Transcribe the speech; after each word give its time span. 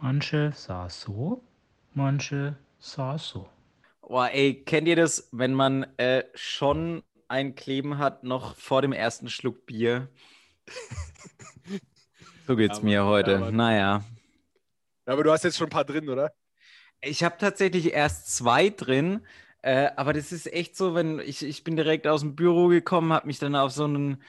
Manche 0.00 0.50
saß 0.52 1.02
so, 1.02 1.44
manche 1.94 2.56
saß 2.80 3.28
so. 3.28 3.48
Boah, 4.02 4.28
ey, 4.32 4.62
kennt 4.64 4.88
ihr 4.88 4.96
das, 4.96 5.28
wenn 5.32 5.54
man 5.54 5.84
äh, 5.96 6.24
schon 6.34 7.02
ein 7.28 7.54
Kleben 7.54 7.98
hat, 7.98 8.24
noch 8.24 8.56
vor 8.56 8.82
dem 8.82 8.92
ersten 8.92 9.28
Schluck 9.30 9.66
Bier? 9.66 10.08
so 12.46 12.56
geht's 12.56 12.82
Ja, 12.82 12.82
mir 12.82 13.04
heute. 13.04 13.32
ja, 13.32 13.40
Mann. 13.40 13.54
naja. 13.54 14.04
Aber 15.06 15.24
du 15.24 15.30
hast 15.30 15.44
jetzt 15.44 15.58
schon 15.58 15.66
ein 15.66 15.70
paar 15.70 15.84
drin, 15.84 16.08
oder? 16.08 16.32
Ich 17.02 17.22
habe 17.24 17.36
tatsächlich 17.38 17.92
erst 17.92 18.34
zwei 18.36 18.68
drin, 18.70 19.20
äh, 19.62 19.90
aber 19.96 20.12
das 20.12 20.32
ist 20.32 20.52
echt 20.52 20.76
so, 20.76 20.94
wenn 20.94 21.18
ich, 21.18 21.42
ich 21.42 21.64
bin 21.64 21.76
direkt 21.76 22.06
aus 22.06 22.20
dem 22.20 22.36
Büro 22.36 22.68
gekommen, 22.68 23.12
habe 23.12 23.26
mich 23.26 23.38
dann 23.38 23.56
auf 23.56 23.72
so 23.72 23.84
einen 23.84 24.22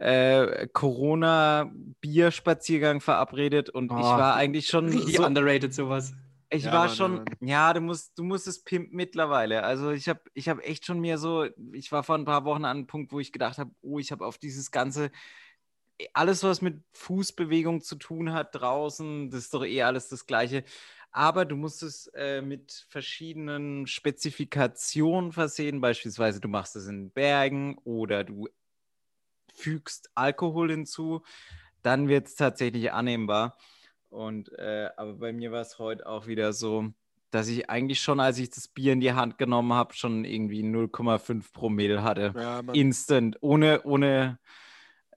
äh, 0.00 0.68
Corona-Bierspaziergang 0.72 3.00
verabredet 3.00 3.70
und 3.70 3.92
ich 3.96 4.04
Oh, 4.08 4.16
war 4.16 4.34
eigentlich 4.36 4.68
schon 4.68 4.92
Richtig 4.92 5.06
so, 5.06 5.22
underrated 5.22 5.72
sowas. 5.74 6.12
ich 6.50 6.62
Ja, 6.62 6.70
war 6.70 6.80
Mann, 6.80 6.88
schon, 6.88 6.98
Mann. 6.98 7.24
ja, 7.40 7.72
du 7.72 7.80
musst, 7.80 8.16
du 8.18 8.24
musst 8.24 8.46
es 8.46 8.62
pimpen 8.62 8.94
mittlerweile. 8.96 9.64
Also 9.64 9.90
ich 9.90 10.08
habe 10.08 10.20
ich 10.34 10.48
hab 10.48 10.60
echt 10.64 10.86
schon 10.86 11.00
mir 11.00 11.18
so, 11.18 11.46
ich 11.72 11.90
war 11.92 12.02
vor 12.04 12.16
ein 12.16 12.24
paar 12.24 12.44
Wochen 12.44 12.64
an 12.64 12.76
einem 12.78 12.86
Punkt, 12.86 13.12
wo 13.12 13.20
ich 13.20 13.32
gedacht 13.32 13.58
habe, 13.58 13.70
oh, 13.82 13.98
ich 13.98 14.12
habe 14.12 14.24
auf 14.24 14.38
dieses 14.38 14.70
ganze, 14.70 15.10
alles, 16.14 16.42
was 16.42 16.60
mit 16.62 16.82
Fußbewegung 16.92 17.80
zu 17.80 17.96
tun 17.96 18.32
hat 18.32 18.54
draußen, 18.54 19.30
das 19.30 19.44
ist 19.44 19.54
doch 19.54 19.64
eh 19.64 19.82
alles 19.82 20.08
das 20.08 20.26
Gleiche. 20.26 20.64
Aber 21.10 21.44
du 21.46 21.56
musst 21.56 21.82
es 21.82 22.08
äh, 22.14 22.42
mit 22.42 22.86
verschiedenen 22.90 23.86
Spezifikationen 23.86 25.32
versehen. 25.32 25.80
Beispielsweise, 25.80 26.40
du 26.40 26.48
machst 26.48 26.76
es 26.76 26.86
in 26.88 27.10
Bergen 27.10 27.78
oder 27.84 28.22
du 28.24 28.48
fügst 29.56 30.10
Alkohol 30.14 30.70
hinzu. 30.70 31.22
Dann 31.82 32.08
wird 32.08 32.28
es 32.28 32.36
tatsächlich 32.36 32.92
annehmbar. 32.92 33.56
Und 34.08 34.50
äh, 34.58 34.90
aber 34.96 35.14
bei 35.14 35.32
mir 35.32 35.52
war 35.52 35.60
es 35.60 35.78
heute 35.78 36.06
auch 36.06 36.26
wieder 36.26 36.52
so, 36.52 36.92
dass 37.30 37.48
ich 37.48 37.68
eigentlich 37.68 38.00
schon, 38.00 38.20
als 38.20 38.38
ich 38.38 38.50
das 38.50 38.68
Bier 38.68 38.92
in 38.92 39.00
die 39.00 39.12
Hand 39.12 39.36
genommen 39.38 39.72
habe, 39.72 39.94
schon 39.94 40.24
irgendwie 40.24 40.62
0,5 40.62 41.52
Promille 41.52 42.02
hatte. 42.02 42.32
Ja. 42.34 42.60
Instant, 42.72 43.36
ohne, 43.40 43.82
ohne 43.82 44.38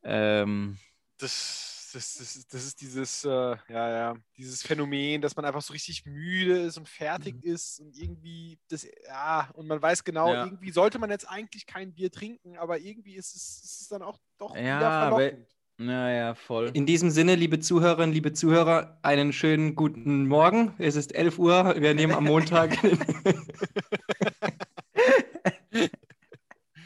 ähm, 0.03 0.78
das, 1.17 1.78
das, 1.91 2.15
das, 2.17 2.47
das 2.47 2.65
ist 2.65 2.81
dieses, 2.81 3.25
äh, 3.25 3.29
ja, 3.29 3.57
ja, 3.89 4.15
dieses 4.37 4.61
Phänomen, 4.63 5.21
dass 5.21 5.35
man 5.35 5.45
einfach 5.45 5.61
so 5.61 5.73
richtig 5.73 6.05
müde 6.05 6.59
ist 6.61 6.77
und 6.77 6.87
fertig 6.89 7.43
ist 7.43 7.79
und 7.79 7.95
irgendwie 7.97 8.57
das, 8.69 8.87
ja, 9.07 9.49
und 9.53 9.67
man 9.67 9.81
weiß 9.81 10.03
genau, 10.03 10.33
Ja. 10.33 10.45
irgendwie 10.45 10.71
sollte 10.71 10.99
man 10.99 11.09
jetzt 11.09 11.29
eigentlich 11.29 11.65
kein 11.65 11.93
Bier 11.93 12.11
trinken, 12.11 12.57
aber 12.57 12.79
irgendwie 12.79 13.15
ist 13.15 13.35
es, 13.35 13.61
ist 13.63 13.81
es 13.81 13.87
dann 13.89 14.01
auch 14.01 14.17
doch 14.37 14.55
Ja, 14.55 14.61
wieder 14.77 14.89
aber- 14.89 15.17
verlockend. 15.17 15.47
naja, 15.77 16.35
voll. 16.35 16.71
In 16.73 16.85
diesem 16.85 17.09
Sinne, 17.09 17.35
liebe 17.35 17.59
Zuhörerinnen, 17.59 18.13
liebe 18.13 18.33
Zuhörer, 18.33 18.99
einen 19.01 19.31
schönen 19.33 19.75
guten 19.75 20.27
Morgen. 20.27 20.73
Es 20.77 20.95
ist 20.95 21.13
11 21.15 21.39
Uhr. 21.39 21.75
Wir 21.79 21.93
nehmen 21.95 22.13
am 22.13 22.25
Montag. 22.25 22.77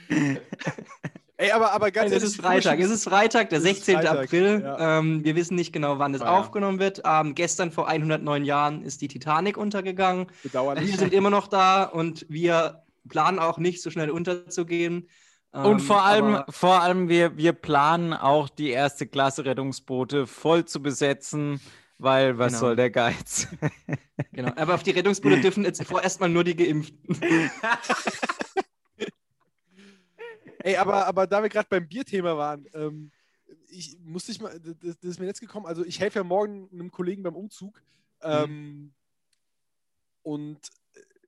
Ey, 1.44 1.52
aber, 1.52 1.74
aber 1.74 1.92
ganz 1.92 2.08
es 2.08 2.14
ehrlich, 2.14 2.30
ist 2.30 2.36
Freitag. 2.42 2.80
Es 2.80 2.90
ist 2.90 3.04
Freitag, 3.04 3.50
der 3.50 3.60
Es 3.60 3.66
ist 3.66 3.86
16. 3.86 3.96
Freitag, 3.98 4.24
April. 4.24 4.62
ja. 4.64 5.00
Ähm, 5.00 5.24
wir 5.26 5.36
wissen 5.36 5.56
nicht 5.56 5.74
genau, 5.74 6.00
wann 6.00 6.14
es 6.14 6.22
ja. 6.22 6.28
aufgenommen 6.40 6.80
wird. 6.80 7.02
Ähm, 7.06 7.36
gestern 7.36 7.72
vor 7.72 7.88
109 7.90 8.46
Jahren 8.46 8.82
ist 8.82 9.02
die 9.02 9.10
Titanic 9.10 9.58
untergegangen. 9.58 10.28
bedauerlich. 10.42 10.88
Wir 10.90 10.98
sind 10.98 11.14
immer 11.14 11.30
noch 11.30 11.48
da 11.48 11.84
und 11.84 12.26
wir 12.30 12.84
planen 13.10 13.40
auch 13.40 13.58
nicht 13.58 13.82
so 13.82 13.90
schnell 13.90 14.10
unterzugehen. 14.10 15.10
Und 15.52 15.66
Ähm, 15.66 15.80
vor 15.80 16.04
allem, 16.04 16.44
vor 16.50 16.82
allem 16.82 17.10
wir, 17.10 17.36
wir 17.38 17.52
planen 17.54 18.14
auch 18.14 18.48
die 18.48 18.70
erste 18.70 19.06
Klasse 19.06 19.44
Rettungsboote 19.46 20.26
voll 20.28 20.64
zu 20.66 20.82
besetzen, 20.82 21.60
weil 21.98 22.38
was 22.38 22.54
Genau. 22.54 22.60
soll 22.60 22.76
der 22.78 22.90
Geiz? 22.90 23.48
Genau, 24.32 24.52
aber 24.56 24.76
auf 24.76 24.84
die 24.84 24.92
Rettungsboote 24.92 25.42
dürfen 25.42 25.64
jetzt 25.66 25.84
vorerst 25.88 26.22
mal 26.22 26.30
nur 26.30 26.44
die 26.46 26.56
Geimpften. 26.56 27.18
Ey, 30.64 30.78
aber, 30.78 31.06
aber 31.06 31.28
da 31.28 31.44
wir 31.44 31.50
gerade 31.50 31.68
beim 31.70 31.88
Bierthema 31.90 32.38
waren, 32.38 32.66
ähm, 32.74 33.12
ich 33.68 33.98
musste 34.02 34.32
ich 34.32 34.40
mal, 34.40 34.58
das, 34.62 34.98
das 34.98 35.12
ist 35.12 35.20
mir 35.20 35.26
jetzt 35.26 35.42
gekommen, 35.42 35.66
also 35.66 35.84
ich 35.84 36.00
helfe 36.00 36.20
ja 36.20 36.24
morgen 36.24 36.70
einem 36.72 36.90
Kollegen 36.90 37.22
beim 37.22 37.36
Umzug 37.36 37.82
ähm, 38.22 38.94
und 40.22 40.60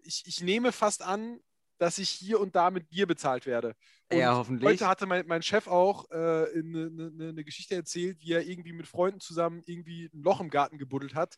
ich, 0.04 0.24
ich 0.26 0.42
nehme 0.42 0.72
fast 0.72 1.02
an, 1.02 1.42
dass 1.78 1.98
ich 1.98 2.10
hier 2.10 2.40
und 2.40 2.56
da 2.56 2.72
mit 2.72 2.88
Bier 2.88 3.08
bezahlt 3.08 3.46
werde. 3.46 3.76
Und 4.10 4.20
Ja, 4.20 4.36
hoffentlich. 4.36 4.70
Heute 4.70 4.88
hatte 4.88 5.06
mein, 5.06 5.28
mein 5.28 5.42
Chef 5.42 5.68
auch 5.68 6.10
eine 6.12 6.46
äh, 6.54 6.64
ne, 6.64 6.90
ne, 6.90 7.34
ne 7.34 7.44
Geschichte 7.44 7.76
erzählt, 7.76 8.22
wie 8.22 8.32
er 8.32 8.48
irgendwie 8.48 8.72
mit 8.72 8.88
Freunden 8.88 9.20
zusammen 9.20 9.64
irgendwie 9.66 10.10
ein 10.14 10.24
Loch 10.24 10.40
im 10.40 10.50
Garten 10.50 10.78
gebuddelt 10.78 11.14
hat, 11.14 11.36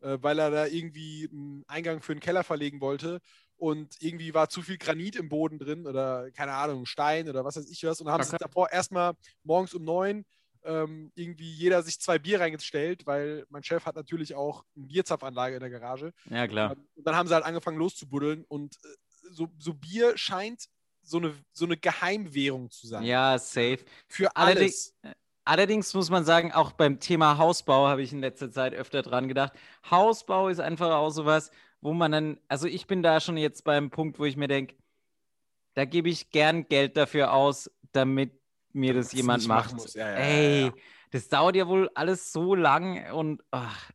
äh, 0.00 0.18
weil 0.20 0.38
er 0.38 0.50
da 0.50 0.66
irgendwie 0.66 1.30
einen 1.32 1.64
Eingang 1.66 2.02
für 2.02 2.12
einen 2.12 2.20
Keller 2.20 2.44
verlegen 2.44 2.82
wollte. 2.82 3.20
Und 3.58 3.96
irgendwie 4.00 4.32
war 4.32 4.48
zu 4.48 4.62
viel 4.62 4.78
Granit 4.78 5.16
im 5.16 5.28
Boden 5.28 5.58
drin 5.58 5.86
oder 5.86 6.30
keine 6.30 6.52
Ahnung, 6.52 6.86
Stein 6.86 7.28
oder 7.28 7.44
was 7.44 7.56
weiß 7.56 7.68
ich 7.68 7.82
was. 7.84 8.00
Und 8.00 8.08
haben 8.08 8.22
Okay. 8.22 8.30
sich 8.30 8.38
davor 8.38 8.70
erstmal 8.70 9.14
morgens 9.42 9.74
um 9.74 9.84
neun 9.84 10.24
ähm, 10.64 11.12
irgendwie 11.14 11.50
jeder 11.50 11.82
sich 11.82 12.00
zwei 12.00 12.18
Bier 12.18 12.40
reingestellt, 12.40 13.06
weil 13.06 13.46
mein 13.48 13.62
Chef 13.62 13.84
hat 13.86 13.96
natürlich 13.96 14.34
auch 14.34 14.64
eine 14.76 14.86
Bierzapfanlage 14.86 15.54
in 15.54 15.60
der 15.60 15.70
Garage. 15.70 16.12
Ja, 16.30 16.46
klar. 16.46 16.76
Und 16.94 17.06
dann 17.06 17.16
haben 17.16 17.28
sie 17.28 17.34
halt 17.34 17.44
angefangen 17.44 17.78
loszubuddeln 17.78 18.44
und 18.48 18.76
äh, 18.76 18.88
so, 19.30 19.48
so 19.58 19.74
Bier 19.74 20.16
scheint 20.16 20.66
so 21.02 21.18
eine, 21.18 21.34
so 21.52 21.64
eine 21.64 21.76
Geheimwährung 21.76 22.70
zu 22.70 22.86
sein. 22.86 23.04
Ja, 23.04 23.38
safe. 23.38 23.78
Für 24.08 24.34
alles. 24.36 24.94
Allerdings 25.44 25.94
muss 25.94 26.10
man 26.10 26.26
sagen, 26.26 26.52
auch 26.52 26.72
beim 26.72 27.00
Thema 27.00 27.38
Hausbau 27.38 27.88
habe 27.88 28.02
ich 28.02 28.12
in 28.12 28.20
letzter 28.20 28.50
Zeit 28.50 28.74
öfter 28.74 29.00
dran 29.00 29.28
gedacht. 29.28 29.54
Hausbau 29.90 30.48
ist 30.48 30.60
einfach 30.60 30.90
auch 30.90 31.08
sowas, 31.08 31.50
wo 31.80 31.92
man 31.92 32.12
dann, 32.12 32.40
also 32.48 32.66
ich 32.66 32.86
bin 32.86 33.02
da 33.02 33.20
schon 33.20 33.36
jetzt 33.36 33.64
beim 33.64 33.90
Punkt, 33.90 34.18
wo 34.18 34.24
ich 34.24 34.36
mir 34.36 34.48
denke, 34.48 34.76
da 35.74 35.84
gebe 35.84 36.08
ich 36.08 36.30
gern 36.30 36.66
Geld 36.68 36.96
dafür 36.96 37.32
aus, 37.32 37.70
damit 37.92 38.32
mir 38.72 38.94
das 38.94 39.12
man's 39.22 39.44
jemand 39.44 39.74
macht. 39.74 39.94
Ja, 39.94 40.10
ja, 40.10 40.24
Ey, 40.24 40.66
ja. 40.66 40.72
das 41.10 41.28
dauert 41.28 41.56
ja 41.56 41.66
wohl 41.68 41.88
alles 41.94 42.32
so 42.32 42.54
lang 42.54 43.12
und 43.12 43.42
ach, 43.50 43.90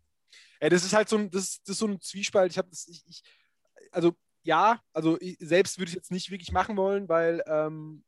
Ey, 0.59 0.69
das 0.69 0.85
ist 0.85 0.94
halt 0.94 1.09
so 1.09 1.17
ein, 1.17 1.29
das, 1.29 1.61
das 1.63 1.73
ist 1.73 1.79
so 1.79 1.88
ein 1.88 1.99
Zwiespalt. 1.99 2.51
Ich 2.51 2.57
habe 2.57 2.69
das, 2.69 2.88
ich, 2.88 3.03
ich, 3.05 3.21
also 3.91 4.13
ja, 4.44 4.81
also 4.94 5.17
ich, 5.19 5.38
selbst 5.39 5.77
würde 5.77 5.89
ich 5.89 5.95
jetzt 5.95 6.11
nicht 6.11 6.31
wirklich 6.31 6.51
machen 6.51 6.77
wollen, 6.77 7.09
weil 7.09 7.44
ähm, 7.47 8.03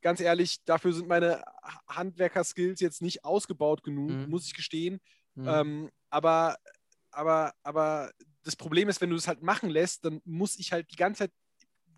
ganz 0.00 0.20
ehrlich, 0.20 0.64
dafür 0.64 0.92
sind 0.92 1.08
meine 1.08 1.42
Ha- 1.62 1.80
Handwerker-Skills 1.88 2.80
jetzt 2.80 3.02
nicht 3.02 3.24
ausgebaut 3.24 3.82
genug, 3.82 4.10
Mhm. 4.10 4.30
muss 4.30 4.46
ich 4.46 4.54
gestehen. 4.54 5.00
Mhm. 5.34 5.48
Ähm, 5.48 5.90
aber, 6.10 6.58
aber, 7.10 7.52
aber 7.64 8.12
das 8.48 8.56
Problem 8.56 8.88
ist, 8.88 9.00
wenn 9.02 9.10
du 9.10 9.16
das 9.16 9.28
halt 9.28 9.42
machen 9.42 9.68
lässt, 9.68 10.04
dann 10.06 10.20
muss 10.24 10.58
ich 10.58 10.72
halt 10.72 10.90
die 10.90 10.96
ganze 10.96 11.24
Zeit 11.24 11.32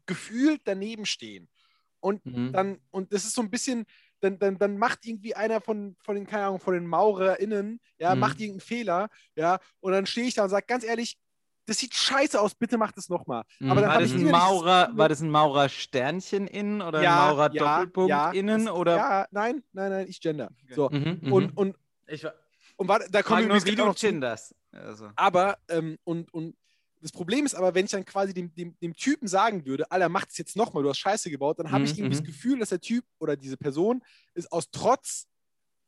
gefühlt 0.07 0.63
daneben 0.65 1.07
stehen. 1.07 1.49
Und 2.01 2.25
Mhm. 2.27 2.53
dann, 2.53 2.79
und 2.91 3.13
das 3.13 3.25
ist 3.25 3.35
so 3.35 3.43
ein 3.43 3.51
bisschen, 3.51 3.85
dann, 4.21 4.39
dann, 4.39 4.59
dann 4.59 4.77
macht 4.79 5.07
irgendwie 5.07 5.35
einer 5.35 5.61
von, 5.61 5.97
von 6.03 6.17
den, 6.17 6.27
keine 6.27 6.47
Ahnung, 6.47 6.59
von 6.61 6.75
den 6.75 6.87
MaurerInnen, 6.87 7.81
ja, 7.99 8.15
Mhm. 8.15 8.21
macht 8.21 8.41
irgendeinen 8.41 8.61
Fehler, 8.61 9.09
ja, 9.37 9.59
und 9.81 9.93
dann 9.93 10.07
stehe 10.07 10.27
ich 10.27 10.35
da 10.35 10.45
und 10.45 10.51
sage, 10.51 10.67
ganz 10.67 10.83
ehrlich, 10.85 11.19
das 11.67 11.79
sieht 11.79 11.95
scheiße 11.95 12.41
aus, 12.41 12.55
bitte 12.55 12.79
mach 12.79 12.91
das 12.91 13.09
nochmal. 13.11 13.45
Mhm. 13.61 13.71
Aber 13.71 13.81
dann 13.83 13.89
war 13.91 13.95
habe 13.97 14.05
das, 14.05 14.13
ich 14.15 14.21
ein 14.21 14.31
Maurer, 14.31 14.91
war 14.95 15.09
das 15.09 15.21
ein 15.21 15.31
Maurer 15.31 15.69
Sternchen 15.69 16.49
innen 16.49 16.83
oder 16.83 17.01
Ja, 17.03 17.11
ein 17.13 17.37
Maurer 17.37 17.49
Doppelpunkt 17.51 18.09
ja, 18.11 18.31
innen? 18.33 18.65
das- 18.65 18.75
oder? 18.75 18.97
Ja, 18.97 19.27
nein, 19.31 19.63
nein, 19.73 19.91
nein, 19.93 20.07
ich 20.09 20.21
gender. 20.21 20.51
So. 20.75 20.89
Mhm, 20.91 21.21
mhm. 21.23 21.33
Und, 21.33 21.57
und, 21.57 21.77
Ich 22.09 22.25
war, 22.25 22.35
und 22.81 22.89
warte, 22.89 23.11
da 23.11 23.23
kommen 23.23 23.49
wir 23.49 23.61
du 23.77 23.85
noch 23.85 23.95
zu. 23.95 24.07
genders. 24.07 24.55
Also. 24.73 25.11
Aber, 25.17 25.59
ähm, 25.69 25.99
und, 26.05 26.33
und 26.33 26.57
das 27.03 27.13
Problem 27.13 27.45
ist 27.45 27.55
aber, 27.55 27.75
wenn 27.75 27.85
ich 27.85 27.91
dann 27.91 28.05
quasi 28.05 28.33
dem, 28.33 28.55
dem, 28.55 28.75
dem 28.81 28.95
Typen 28.95 29.29
sagen 29.29 29.67
würde, 29.67 29.91
Alter, 29.91 30.09
mach 30.09 30.27
es 30.29 30.39
jetzt 30.39 30.57
nochmal, 30.57 30.83
du 30.83 30.89
hast 30.89 30.99
Scheiße 30.99 31.31
gebaut, 31.31 31.59
dann 31.59 31.71
habe 31.71 31.85
ich 31.85 31.93
Mhm, 31.93 31.99
irgendwie 31.99 32.17
das 32.17 32.23
mhm. 32.23 32.27
Gefühl, 32.29 32.59
dass 32.59 32.71
der 32.71 32.81
Typ 32.81 33.05
oder 33.19 33.37
diese 33.37 33.57
Person 33.57 34.03
es 34.35 34.51
aus 34.51 34.71
Trotz 34.71 35.27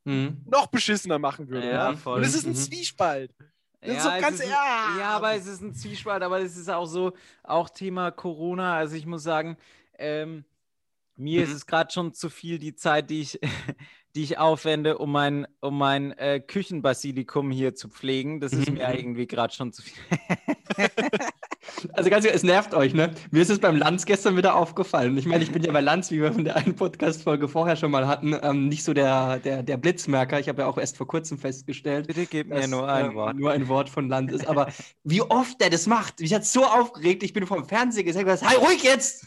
Mhm. 0.04 0.42
noch 0.46 0.66
beschissener 0.66 1.18
machen 1.18 1.48
würde. 1.48 1.66
Ja, 1.68 1.90
Ja, 1.92 1.96
voll. 1.96 2.18
Und 2.18 2.24
es 2.26 2.34
ist 2.34 2.44
ein 2.44 2.50
Mhm. 2.52 2.56
Zwiespalt. 2.56 3.32
Das 3.80 3.96
ist 3.96 4.02
so 4.02 4.08
ganz- 4.10 4.40
ein, 4.40 4.48
ja. 4.48 4.96
ja, 4.98 5.08
aber 5.10 5.34
es 5.34 5.46
ist 5.46 5.60
ein 5.62 5.74
Zwiespalt, 5.74 6.22
aber 6.22 6.40
es 6.40 6.56
ist 6.56 6.68
auch 6.68 6.86
so, 6.86 7.12
auch 7.42 7.70
Thema 7.70 8.10
Corona. 8.10 8.76
Also 8.76 8.96
ich 8.96 9.06
muss 9.06 9.22
sagen, 9.22 9.56
ähm, 9.98 10.44
mir 11.16 11.42
ist 11.44 11.50
Mhm. 11.50 11.56
es 11.56 11.66
gerade 11.66 11.92
schon 11.92 12.12
zu 12.14 12.30
viel 12.30 12.58
die 12.58 12.74
Zeit, 12.74 13.10
die 13.10 13.20
ich, 13.22 13.38
die 14.14 14.22
ich 14.22 14.38
aufwende, 14.38 14.98
um 14.98 15.10
mein, 15.10 15.46
um 15.60 15.78
mein 15.78 16.12
äh, 16.12 16.40
Küchenbasilikum 16.40 17.50
hier 17.50 17.74
zu 17.74 17.88
pflegen. 17.88 18.40
Das 18.40 18.52
ist 18.52 18.68
Mhm, 18.68 18.78
mir 18.78 18.88
mhm. 18.88 18.94
irgendwie 18.94 19.26
gerade 19.26 19.54
schon 19.54 19.72
zu 19.72 19.82
viel. 19.82 19.94
Also 21.92 22.10
ganz 22.10 22.24
ehrlich, 22.24 22.36
es 22.36 22.42
nervt 22.42 22.74
euch, 22.74 22.94
ne? 22.94 23.12
Mir 23.30 23.42
ist 23.42 23.50
es 23.50 23.58
beim 23.58 23.76
Lanz 23.76 24.04
gestern 24.04 24.36
wieder 24.36 24.54
aufgefallen. 24.54 25.16
Ich 25.16 25.26
meine, 25.26 25.42
ich 25.42 25.52
bin 25.52 25.62
ja 25.62 25.72
bei 25.72 25.80
Lanz, 25.80 26.10
wie 26.10 26.20
wir 26.20 26.32
von 26.32 26.44
der 26.44 26.56
einen 26.56 26.74
Podcast-Folge 26.74 27.48
vorher 27.48 27.76
schon 27.76 27.90
mal 27.90 28.06
hatten, 28.06 28.36
ähm, 28.42 28.68
nicht 28.68 28.84
so 28.84 28.92
der, 28.92 29.38
der, 29.38 29.62
der 29.62 29.76
Blitzmerker. 29.76 30.38
Ich 30.40 30.48
habe 30.48 30.62
ja 30.62 30.68
auch 30.68 30.78
erst 30.78 30.96
vor 30.96 31.06
kurzem 31.06 31.38
festgestellt, 31.38 32.06
Bitte 32.06 32.26
gib 32.26 32.48
mir 32.48 32.60
dass, 32.60 32.70
nur 32.70 32.88
ein 32.88 33.06
ähm, 33.06 33.14
Wort. 33.14 33.36
nur 33.36 33.52
ein 33.52 33.68
Wort 33.68 33.88
von 33.88 34.08
Lanz 34.08 34.32
ist. 34.32 34.46
Aber 34.46 34.68
wie 35.04 35.22
oft 35.22 35.60
der 35.60 35.70
das 35.70 35.86
macht, 35.86 36.20
mich 36.20 36.34
hat 36.34 36.44
so 36.44 36.64
aufgeregt. 36.64 37.22
Ich 37.22 37.32
bin 37.32 37.46
vom 37.46 37.64
Fernseher 37.64 38.04
gesagt, 38.04 38.42
hey, 38.42 38.56
ruhig 38.56 38.82
jetzt! 38.82 39.26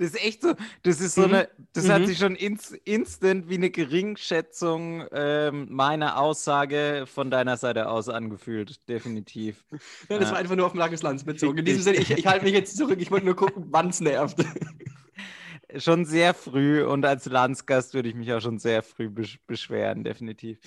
Das 0.00 0.14
ist 0.14 0.24
echt 0.24 0.40
so, 0.40 0.54
das 0.82 0.98
ist 1.02 1.14
so 1.14 1.28
Mhm. 1.28 1.34
eine, 1.34 1.48
das 1.74 1.90
hat 1.90 2.00
Mhm. 2.00 2.06
sich 2.06 2.16
schon 2.18 2.34
ins, 2.34 2.70
instant 2.84 3.50
wie 3.50 3.56
eine 3.56 3.68
Geringschätzung 3.68 5.04
ähm, 5.12 5.66
meiner 5.70 6.18
Aussage 6.18 7.04
von 7.06 7.30
deiner 7.30 7.58
Seite 7.58 7.86
aus 7.90 8.08
angefühlt. 8.08 8.88
Definitiv. 8.88 9.62
Ja, 10.08 10.18
das 10.18 10.28
Ja. 10.28 10.32
war 10.32 10.38
einfach 10.38 10.56
nur 10.56 10.64
auf 10.64 10.72
Markus 10.72 11.02
Lanz 11.02 11.22
bezogen. 11.22 11.58
In 11.58 11.64
diesem. 11.66 11.82
Sinne, 11.82 11.98
ich, 11.98 12.10
ich 12.10 12.26
halte 12.26 12.46
mich 12.46 12.54
jetzt 12.54 12.78
zurück. 12.78 12.98
Ich 12.98 13.10
wollte 13.10 13.26
nur 13.26 13.36
gucken, 13.36 13.66
wann 13.68 13.90
es 13.90 14.00
nervt. 14.00 14.38
Schon 15.76 16.04
sehr 16.06 16.32
früh 16.34 16.82
und 16.82 17.04
als 17.04 17.26
Landsgast 17.26 17.92
würde 17.94 18.08
ich 18.08 18.14
mich 18.16 18.32
auch 18.32 18.40
schon 18.40 18.58
sehr 18.58 18.82
früh 18.82 19.08
besch 19.08 19.38
beschweren, 19.46 20.02
definitiv. 20.02 20.58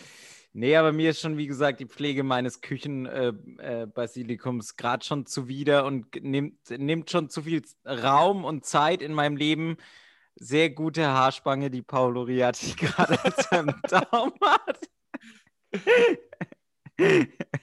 Nee, 0.56 0.76
aber 0.76 0.92
mir 0.92 1.10
ist 1.10 1.20
schon, 1.20 1.38
wie 1.38 1.48
gesagt, 1.48 1.80
die 1.80 1.88
Pflege 1.88 2.22
meines 2.24 2.62
Küchenbasilikums 2.62 3.58
äh, 3.60 3.88
Basilikums 3.88 4.76
gerade 4.78 5.04
schon 5.04 5.26
zuwider 5.26 5.84
und 5.84 6.24
nimmt, 6.24 6.70
nimmt 6.70 7.10
schon 7.10 7.30
zu 7.30 7.42
viel 7.42 7.64
Raum 7.86 8.46
und 8.46 8.64
Zeit 8.64 9.02
in 9.02 9.14
meinem 9.14 9.36
Leben. 9.36 9.78
Sehr 10.36 10.70
gute 10.70 11.08
Haarspange, 11.08 11.72
die 11.72 11.82
Paolo 11.82 12.22
Riatti 12.22 12.74
gerade 12.78 13.14
auf 13.24 13.36
seinem 13.36 13.82
Daumen 13.90 14.34
hat. 14.44 14.90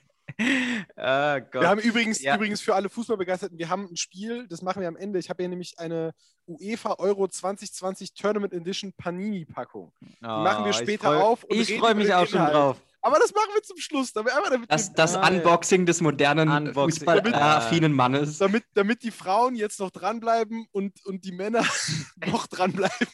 ah, 0.96 1.38
Gott. 1.40 1.62
Wir 1.62 1.68
haben 1.68 1.80
übrigens, 1.80 2.20
Ja. 2.20 2.36
übrigens 2.36 2.60
für 2.60 2.74
alle 2.74 2.88
Fußballbegeisterten, 2.88 3.58
wir 3.58 3.68
haben 3.68 3.88
ein 3.90 3.96
Spiel, 3.96 4.46
das 4.48 4.62
machen 4.62 4.80
wir 4.80 4.88
am 4.88 4.96
Ende. 4.96 5.18
Ich 5.18 5.28
habe 5.30 5.42
hier 5.42 5.48
nämlich 5.48 5.78
eine 5.78 6.12
UEFA 6.46 6.94
Euro 6.98 7.28
2020 7.28 8.14
Tournament 8.14 8.52
Edition 8.52 8.92
Panini-Packung. 8.96 9.92
machen 10.20 10.64
wir 10.64 10.66
Oh, 10.66 10.70
ich 10.70 10.76
später 10.76 11.08
freu- 11.08 11.16
auf 11.20 11.44
und 11.44 11.56
Ich 11.56 11.78
freue 11.78 11.94
mich 11.94 12.12
auch 12.12 12.26
schon 12.26 12.40
drauf. 12.44 12.80
Aber 13.02 13.18
das 13.18 13.32
machen 13.32 13.48
wir 13.54 13.62
zum 13.62 13.78
Schluss, 13.78 14.12
damit, 14.12 14.32
damit, 14.50 14.70
Das, 14.70 14.88
wir- 14.90 14.94
das 14.96 15.14
Ah, 15.16 15.30
ja. 15.30 15.38
Unboxing 15.38 15.86
des 15.86 16.02
modernen 16.02 16.74
fußballaffinen 16.74 17.92
Mannes. 17.94 18.36
damit, 18.38 18.64
damit 18.74 19.02
die 19.02 19.10
Frauen 19.10 19.54
jetzt 19.54 19.80
noch 19.80 19.90
dranbleiben 19.90 20.66
und, 20.72 21.02
und 21.06 21.24
die 21.24 21.32
Männer 21.32 21.64
noch 22.26 22.46
dranbleiben. 22.46 23.08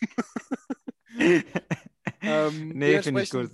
ähm, 2.20 2.68
Nee, 2.74 3.00
finde 3.02 3.22
ich 3.22 3.30
gut. 3.30 3.50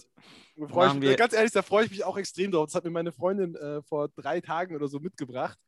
Freu 0.69 0.83
ich, 0.85 0.89
Machen 0.89 1.03
wir- 1.03 1.17
ganz 1.17 1.33
ehrlich, 1.33 1.53
da 1.53 1.63
freue 1.63 1.85
ich 1.85 1.91
mich 1.91 2.05
auch 2.05 2.17
extrem 2.17 2.51
drauf. 2.51 2.67
Das 2.67 2.75
hat 2.75 2.85
mir 2.85 2.91
meine 2.91 3.13
Freundin 3.13 3.55
äh, 3.55 3.83
vor 3.83 4.09
drei 4.09 4.41
Tagen 4.41 4.75
oder 4.77 4.89
so 4.89 4.99
mitgebracht. 5.01 5.59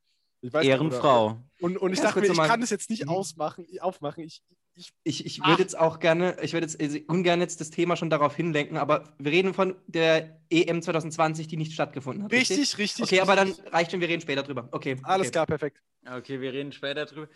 Ich 0.40 0.52
weiß 0.52 0.64
nicht, 0.64 0.74
oder- 0.74 0.82
Ehrenfrau. 0.84 1.40
Und, 1.60 1.78
und 1.78 1.92
ich 1.92 2.00
Ganz 2.00 2.14
dachte 2.14 2.20
mir, 2.20 2.32
ich 2.32 2.38
kann 2.48 2.60
das 2.60 2.70
jetzt 2.70 2.90
nicht 2.90 3.04
Mhm. 3.04 3.10
ausmachen, 3.10 3.66
aufmachen. 3.80 4.24
Ich, 4.24 4.42
ich, 4.74 4.92
Ich, 5.04 5.24
ich 5.26 5.40
Ach. 5.42 5.48
würde 5.50 5.62
jetzt 5.62 5.78
auch 5.78 6.00
gerne, 6.00 6.36
ich 6.42 6.52
würde 6.52 6.66
jetzt 6.66 6.80
also 6.80 6.98
ungern 7.06 7.40
jetzt 7.40 7.60
das 7.60 7.70
Thema 7.70 7.96
schon 7.96 8.10
darauf 8.10 8.34
hinlenken, 8.36 8.76
aber 8.76 9.14
wir 9.18 9.30
reden 9.32 9.54
von 9.54 9.76
der 9.86 10.40
EM 10.50 10.82
2020, 10.82 11.46
die 11.46 11.56
nicht 11.56 11.72
stattgefunden 11.72 12.24
hat. 12.24 12.32
richtig, 12.32 12.76
richtig. 12.76 13.04
Okay, 13.04 13.20
aber 13.20 13.36
dann 13.36 13.48
richtig. 13.48 13.72
reicht 13.72 13.90
schon, 13.92 14.00
wir 14.00 14.08
reden 14.08 14.20
später 14.20 14.42
drüber. 14.42 14.68
Okay. 14.72 14.96
Alles 15.04 15.28
okay. 15.28 15.32
klar, 15.32 15.46
perfekt. 15.46 15.80
Okay, 16.06 16.40
wir 16.40 16.52
reden 16.52 16.72
später 16.72 17.06
drüber. 17.06 17.28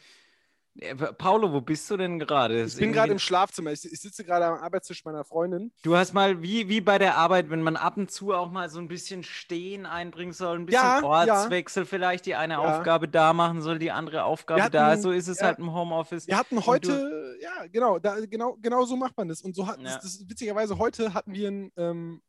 Äh, 0.81 0.95
Paolo, 0.95 1.53
wo 1.53 1.61
bist 1.61 1.91
du 1.91 1.97
denn 1.97 2.19
gerade? 2.19 2.63
Ich 2.65 2.77
bin 2.77 2.93
gerade 2.93 3.13
im 3.13 3.19
Schlafzimmer. 3.19 3.73
Ich, 3.73 3.85
ich 3.85 4.01
sitze 4.01 4.25
gerade 4.25 4.47
am 4.47 4.55
Arbeitstisch 4.59 5.05
meiner 5.05 5.25
Freundin. 5.25 5.73
Du 5.83 5.97
hast 5.97 6.13
mal, 6.13 6.41
wie, 6.43 6.69
wie 6.69 6.81
bei 6.81 6.99
der 6.99 7.17
Arbeit, 7.17 7.51
wenn 7.51 7.63
man 7.63 7.77
ab 7.77 7.97
und 7.97 8.11
zu 8.11 8.33
auch 8.33 8.51
mal 8.51 8.69
so 8.71 8.79
ein 8.79 8.89
bisschen 8.89 9.23
Stehen 9.23 9.87
einbringen 9.87 10.33
soll, 10.33 10.57
ein 10.59 10.67
bisschen 10.67 10.83
Ja, 10.83 11.03
Ortswechsel 11.03 11.85
vielleicht, 11.85 12.27
die 12.27 12.35
eine 12.37 12.55
Ja. 12.55 12.59
Aufgabe 12.61 13.09
da 13.09 13.33
machen 13.33 13.61
soll, 13.61 13.79
die 13.79 13.91
andere 13.91 14.25
Aufgabe 14.25 14.63
Wir 14.63 14.71
da. 14.71 14.87
hatten- 14.91 15.03
So 15.03 15.11
ist 15.11 15.29
es 15.29 15.41
ja. 15.41 15.47
halt 15.47 15.59
im 15.59 15.73
Homeoffice. 15.73 16.27
Wir 16.29 16.39
hatten 16.39 16.65
heute, 16.65 17.37
ja, 17.41 17.67
genau, 17.73 17.99
da, 17.99 18.17
genau, 18.27 18.57
genau 18.61 18.85
so 18.85 18.97
macht 18.97 19.17
man 19.17 19.29
das. 19.29 19.43
Und 19.43 19.57
so 19.57 19.67
hat 19.67 19.79
Ja. 19.79 19.85
das, 19.95 20.03
das, 20.03 20.25
witzigerweise 20.29 20.79
heute 20.79 21.13
hatten 21.15 21.33
wir 21.35 21.49
ein, 21.51 21.73
ähm, 21.77 22.23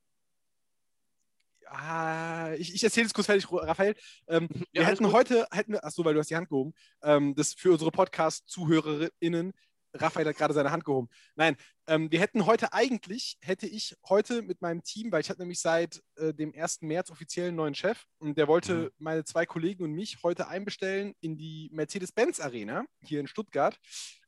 ah, 1.71 2.53
ich, 2.57 2.73
ich 2.73 2.83
erzähle 2.83 3.07
es 3.07 3.13
kurz 3.13 3.27
fertig, 3.27 3.47
Raphael. 3.51 3.95
Ähm, 4.27 4.47
wir 4.51 4.65
Ja, 4.73 4.81
alles 4.81 4.91
hätten 4.99 5.03
gut. 5.05 5.13
heute, 5.13 5.47
hätten 5.51 5.73
wir, 5.73 5.83
achso, 5.83 6.03
weil 6.05 6.13
du 6.13 6.19
hast 6.19 6.29
die 6.29 6.35
Hand 6.35 6.49
gehoben, 6.49 6.73
ähm, 7.03 7.35
das 7.35 7.53
für 7.53 7.71
unsere 7.71 7.91
Podcast-ZuhörerInnen, 7.91 9.53
Raphael 9.93 10.27
hat 10.27 10.37
gerade 10.37 10.53
seine 10.53 10.71
Hand 10.71 10.85
gehoben. 10.85 11.09
Nein, 11.35 11.55
ähm, 11.87 12.11
wir 12.11 12.19
hätten 12.19 12.45
heute 12.45 12.73
eigentlich, 12.73 13.37
hätte 13.41 13.65
ich 13.65 13.95
heute 14.07 14.43
mit 14.43 14.61
meinem 14.61 14.83
Team, 14.83 15.11
weil 15.11 15.21
ich 15.21 15.29
hatte 15.31 15.39
nämlich 15.41 15.59
seit 15.59 16.03
äh, 16.17 16.31
dem 16.31 16.53
1. 16.53 16.81
März 16.81 17.09
offiziell 17.09 17.47
einen 17.47 17.57
neuen 17.57 17.73
Chef 17.73 18.05
und 18.19 18.37
der 18.37 18.47
wollte 18.47 18.73
Mhm. 18.75 18.89
meine 18.99 19.23
zwei 19.23 19.47
Kollegen 19.47 19.83
und 19.83 19.93
mich 19.93 20.21
heute 20.21 20.47
einbestellen 20.47 21.15
in 21.21 21.37
die 21.37 21.69
Mercedes-Benz-Arena 21.73 22.85
hier 23.01 23.19
in 23.19 23.25
Stuttgart, 23.25 23.79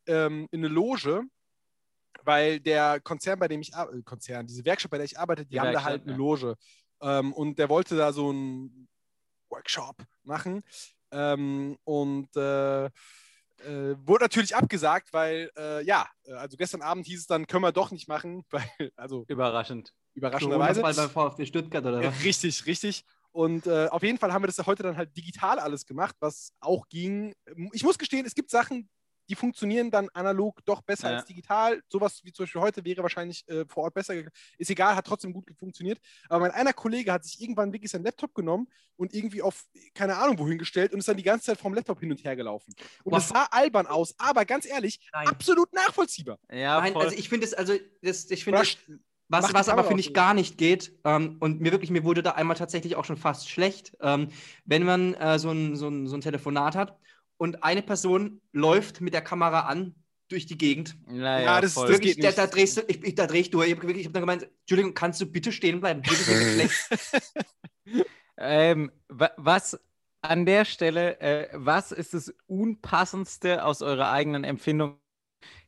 ähm, 0.07 0.47
in 0.51 0.61
eine 0.61 0.67
Loge, 0.73 1.21
weil 2.23 2.59
der 2.59 2.99
Konzern, 2.99 3.37
bei 3.37 3.47
dem 3.47 3.61
ich 3.61 3.75
ar- 3.75 3.93
äh, 3.93 4.01
Konzern, 4.01 4.47
diese 4.47 4.65
Werkstatt, 4.65 4.89
bei 4.89 4.97
der 4.97 5.05
ich 5.05 5.19
arbeite, 5.19 5.43
die, 5.45 5.49
Die 5.51 5.59
haben 5.59 5.67
da 5.67 5.73
Werkstatt, 5.73 5.91
halt 5.91 6.03
eine. 6.07 6.17
Loge. 6.17 6.55
Ähm, 7.01 7.33
und 7.33 7.59
der 7.59 7.69
wollte 7.69 7.95
da 7.97 8.13
so 8.13 8.29
einen 8.29 8.87
Workshop 9.49 9.97
machen. 10.23 10.63
Ähm, 11.11 11.77
und 11.83 12.35
äh, 12.35 12.85
äh, 12.85 13.95
wurde 14.05 14.23
natürlich 14.25 14.55
abgesagt, 14.55 15.13
weil, 15.13 15.51
äh, 15.57 15.83
ja, 15.83 16.07
also 16.35 16.57
gestern 16.57 16.81
Abend 16.81 17.05
hieß 17.05 17.19
es 17.19 17.27
dann, 17.27 17.47
können 17.47 17.63
wir 17.63 17.71
doch 17.71 17.91
nicht 17.91 18.07
machen, 18.07 18.43
weil, 18.49 18.91
also 18.95 19.25
Überraschend. 19.27 19.93
überraschenderweise. 20.13 20.81
Corona-Fall 20.81 21.07
beim 21.07 21.13
VfB 21.13 21.45
Stuttgart 21.45 21.85
oder 21.85 22.01
Ja, 22.01 22.09
was? 22.09 22.23
richtig, 22.23 22.65
richtig. 22.65 23.03
Und 23.31 23.65
äh, 23.67 23.87
auf 23.87 24.03
jeden 24.03 24.17
Fall 24.17 24.33
haben 24.33 24.43
wir 24.43 24.47
das 24.47 24.57
ja 24.57 24.65
heute 24.65 24.83
dann 24.83 24.97
halt 24.97 25.15
digital 25.15 25.59
alles 25.59 25.85
gemacht, 25.85 26.15
was 26.19 26.53
auch 26.59 26.87
ging. 26.89 27.33
Ich 27.71 27.83
muss 27.83 27.97
gestehen, 27.97 28.25
es 28.25 28.35
gibt 28.35 28.49
Sachen, 28.49 28.89
die 29.31 29.35
funktionieren 29.35 29.89
dann 29.89 30.09
analog 30.09 30.59
doch 30.65 30.81
besser 30.81 31.09
Ja. 31.09 31.15
als 31.15 31.25
digital. 31.25 31.81
Sowas 31.87 32.19
wie 32.25 32.33
zum 32.33 32.43
Beispiel 32.43 32.59
heute 32.59 32.83
wäre 32.83 33.01
wahrscheinlich 33.01 33.47
äh, 33.47 33.63
vor 33.65 33.83
Ort 33.83 33.93
besser 33.93 34.13
gegangen. 34.13 34.33
Ist 34.57 34.69
egal, 34.69 34.93
hat 34.93 35.07
trotzdem 35.07 35.31
gut 35.31 35.49
funktioniert. 35.57 35.99
Aber 36.27 36.41
mein 36.41 36.51
einer 36.51 36.73
Kollege 36.73 37.13
hat 37.13 37.23
sich 37.23 37.41
irgendwann 37.41 37.71
wirklich 37.71 37.89
seinen 37.89 38.03
Laptop 38.03 38.33
genommen 38.35 38.67
und 38.97 39.13
irgendwie 39.13 39.41
auf 39.41 39.63
keine 39.93 40.17
Ahnung 40.17 40.37
wohin 40.37 40.57
gestellt 40.57 40.91
und 40.91 40.99
ist 40.99 41.07
dann 41.07 41.15
die 41.15 41.23
ganze 41.23 41.45
Zeit 41.45 41.59
vom 41.59 41.73
Laptop 41.73 42.01
hin 42.01 42.11
und 42.11 42.21
her 42.25 42.35
gelaufen. 42.35 42.73
Und 43.05 43.11
Boah. 43.11 43.19
das 43.19 43.29
sah 43.29 43.45
albern 43.51 43.87
aus, 43.87 44.13
aber 44.17 44.43
ganz 44.43 44.65
ehrlich, 44.65 44.99
Nein. 45.13 45.29
absolut 45.29 45.71
nachvollziehbar. 45.71 46.37
Ja, 46.51 46.81
Nein, 46.81 46.91
voll. 46.91 47.05
also 47.05 47.15
ich 47.17 47.29
finde 47.29 47.45
es, 47.45 47.53
also 47.53 47.73
das, 48.01 48.29
ich 48.29 48.43
finde, 48.43 48.61
was, 49.29 49.53
was 49.53 49.69
aber 49.69 49.85
finde 49.85 50.01
ich 50.01 50.13
gar 50.13 50.33
nicht 50.33 50.57
geht, 50.57 50.91
ähm, 51.05 51.37
und 51.39 51.61
mir 51.61 51.71
wirklich, 51.71 51.89
mir 51.89 52.03
wurde 52.03 52.21
da 52.21 52.31
einmal 52.31 52.57
tatsächlich 52.57 52.97
auch 52.97 53.05
schon 53.05 53.15
fast 53.15 53.49
schlecht, 53.49 53.95
ähm, 54.01 54.27
wenn 54.65 54.83
man 54.83 55.13
äh, 55.13 55.39
so, 55.39 55.51
ein, 55.51 55.77
so, 55.77 55.87
ein, 55.87 56.05
so 56.07 56.17
ein 56.17 56.21
Telefonat 56.21 56.75
hat 56.75 56.99
und 57.41 57.63
eine 57.63 57.81
Person 57.81 58.39
läuft 58.51 59.01
mit 59.01 59.15
der 59.15 59.23
Kamera 59.23 59.61
an 59.61 59.95
durch 60.29 60.45
die 60.45 60.59
Gegend. 60.59 60.95
naja, 61.07 61.43
Ja, 61.55 61.61
das- 61.61 61.73
voll. 61.73 61.87
das 61.87 61.95
Wirklich, 61.95 62.15
geht 62.17 62.23
da, 62.23 62.27
nicht. 62.27 62.37
da 62.37 62.45
drehst 62.45 62.77
du, 62.77 62.81
ich, 62.87 63.03
ich, 63.03 63.15
da 63.15 63.25
dreh 63.25 63.39
ich 63.39 63.49
durch. 63.49 63.67
Ich 63.71 63.75
habe 63.77 63.87
hab 64.03 64.13
dann 64.13 64.21
gemeint, 64.21 64.47
Entschuldigung, 64.59 64.93
kannst 64.93 65.19
du 65.21 65.25
bitte 65.25 65.51
stehen 65.51 65.81
bleiben? 65.81 66.03
Ähm, 68.37 68.91
wa 69.07 69.29
was 69.37 69.79
an 70.21 70.45
der 70.45 70.65
Stelle, 70.65 71.19
äh, 71.19 71.49
was 71.53 71.91
ist 71.91 72.13
das 72.13 72.33
Unpassendste 72.47 73.63
aus 73.65 73.81
eurer 73.81 74.11
eigenen 74.11 74.43
Empfindung? 74.43 74.99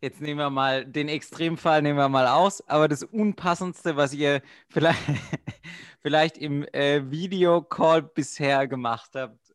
Jetzt 0.02 0.22
nehmen 0.22 0.40
wir 0.40 0.50
mal 0.50 0.86
den 0.86 1.08
Extremfall, 1.08 1.81
nehmen 1.81 1.98
wir 2.00 2.10
mal 2.10 2.28
aus, 2.28 2.68
aber 2.68 2.88
das 2.88 3.04
Unpassendste, 3.04 3.96
was 3.96 4.14
ihr 4.14 4.42
vielleicht, 4.69 5.02
vielleicht 6.02 6.38
im 6.38 6.64
äh, 6.74 7.10
Videocall 7.12 8.02
bisher 8.02 8.68
gemacht 8.68 9.12
habt 9.16 9.54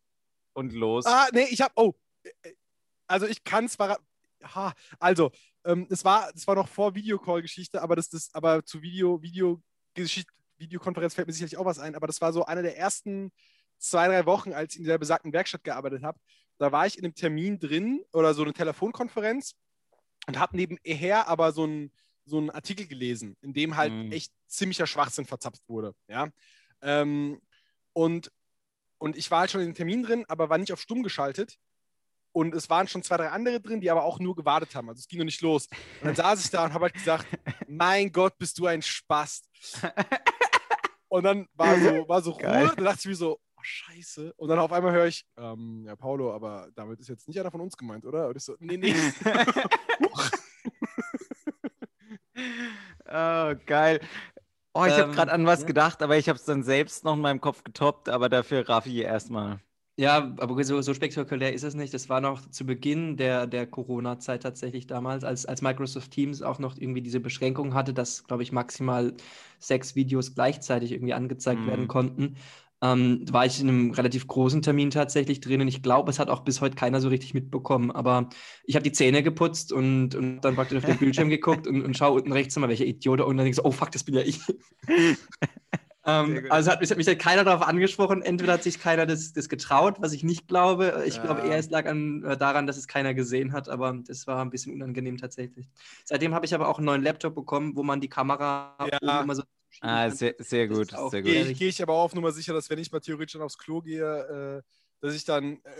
und 0.52 0.72
los. 0.72 1.06
Ah, 1.06 1.26
nee, 1.32 1.46
ich 1.50 1.60
hab, 1.60 1.72
oh, 1.76 1.94
also 3.06 3.26
ich 3.26 3.44
kann 3.44 3.68
zwar, 3.68 3.98
ha, 4.42 4.72
also, 4.98 5.30
ähm, 5.64 5.86
es 5.90 6.04
war, 6.04 6.30
es 6.34 6.46
war 6.46 6.54
noch 6.54 6.68
vor 6.68 6.94
Videocall-Geschichte, 6.94 7.82
aber 7.82 7.96
das, 7.96 8.08
das, 8.08 8.30
aber 8.34 8.64
zu 8.64 8.82
Video, 8.82 9.20
Videogeschichte, 9.22 10.32
Videokonferenz 10.58 11.14
fällt 11.14 11.26
mir 11.26 11.32
sicherlich 11.32 11.56
auch 11.56 11.64
was 11.64 11.78
ein, 11.78 11.94
aber 11.94 12.06
das 12.06 12.20
war 12.20 12.32
so 12.32 12.44
eine 12.44 12.62
der 12.62 12.76
ersten 12.76 13.30
zwei, 13.78 14.08
drei 14.08 14.26
Wochen, 14.26 14.52
als 14.52 14.74
ich 14.74 14.80
in 14.80 14.86
der 14.86 14.98
besagten 14.98 15.32
Werkstatt 15.32 15.62
gearbeitet 15.64 16.02
habe. 16.02 16.18
Da 16.58 16.72
war 16.72 16.86
ich 16.86 16.98
in 16.98 17.04
einem 17.04 17.14
Termin 17.14 17.58
drin 17.58 18.04
oder 18.12 18.34
so 18.34 18.42
eine 18.42 18.52
Telefonkonferenz 18.52 19.54
und 20.26 20.38
habe 20.38 20.56
nebenher 20.56 21.28
aber 21.28 21.52
so 21.52 21.64
einen 21.64 21.92
so 22.28 22.38
einen 22.38 22.50
Artikel 22.50 22.86
gelesen, 22.86 23.36
in 23.40 23.54
dem 23.54 23.76
halt 23.76 23.92
Mhm. 23.92 24.12
echt 24.12 24.32
ziemlicher 24.46 24.86
Schwachsinn 24.86 25.24
verzapft 25.24 25.62
wurde. 25.66 25.94
Ja. 26.08 26.28
Ähm, 26.82 27.40
und, 27.94 28.30
und 28.98 29.16
ich 29.16 29.30
war 29.30 29.40
halt 29.40 29.50
schon 29.50 29.62
in 29.62 29.68
den 29.68 29.74
Termin 29.74 30.02
drin, 30.02 30.24
aber 30.28 30.50
war 30.50 30.58
nicht 30.58 30.72
auf 30.72 30.80
stumm 30.80 31.02
geschaltet. 31.02 31.56
Und 32.32 32.54
es 32.54 32.68
waren 32.70 32.86
schon 32.86 33.02
zwei, 33.02 33.16
drei 33.16 33.30
andere 33.30 33.60
drin, 33.60 33.80
die 33.80 33.90
aber 33.90 34.04
auch 34.04 34.18
nur 34.20 34.36
gewartet 34.36 34.74
haben. 34.74 34.88
Also 34.88 35.00
es 35.00 35.08
ging 35.08 35.18
noch 35.18 35.24
nicht 35.24 35.40
los. 35.40 35.66
Und 36.00 36.08
dann 36.08 36.14
saß 36.14 36.44
ich 36.44 36.50
da 36.50 36.64
und 36.64 36.72
habe 36.72 36.84
halt 36.84 36.94
gesagt, 36.94 37.26
mein 37.68 38.12
Gott, 38.12 38.36
bist 38.38 38.58
du 38.58 38.66
ein 38.66 38.82
Spast. 38.82 39.48
Und 41.10 41.24
dann 41.24 41.48
war 41.54 41.74
so, 41.80 42.06
war 42.06 42.20
so 42.20 42.36
Geil. 42.36 42.66
Ruhe. 42.66 42.76
Dann 42.76 42.84
dachte 42.84 42.98
ich 43.00 43.06
mir 43.06 43.14
so, 43.14 43.40
oh 43.56 43.60
scheiße. 43.62 44.34
Und 44.36 44.48
dann 44.48 44.58
auf 44.58 44.70
einmal 44.72 44.92
höre 44.92 45.06
ich, 45.06 45.24
ähm, 45.38 45.84
ja, 45.86 45.96
Paulo, 45.96 46.34
aber 46.34 46.68
damit 46.74 47.00
ist 47.00 47.08
jetzt 47.08 47.26
nicht 47.26 47.40
einer 47.40 47.50
von 47.50 47.62
uns 47.62 47.78
gemeint, 47.78 48.04
oder? 48.04 48.28
Und 48.28 48.36
ich 48.36 48.44
so, 48.44 48.54
nee, 48.60 48.76
nee. 48.76 48.94
Oh, 53.10 53.54
geil. 53.66 54.00
Oh, 54.74 54.84
ich 54.84 54.92
habe 54.92 55.04
Ähm, 55.04 55.12
gerade 55.12 55.32
an 55.32 55.46
was 55.46 55.60
ja. 55.62 55.66
gedacht, 55.66 56.02
aber 56.02 56.18
ich 56.18 56.28
habe 56.28 56.38
es 56.38 56.44
dann 56.44 56.62
selbst 56.62 57.04
noch 57.04 57.14
in 57.14 57.20
meinem 57.20 57.40
Kopf 57.40 57.64
getoppt, 57.64 58.08
aber 58.10 58.28
dafür 58.28 58.68
Raffi 58.68 59.00
erstmal. 59.00 59.60
Ja, 60.00 60.32
aber 60.38 60.62
so, 60.62 60.80
so 60.80 60.94
spektakulär 60.94 61.52
ist 61.52 61.64
es 61.64 61.74
nicht. 61.74 61.92
Das 61.92 62.08
war 62.08 62.20
noch 62.20 62.48
zu 62.50 62.64
Beginn 62.64 63.16
der, 63.16 63.48
der 63.48 63.66
Corona-Zeit 63.66 64.44
tatsächlich 64.44 64.86
damals, 64.86 65.24
als, 65.24 65.44
als 65.44 65.60
Microsoft 65.60 66.12
Teams 66.12 66.40
auch 66.40 66.60
noch 66.60 66.76
irgendwie 66.78 67.02
diese 67.02 67.18
Beschränkung 67.18 67.74
hatte, 67.74 67.92
dass, 67.92 68.22
glaube 68.24 68.44
ich, 68.44 68.52
maximal 68.52 69.14
sechs 69.58 69.96
Videos 69.96 70.34
gleichzeitig 70.36 70.92
irgendwie 70.92 71.14
angezeigt 71.14 71.62
Mhm. 71.62 71.66
werden 71.66 71.88
konnten. 71.88 72.36
ähm, 72.80 73.24
war 73.32 73.44
ich 73.44 73.58
in 73.60 73.68
einem 73.68 73.90
relativ 73.90 74.28
großen 74.28 74.62
Termin 74.62 74.90
tatsächlich 74.90 75.40
drin 75.40 75.60
und 75.60 75.66
ich 75.66 75.82
glaube, 75.82 76.10
es 76.12 76.20
hat 76.20 76.28
auch 76.30 76.44
bis 76.44 76.60
heute 76.60 76.76
keiner 76.76 77.00
so 77.00 77.08
richtig 77.08 77.34
mitbekommen. 77.34 77.90
Aber 77.90 78.28
ich 78.66 78.76
habe 78.76 78.84
die 78.84 78.92
Zähne 78.92 79.24
geputzt 79.24 79.72
und, 79.72 80.14
und 80.14 80.42
dann 80.42 80.54
praktisch 80.54 80.78
auf 80.78 80.84
den 80.84 80.98
Bildschirm 81.00 81.28
geguckt 81.28 81.66
und, 81.66 81.82
und 81.82 81.96
schaue 81.96 82.12
unten 82.20 82.30
rechts 82.32 82.56
mal, 82.56 82.68
welcher 82.68 82.84
Idiot 82.86 83.20
und 83.20 83.26
dann 83.36 83.38
denke 83.38 83.50
ich 83.50 83.56
so, 83.56 83.64
oh 83.64 83.72
fuck, 83.72 83.90
das 83.90 84.04
bin 84.04 84.14
ja 84.14 84.20
ich. 84.22 84.38
ähm, 86.08 86.46
also 86.50 86.70
hat, 86.70 86.82
es 86.82 86.90
hat 86.90 86.98
mich 86.98 87.06
halt 87.06 87.18
keiner 87.20 87.44
darauf 87.44 87.66
angesprochen. 87.66 88.22
Entweder 88.22 88.54
hat 88.54 88.62
sich 88.62 88.78
keiner 88.78 89.06
das, 89.06 89.32
das 89.32 89.48
getraut, 89.48 89.96
was 90.00 90.12
ich 90.12 90.24
nicht 90.24 90.48
glaube. 90.48 91.04
Ich 91.06 91.16
Ja. 91.16 91.22
glaube 91.22 91.42
eher, 91.42 91.58
es 91.58 91.70
lag 91.70 91.86
an, 91.86 92.24
äh, 92.24 92.36
daran, 92.36 92.66
dass 92.66 92.76
es 92.76 92.88
keiner 92.88 93.14
gesehen 93.14 93.52
hat, 93.52 93.68
aber 93.68 93.92
das 94.06 94.26
war 94.26 94.40
ein 94.42 94.50
bisschen 94.50 94.72
unangenehm 94.74 95.18
tatsächlich. 95.18 95.68
Seitdem 96.04 96.34
habe 96.34 96.46
ich 96.46 96.54
aber 96.54 96.68
auch 96.68 96.78
einen 96.78 96.86
neuen 96.86 97.02
Laptop 97.02 97.34
bekommen, 97.34 97.76
wo 97.76 97.82
man 97.82 98.00
die 98.00 98.08
Kamera 98.08 98.76
Ja. 98.80 98.98
oben 99.02 99.20
immer 99.24 99.34
so 99.34 99.42
Ah, 99.80 100.10
sehr, 100.10 100.34
sehr 100.38 100.66
gut, 100.66 100.90
sehr 100.90 101.22
Gehe 101.22 101.42
gut. 101.42 101.52
ich, 101.52 101.58
geh 101.58 101.68
ich 101.68 101.80
aber 101.82 101.94
auf 101.94 102.12
Nummer 102.14 102.32
sicher, 102.32 102.52
dass 102.52 102.68
wenn 102.68 102.78
ich 102.78 102.90
mal 102.90 102.98
theoretisch 103.00 103.34
dann 103.34 103.42
aufs 103.42 103.58
Klo 103.58 103.80
gehe, 103.80 104.02
äh, 104.58 104.62
dass 105.00 105.14
ich 105.14 105.24
dann 105.24 105.58
äh, 105.62 105.70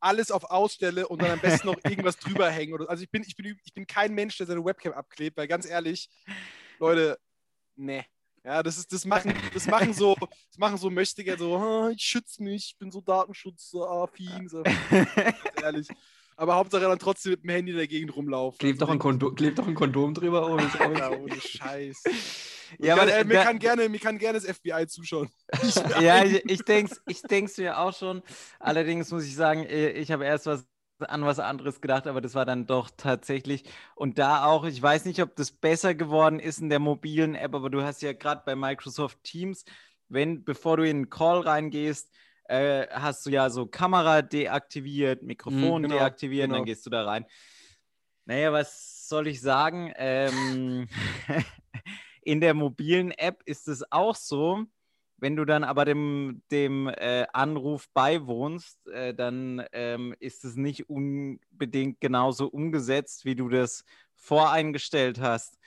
alles 0.00 0.30
auf 0.30 0.44
ausstelle 0.44 1.08
und 1.08 1.20
dann 1.20 1.30
am 1.30 1.40
besten 1.40 1.66
noch 1.66 1.78
irgendwas 1.84 2.16
drüber 2.18 2.50
hängen. 2.50 2.72
Oder, 2.72 2.88
also 2.88 3.02
ich 3.02 3.10
bin, 3.10 3.22
ich, 3.26 3.36
bin, 3.36 3.58
ich 3.64 3.74
bin 3.74 3.86
kein 3.86 4.14
Mensch, 4.14 4.38
der 4.38 4.46
seine 4.46 4.64
Webcam 4.64 4.92
abklebt, 4.92 5.36
weil 5.36 5.46
ganz 5.48 5.66
ehrlich, 5.66 6.08
Leute, 6.78 7.18
ne. 7.76 8.04
Ja, 8.44 8.62
das 8.62 8.76
ist, 8.78 8.92
das 8.92 9.04
machen, 9.06 9.32
das 9.52 9.66
machen 9.66 9.92
so, 9.94 10.14
das 10.18 10.58
machen 10.58 10.76
so 10.76 10.90
Möchtiger 10.90 11.36
so, 11.38 11.56
"Ah, 11.56 11.90
ich 11.90 12.02
schütze 12.02 12.42
mich, 12.42 12.72
ich 12.72 12.78
bin 12.78 12.90
so 12.90 13.00
datenschutzaffin, 13.00 14.48
so, 14.48 14.62
ganz 14.62 15.62
ehrlich. 15.62 15.88
Aber 16.36 16.56
Hauptsache 16.56 16.82
dann 16.82 16.98
trotzdem 16.98 17.30
mit 17.32 17.44
dem 17.44 17.50
Handy 17.50 17.70
in 17.70 17.78
der 17.78 17.86
Gegend 17.86 18.14
rumlaufen. 18.16 18.58
Klebt 18.58 18.82
doch, 18.82 18.88
ein 18.88 18.98
Kondom, 18.98 19.34
klebt 19.36 19.58
doch 19.58 19.68
ein 19.68 19.74
Kondom 19.74 20.14
drüber. 20.14 20.48
Oh, 20.48 20.56
auch 20.58 20.98
Ja, 20.98 21.10
ohne 21.12 21.40
Scheiß. 21.40 22.02
Ja, 22.80 22.86
Ja, 22.86 22.94
aber 22.96 23.16
äh, 23.16 23.24
mir, 23.24 23.34
da- 23.34 23.44
kann 23.44 23.58
gerne, 23.60 23.88
mir 23.88 24.00
kann 24.00 24.18
gerne 24.18 24.40
das 24.40 24.44
FBI 24.56 24.86
zuschauen. 24.88 25.28
Ich, 25.62 25.74
ja, 26.00 26.24
ich, 26.24 26.44
ich 26.50 26.62
denke 26.64 26.96
ich 27.06 27.22
denk's 27.22 27.56
mir 27.56 27.78
auch 27.78 27.96
schon. 27.96 28.20
Allerdings 28.58 29.12
muss 29.12 29.24
ich 29.24 29.36
sagen, 29.36 29.64
äh, 29.64 29.90
ich 29.90 30.10
habe 30.10 30.24
erst 30.24 30.46
was 30.46 30.66
an 31.00 31.24
was 31.24 31.38
anderes 31.38 31.80
gedacht, 31.80 32.06
aber 32.06 32.20
das 32.20 32.34
war 32.34 32.44
dann 32.44 32.66
doch 32.66 32.90
tatsächlich. 32.96 33.64
Und 33.94 34.18
da 34.18 34.44
auch, 34.44 34.64
ich 34.64 34.80
weiß 34.80 35.04
nicht, 35.04 35.20
ob 35.22 35.36
das 35.36 35.50
besser 35.52 35.94
geworden 35.94 36.38
ist 36.38 36.58
in 36.58 36.68
der 36.68 36.78
mobilen 36.78 37.34
App, 37.34 37.54
aber 37.54 37.70
du 37.70 37.82
hast 37.82 38.02
ja 38.02 38.12
gerade 38.12 38.42
bei 38.44 38.54
Microsoft 38.54 39.22
Teams, 39.24 39.64
wenn, 40.08 40.44
bevor 40.44 40.76
du 40.76 40.84
in 40.84 40.96
einen 40.96 41.10
Call 41.10 41.40
reingehst, 41.40 42.12
äh, 42.44 42.86
hast 42.90 43.24
du 43.26 43.30
ja 43.30 43.50
so 43.50 43.66
Kamera 43.66 44.22
deaktiviert, 44.22 45.22
Mikrofon 45.22 45.82
genau, 45.82 45.96
deaktiviert, 45.96 46.46
genau. 46.46 46.58
dann 46.58 46.66
gehst 46.66 46.84
du 46.86 46.90
da 46.90 47.04
rein. 47.04 47.24
Naja, 48.26 48.52
was 48.52 49.08
soll 49.08 49.28
ich 49.28 49.40
sagen? 49.40 49.92
Ähm, 49.96 50.88
in 52.22 52.40
der 52.40 52.54
mobilen 52.54 53.10
App 53.12 53.42
ist 53.44 53.68
es 53.68 53.90
auch 53.90 54.14
so, 54.14 54.64
wenn 55.24 55.36
du 55.36 55.46
dann 55.46 55.64
aber 55.64 55.86
dem, 55.86 56.42
dem 56.50 56.86
äh, 56.86 57.26
Anruf 57.32 57.88
beiwohnst, 57.94 58.86
äh, 58.88 59.14
dann 59.14 59.64
ähm, 59.72 60.14
ist 60.20 60.44
es 60.44 60.54
nicht 60.54 60.90
unbedingt 60.90 61.98
genauso 61.98 62.46
umgesetzt, 62.46 63.24
wie 63.24 63.34
du 63.34 63.48
das 63.48 63.86
voreingestellt 64.16 65.22
hast. 65.22 65.58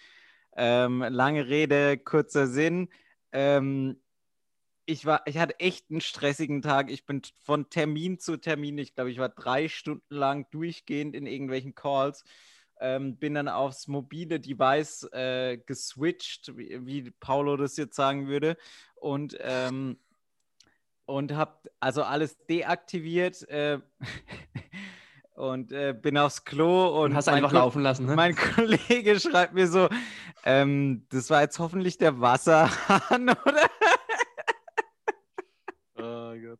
Ähm, 0.56 1.04
lange 1.10 1.48
Rede, 1.48 1.98
kurzer 1.98 2.46
Sinn. 2.46 2.90
Ähm, 3.32 4.00
ich, 4.86 5.08
war, 5.08 5.24
ich 5.26 5.40
hatte 5.40 5.60
echt 5.60 5.90
einen 5.90 6.02
stressigen 6.02 6.62
Tag. 6.62 6.92
Ich 6.92 7.08
bin 7.08 7.24
von 7.40 7.68
Termin 7.72 8.20
zu 8.20 8.38
Termin, 8.38 8.78
ich 8.78 8.94
glaube, 8.94 9.10
ich 9.10 9.18
war 9.18 9.30
drei 9.30 9.70
Stunden 9.70 10.14
lang 10.14 10.48
durchgehend 10.52 11.16
in 11.16 11.26
irgendwelchen 11.26 11.74
Calls. 11.74 12.24
Ähm, 12.79 13.17
bin 13.17 13.34
dann 13.34 13.48
aufs 13.48 13.88
mobile 13.88 14.39
Device 14.39 15.03
äh, 15.12 15.57
geswitcht, 15.57 16.55
wie, 16.57 16.86
wie 16.86 17.12
Paulo 17.12 17.57
das 17.57 17.75
jetzt 17.77 17.96
sagen 17.96 18.27
würde. 18.27 18.57
Und, 18.96 19.38
ähm, 19.41 19.98
und 21.05 21.34
habe 21.34 21.69
also 21.79 22.03
alles 22.03 22.38
deaktiviert 22.46 23.48
äh, 23.50 23.79
und 25.36 25.72
äh, 25.72 25.93
bin 25.93 26.17
aufs 26.17 26.43
Klo 26.43 27.03
und 27.03 27.15
hast 27.15 27.27
mein 27.27 27.36
einfach 27.38 27.51
Ko- 27.51 27.57
laufen 27.57 27.81
lassen, 27.81 28.05
ne? 28.07 28.15
mein 28.15 28.36
Kollege 28.55 29.19
schreibt 29.19 29.53
mir 29.53 29.67
so, 29.67 29.89
ähm, 30.43 31.05
das 31.10 31.29
war 31.29 31.41
jetzt 31.41 31.60
hoffentlich 31.60 31.98
der 31.98 32.19
Wasserhahn, 32.19 33.29
oder? 33.46 33.69
Oh 35.96 36.34
Gott. 36.39 36.60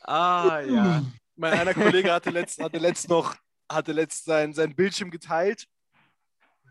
Ah, 0.00 0.60
ja. 0.60 1.02
Mein 1.36 1.52
einer 1.54 1.74
Kollege 1.74 2.12
hatte 2.12 2.30
letzt, 2.30 2.62
hatte 2.62 2.78
letzt 2.78 3.08
noch 3.08 3.34
hatte 3.74 3.92
letzt 3.92 4.24
sein, 4.24 4.52
sein 4.52 4.74
Bildschirm 4.74 5.10
geteilt, 5.10 5.66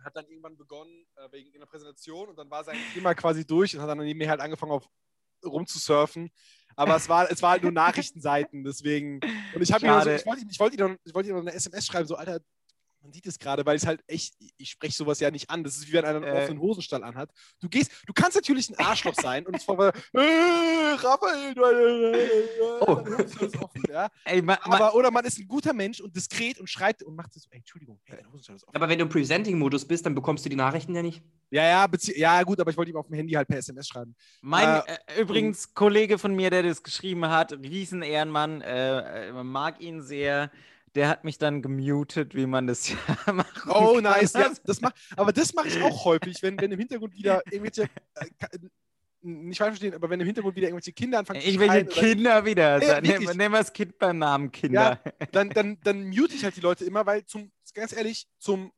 hat 0.03 0.15
dann 0.15 0.25
irgendwann 0.27 0.57
begonnen 0.57 1.05
äh, 1.15 1.31
wegen 1.31 1.53
einer 1.55 1.65
Präsentation 1.67 2.29
und 2.29 2.37
dann 2.37 2.49
war 2.49 2.63
sein 2.63 2.77
Thema 2.93 3.13
quasi 3.13 3.45
durch 3.45 3.75
und 3.75 3.81
hat 3.81 3.89
dann 3.89 3.99
nebenher 3.99 4.29
halt 4.31 4.41
angefangen 4.41 4.71
auf 4.71 4.87
rumzusurfen. 5.45 6.31
Aber 6.75 6.95
es 6.95 7.09
war, 7.09 7.29
es 7.29 7.41
war 7.41 7.51
halt 7.51 7.63
nur 7.63 7.71
Nachrichtenseiten, 7.71 8.63
deswegen. 8.63 9.19
Und 9.53 9.61
ich 9.61 9.71
habe 9.71 9.85
ihm 9.85 10.01
so, 10.03 10.09
ich 10.21 10.25
wollte 10.25 10.41
ihm, 10.41 10.49
ich 10.49 10.59
wollte 10.59 10.77
ihm, 10.77 10.91
noch- 10.91 10.97
ich 11.03 11.13
wollte 11.13 11.29
ihm 11.29 11.35
noch 11.35 11.41
eine 11.41 11.53
SMS 11.53 11.85
schreiben, 11.85 12.07
so, 12.07 12.15
Alter, 12.15 12.39
man 13.01 13.11
sieht 13.13 13.25
es 13.25 13.39
gerade, 13.39 13.65
weil 13.65 13.75
es 13.75 13.85
halt 13.85 14.03
echt, 14.07 14.35
ich 14.57 14.69
spreche 14.69 14.93
sowas 14.95 15.19
ja 15.19 15.31
nicht 15.31 15.49
an. 15.49 15.63
Das 15.63 15.75
ist 15.77 15.87
wie 15.87 15.93
wenn 15.93 16.05
einer 16.05 16.17
einen 16.25 16.35
Äh. 16.35 16.41
offenen 16.43 16.59
Hosenstall 16.61 17.03
anhat. 17.03 17.29
Du 17.59 17.67
gehst, 17.69 17.91
du 18.05 18.13
kannst 18.13 18.35
natürlich 18.35 18.69
ein 18.69 18.77
Arschloch 18.77 19.15
sein 19.21 19.45
und 19.45 19.55
es 19.55 19.67
war, 19.67 19.93
äh, 20.13 20.93
Raphael, 20.95 21.53
du, 21.55 21.63
äh, 21.63 22.29
Oh. 22.81 22.97
Hosenstall 22.99 23.47
ist 23.47 23.57
offen, 23.61 23.83
ja. 23.89 24.07
Ey, 24.25 24.41
ma, 24.41 24.57
ma, 24.65 24.75
Aber, 24.75 24.95
oder 24.95 25.11
man 25.11 25.25
ist 25.25 25.39
ein 25.39 25.47
guter 25.47 25.73
Mensch 25.73 25.99
und 25.99 26.15
diskret 26.15 26.59
und 26.59 26.69
schreit 26.69 27.01
und 27.03 27.15
macht 27.15 27.33
so, 27.33 27.39
ey, 27.49 27.57
Entschuldigung, 27.57 27.99
hey, 28.05 28.17
dein 28.17 28.27
Hosenstall 28.31 28.55
ist 28.55 28.63
offen. 28.67 28.75
Aber 28.75 28.87
wenn 28.89 28.99
du 28.99 29.03
im 29.05 29.09
Presenting-Modus 29.09 29.85
bist, 29.85 30.05
dann 30.05 30.15
bekommst 30.15 30.45
du 30.45 30.49
die 30.49 30.55
Nachrichten 30.55 30.95
ja 30.95 31.01
nicht. 31.01 31.21
Ja, 31.49 31.63
ja, 31.63 31.89
ja, 32.15 32.43
gut, 32.43 32.59
aber 32.61 32.71
ich 32.71 32.77
wollte 32.77 32.91
ihm 32.91 32.97
auf 32.97 33.07
dem 33.07 33.15
Handy 33.15 33.33
halt 33.33 33.47
per 33.47 33.57
SMS 33.57 33.87
schreiben. 33.87 34.15
mein 34.41 34.81
äh, 34.87 34.97
äh, 35.17 35.21
übrigens 35.21 35.73
Kollege 35.73 36.17
von 36.17 36.33
mir, 36.33 36.49
der 36.49 36.63
das 36.63 36.81
geschrieben 36.81 37.27
hat, 37.27 37.51
Riesen-Ehrenmann, 37.53 38.61
äh, 38.61 39.29
äh, 39.29 39.43
mag 39.43 39.81
ihn 39.81 40.01
sehr. 40.01 40.51
Der 40.95 41.07
hat 41.07 41.23
mich 41.23 41.37
dann 41.37 41.61
gemutet, 41.61 42.35
wie 42.35 42.45
man 42.45 42.67
das 42.67 42.89
ja 43.27 43.33
macht. 43.33 43.65
Oh, 43.67 43.99
nice. 44.01 44.33
Ja, 44.33 44.51
das 44.65 44.81
mach, 44.81 44.91
aber 45.15 45.31
das 45.31 45.53
mache 45.53 45.69
ich 45.69 45.81
auch 45.81 46.03
häufig, 46.05 46.41
wenn, 46.41 46.59
wenn 46.59 46.71
im 46.71 46.79
Hintergrund 46.79 47.13
wieder 47.13 47.41
irgendwelche, 47.49 47.83
äh, 48.15 48.27
nicht 49.21 49.59
falsch 49.59 49.69
verstehen, 49.73 49.93
aber 49.93 50.09
wenn 50.09 50.19
im 50.19 50.25
Hintergrund 50.25 50.55
wieder 50.55 50.67
irgendwelche 50.67 50.93
Kinder 50.93 51.19
anfangen 51.19 51.39
zu 51.41 51.47
Irgendwelche 51.47 51.73
schreien, 51.73 51.87
oder- 51.87 51.95
Kinder 52.01 52.45
wieder. 52.45 52.81
Ja, 52.81 52.87
Sa- 52.95 53.01
Nehmen 53.01 53.37
nehmen 53.37 53.53
wir 53.53 53.59
das 53.59 53.71
Kind 53.71 53.97
beim 53.99 54.17
Namen, 54.17 54.51
Kinder. 54.51 54.99
dann, 55.31 55.49
dann, 55.51 55.79
dann 55.83 56.07
mute 56.09 56.33
ich 56.35 56.43
halt 56.43 56.55
die 56.55 56.61
Leute 56.61 56.83
immer, 56.85 57.05
weil 57.05 57.23
zum, 57.25 57.51
ganz 57.73 57.93
ehrlich, 57.93 58.27
zum, 58.39 58.71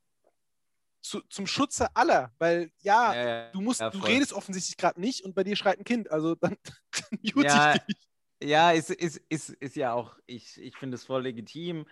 zu, 1.01 1.21
zum 1.29 1.47
Schutze 1.47 1.95
aller, 1.95 2.31
weil 2.39 2.71
ja, 2.81 3.13
Ja, 3.13 3.25
ja, 3.27 3.51
du 3.51 3.61
musst, 3.61 3.79
ja, 3.81 3.89
du 3.89 3.99
redest 3.99 4.33
offensichtlich 4.33 4.77
gerade 4.77 4.99
nicht 5.01 5.23
und 5.23 5.33
bei 5.33 5.43
dir 5.43 5.55
schreit 5.55 5.79
ein 5.79 5.83
Kind, 5.85 6.11
also 6.11 6.35
dann, 6.35 6.57
dann 6.91 7.19
mute 7.35 7.47
Ja, 7.47 7.75
ich 7.75 7.81
dich. 7.83 7.97
Ja, 8.43 8.71
ist, 8.71 8.89
ist, 8.89 9.21
ist, 9.29 9.49
ist 9.51 9.75
ja 9.77 9.93
auch, 9.93 10.17
ich, 10.25 10.59
ich 10.61 10.75
finde 10.75 10.95
es 10.95 11.05
voll 11.05 11.23
legitim. 11.23 11.85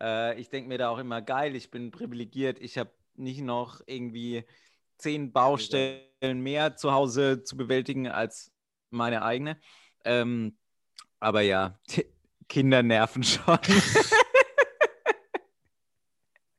Äh, 0.00 0.40
ich 0.40 0.48
denke 0.48 0.68
mir 0.68 0.78
da 0.78 0.88
auch 0.88 0.96
immer 0.98 1.20
geil, 1.20 1.54
ich 1.54 1.70
bin 1.70 1.90
privilegiert. 1.90 2.58
Ich 2.60 2.78
habe 2.78 2.90
nicht 3.14 3.42
noch 3.42 3.82
irgendwie 3.84 4.44
zehn 4.96 5.32
Baustellen 5.32 6.40
mehr 6.40 6.76
zu 6.76 6.92
Hause 6.92 7.42
zu 7.44 7.58
bewältigen 7.58 8.08
als 8.08 8.52
meine 8.90 9.22
eigene. 9.22 9.60
Ähm, 10.04 10.56
aber 11.20 11.42
ja, 11.42 11.78
Kinder 12.48 12.82
nerven 12.82 13.22
schon. 13.22 13.58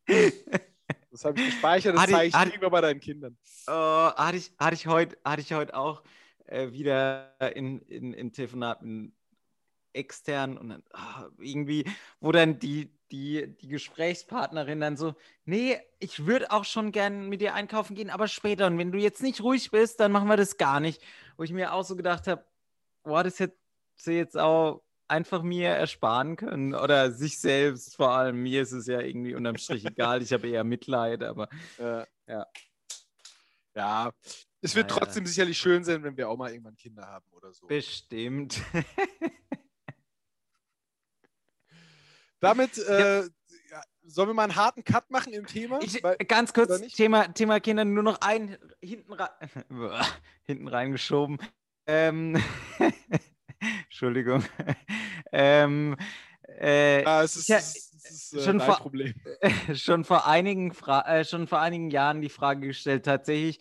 Das 0.05 1.25
habe 1.25 1.39
ich 1.39 1.45
gespeichert, 1.47 1.95
das 1.95 2.07
zeige 2.07 2.27
ich 2.27 2.33
hatte- 2.35 2.49
irgendwann 2.51 2.71
bei 2.71 2.81
deinen 2.81 2.99
Kindern. 2.99 3.37
Oh, 3.67 3.71
hatte 3.71 4.37
ich, 4.37 4.51
hatte 4.59 4.75
ich 4.75 4.85
heute, 4.85 5.17
hatte 5.25 5.41
ich 5.41 5.51
heute 5.53 5.75
auch 5.75 6.03
äh, 6.45 6.71
wieder 6.71 7.33
in, 7.55 7.79
in, 7.81 8.13
in 8.13 8.31
Telefonat 8.31 8.83
mit 8.83 9.11
extern 9.93 10.57
und 10.57 10.69
dann 10.69 10.83
ah, 10.93 11.27
irgendwie, 11.39 11.85
wo 12.19 12.31
dann 12.31 12.59
die, 12.59 12.91
die, 13.11 13.55
die 13.61 13.67
Gesprächspartnerin 13.67 14.79
dann 14.79 14.97
so, 14.97 15.15
nee, 15.45 15.79
ich 15.99 16.25
würde 16.25 16.51
auch 16.51 16.65
schon 16.65 16.91
gern 16.91 17.27
mit 17.29 17.41
dir 17.41 17.53
einkaufen 17.53 17.95
gehen, 17.95 18.09
aber 18.09 18.27
später. 18.27 18.67
Und 18.67 18.77
wenn 18.77 18.91
du 18.91 18.99
jetzt 18.99 19.21
nicht 19.23 19.41
ruhig 19.41 19.71
bist, 19.71 19.99
dann 19.99 20.11
machen 20.11 20.27
wir 20.27 20.37
das 20.37 20.57
gar 20.57 20.79
nicht. 20.79 21.01
Wo 21.37 21.43
ich 21.43 21.51
mir 21.51 21.73
auch 21.73 21.83
so 21.83 21.95
gedacht 21.95 22.27
habe, 22.27 22.45
boah, 23.03 23.23
das 23.23 23.39
hätte 23.39 23.57
sie 23.95 24.13
jetzt 24.13 24.37
auch 24.37 24.83
einfach 25.07 25.41
mir 25.41 25.69
ersparen 25.69 26.35
können. 26.35 26.75
Oder 26.75 27.11
sich 27.11 27.39
selbst 27.39 27.95
vor 27.95 28.11
allem. 28.11 28.43
Mir 28.43 28.61
ist 28.61 28.71
es 28.73 28.85
ja 28.85 28.99
irgendwie 29.01 29.33
unterm 29.33 29.57
Strich 29.57 29.85
egal. 29.85 30.21
Ich 30.21 30.31
habe 30.33 30.47
eher 30.47 30.63
Mitleid, 30.63 31.23
aber 31.23 31.49
Äh, 31.77 32.05
Ja. 32.27 32.45
Ja, 33.75 34.11
es 34.61 34.75
wird 34.75 34.89
Naja. 34.89 34.99
trotzdem 34.99 35.25
sicherlich 35.25 35.57
schön 35.57 35.83
sein, 35.83 36.03
wenn 36.03 36.17
wir 36.17 36.27
auch 36.27 36.35
mal 36.37 36.51
irgendwann 36.51 36.75
Kinder 36.75 37.07
haben 37.07 37.25
oder 37.31 37.53
so. 37.53 37.67
bestimmt. 37.67 38.61
Damit 42.39 42.77
äh, 42.77 43.21
ja, 43.23 43.81
sollen 44.03 44.29
wir 44.29 44.33
mal 44.33 44.43
einen 44.43 44.55
harten 44.55 44.83
Cut 44.83 45.09
machen 45.11 45.33
im 45.33 45.45
Thema? 45.45 45.79
Ich, 45.81 46.01
Weil- 46.03 46.17
ganz 46.17 46.53
kurz? 46.53 46.79
Thema, 46.93 47.27
Thema 47.33 47.59
Kinder, 47.59 47.85
nur 47.85 48.03
noch 48.03 48.21
ein 48.21 48.57
hinten, 48.81 49.13
rein, 49.13 49.29
hinten 50.43 50.67
reingeschoben. 50.67 51.37
Ähm, 51.85 52.41
Entschuldigung. 53.85 54.43
Ähm, 55.31 55.97
äh, 56.47 57.03
ja, 57.03 57.23
es 57.23 57.35
ist, 57.35 57.49
ja, 57.49 57.57
es 57.57 57.75
ist, 57.75 58.33
äh, 58.33 58.41
schon 58.41 58.59
vor- 58.59 58.91
schon, 59.75 60.03
vor 60.05 60.27
einigen 60.27 60.73
Fra 60.73 61.01
äh, 61.07 61.25
schon 61.25 61.47
vor 61.47 61.59
einigen 61.59 61.89
Jahren 61.91 62.21
die 62.21 62.29
Frage 62.29 62.67
gestellt, 62.67 63.05
tatsächlich, 63.05 63.59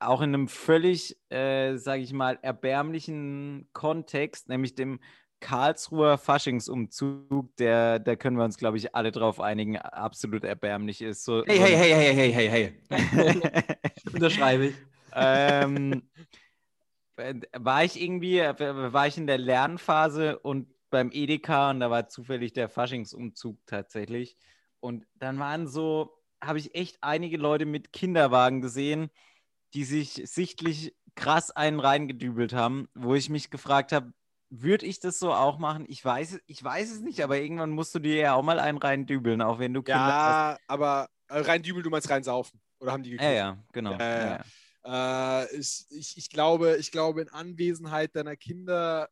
auch 0.00 0.20
in 0.20 0.32
einem 0.34 0.48
völlig, 0.48 1.18
äh, 1.30 1.76
sage 1.76 2.02
ich 2.02 2.12
mal, 2.12 2.38
erbärmlichen 2.42 3.68
Kontext, 3.72 4.48
nämlich 4.48 4.74
dem 4.74 5.00
Karlsruher 5.40 6.18
Faschingsumzug, 6.18 7.56
der, 7.56 7.98
da 7.98 8.16
können 8.16 8.36
wir 8.36 8.44
uns, 8.44 8.58
glaube 8.58 8.76
ich, 8.76 8.94
alle 8.94 9.12
drauf 9.12 9.40
einigen, 9.40 9.76
absolut 9.78 10.44
erbärmlich 10.44 11.00
ist. 11.02 11.24
So, 11.24 11.44
Hey, 11.46 11.58
hey, 11.58 11.76
hey, 11.76 11.92
hey, 11.92 12.14
hey, 12.14 12.32
hey, 12.32 12.72
hey. 12.90 13.92
Unterschreibe 14.12 14.66
ich. 14.66 14.74
ähm, 15.14 16.02
äh, 17.16 17.34
war 17.56 17.84
ich 17.84 18.00
irgendwie, 18.00 18.38
äh, 18.38 18.92
war 18.92 19.06
ich 19.06 19.16
in 19.18 19.26
der 19.26 19.38
Lernphase 19.38 20.38
und 20.38 20.68
beim 20.90 21.10
Edeka 21.12 21.70
und 21.70 21.80
da 21.80 21.90
war 21.90 22.08
zufällig 22.08 22.52
der 22.52 22.68
Faschingsumzug 22.68 23.58
tatsächlich. 23.66 24.36
Und 24.80 25.06
dann 25.14 25.38
waren 25.38 25.66
so, 25.66 26.18
habe 26.40 26.58
ich 26.58 26.74
echt 26.74 26.98
einige 27.02 27.36
Leute 27.36 27.66
mit 27.66 27.92
Kinderwagen 27.92 28.60
gesehen, 28.60 29.10
die 29.74 29.84
sich 29.84 30.22
sichtlich 30.24 30.94
krass 31.14 31.50
einen 31.50 31.80
reingedübelt 31.80 32.52
haben, 32.52 32.88
wo 32.94 33.14
ich 33.14 33.28
mich 33.28 33.50
gefragt 33.50 33.92
habe, 33.92 34.12
würde 34.50 34.86
ich 34.86 35.00
das 35.00 35.18
so 35.18 35.32
auch 35.32 35.58
machen? 35.58 35.84
Ich 35.88 36.04
weiß, 36.04 36.34
es- 36.34 36.40
ich 36.46 36.62
weiß 36.62 36.90
es 36.90 37.00
nicht, 37.00 37.22
aber 37.22 37.38
irgendwann 37.38 37.70
musst 37.70 37.94
du 37.94 37.98
dir 37.98 38.16
ja 38.16 38.34
auch 38.34 38.42
mal 38.42 38.58
einen 38.60 38.78
reindübeln, 38.78 39.42
auch 39.42 39.58
wenn 39.58 39.74
du 39.74 39.82
Kinder 39.82 40.06
hast. 40.06 40.14
Ja, 40.16 40.58
aber 40.66 41.08
äh, 41.28 41.38
rein 41.40 41.62
dübeln, 41.62 41.82
du 41.84 41.90
meinst 41.90 42.08
rein 42.10 42.22
saufen. 42.22 42.60
Oder 42.80 42.92
haben 42.92 43.02
die 43.02 43.10
Ja, 43.10 43.16
gekifft? 43.16 43.34
ja, 43.36 43.58
genau. 43.72 43.92
Ja, 43.92 43.98
ja, 43.98 44.18
Ja, 44.18 44.26
ja. 44.26 44.44
ja. 44.84 45.42
Äh, 45.42 45.56
ich, 45.56 45.86
ich, 45.90 46.16
ich, 46.16 46.30
glaube, 46.30 46.76
ich 46.78 46.90
glaube, 46.90 47.20
in 47.22 47.28
Anwesenheit 47.28 48.14
deiner 48.16 48.36
Kinder. 48.36 49.08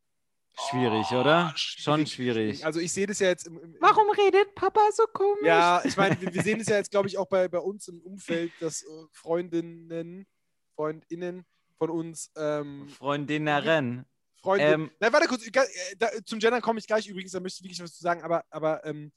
Schwierig, 0.55 1.09
Oh, 1.13 1.17
oder? 1.21 1.53
schwierig, 1.55 1.83
Schon 1.83 2.07
schwierig. 2.07 2.65
Also 2.65 2.81
ich 2.81 2.93
sehe 2.93 3.07
das 3.07 3.19
ja 3.19 3.29
jetzt 3.29 3.47
im, 3.47 3.59
im, 3.59 3.75
im 3.75 3.81
Warum 3.81 4.09
redet 4.11 4.55
Papa 4.55 4.81
so 4.93 5.05
komisch? 5.13 5.45
Ja, 5.45 5.83
ich 5.85 5.97
meine, 5.99 6.19
wir, 6.19 6.33
wir 6.33 6.43
sehen 6.43 6.61
es 6.61 6.69
ja 6.69 6.77
jetzt, 6.77 6.91
glaube 6.91 7.09
ich, 7.09 7.19
auch 7.19 7.27
bei, 7.27 7.47
bei 7.49 7.59
uns 7.59 7.89
im 7.89 8.01
Umfeld, 8.01 8.55
dass 8.63 8.83
äh, 8.83 8.87
Freundinnen, 9.13 10.27
Freundinnen 10.75 11.45
von 11.77 11.91
uns 11.91 12.31
ähm, 12.37 12.89
Freundinnen. 12.89 14.07
Freunde. 14.43 14.65
Ähm, 14.65 14.91
Nein, 15.01 15.13
warte 15.13 15.29
kurz. 15.29 15.47
äh, 15.47 15.51
Da, 15.99 16.09
zum 16.25 16.39
Gendern 16.39 16.61
komme 16.63 16.79
ich 16.79 16.87
gleich 16.87 17.07
übrigens, 17.09 17.33
da 17.33 17.41
möchte 17.41 17.59
ich 17.59 17.65
wirklich 17.65 17.83
was 17.83 17.95
zu 17.95 18.03
sagen, 18.03 18.23
aber, 18.23 18.45
aber 18.51 18.85
ähm, 18.85 19.13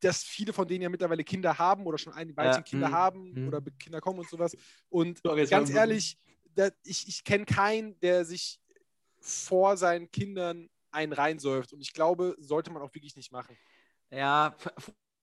dass 0.00 0.24
viele 0.24 0.52
von 0.52 0.66
denen 0.66 0.82
ja 0.82 0.88
mittlerweile 0.88 1.22
Kinder 1.24 1.58
haben 1.58 1.86
oder 1.86 1.96
schon 1.98 2.12
ein 2.12 2.36
Weilchen 2.36 2.56
Ja, 2.56 2.62
Kinder 2.62 2.88
mhm, 2.88 2.92
haben 2.92 3.30
mhm. 3.32 3.48
oder 3.48 3.60
be- 3.60 3.70
Kinder 3.72 4.00
kommen 4.00 4.18
und 4.18 4.28
sowas. 4.28 4.56
Und 4.88 5.20
Sorry, 5.24 5.46
ganz 5.46 5.70
ehrlich, 5.70 6.18
da, 6.54 6.70
ich, 6.84 7.06
ich 7.08 7.24
kenne 7.24 7.44
keinen, 7.44 7.98
der 8.00 8.24
sich 8.24 8.60
vor 9.20 9.76
seinen 9.76 10.10
Kindern 10.10 10.68
einen 10.90 11.12
reinsäuft. 11.12 11.72
Und 11.72 11.80
ich 11.80 11.92
glaube, 11.92 12.34
sollte 12.38 12.70
man 12.72 12.82
auch 12.82 12.92
wirklich 12.94 13.16
nicht 13.16 13.30
machen. 13.32 13.56
Ja, 14.10 14.56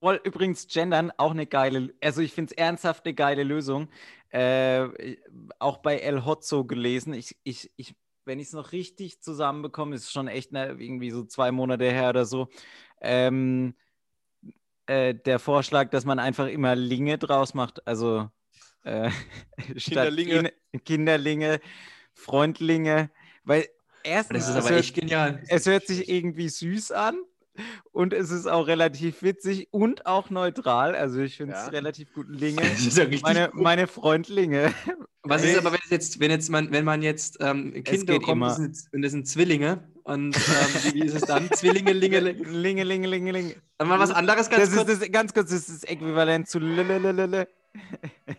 voll 0.01 0.21
übrigens 0.23 0.67
gendern 0.67 1.11
auch 1.17 1.31
eine 1.31 1.45
geile, 1.45 1.93
also 2.01 2.21
ich 2.21 2.33
finde 2.33 2.53
es 2.53 2.57
ernsthaft 2.57 3.05
eine 3.05 3.13
geile 3.13 3.43
Lösung. 3.43 3.89
Äh, 4.29 5.17
auch 5.59 5.77
bei 5.79 5.99
El 5.99 6.25
Hotzo 6.25 6.63
gelesen. 6.65 7.13
Ich, 7.13 7.37
ich, 7.43 7.69
ich, 7.75 7.95
wenn 8.29 8.39
ich 8.39 8.47
es 8.49 8.53
noch 8.53 8.71
richtig 8.73 9.21
zusammenbekomme, 9.21 9.95
ist 9.95 10.11
schon 10.11 10.27
echt 10.27 10.51
ne, 10.51 10.67
irgendwie 10.77 11.09
so 11.09 11.23
zwei 11.25 11.51
Monate 11.51 11.85
her 11.91 12.09
oder 12.11 12.25
so. 12.25 12.47
Ähm, 13.01 13.73
äh, 14.85 15.15
der 15.15 15.39
Vorschlag, 15.39 15.89
dass 15.89 16.05
man 16.05 16.19
einfach 16.19 16.47
immer 16.47 16.75
Linge 16.75 17.17
draus 17.17 17.55
macht, 17.55 17.85
also 17.87 18.29
äh, 18.83 19.09
statt 19.77 20.13
Kinderlinge. 20.15 20.51
Kin- 20.71 20.83
Kinderlinge, 20.85 21.59
Freundlinge, 22.13 23.09
weil 23.45 23.67
erstens 24.03 24.45
Das 24.45 24.49
ist 24.49 24.55
aber 24.57 24.69
hört- 24.69 24.79
echt 24.79 24.93
genial. 24.95 25.43
es 25.47 25.65
hört 25.65 25.87
sich 25.87 26.07
irgendwie 26.07 26.49
süß 26.49 26.91
an 26.91 27.19
und 27.91 28.13
es 28.13 28.31
ist 28.31 28.47
auch 28.47 28.67
relativ 28.67 29.21
witzig 29.23 29.67
und 29.71 30.05
auch 30.05 30.29
neutral. 30.29 30.95
Also 30.95 31.19
ich 31.21 31.37
finde 31.37 31.55
es 31.55 31.61
Ja. 31.65 31.67
relativ 31.69 32.13
gut. 32.13 32.27
Linge. 32.29 32.61
Das 32.61 32.79
ist 32.85 32.97
ja 32.97 33.03
richtig 33.03 33.23
Meine, 33.23 33.49
gut. 33.49 33.61
meine 33.61 33.87
Freundlinge. 33.87 34.73
Was 35.23 35.43
ist 35.43 35.57
aber, 35.57 35.71
wenn 35.73 35.79
es 35.83 35.89
jetzt, 35.89 36.19
wenn 36.19 36.31
jetzt 36.31 36.49
man, 36.49 36.71
wenn 36.71 36.85
man 36.85 37.01
jetzt 37.01 37.37
ähm, 37.41 37.73
Kinder 37.83 38.13
geht 38.13 38.23
kommt 38.23 38.37
immer. 38.37 38.47
das 38.47 38.57
sind, 38.57 38.77
und 38.93 39.01
das 39.01 39.11
sind 39.11 39.27
Zwillinge 39.27 39.87
und 40.03 40.35
ähm, 40.35 40.93
wie 40.93 41.01
ist 41.03 41.13
es 41.15 41.21
dann? 41.23 41.49
Zwillinge, 41.51 41.91
Linge, 41.93 42.19
Linge. 42.21 42.43
Linge, 42.49 42.83
Linge, 42.83 43.07
Linge, 43.07 43.31
Linge. 43.31 43.55
Mal 43.83 43.99
was 43.99 44.11
anderes 44.11 44.49
ganz 44.49 44.63
Das 44.69 44.75
kurz. 44.75 44.89
ist 44.89 45.01
das, 45.01 45.11
ganz 45.11 45.33
kurz, 45.33 45.49
das 45.49 45.67
ist 45.69 45.83
das 45.83 45.89
Äquivalent 45.89 46.47
zu 46.47 46.59
lelelelele. 46.59 47.47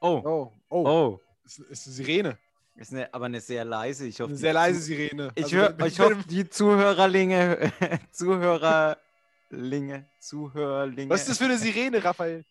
Oh, 0.00 0.22
Oh, 0.24 0.52
oh, 0.70 0.86
oh. 0.88 1.20
ist, 1.44 1.58
ist 1.58 1.86
eine 1.86 1.94
Sirene. 1.94 2.38
Ist 2.78 2.92
eine, 2.92 3.12
aber 3.12 3.24
eine 3.26 3.40
sehr 3.40 3.64
leise. 3.64 4.06
Ich 4.06 4.20
hoffe, 4.20 4.30
Eine 4.30 4.38
sehr 4.38 4.52
leise 4.52 4.80
Sirene. 4.80 5.32
Ich, 5.34 5.44
Also, 5.44 5.56
hör, 5.56 5.80
ich 5.84 5.98
hoffe, 5.98 6.16
die 6.30 6.48
Zuhörerlinge, 6.48 7.72
Zuhörerlinge, 8.12 10.06
Zuhörlinge. 10.20 11.10
Was 11.10 11.22
ist 11.22 11.30
das 11.30 11.38
für 11.38 11.46
eine 11.46 11.58
Sirene, 11.58 12.02
Raphael? 12.02 12.44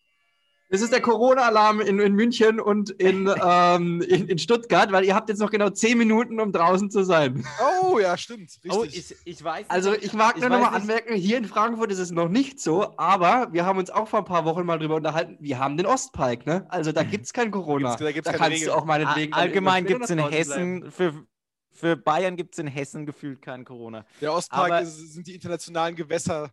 Das 0.70 0.82
ist 0.82 0.92
der 0.92 1.00
Corona-Alarm 1.00 1.80
in, 1.80 1.98
in 1.98 2.12
München 2.14 2.60
und 2.60 2.90
in, 2.90 3.26
ähm, 3.42 4.02
in, 4.02 4.28
in 4.28 4.38
Stuttgart, 4.38 4.92
weil 4.92 5.04
ihr 5.04 5.14
habt 5.14 5.30
jetzt 5.30 5.38
noch 5.38 5.50
genau 5.50 5.70
zehn 5.70 5.96
Minuten, 5.96 6.40
um 6.40 6.52
draußen 6.52 6.90
zu 6.90 7.04
sein. 7.04 7.42
Oh, 7.82 7.98
ja, 7.98 8.18
stimmt. 8.18 8.50
Richtig. 8.62 8.72
Oh, 8.72 8.84
ich, 8.84 9.16
ich 9.24 9.42
weiß 9.42 9.60
nicht, 9.60 9.70
Also 9.70 9.94
ich 9.94 10.12
mag 10.12 10.36
ich 10.36 10.42
nur 10.42 10.50
weiß 10.50 10.58
noch 10.58 10.70
mal 10.70 10.76
nicht- 10.78 10.82
anmerken, 10.82 11.14
hier 11.14 11.38
in 11.38 11.46
Frankfurt 11.46 11.90
ist 11.90 11.98
es 11.98 12.10
noch 12.10 12.28
nicht 12.28 12.60
so, 12.60 12.92
aber 12.98 13.48
wir 13.52 13.64
haben 13.64 13.78
uns 13.78 13.88
auch 13.88 14.08
vor 14.08 14.18
ein 14.18 14.24
paar 14.26 14.44
Wochen 14.44 14.66
mal 14.66 14.78
drüber 14.78 14.96
unterhalten, 14.96 15.38
wir 15.40 15.58
haben 15.58 15.76
den 15.78 15.86
Ostpike, 15.86 16.44
ne? 16.44 16.66
Also 16.68 16.92
da 16.92 17.02
gibt 17.02 17.24
es 17.24 17.32
kein 17.32 17.50
Corona. 17.50 17.90
Gibt's- 17.96 18.04
da 18.04 18.12
gibt's 18.12 18.26
keine 18.26 18.38
kannst 18.38 18.52
Regeln. 18.56 18.70
du 18.70 18.76
auch 18.76 18.84
meinetwegen... 18.84 19.32
Allgemein 19.32 19.86
gibt 19.86 20.04
es 20.04 20.10
in. 20.10 20.18
Hessen, 20.18 20.90
für, 20.90 21.14
für 21.72 21.96
Bayern 21.96 22.36
gibt 22.36 22.52
es 22.54 22.58
in 22.58 22.66
Hessen 22.66 23.06
gefühlt 23.06 23.40
kein 23.40 23.64
Corona. 23.64 24.04
Der 24.20 24.34
Ostpark 24.34 24.82
ist, 24.82 25.14
sind 25.14 25.26
die 25.26 25.34
internationalen 25.34 25.96
Gewässer. 25.96 26.50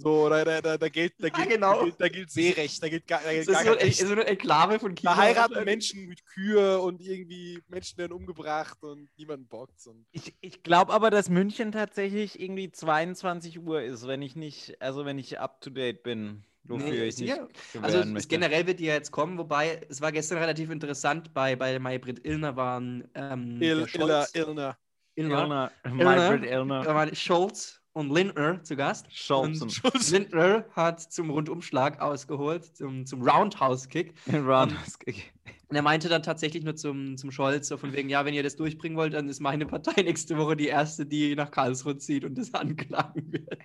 So, 0.00 0.28
da, 0.28 0.44
da, 0.44 0.60
da, 0.60 0.78
da, 0.78 0.88
gilt, 0.88 1.14
da, 1.18 1.26
Ja, 1.26 1.34
gilt, 1.34 1.48
genau. 1.48 1.74
da, 1.74 1.82
gilt, 1.84 2.00
da 2.00 2.08
gilt 2.08 2.30
Seerecht, 2.30 2.82
da 2.82 2.88
gilt 2.88 3.06
gar, 3.08 3.20
da 3.20 3.32
gilt 3.32 3.48
Das 3.48 3.64
gar 3.64 3.80
ist 3.80 3.98
so, 3.98 4.12
eine 4.12 4.26
Enklave 4.26 4.78
von 4.78 4.94
China. 4.94 5.14
Da 5.14 5.20
heiraten 5.20 5.64
Menschen 5.64 6.06
mit 6.06 6.24
Kühe 6.24 6.78
und 6.78 7.00
irgendwie 7.00 7.60
Menschen 7.66 7.98
werden 7.98 8.12
umgebracht 8.12 8.78
und 8.82 9.08
niemanden 9.16 9.48
bockt. 9.48 9.86
Und 9.88 10.06
Ich, 10.12 10.34
ich 10.40 10.62
glaube 10.62 10.92
aber, 10.92 11.10
dass 11.10 11.28
München 11.28 11.72
tatsächlich 11.72 12.40
irgendwie 12.40 12.70
22 12.70 13.58
Uhr 13.58 13.82
ist, 13.82 14.06
wenn 14.06 14.22
ich 14.22 14.36
nicht, 14.36 14.80
also 14.80 15.04
wenn 15.04 15.18
ich 15.18 15.40
up 15.40 15.60
to 15.60 15.70
date 15.70 16.04
bin, 16.04 16.44
wofür 16.62 16.90
Nee, 16.90 17.04
ich 17.04 17.18
nicht 17.18 17.34
gewähren 17.72 18.16
Also 18.16 18.28
generell 18.28 18.66
wird 18.68 18.78
die 18.78 18.84
ja 18.84 18.94
jetzt 18.94 19.10
kommen, 19.10 19.36
wobei 19.36 19.80
es 19.88 20.00
war 20.00 20.12
gestern 20.12 20.38
relativ 20.38 20.70
interessant, 20.70 21.34
bei, 21.34 21.56
bei 21.56 21.78
Maybrit 21.78 22.24
Illner 22.24 22.54
waren 22.54 23.08
ähm, 23.14 23.60
Il, 23.60 23.86
Illner. 23.94 24.26
Illner, 24.34 24.76
Illner, 25.16 25.72
Maybrit 25.84 26.48
Illner, 26.48 26.84
da 26.84 26.94
waren 26.94 27.14
Scholz 27.16 27.77
und 27.98 28.12
Lindner 28.12 28.62
zu 28.62 28.76
Gast. 28.76 29.06
Scholz 29.10 29.60
Und 29.60 29.84
und 29.84 30.10
Lindner 30.10 30.64
hat 30.70 31.00
zum 31.00 31.30
Rundumschlag 31.30 32.00
ausgeholt, 32.00 32.76
zum, 32.76 33.04
zum 33.04 33.22
Roundhouse-Kick. 33.22 34.14
Roundhouse-Kick. 34.32 35.32
Und 35.66 35.76
er 35.76 35.82
meinte 35.82 36.08
dann 36.08 36.22
tatsächlich 36.22 36.62
nur 36.62 36.76
zum, 36.76 37.16
zum 37.16 37.32
Scholz, 37.32 37.66
so 37.66 37.76
von 37.76 37.92
wegen, 37.92 38.08
ja, 38.08 38.24
wenn 38.24 38.34
ihr 38.34 38.44
das 38.44 38.54
durchbringen 38.54 38.96
wollt, 38.96 39.14
dann 39.14 39.28
ist 39.28 39.40
meine 39.40 39.66
Partei 39.66 40.02
nächste 40.02 40.38
Woche 40.38 40.56
die 40.56 40.68
erste, 40.68 41.06
die 41.06 41.34
nach 41.34 41.50
Karlsruhe 41.50 41.98
zieht 41.98 42.24
und 42.24 42.38
das 42.38 42.54
anklagen 42.54 43.32
wird. 43.32 43.58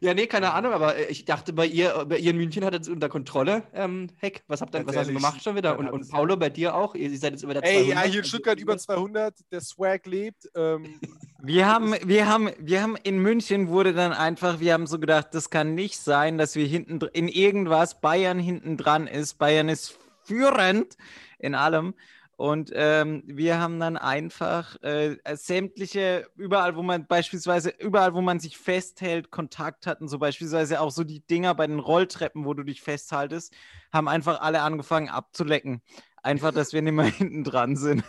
Ja, 0.00 0.14
nee, 0.14 0.26
keine 0.26 0.52
Ahnung, 0.52 0.72
aber 0.72 0.96
äh, 0.96 1.06
ich 1.06 1.24
dachte, 1.24 1.52
bei 1.52 1.66
ihr, 1.66 2.06
bei 2.08 2.18
ihr 2.18 2.30
in 2.30 2.36
München 2.36 2.64
hat 2.64 2.74
er 2.74 2.80
es 2.80 2.88
unter 2.88 3.08
Kontrolle. 3.08 3.62
Ähm, 3.72 4.08
Heck, 4.18 4.42
was 4.46 4.60
habt 4.60 4.74
ihr, 4.74 4.86
was 4.86 4.96
hast 4.96 5.08
du 5.08 5.14
gemacht 5.14 5.42
schon 5.42 5.56
wieder? 5.56 5.78
Und, 5.78 5.88
und 5.88 6.08
Paulo, 6.10 6.36
bei 6.36 6.50
dir 6.50 6.74
auch? 6.74 6.94
Ihr 6.94 7.16
seid 7.18 7.32
jetzt 7.32 7.42
über 7.42 7.54
der 7.54 7.64
Ey, 7.64 7.88
ja, 7.88 7.94
200. 7.94 8.10
hier 8.10 8.20
in 8.20 8.24
Stuttgart 8.24 8.60
über 8.60 8.78
200, 8.78 9.34
der 9.50 9.60
Swag 9.60 10.06
lebt. 10.06 10.48
Ähm, 10.54 11.00
Wir 11.40 11.68
haben, 11.68 11.94
wir 12.04 12.26
haben, 12.26 12.50
wir 12.58 12.82
haben 12.82 12.96
in 12.96 13.20
München 13.20 13.68
wurde 13.68 13.94
dann 13.94 14.12
einfach, 14.12 14.58
wir 14.58 14.72
haben 14.72 14.88
so 14.88 14.98
gedacht, 14.98 15.28
das 15.30 15.50
kann 15.50 15.76
nicht 15.76 15.96
sein, 16.00 16.36
dass 16.36 16.56
wir 16.56 16.66
hinten 16.66 16.98
in 17.12 17.28
irgendwas 17.28 18.00
Bayern 18.00 18.40
hinten 18.40 18.76
dran 18.76 19.06
ist. 19.06 19.38
Bayern 19.38 19.68
ist 19.68 19.96
führend 20.24 20.96
in 21.38 21.54
allem. 21.54 21.94
Und 22.38 22.70
ähm, 22.72 23.24
wir 23.26 23.58
haben 23.58 23.80
dann 23.80 23.96
einfach 23.96 24.80
äh, 24.84 25.16
sämtliche, 25.34 26.30
überall, 26.36 26.76
wo 26.76 26.82
man 26.84 27.04
beispielsweise, 27.08 27.70
überall, 27.80 28.14
wo 28.14 28.20
man 28.20 28.38
sich 28.38 28.56
festhält, 28.56 29.32
Kontakt 29.32 29.88
hatten, 29.88 30.06
so 30.06 30.20
beispielsweise 30.20 30.80
auch 30.80 30.92
so 30.92 31.02
die 31.02 31.18
Dinger 31.18 31.56
bei 31.56 31.66
den 31.66 31.80
Rolltreppen, 31.80 32.44
wo 32.44 32.54
du 32.54 32.62
dich 32.62 32.80
festhaltest, 32.80 33.52
haben 33.92 34.06
einfach 34.06 34.40
alle 34.40 34.62
angefangen 34.62 35.08
abzulecken. 35.08 35.82
Einfach, 36.22 36.52
dass 36.52 36.72
wir 36.72 36.80
nicht 36.80 36.92
mehr 36.92 37.06
hinten 37.10 37.42
dran 37.42 37.74
sind. 37.74 38.04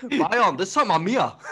Bayern, 0.18 0.56
das 0.56 0.76
haben 0.76 0.88
wir 0.88 0.98
mir. 0.98 1.38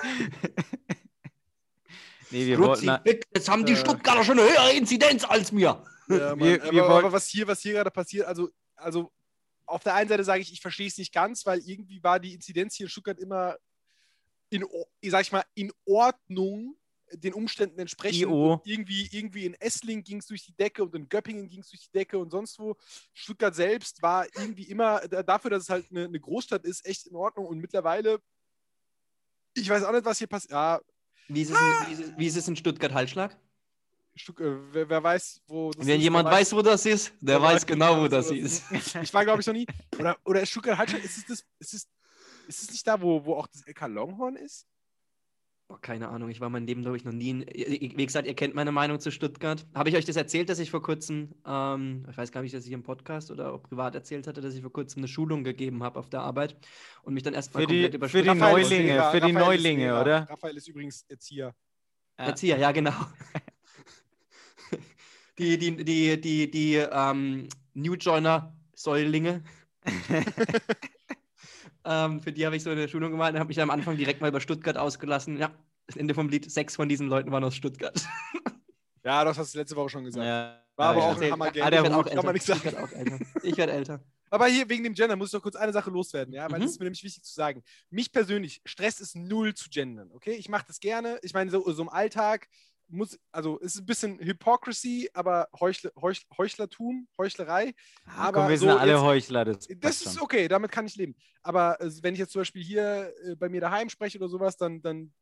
Nee, 2.31 2.47
wir 2.47 2.59
Rutzi, 2.59 2.87
wollten, 2.87 3.05
weg, 3.07 3.27
jetzt 3.35 3.49
haben 3.49 3.64
die 3.64 3.73
Äh. 3.73 3.77
Stuttgarter 3.77 4.23
schon 4.23 4.38
eine 4.38 4.47
höhere 4.51 4.73
Inzidenz 4.73 5.25
als 5.25 5.51
mir. 5.51 5.83
Ja, 6.11 6.37
Mann. 6.37 6.40
Wir- 6.40 6.62
aber, 6.62 6.73
wir 6.73 6.85
aber 6.85 6.94
wollten- 6.97 7.12
was 7.12 7.27
hier, 7.29 7.47
was 7.47 7.61
hier 7.61 7.73
gerade 7.73 7.90
passiert, 7.90 8.27
also, 8.27 8.51
also 8.77 9.11
auf 9.68 9.83
der 9.85 9.94
einen 9.94 10.09
Seite 10.09 10.24
sage 10.24 10.40
ich, 10.42 10.52
ich 10.52 10.61
verstehe 10.61 10.87
es 10.88 10.98
nicht 10.98 11.12
ganz, 11.12 11.44
weil 11.46 11.61
irgendwie 11.61 12.02
war 12.02 12.18
die 12.18 12.35
Inzidenz 12.35 12.74
hier 12.74 12.87
in 12.87 12.90
Stuttgart 12.90 13.18
immer 13.18 13.57
in, 14.50 14.64
sag 15.04 15.22
ich 15.22 15.33
mal, 15.33 15.44
in 15.54 15.70
Ordnung 15.85 16.74
den 17.12 17.33
Umständen 17.35 17.78
entsprechend. 17.78 18.22
Irgendwie, 18.64 19.09
irgendwie 19.12 19.46
in 19.46 19.54
Essling 19.54 20.02
ging 20.02 20.18
es 20.18 20.26
durch 20.26 20.44
die 20.44 20.52
Decke 20.52 20.83
und 20.83 20.94
in 20.94 21.09
Göppingen 21.09 21.48
ging 21.48 21.61
es 21.61 21.68
durch 21.70 21.83
die 21.83 21.90
Decke 21.92 22.18
und 22.18 22.31
sonst 22.31 22.59
wo. 22.59 22.76
Stuttgart 23.14 23.54
selbst 23.54 24.02
war 24.02 24.26
irgendwie 24.37 24.64
immer, 24.64 25.00
da- 25.09 25.22
dafür, 25.22 25.50
dass 25.50 25.64
es 25.64 25.68
halt 25.70 25.90
eine, 25.90 26.04
eine 26.04 26.20
Großstadt 26.20 26.64
ist, 26.64 26.85
echt 26.87 27.07
in 27.07 27.16
Ordnung. 27.16 27.46
Und 27.46 27.59
mittlerweile, 27.59 28.20
ich 29.54 29.68
weiß 29.68 29.85
auch 29.85 29.92
nicht, 29.92 30.04
was 30.04 30.18
hier 30.18 30.26
passiert. 30.26 30.52
Ja, 30.52 30.81
Wie 31.28 31.42
ist, 31.42 31.50
es 31.50 31.59
in, 31.59 32.14
wie, 32.14 32.18
wie 32.18 32.26
ist 32.26 32.37
es 32.37 32.48
in 32.48 32.57
Stuttgart 32.57 32.92
Halsschlag? 32.92 33.37
Stuck, 34.18 34.40
äh, 34.40 34.57
wer, 34.72 34.88
wer 34.88 35.02
weiß, 35.02 35.42
wo 35.46 35.70
das 35.70 35.87
Wenn 35.87 35.96
ist, 35.96 36.02
jemand 36.02 36.26
der 36.26 36.35
weiß, 36.35 36.52
wo 36.52 36.62
das 36.62 36.87
ist, 36.87 37.12
der 37.20 37.38
der 37.38 37.42
weiß 37.42 37.66
genau, 37.66 38.00
wo 38.00 38.09
das 38.09 38.28
wo 38.31 38.35
ist. 38.35 38.64
Ich 39.02 39.14
war, 39.14 39.24
glaube 39.24 39.40
ich, 39.40 39.46
noch 39.46 39.54
nie. 39.54 39.66
Oder, 39.98 40.16
oder 40.24 40.42
ist 40.42 40.50
Stuttgart-Hallstatt, 40.50 41.04
ist 41.04 41.18
es 41.18 41.26
das, 41.26 41.44
ist 41.59 41.74
es, 41.74 41.88
ist 42.48 42.62
es 42.62 42.70
nicht 42.70 42.87
da, 42.87 43.00
wo, 43.00 43.24
wo 43.24 43.35
auch 43.35 43.46
das 43.46 43.66
LK 43.66 43.88
Longhorn 43.88 44.37
ist? 44.37 44.66
Boah, 45.68 45.78
keine 45.83 46.09
Ahnung, 46.09 46.31
ich 46.31 46.40
war 46.40 46.48
mein 46.48 46.66
Leben, 46.66 46.81
glaube 46.81 46.96
ich, 46.96 47.04
noch 47.04 47.12
nie. 47.12 47.28
In, 47.28 47.44
wie 47.46 48.07
gesagt, 48.07 48.26
ihr 48.26 48.35
kennt 48.35 48.54
meine 48.54 48.72
Meinung 48.72 49.00
zu 49.00 49.11
Stuttgart. 49.11 49.66
Habe 49.74 49.90
ich 49.90 49.96
euch 49.96 50.07
das 50.07 50.16
erzählt, 50.16 50.48
dass 50.48 50.59
ich 50.61 50.70
vor 50.70 50.83
kurzem, 50.83 51.35
ähm, 51.46 52.07
ich 52.11 52.16
weiß 52.16 52.33
gar 52.33 52.40
nicht, 52.40 52.54
dass 52.54 52.64
ich 52.64 52.72
im 52.72 52.83
Podcast 52.83 53.31
oder 53.31 53.52
auch 53.52 53.62
privat 53.62 53.94
erzählt 53.94 54.26
hatte, 54.26 54.40
dass 54.40 54.54
ich 54.54 54.62
vor 54.62 54.72
kurzem 54.72 55.00
eine 55.00 55.09
Schulung 55.09 55.44
gegeben 55.44 55.83
habe 55.83 55.98
auf 55.98 56.09
der 56.09 56.22
Arbeit 56.22 56.57
und 57.02 57.12
mich 57.12 57.22
dann 57.22 57.35
erstmal 57.35 57.64
komplett 57.64 57.92
über 57.92 58.09
für 58.09 58.22
die 58.22 58.31
ist 58.31 58.35
Neulinge, 58.37 59.11
für 59.11 59.20
die 59.20 59.26
Raphael 59.26 59.28
ist 59.28 59.35
Neulinge, 59.35 59.85
Lehrer. 59.85 60.00
oder? 60.00 60.31
Raphael 60.31 60.57
ist 60.57 60.68
übrigens 60.68 61.04
Erzieher. 61.07 61.54
Ja. 62.18 62.24
Erzieher, 62.24 62.57
ja, 62.57 62.72
genau. 62.72 62.94
Die, 65.38 65.57
die, 65.57 65.85
die, 65.85 66.20
die, 66.20 66.51
die 66.51 66.74
ähm, 66.74 67.48
New 67.74 67.94
Joiner-Säulinge. 67.94 69.42
ähm, 71.85 72.20
für 72.20 72.33
die 72.33 72.44
habe 72.44 72.57
ich 72.57 72.62
so 72.62 72.70
eine 72.70 72.88
Schulung 72.88 73.12
gemacht 73.12 73.33
und 73.33 73.38
habe 73.38 73.48
mich 73.48 73.61
am 73.61 73.70
Anfang 73.70 73.96
direkt 73.96 74.20
mal 74.20 74.29
über 74.29 74.40
Stuttgart 74.40 74.77
ausgelassen. 74.77 75.38
Ja, 75.38 75.51
das 75.87 75.96
Ende 75.96 76.14
vom 76.14 76.29
Lied, 76.29 76.51
sechs 76.51 76.77
von 76.77 76.88
diesen 76.88 77.09
Leuten 77.09 77.31
waren 77.31 77.44
aus 77.44 77.55
Stuttgart. 77.55 77.94
Ja, 79.05 79.24
das 79.24 79.38
hast 79.38 79.55
du 79.55 79.59
letzte 79.59 79.74
Woche 79.74 79.88
schon 79.88 80.05
gesagt. 80.05 80.27
Ja. 80.27 80.61
War 80.77 80.90
aber 80.90 81.01
ja, 81.01 81.07
auch 81.07 81.20
ein 81.20 81.33
Hammergame. 81.33 81.64
Ah, 81.64 81.68
ich 81.68 81.83
werde 81.83 81.96
auch 81.96 82.85
auch 82.85 82.92
älter. 82.92 83.18
Ich 83.42 83.57
werde 83.57 83.72
älter. 83.72 84.05
Aber 84.31 84.46
hier 84.46 84.68
wegen 84.68 84.85
dem 84.85 84.94
Gender 84.94 85.16
muss 85.16 85.29
ich 85.29 85.33
noch 85.33 85.42
kurz 85.42 85.57
eine 85.57 85.72
Sache 85.72 85.90
loswerden, 85.90 86.35
ja, 86.35 86.51
weil 86.51 86.59
Mhm. 86.59 86.64
das 86.64 86.72
ist 86.72 86.79
mir 86.79 86.85
nämlich 86.85 87.03
wichtig 87.03 87.24
zu 87.24 87.33
sagen. 87.33 87.62
Mich 87.90 88.12
persönlich 88.12 88.61
stresst 88.64 89.01
es 89.01 89.14
null 89.14 89.55
zu 89.55 89.70
gendern, 89.70 90.11
okay? 90.12 90.33
Ich 90.33 90.48
mache 90.48 90.66
das 90.66 90.79
gerne. 90.79 91.18
Ich 91.22 91.33
meine, 91.33 91.51
so, 91.51 91.68
so 91.72 91.83
im 91.83 91.88
Alltag 91.88 92.48
muss, 92.88 93.18
also 93.33 93.59
es 93.61 93.74
ist 93.74 93.81
ein 93.83 93.87
bisschen 93.87 94.18
Hypocrisy, 94.18 95.11
aber 95.12 95.48
Heuchler, 95.59 95.90
Heuch, 96.01 96.22
Heuchlertum, 96.37 97.07
Heuchlerei. 97.18 97.74
Ah, 98.07 98.29
Aber 98.29 98.40
komm, 98.42 98.48
wir 98.51 98.59
sind 98.59 98.70
so 98.70 98.77
alle 98.79 98.92
jetzt- 98.92 99.03
Heuchler. 99.03 99.44
Das, 99.44 99.68
Das 99.77 100.03
ist 100.03 100.20
okay, 100.20 100.48
damit 100.48 100.70
kann 100.72 100.87
ich 100.87 100.96
leben. 100.96 101.14
Aber 101.42 101.81
äh, 101.81 101.90
wenn 102.03 102.14
ich 102.14 102.20
jetzt 102.20 102.33
zum 102.33 102.40
Beispiel 102.40 102.62
hier 102.62 103.12
äh, 103.24 103.37
bei 103.37 103.48
mir 103.48 103.61
daheim 103.61 103.88
spreche 103.90 104.18
oder 104.18 104.29
sowas, 104.29 104.57
dann, 104.57 104.81
dann, 104.83 105.12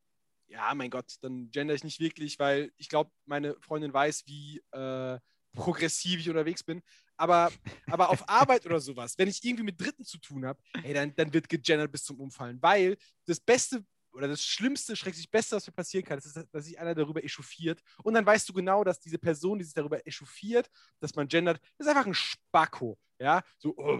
ja, 0.48 0.72
mein 0.74 0.90
Gott, 0.90 1.14
dann 1.22 1.50
gender 1.50 1.74
ich 1.74 1.84
nicht 1.84 1.98
wirklich, 2.00 2.38
weil 2.38 2.70
ich 2.76 2.88
glaube, 2.88 3.10
meine 3.24 3.56
Freundin 3.60 3.92
weiß, 3.92 4.24
wie 4.26 4.62
äh, 4.72 5.18
progressiv 5.52 6.20
ich 6.20 6.28
unterwegs 6.28 6.62
bin. 6.62 6.82
Aber, 7.16 7.50
aber 7.86 8.10
auf 8.10 8.28
Arbeit 8.28 8.66
oder 8.66 8.78
sowas, 8.78 9.16
wenn 9.18 9.28
ich 9.28 9.42
irgendwie 9.42 9.64
mit 9.64 9.80
Dritten 9.80 10.04
zu 10.04 10.18
tun 10.18 10.44
habe, 10.44 10.60
dann, 10.92 11.14
dann 11.16 11.32
wird 11.32 11.48
gegendert 11.48 11.90
bis 11.90 12.04
zum 12.04 12.20
Umfallen. 12.20 12.60
Weil 12.62 12.96
das 13.24 13.40
Beste 13.40 13.84
oder 14.16 14.28
das 14.28 14.42
Schlimmste, 14.42 14.96
schrecklich 14.96 15.30
Beste, 15.30 15.56
was 15.56 15.66
mir 15.66 15.72
passieren 15.74 16.04
kann, 16.04 16.18
ist, 16.18 16.36
dass 16.50 16.64
sich 16.64 16.78
einer 16.78 16.94
darüber 16.94 17.22
echauffiert. 17.22 17.80
Und 18.02 18.14
dann 18.14 18.24
weißt 18.24 18.48
du 18.48 18.52
genau, 18.54 18.82
dass 18.82 18.98
diese 18.98 19.18
Person, 19.18 19.58
die 19.58 19.64
sich 19.64 19.74
darüber 19.74 20.04
echauffiert, 20.06 20.70
dass 21.00 21.14
man 21.14 21.28
gendert, 21.28 21.60
ist 21.78 21.86
einfach 21.86 22.06
ein 22.06 22.14
Spacko. 22.14 22.98
Ja, 23.18 23.42
so, 23.56 23.74
oh, 23.78 23.98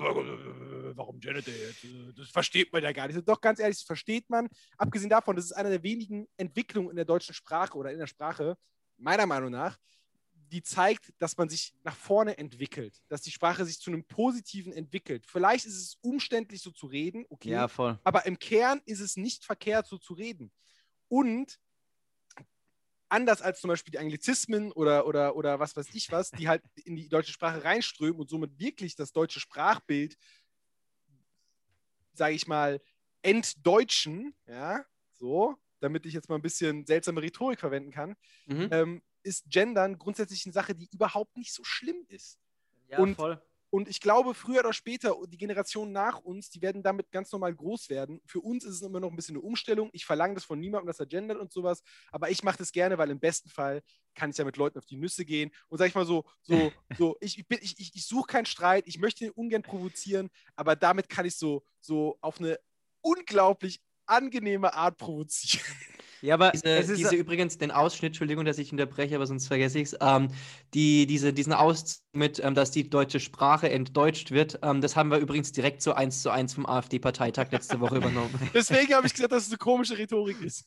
warum 0.95 1.21
gendert 1.21 1.47
der 1.47 1.57
jetzt? 1.57 1.87
Das 2.19 2.29
versteht 2.29 2.71
man 2.73 2.83
ja 2.83 2.93
gar 2.93 3.07
nicht. 3.07 3.27
Doch, 3.27 3.41
ganz 3.41 3.61
ehrlich, 3.61 3.79
das 3.79 3.87
versteht 3.87 4.29
man. 4.29 4.49
Abgesehen 4.77 5.09
davon, 5.09 5.37
das 5.37 5.47
ist 5.47 5.53
eine 5.53 5.71
der 5.71 5.83
wenigen 5.83 6.27
Entwicklungen 6.37 6.91
in 6.91 6.97
der 6.97 7.07
deutschen 7.07 7.35
Sprache 7.35 7.79
oder 7.79 7.93
in 7.93 7.99
der 7.99 8.07
Sprache, 8.07 8.59
meiner 8.99 9.27
Meinung 9.27 9.51
nach, 9.51 9.79
die 10.49 10.63
zeigt, 10.63 11.13
dass 11.19 11.37
man 11.37 11.49
sich 11.49 11.75
nach 11.83 11.97
vorne 11.97 12.39
entwickelt, 12.39 13.03
dass 13.09 13.23
die 13.23 13.31
Sprache 13.31 13.65
sich 13.65 13.81
zu 13.81 13.91
einem 13.91 14.05
Positiven 14.05 14.73
entwickelt. 14.73 15.27
Vielleicht 15.27 15.67
ist 15.67 15.77
es 15.77 15.97
umständlich, 16.03 16.63
so 16.63 16.71
zu 16.71 16.87
reden, 16.87 17.25
okay, 17.29 17.51
Ja, 17.51 17.69
voll. 17.69 17.99
aber 18.05 18.27
im 18.27 18.39
Kern 18.39 18.81
ist 18.87 19.01
es 19.01 19.17
nicht 19.17 19.45
verkehrt, 19.45 19.87
so 19.87 19.99
zu 19.99 20.15
reden. 20.15 20.53
Und 21.09 21.59
anders 23.09 23.41
als 23.41 23.61
zum 23.61 23.69
Beispiel 23.69 23.93
die 23.93 23.99
Anglizismen 23.99 24.73
oder, 24.73 25.07
oder, 25.07 25.37
oder 25.37 25.61
was 25.61 25.77
weiß 25.77 25.89
ich 25.95 26.11
was, 26.11 26.31
die 26.31 26.49
halt 26.49 26.63
in 26.85 26.97
die 26.97 27.09
deutsche 27.09 27.33
Sprache 27.33 27.63
reinströmen 27.63 28.21
und 28.21 28.29
somit 28.29 28.59
wirklich 28.59 28.97
das 28.97 29.13
deutsche 29.13 29.39
Sprachbild, 29.41 30.17
sage 32.13 32.35
ich 32.35 32.47
mal, 32.47 32.81
entdeutschen, 33.23 34.35
ja, 34.47 34.85
so, 35.13 35.57
damit 35.81 36.07
ich 36.07 36.15
jetzt 36.15 36.29
mal 36.29 36.37
ein 36.37 36.43
bisschen 36.43 36.87
seltsame 36.87 37.23
Rhetorik 37.23 37.61
verwenden 37.61 37.91
kann, 37.91 38.17
Mhm. 38.47 38.69
ähm, 38.71 39.03
ist 39.27 39.45
Gendern 39.51 39.99
grundsätzlich 39.99 40.47
eine 40.47 40.53
Sache, 40.55 40.75
die 40.75 40.89
überhaupt 40.93 41.37
nicht 41.37 41.53
so 41.53 41.65
schlimm 41.65 42.05
ist. 42.09 42.39
Ja, 42.89 42.99
Und- 42.99 43.17
voll. 43.17 43.43
Und 43.69 43.89
ich 43.89 44.01
glaube, 44.01 44.33
früher 44.33 44.61
oder 44.61 44.73
später, 44.73 45.15
die 45.27 45.37
Generation 45.37 45.91
nach 45.91 46.21
uns, 46.21 46.49
die 46.49 46.63
werden 46.63 46.85
damit 46.85 47.11
ganz 47.11 47.31
normal 47.33 47.53
groß 47.53 47.91
werden. 47.91 48.23
Für 48.25 48.41
uns 48.41 48.65
ist 48.65 48.77
es 48.77 48.83
immer 48.83 49.01
noch 49.01 49.11
ein 49.11 49.17
bisschen 49.17 49.35
eine 49.35 49.43
Umstellung. 49.43 49.91
Ich 49.93 50.07
verlange 50.07 50.35
das 50.35 50.45
von 50.45 50.59
niemandem, 50.61 50.87
dass 50.87 51.01
er 51.01 51.07
gendert 51.07 51.39
und 51.39 51.53
sowas. 51.53 51.83
Aber 52.13 52.31
ich 52.31 52.45
mache 52.45 52.57
das 52.59 52.71
gerne, 52.71 52.97
weil 52.97 53.11
im 53.11 53.19
besten 53.19 53.51
Fall 53.51 53.83
kann 54.15 54.31
ich 54.31 54.37
ja 54.39 54.45
mit 54.45 54.57
Leuten 54.57 54.79
auf 54.79 54.87
die 54.87 54.97
Nüsse 54.97 55.25
gehen. 55.25 55.51
Und 55.69 55.79
sag 55.79 55.89
ich 55.89 55.95
mal 55.97 56.07
so, 56.07 56.25
so, 56.43 56.73
so, 56.97 57.17
ich, 57.21 57.39
ich, 57.39 57.49
bin- 57.49 57.59
ich, 57.61 57.79
ich, 57.79 57.91
ich 57.97 58.07
suche 58.07 58.29
keinen 58.29 58.47
Streit, 58.47 58.85
ich 58.87 58.99
möchte 58.99 59.25
ihn 59.25 59.33
ungern 59.33 59.63
provozieren, 59.63 60.31
aber 60.55 60.77
damit 60.77 61.09
kann 61.09 61.27
ich 61.27 61.37
so, 61.37 61.65
so 61.81 62.17
auf 62.21 62.39
eine 62.39 62.59
unglaublich 63.03 63.83
angenehme 64.07 64.73
Art 64.75 64.97
provozieren. 64.97 65.67
Ja, 66.23 66.35
aber 66.35 66.51
Diese, 66.53 66.67
es 66.67 66.89
ist 66.89 66.99
diese 66.99 67.17
übrigens, 67.17 67.59
den 67.59 67.71
Ausschnitt, 67.71 68.11
Entschuldigung, 68.11 68.45
dass 68.45 68.59
ich 68.59 68.73
unterbreche, 68.73 69.17
aber 69.17 69.27
sonst 69.27 69.47
vergesse 69.47 69.79
ich 69.79 69.93
es, 69.93 69.97
ähm, 70.01 70.29
die, 70.75 71.07
diese, 71.07 71.33
diesen 71.33 71.53
Auszug 71.53 72.03
mit, 72.13 72.39
ähm, 72.43 72.55
dass 72.55 72.71
die 72.71 72.89
deutsche 72.89 73.21
Sprache 73.21 73.69
entdeutscht 73.71 74.31
wird, 74.31 74.59
ähm, 74.63 74.81
das 74.81 74.97
haben 74.97 75.11
wir 75.11 75.19
übrigens 75.19 75.53
direkt 75.53 75.83
so 75.83 75.93
eins 75.93 76.23
zu 76.23 76.31
eins 76.31 76.55
vom 76.55 76.67
AfD-Parteitag 76.67 77.51
letzte 77.53 77.81
Woche 77.81 77.97
übernommen. 77.97 78.35
Deswegen 78.55 78.95
habe 78.95 79.07
ich 79.07 79.15
gesagt, 79.15 79.33
dass 79.33 79.45
es 79.45 79.51
eine 79.51 79.59
komische 79.59 79.99
Rhetorik 79.99 80.41
ist. 80.43 80.67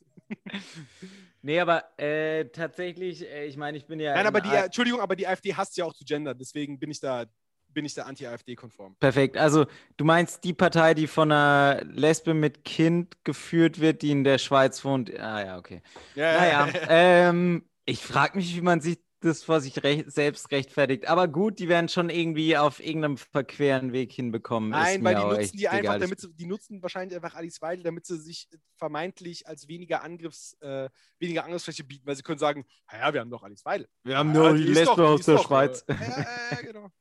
Nee, 1.41 1.59
aber 1.59 1.83
äh, 1.97 2.45
tatsächlich, 2.49 3.25
äh, 3.25 3.45
ich 3.45 3.57
meine, 3.57 3.77
ich 3.77 3.85
bin 3.85 3.99
ja. 3.99 4.13
Nein, 4.13 4.21
in 4.21 4.27
aber 4.27 4.41
die, 4.41 4.49
A- 4.49 4.65
Entschuldigung, 4.65 4.99
aber 4.99 5.15
die 5.15 5.27
AfD 5.27 5.53
hasst 5.55 5.77
ja 5.77 5.85
auch 5.85 5.93
zu 5.93 6.03
gendern. 6.03 6.37
Deswegen 6.37 6.79
bin 6.79 6.91
ich 6.91 6.99
da, 6.99 7.25
bin 7.73 7.85
ich 7.85 7.93
da 7.93 8.03
anti-AfD-konform. 8.03 8.95
Perfekt. 8.99 9.37
Also, 9.37 9.65
du 9.97 10.05
meinst 10.05 10.43
die 10.43 10.53
Partei, 10.53 10.93
die 10.93 11.07
von 11.07 11.31
einer 11.31 11.83
Lesbe 11.85 12.33
mit 12.33 12.65
Kind 12.65 13.23
geführt 13.23 13.79
wird, 13.79 14.01
die 14.01 14.11
in 14.11 14.23
der 14.23 14.37
Schweiz 14.37 14.83
wohnt? 14.83 15.17
Ah, 15.19 15.45
ja, 15.45 15.57
okay. 15.57 15.81
Naja, 16.15 16.67
ähm, 16.89 17.63
ich 17.85 18.03
frage 18.03 18.37
mich, 18.37 18.55
wie 18.55 18.61
man 18.61 18.81
sich 18.81 18.99
das 19.21 19.43
vor 19.43 19.59
sich 19.59 19.83
recht, 19.83 20.11
selbst 20.11 20.51
rechtfertigt. 20.51 21.07
Aber 21.07 21.27
gut, 21.27 21.59
die 21.59 21.67
werden 21.67 21.89
schon 21.89 22.09
irgendwie 22.09 22.57
auf 22.57 22.79
irgendeinem 22.79 23.17
verqueren 23.17 23.91
Weg 23.91 24.11
hinbekommen. 24.11 24.69
Nein, 24.69 25.03
weil 25.03 25.15
die 25.15 25.21
nutzen 25.21 25.57
die 25.57 25.67
einfach, 25.67 25.79
egal. 25.79 25.99
Damit 25.99 26.21
sie, 26.21 26.33
die 26.33 26.45
nutzen 26.45 26.81
wahrscheinlich 26.81 27.15
einfach 27.15 27.35
Alice 27.35 27.61
Weidel, 27.61 27.83
damit 27.83 28.05
sie 28.05 28.17
sich 28.17 28.47
vermeintlich 28.77 29.47
als 29.47 29.67
weniger 29.67 30.03
Angriffs, 30.03 30.53
äh, 30.61 30.89
weniger 31.19 31.43
Angriffsfläche 31.43 31.83
bieten, 31.83 32.07
weil 32.07 32.15
sie 32.15 32.23
können 32.23 32.39
sagen, 32.39 32.65
ja, 32.91 33.13
wir 33.13 33.19
haben 33.19 33.29
doch 33.29 33.43
Alice 33.43 33.65
Weidel. 33.65 33.87
Wir 34.03 34.17
haben 34.17 34.33
Ja, 34.33 34.41
nur 34.41 34.53
die 34.53 34.63
Lesbe 34.63 35.05
aus 35.05 35.25
der 35.25 35.35
doch, 35.35 35.47
Schweiz. 35.47 35.85
Äh, 35.89 35.95
ja, 35.95 36.25
ja, 36.51 36.61
genau. 36.61 36.91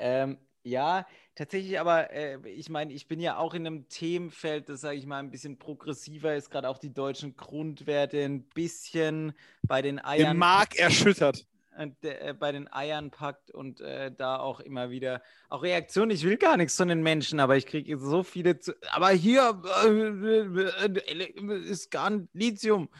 Ähm, 0.00 0.38
ja, 0.62 1.06
tatsächlich, 1.34 1.80
aber 1.80 2.12
äh, 2.12 2.38
ich 2.50 2.68
meine, 2.68 2.92
ich 2.92 3.08
bin 3.08 3.18
ja 3.20 3.38
auch 3.38 3.54
in 3.54 3.66
einem 3.66 3.88
Themenfeld, 3.88 4.68
das, 4.68 4.82
sage 4.82 4.98
ich 4.98 5.06
mal, 5.06 5.18
ein 5.18 5.30
bisschen 5.30 5.58
progressiver 5.58 6.34
ist, 6.34 6.50
gerade 6.50 6.68
auch 6.68 6.78
die 6.78 6.92
deutschen 6.92 7.36
Grundwerte 7.36 8.22
ein 8.22 8.42
bisschen 8.42 9.32
bei 9.62 9.80
den 9.80 9.96
Den 9.96 10.04
Eiern, 10.04 10.36
Mark 10.36 10.76
erschüttert. 10.78 11.46
äh, 11.78 11.88
äh, 12.02 12.34
bei 12.34 12.52
den 12.52 12.70
Eiern 12.70 13.10
packt 13.10 13.50
und 13.50 13.80
äh, 13.80 14.12
da 14.14 14.38
auch 14.38 14.60
immer 14.60 14.90
wieder 14.90 15.22
auch 15.48 15.62
Reaktionen. 15.62 16.10
Ich 16.10 16.24
will 16.24 16.36
gar 16.36 16.58
nichts 16.58 16.76
von 16.76 16.88
den 16.88 17.02
Menschen, 17.02 17.40
aber 17.40 17.56
ich 17.56 17.64
kriege 17.64 17.96
so 17.98 18.22
viele 18.22 18.58
zu. 18.58 18.74
Aber 18.90 19.08
hier 19.10 19.62
äh, 19.84 21.60
ist 21.70 21.90
gar 21.90 22.10
ein 22.10 22.28
Lithium. 22.34 22.90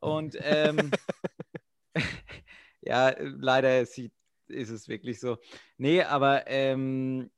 Und 0.00 0.36
ähm, 0.40 0.90
ja, 2.80 3.14
leider 3.18 3.84
sieht, 3.84 4.12
ist 4.52 4.70
es 4.70 4.88
wirklich 4.88 5.20
so. 5.20 5.38
Nee, 5.76 6.02
aber 6.02 6.46
ähm, 6.46 7.30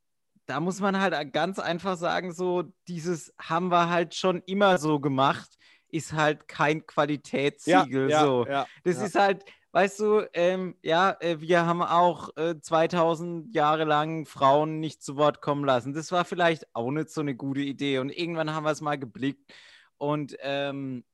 da 0.47 0.61
muss 0.61 0.81
man 0.81 1.01
halt 1.01 1.33
ganz 1.33 1.59
einfach 1.59 1.97
sagen, 1.97 2.33
so 2.33 2.65
dieses 2.89 3.33
haben 3.41 3.69
wir 3.69 3.89
halt 3.89 4.15
schon 4.15 4.43
immer 4.47 4.79
so 4.79 5.01
gemacht, 5.01 5.57
ist 5.89 6.13
halt 6.13 6.49
kein 6.49 6.87
Qualitätssiegel. 6.87 8.11
so. 8.11 8.47
ja. 8.47 8.67
Das 8.83 8.99
ja. 8.99 9.05
ist 9.05 9.15
halt, 9.15 9.45
weißt 9.73 10.01
du, 10.01 10.29
ähm, 10.35 10.77
ja, 10.83 11.17
äh, 11.21 11.41
wir 11.41 11.65
haben 11.67 11.83
auch 11.83 12.37
äh, 12.37 12.61
2000 12.61 13.55
Jahre 13.55 13.85
lang 13.85 14.27
Frauen 14.27 14.81
nicht 14.81 15.03
zu 15.03 15.17
Wort 15.17 15.41
kommen 15.41 15.65
lassen. 15.65 15.95
Das 15.95 16.13
war 16.13 16.25
vielleicht 16.25 16.67
auch 16.75 16.91
nicht 16.91 17.11
so 17.11 17.21
eine 17.21 17.35
gute 17.35 17.61
Idee. 17.61 17.99
Und 17.99 18.11
irgendwann 18.11 18.53
haben 18.53 18.65
wir 18.65 18.73
es 18.73 18.81
mal 18.81 18.99
geblickt. 18.99 19.53
Und 19.97 20.37
ähm, 20.41 21.05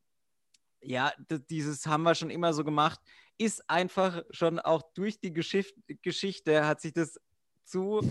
ja, 0.83 1.13
dieses 1.51 1.87
haben 1.87 2.03
wir 2.03 2.15
schon 2.15 2.31
immer 2.31 2.53
so 2.53 2.65
gemacht. 2.65 3.01
Ist 3.40 3.68
einfach 3.70 4.22
schon 4.31 4.59
auch 4.59 4.83
durch 4.94 5.18
die 5.18 5.33
Geschicht 5.33 5.74
Geschichte 6.03 6.66
hat 6.66 6.83
sich 6.83 6.92
das 6.92 7.18
zu 7.64 8.03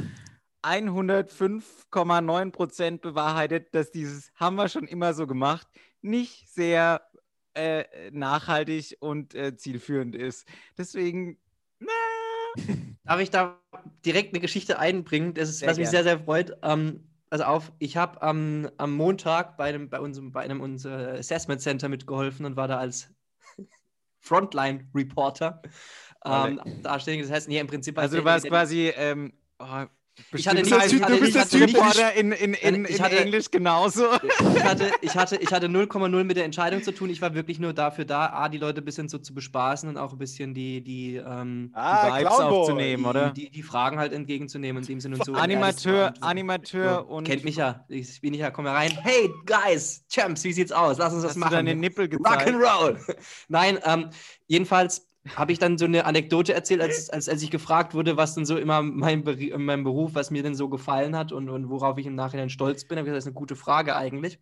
105,9 0.63 2.51
Prozent 2.51 3.01
bewahrheitet, 3.01 3.73
dass 3.75 3.91
dieses 3.91 4.31
haben 4.35 4.55
wir 4.55 4.67
schon 4.69 4.87
immer 4.87 5.13
so 5.13 5.27
gemacht 5.27 5.67
nicht 6.01 6.49
sehr 6.49 7.01
äh, 7.53 8.09
nachhaltig 8.11 8.97
und 8.99 9.35
äh, 9.35 9.55
zielführend 9.55 10.15
ist. 10.15 10.47
Deswegen, 10.77 11.37
Darf 13.03 13.19
ich 13.19 13.29
da 13.29 13.59
direkt 14.05 14.33
eine 14.33 14.39
Geschichte 14.39 14.79
einbringen? 14.79 15.33
Das 15.33 15.49
ist, 15.49 15.59
Sehr 15.59 15.69
was 15.69 15.77
mich 15.77 15.89
sehr, 15.89 16.03
sehr 16.03 16.19
freut. 16.19 16.57
Ähm, 16.63 17.07
also 17.29 17.43
auf, 17.43 17.71
ich 17.79 17.95
habe 17.95 18.21
am 18.21 18.69
am 18.77 18.93
Montag 18.93 19.55
bei 19.57 19.65
einem, 19.65 19.89
bei 19.89 19.99
unserem, 19.99 20.31
bei 20.31 20.41
einem 20.41 20.61
unser 20.61 21.13
Assessment 21.13 21.61
Center 21.61 21.89
mitgeholfen 21.89 22.45
und 22.45 22.55
war 22.55 22.67
da 22.67 22.77
als 22.77 23.13
Frontline-Reporter. 24.19 25.61
ähm, 26.25 26.59
dastehen. 26.81 27.21
Das 27.21 27.31
heißt, 27.31 27.47
nee, 27.47 27.59
im 27.59 27.67
Prinzip. 27.67 27.97
Also 27.97 28.17
du 28.17 28.25
warst 28.25 28.47
quasi. 28.47 28.91
Ähm, 28.95 29.33
oh, 29.59 29.85
Ich 30.33 30.47
hatte 30.47 30.57
nicht- 30.57 30.67
ich 30.67 30.73
hatte- 30.73 31.15
ich 31.25 31.37
hatte 31.37 31.57
nicht- 31.59 31.75
Reporter 31.75 32.13
in, 32.13 32.31
in, 32.31 32.53
in, 32.53 32.85
Ich 32.85 32.97
in 32.97 33.01
hatte- 33.03 33.17
Englisch 33.19 33.49
genauso. 33.51 34.05
ich 34.55 34.63
hatte, 34.63 34.91
ich 35.01 35.15
hatte, 35.15 35.35
ich 35.37 35.51
hatte 35.51 35.67
0,0 35.67 36.23
mit 36.23 36.37
der 36.37 36.45
Entscheidung 36.45 36.83
zu 36.83 36.93
tun. 36.93 37.09
Ich 37.09 37.21
war 37.21 37.33
wirklich 37.33 37.59
nur 37.59 37.73
dafür 37.73 38.05
da, 38.05 38.27
A, 38.27 38.49
die 38.49 38.57
Leute 38.57 38.81
ein 38.81 38.85
bisschen 38.85 39.09
so 39.09 39.17
zu 39.17 39.33
bespaßen 39.33 39.87
und 39.89 39.97
auch 39.97 40.11
ein 40.13 40.17
bisschen 40.19 40.53
die, 40.53 40.81
die, 40.81 41.15
ähm, 41.15 41.71
Ah, 41.73 42.17
Vibes 42.19 42.35
Clownboy. 42.35 42.57
aufzunehmen, 42.59 43.03
die, 43.03 43.09
oder? 43.09 43.29
Die, 43.31 43.49
die 43.49 43.63
Fragen 43.63 43.97
halt 43.99 44.13
entgegenzunehmen 44.13 44.83
in 44.83 44.87
dem 44.87 44.99
Sinne 44.99 45.15
und 45.15 45.25
so. 45.25 45.33
Animateur, 45.33 46.11
das- 46.11 46.21
Animateur 46.21 47.09
und. 47.09 47.25
Kennt 47.25 47.43
mich 47.43 47.55
ja. 47.57 47.85
Ich 47.89 48.21
bin 48.21 48.33
ja, 48.33 48.51
komm 48.51 48.65
mal 48.65 48.75
rein. 48.75 48.91
Hey, 49.01 49.29
Guys, 49.45 50.03
Champs, 50.09 50.43
wie 50.43 50.53
sieht's 50.53 50.71
aus? 50.71 50.97
Lass 50.97 51.13
uns 51.13 51.21
das 51.23 51.29
Hast 51.31 51.35
du 51.35 51.39
machen. 51.41 51.51
deine 51.53 51.75
Nippel 51.75 52.07
gezeigt? 52.07 52.47
and 52.47 52.57
Roll. 52.61 52.99
Nein, 53.47 53.79
ähm, 53.85 54.09
jedenfalls 54.47 55.07
habe 55.35 55.51
ich 55.51 55.59
dann 55.59 55.77
so 55.77 55.85
eine 55.85 56.05
Anekdote 56.05 56.53
erzählt, 56.53 56.81
als, 56.81 57.09
als, 57.09 57.29
als 57.29 57.41
ich 57.43 57.51
gefragt 57.51 57.93
wurde, 57.93 58.17
was 58.17 58.35
denn 58.35 58.45
so 58.45 58.57
immer 58.57 58.81
mein, 58.81 59.23
mein 59.57 59.83
Beruf, 59.83 60.15
was 60.15 60.31
mir 60.31 60.43
denn 60.43 60.55
so 60.55 60.69
gefallen 60.69 61.15
hat 61.15 61.31
und, 61.31 61.49
und 61.49 61.69
worauf 61.69 61.97
ich 61.97 62.05
im 62.05 62.15
Nachhinein 62.15 62.49
stolz 62.49 62.85
bin. 62.85 62.97
Hab 62.97 63.03
ich 63.05 63.07
gesagt, 63.07 63.17
das 63.17 63.23
ist 63.25 63.27
eine 63.27 63.35
gute 63.35 63.55
Frage 63.55 63.95
eigentlich. 63.95 64.39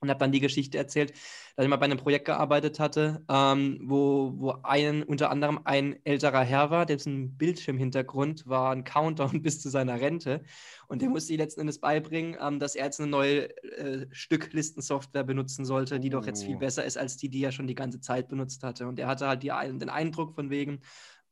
Und 0.00 0.10
habe 0.10 0.20
dann 0.20 0.32
die 0.32 0.40
Geschichte 0.40 0.76
erzählt, 0.76 1.12
dass 1.56 1.64
ich 1.64 1.70
mal 1.70 1.76
bei 1.76 1.84
einem 1.84 1.98
Projekt 1.98 2.24
gearbeitet 2.26 2.80
hatte, 2.80 3.24
ähm, 3.30 3.80
wo, 3.84 4.32
wo 4.36 4.50
ein, 4.64 5.02
unter 5.02 5.30
anderem 5.30 5.60
ein 5.64 5.96
älterer 6.04 6.42
Herr 6.42 6.70
war, 6.70 6.84
dessen 6.84 7.36
Bildschirmhintergrund 7.36 8.46
war 8.46 8.72
ein 8.72 8.84
Countdown 8.84 9.40
bis 9.42 9.62
zu 9.62 9.68
seiner 9.70 10.00
Rente. 10.00 10.42
Und 10.88 11.00
der 11.00 11.08
musste 11.08 11.32
ich 11.32 11.38
letzten 11.38 11.60
Endes 11.60 11.78
beibringen, 11.78 12.36
ähm, 12.40 12.58
dass 12.58 12.74
er 12.74 12.86
jetzt 12.86 13.00
eine 13.00 13.10
neue 13.10 13.56
äh, 13.62 14.06
Stücklistensoftware 14.10 15.24
benutzen 15.24 15.64
sollte, 15.64 16.00
die 16.00 16.10
doch 16.10 16.26
jetzt 16.26 16.44
viel 16.44 16.56
Uh. 16.56 16.60
besser 16.60 16.84
ist 16.84 16.98
als 16.98 17.16
die, 17.16 17.28
die 17.28 17.44
er 17.44 17.52
schon 17.52 17.66
die 17.66 17.74
ganze 17.74 18.00
Zeit 18.00 18.28
benutzt 18.28 18.62
hatte. 18.62 18.86
Und 18.88 18.98
er 18.98 19.06
hatte 19.06 19.28
halt 19.28 19.42
die, 19.42 19.48
den 19.48 19.88
Eindruck 19.88 20.34
von 20.34 20.50
wegen, 20.50 20.80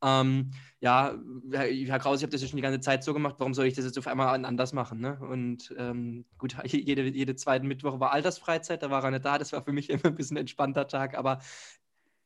ähm, 0.03 0.51
ja, 0.79 1.15
Herr, 1.51 1.99
Kraus, 1.99 2.19
ich 2.19 2.23
habe 2.23 2.31
das 2.31 2.41
ja 2.41 2.47
schon 2.47 2.57
die 2.57 2.61
ganze 2.61 2.81
Zeit 2.81 3.03
so 3.05 3.13
gemacht, 3.13 3.35
warum 3.37 3.53
soll 3.53 3.65
ich 3.67 3.73
das 3.73 3.85
jetzt 3.85 3.97
auf 3.97 4.07
einmal 4.07 4.43
anders 4.45 4.73
machen? 4.73 4.99
Ne? 4.99 5.17
Und 5.17 5.73
ähm, 5.77 6.25
gut, 6.37 6.57
jede, 6.65 7.03
jede 7.03 7.35
zweite 7.35 7.65
Mittwoch 7.65 7.99
war 8.01 8.11
Altersfreizeit, 8.11 8.83
da 8.83 8.91
war 8.91 9.03
er 9.03 9.11
nicht 9.11 9.25
da, 9.25 9.37
das 9.37 9.53
war 9.53 9.63
für 9.63 9.71
mich 9.71 9.89
immer 9.89 10.05
ein 10.05 10.15
bisschen 10.15 10.37
entspannter 10.37 10.87
Tag, 10.87 11.17
aber 11.17 11.39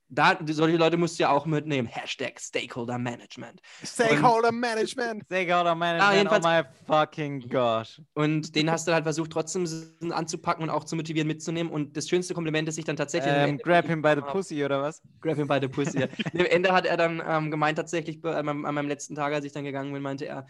da, 0.09 0.37
solche 0.49 0.77
Leute 0.77 0.95
musst 0.95 1.19
du 1.19 1.23
ja 1.23 1.29
auch 1.29 1.45
mitnehmen. 1.45 1.87
Hashtag 1.87 2.39
Stakeholder 2.39 2.97
Management. 2.97 3.61
Stakeholder 3.83 4.51
Management. 4.51 5.25
Stakeholder 5.25 5.75
Management, 5.75 6.31
Ah, 6.31 6.37
oh 6.37 6.47
my 6.47 6.63
fucking 6.85 7.49
gosh. 7.49 8.01
Und 8.13 8.55
den 8.55 8.71
hast 8.71 8.87
du 8.87 8.93
halt 8.93 9.03
versucht, 9.03 9.31
trotzdem 9.31 9.67
anzupacken 10.11 10.63
und 10.63 10.69
auch 10.69 10.85
zu 10.85 10.95
motivieren, 10.95 11.27
mitzunehmen. 11.27 11.71
Und 11.71 11.97
das 11.97 12.07
schönste 12.07 12.33
Kompliment, 12.33 12.67
das 12.67 12.77
ich 12.77 12.85
dann 12.85 12.95
tatsächlich. 12.95 13.33
Ähm, 13.35 13.57
grab 13.57 13.85
him 13.85 14.01
by 14.01 14.13
the 14.15 14.21
pussy, 14.21 14.63
oder 14.63 14.81
was? 14.81 15.01
Grab 15.19 15.35
him 15.35 15.47
by 15.47 15.59
the 15.61 15.67
pussy. 15.67 15.99
Ja. 15.99 16.07
Am 16.33 16.45
Ende 16.45 16.71
hat 16.71 16.85
er 16.85 16.95
dann 16.95 17.21
ähm, 17.25 17.51
gemeint, 17.51 17.77
tatsächlich 17.77 18.21
bei, 18.21 18.33
an, 18.33 18.45
meinem, 18.45 18.87
letzten 18.87 19.15
Tag, 19.15 19.33
als 19.33 19.43
ich 19.43 19.51
dann 19.51 19.65
gegangen 19.65 19.91
bin, 19.91 20.01
meinte 20.01 20.25
er, 20.25 20.47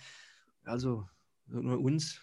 also 0.66 1.08
nur 1.48 1.80
uns, 1.80 2.22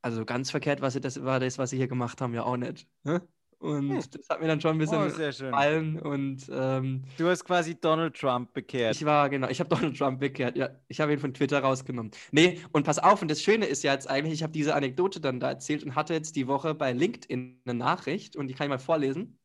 also 0.00 0.24
ganz 0.24 0.50
verkehrt 0.50 0.80
was 0.80 1.00
das 1.00 1.24
war 1.24 1.40
das, 1.40 1.58
was 1.58 1.70
sie 1.70 1.76
hier 1.76 1.88
gemacht 1.88 2.20
haben, 2.20 2.34
ja 2.34 2.44
auch 2.44 2.56
nicht. 2.56 2.86
Ne? 3.02 3.22
Und 3.62 3.90
Hm. 3.90 4.00
das 4.10 4.28
hat 4.28 4.40
mir 4.40 4.48
dann 4.48 4.60
schon 4.60 4.72
ein 4.72 4.78
bisschen 4.78 4.98
Oh, 5.00 5.08
sehr 5.08 5.32
schön. 5.32 5.50
gefallen. 5.50 6.00
Und 6.00 6.48
ähm, 6.52 7.04
Du 7.16 7.28
hast 7.28 7.44
quasi 7.44 7.76
Donald 7.80 8.14
Trump 8.18 8.52
bekehrt. 8.52 8.96
ich 8.96 9.04
war, 9.04 9.30
genau, 9.30 9.48
ich 9.48 9.60
habe 9.60 9.68
Donald 9.74 9.96
Trump 9.96 10.18
bekehrt. 10.18 10.56
Ja, 10.56 10.70
ich 10.88 11.00
habe 11.00 11.12
ihn 11.12 11.20
von 11.20 11.32
Twitter 11.32 11.60
rausgenommen. 11.60 12.10
Nee, 12.32 12.60
und 12.72 12.84
pass 12.84 12.98
auf, 12.98 13.22
und 13.22 13.30
das 13.30 13.40
Schöne 13.40 13.66
ist 13.66 13.84
ja 13.84 13.92
jetzt 13.92 14.10
eigentlich, 14.10 14.34
ich 14.34 14.42
habe 14.42 14.52
diese 14.52 14.74
Anekdote 14.74 15.20
dann 15.20 15.38
da 15.38 15.50
erzählt 15.50 15.84
und 15.84 15.94
hatte 15.94 16.12
jetzt 16.12 16.34
die 16.34 16.48
Woche 16.48 16.74
bei 16.74 16.92
LinkedIn 16.92 17.60
eine 17.64 17.74
Nachricht 17.74 18.34
und 18.36 18.48
die 18.48 18.54
kann 18.54 18.64
ich 18.66 18.70
mal 18.70 18.78
vorlesen. 18.78 19.38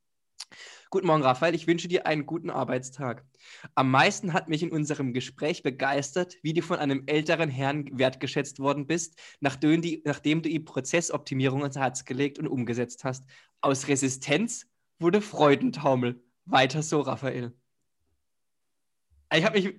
Guten 0.89 1.07
Morgen, 1.07 1.23
Raphael. 1.23 1.53
Ich 1.53 1.67
wünsche 1.67 1.89
dir 1.89 2.07
einen 2.07 2.25
guten 2.25 2.49
Arbeitstag. 2.49 3.25
Am 3.75 3.91
meisten 3.91 4.31
hat 4.31 4.47
mich 4.47 4.63
in 4.63 4.71
unserem 4.71 5.11
Gespräch 5.11 5.61
begeistert, 5.61 6.37
wie 6.43 6.53
du 6.53 6.61
von 6.61 6.79
einem 6.79 7.03
älteren 7.07 7.49
Herrn 7.49 7.89
wertgeschätzt 7.91 8.59
worden 8.59 8.87
bist, 8.87 9.19
nachdem, 9.41 9.81
die, 9.81 10.01
nachdem 10.05 10.41
du 10.41 10.47
ihm 10.49 10.63
Prozessoptimierung 10.63 11.61
ans 11.61 11.75
Herz 11.75 12.05
gelegt 12.05 12.39
und 12.39 12.47
umgesetzt 12.47 13.03
hast. 13.03 13.25
Aus 13.59 13.89
Resistenz 13.89 14.65
wurde 14.99 15.19
Freudentaumel. 15.19 16.23
Weiter 16.45 16.81
so, 16.81 17.01
Raphael. 17.01 17.53
Ich 19.33 19.43
habe 19.43 19.59
mich, 19.59 19.75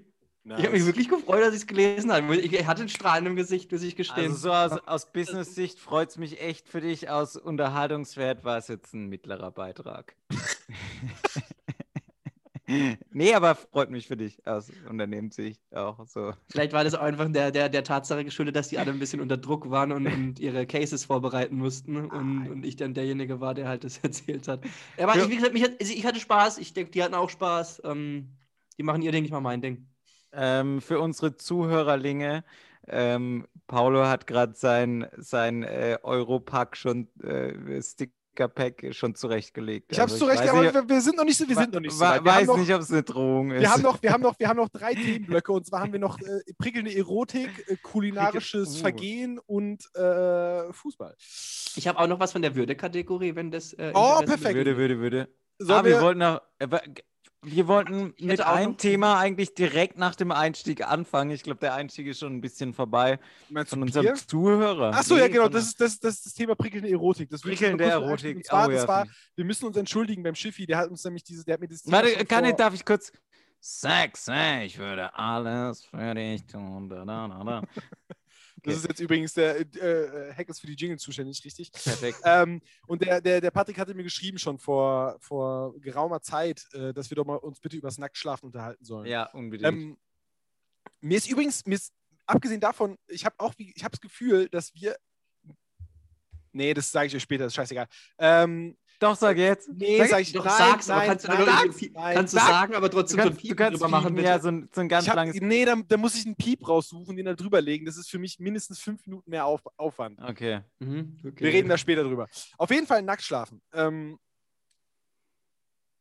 ich 0.59 0.67
hab 0.67 0.73
mich 0.73 0.85
wirklich 0.85 1.09
gefreut, 1.09 1.41
dass 1.41 1.55
ich 1.55 1.63
es 1.63 1.67
gelesen 1.67 2.13
habe. 2.13 2.37
Ich 2.37 2.67
hatte 2.67 2.83
ein 2.83 2.91
Strahlen 2.91 3.25
im 3.25 3.37
Gesicht, 3.37 3.73
muss 3.73 3.83
ich 3.83 3.97
gestehen. 3.97 4.33
Also 4.33 4.37
so 4.37 4.53
aus, 4.53 4.73
aus 4.87 5.11
Business-Sicht 5.11 5.79
freut 5.79 6.11
es 6.11 6.19
mich 6.19 6.39
echt 6.43 6.69
für 6.69 6.83
dich. 6.83 7.09
Aus 7.09 7.37
Unterhaltungswert 7.37 8.45
war 8.45 8.59
es 8.59 8.69
jetzt 8.69 8.93
ein 8.93 9.07
mittlerer 9.07 9.51
Beitrag. 9.51 10.15
nee, 13.11 13.35
aber 13.35 13.55
freut 13.55 13.91
mich 13.91 14.07
für 14.07 14.17
dich 14.17 14.47
aus 14.47 14.71
Unternehmenssicht 14.71 15.61
auch 15.75 16.07
so. 16.07 16.33
Vielleicht 16.51 16.73
war 16.73 16.83
das 16.83 16.95
auch 16.95 17.03
einfach 17.03 17.31
der, 17.31 17.51
der, 17.51 17.69
der 17.69 17.85
Tatsache 17.85 18.25
geschuldet, 18.25 18.57
dass 18.57 18.69
die 18.69 18.79
alle 18.79 18.91
ein 18.91 18.99
bisschen 18.99 19.21
unter 19.21 19.37
Druck 19.37 19.71
waren 19.71 19.93
und, 19.93 20.07
und 20.07 20.41
ihre 20.41 20.67
Cases 20.67 21.05
vorbereiten 21.05 21.57
mussten 21.57 21.97
und, 21.97 22.49
und 22.49 22.65
ich 22.65 22.77
dann 22.77 22.95
derjenige 22.95 23.41
war, 23.41 23.55
der 23.55 23.69
halt 23.69 23.85
das 23.85 23.99
erzählt 24.03 24.49
hat. 24.49 24.65
Aber 24.97 25.15
Ja. 25.15 25.25
ich, 25.25 25.31
wie 25.31 25.37
gesagt, 25.37 25.53
mich 25.53 25.65
also 25.65 25.93
ich 25.93 26.07
hatte 26.07 26.21
Spaß, 26.21 26.59
ich 26.59 26.73
denke, 26.73 26.91
die 26.91 27.03
hatten 27.03 27.15
auch 27.15 27.29
Spaß. 27.29 27.83
Ähm, 27.85 28.29
die 28.79 28.83
machen 28.83 29.03
ihr 29.03 29.13
Ding, 29.13 29.25
ich 29.25 29.31
mach 29.31 29.41
mein 29.41 29.61
Ding. 29.61 29.87
Ähm, 30.33 30.81
für 30.81 31.01
unsere 31.01 31.37
Zuhörerlinge, 31.37 32.45
ähm, 32.87 33.47
Paulo 33.67 34.07
hat 34.07 34.27
gerade 34.27 34.55
sein, 34.55 35.07
sein 35.17 35.63
äh, 35.63 35.99
Europack 36.03 36.77
schon, 36.77 37.09
äh, 37.23 37.81
Sticker-Pack 38.39 38.95
schon 38.95 39.15
zurechtgelegt. 39.15 39.91
Ich 39.91 39.99
hab's 39.99 40.13
Also 40.13 40.27
zurecht, 40.27 40.49
aber 40.49 40.63
wir, 40.73 40.89
wir 40.89 41.01
sind 41.01 41.17
noch 41.17 41.25
nicht 41.25 41.37
so, 41.37 41.49
wir 41.49 41.57
sind 41.57 41.73
noch 41.75 41.81
nicht 41.81 41.93
so 41.93 42.01
weit. 42.01 42.25
Wir 42.25 42.33
haben 42.33 42.41
weiß 42.41 42.47
noch, 42.47 42.59
nicht, 42.59 42.73
ob 42.75 42.81
es 42.81 42.91
eine 42.93 43.03
Drohung 43.03 43.51
ist. 43.51 43.61
wir 43.61 43.71
haben 43.71 43.83
noch, 43.83 44.03
wir 44.03 44.13
haben 44.13 44.23
noch, 44.23 44.39
wir 44.39 44.49
haben 44.49 44.57
noch 44.57 44.69
drei 44.69 44.95
Themenblöcke 44.95 45.53
und 45.53 45.67
zwar 45.67 45.81
haben 45.81 45.93
wir 45.93 45.99
noch 45.99 46.21
äh, 46.21 46.41
prickelnde 46.59 46.95
Erotik, 46.97 47.51
äh, 47.69 47.77
kulinarisches 47.83 48.69
Prickel- 48.69 48.79
uh. 48.79 48.81
Vergehen 48.81 49.39
und 49.41 49.85
äh, 49.97 50.73
Fußball. 50.73 51.15
Ich 51.77 51.89
habe 51.89 51.99
auch 51.99 52.07
noch 52.07 52.21
was 52.21 52.33
von 52.33 52.43
der 52.43 52.55
Würde-Kategorie, 52.55 53.35
wenn 53.35 53.51
das. 53.51 53.73
Äh, 53.73 53.93
Oh, 53.95 54.21
perfekt. 54.25 54.55
Würde, 54.55 54.77
würde, 54.77 54.99
würde. 54.99 55.29
Sollen 55.59 55.81
ah, 55.81 55.85
wir 55.85 55.93
wir- 55.97 56.03
wollten 56.03 56.21
noch. 56.21 56.41
Wir 57.43 57.69
wollten 57.69 58.15
mit 58.19 58.41
einem 58.41 58.77
Thema 58.79 59.19
eigentlich 59.19 59.55
direkt 59.55 59.97
nach 59.97 60.17
dem 60.17 60.33
Einstieg 60.33 60.85
anfangen. 60.85 61.31
Ich 61.31 61.45
glaube, 61.45 61.61
der 61.61 61.75
Einstieg 61.75 62.09
ist 62.09 62.19
schon 62.19 62.35
ein 62.35 62.41
bisschen 62.41 62.75
vorbei 62.75 63.21
Meinst 63.49 63.71
von 63.71 63.81
du 63.81 63.87
unserem 63.87 64.07
Bier? 64.07 64.15
Zuhörer. 64.17 64.93
Achso, 64.93 65.17
ja, 65.17 65.25
Nee, 65.27 65.31
genau, 65.31 65.45
von 65.45 65.53
das 65.53 65.67
ist 65.67 65.81
das, 65.81 66.01
das, 66.01 66.23
das 66.23 66.35
Thema 66.35 66.57
prickelnde 66.57 66.91
Erotik. 66.91 67.31
Das 67.31 67.43
Prickelnde 67.43 67.85
Erotik. 67.85 68.39
Und 68.39 68.45
zwar, 68.45 68.67
Oh, 68.67 68.71
das 68.73 68.83
ja, 68.83 68.89
war, 68.89 69.07
wir 69.37 69.45
müssen 69.45 69.67
uns 69.67 69.77
entschuldigen 69.77 70.25
beim 70.25 70.35
Schiffi, 70.35 70.67
der 70.67 70.79
hat 70.79 70.91
uns 70.91 71.05
nämlich 71.05 71.23
dieses, 71.23 71.45
der 71.45 71.55
hat 71.55 71.61
mir 71.61 71.69
das 71.69 71.83
Thema 71.83 71.99
Warte, 71.99 72.27
kann 72.27 72.45
ich, 72.45 72.55
darf 72.55 72.75
ich 72.75 72.85
kurz. 72.85 73.13
Sex, 73.61 74.29
ich 74.65 74.79
würde 74.79 75.15
alles 75.15 75.85
für 75.85 76.15
dich 76.15 76.47
tun. 76.47 76.89
Da, 76.89 77.05
da, 77.05 77.29
da, 77.29 77.45
da. 77.45 77.63
Das 78.69 78.79
ist 78.79 78.89
jetzt 78.89 79.01
übrigens 79.01 79.35
der 79.35 79.61
äh, 79.61 80.33
Hack 80.35 80.49
ist 80.49 80.61
für 80.61 80.67
die 80.67 80.75
Jingle 80.75 80.99
zuständig, 80.99 81.45
richtig? 81.45 81.73
Perfekt. 81.73 82.21
Ähm, 82.25 82.61
und 82.87 83.03
der, 83.03 83.21
der, 83.21 83.41
der 83.41 83.51
Patrick 83.51 83.79
hatte 83.79 83.95
mir 83.95 84.05
geschrieben 84.05 84.39
schon 84.39 84.59
vor, 84.59 85.17
vor 85.21 85.79
geraumer 85.81 86.21
Zeit, 86.21 86.67
äh, 86.73 86.93
dass 86.93 87.11
wir 87.11 87.17
doch 87.17 87.25
mal 87.25 87.37
uns 87.37 87.61
bitte 87.61 87.77
über 87.77 87.89
das 87.89 87.99
Nacktschlafen 87.99 88.47
unterhalten 88.47 88.85
sollen. 88.85 89.07
Ja, 89.07 89.25
unbedingt. 89.33 89.69
Ähm, 89.69 89.99
mir 91.01 91.19
ist 91.19 91.29
übrigens, 91.29 91.65
mir 91.67 91.77
ist, 91.77 91.93
abgesehen 92.27 92.61
davon, 92.61 92.97
ich 93.09 93.25
habe 93.25 93.35
auch, 93.39 93.55
ich 93.57 93.83
habe 93.85 93.93
das 93.93 94.01
Gefühl, 94.01 94.49
dass 94.49 94.75
wir. 94.75 94.97
Nee, 96.53 96.75
das 96.75 96.91
sage 96.91 97.07
ich 97.07 97.15
euch 97.15 97.23
später, 97.23 97.45
das 97.45 97.53
ist 97.53 97.57
scheißegal. 97.57 97.87
Ähm, 98.19 98.77
Doch, 99.01 99.15
sag 99.15 99.37
jetzt. 99.37 99.69
nee, 99.73 99.99
Sag- 99.99 100.09
sage 100.09 100.23
ich 100.23 100.33
Doch, 100.33 100.45
nein, 100.45 100.55
sag's, 100.59 100.91
aber 100.91 100.99
nein, 100.99 101.09
kannst 101.09 101.25
du, 101.25 101.29
nein, 101.29 101.39
nur 101.39 101.47
nein, 101.47 102.15
kannst 102.17 102.35
du 102.35 102.39
sag- 102.39 102.49
sagen, 102.49 102.75
aber 102.75 102.91
trotzdem 102.91 103.17
so 103.17 103.23
ein 103.23 103.29
kannst, 103.29 103.39
du 103.45 103.47
Piep 103.49 103.57
kannst 103.57 103.75
drüber 103.81 103.89
machen, 103.89 104.15
bitte. 104.15 104.27
ja, 104.29 104.41
so 104.41 104.49
ein, 104.49 104.69
so 104.75 104.81
ein 104.81 104.89
ganz 104.89 105.09
hab, 105.09 105.15
langes. 105.15 105.41
nee, 105.41 105.65
da, 105.65 105.77
da 105.87 105.97
muss 105.97 106.17
ich 106.17 106.27
einen 106.27 106.35
Piep 106.35 106.67
raussuchen, 106.67 107.17
den 107.17 107.27
da 107.27 107.35
drüber 107.35 107.61
legen. 107.61 107.87
Das 107.87 107.97
ist 107.97 108.11
für 108.11 108.19
mich 108.19 108.41
mindestens 108.41 108.81
fünf 108.81 109.07
Minuten 109.07 109.31
mehr 109.31 109.47
Auf, 109.47 109.61
Aufwand. 109.77 110.19
Okay. 110.21 110.63
Mhm, 110.81 111.17
okay. 111.25 111.45
Wir 111.45 111.53
reden 111.53 111.69
da 111.69 111.79
später 111.79 112.03
drüber. 112.03 112.27
Auf 112.57 112.71
jeden 112.71 112.89
Fall 112.89 113.03
nackt 113.03 113.23
schlafen. 113.23 113.61
Ähm, 113.73 114.19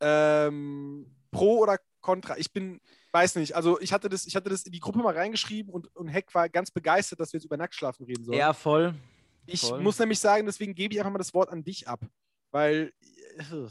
ähm, 0.00 1.06
pro 1.30 1.58
oder 1.58 1.78
contra? 2.00 2.36
Ich 2.36 2.52
bin, 2.52 2.80
weiß 3.12 3.36
nicht. 3.36 3.54
Also 3.54 3.80
ich 3.80 3.92
hatte 3.92 4.08
das, 4.08 4.26
ich 4.26 4.34
hatte 4.36 4.48
das 4.50 4.62
in 4.62 4.72
die 4.72 4.80
Gruppe 4.80 4.98
mal 4.98 5.14
reingeschrieben 5.14 5.72
und, 5.72 5.94
und 5.96 6.08
Heck 6.08 6.34
war 6.34 6.48
ganz 6.48 6.70
begeistert, 6.70 7.20
dass 7.20 7.32
wir 7.32 7.38
jetzt 7.38 7.44
über 7.46 7.56
Nacktschlafen 7.56 8.06
reden 8.06 8.24
sollen. 8.24 8.38
Ja, 8.38 8.52
voll. 8.52 8.94
ich 9.46 9.60
voll. 9.62 9.80
muss 9.80 9.98
nämlich 9.98 10.18
sagen, 10.18 10.46
deswegen 10.46 10.74
gebe 10.74 10.94
ich 10.94 11.00
einfach 11.00 11.12
mal 11.12 11.18
das 11.18 11.34
Wort 11.34 11.50
an 11.50 11.62
dich 11.64 11.88
ab. 11.88 12.00
Weil 12.50 12.92
du 13.50 13.68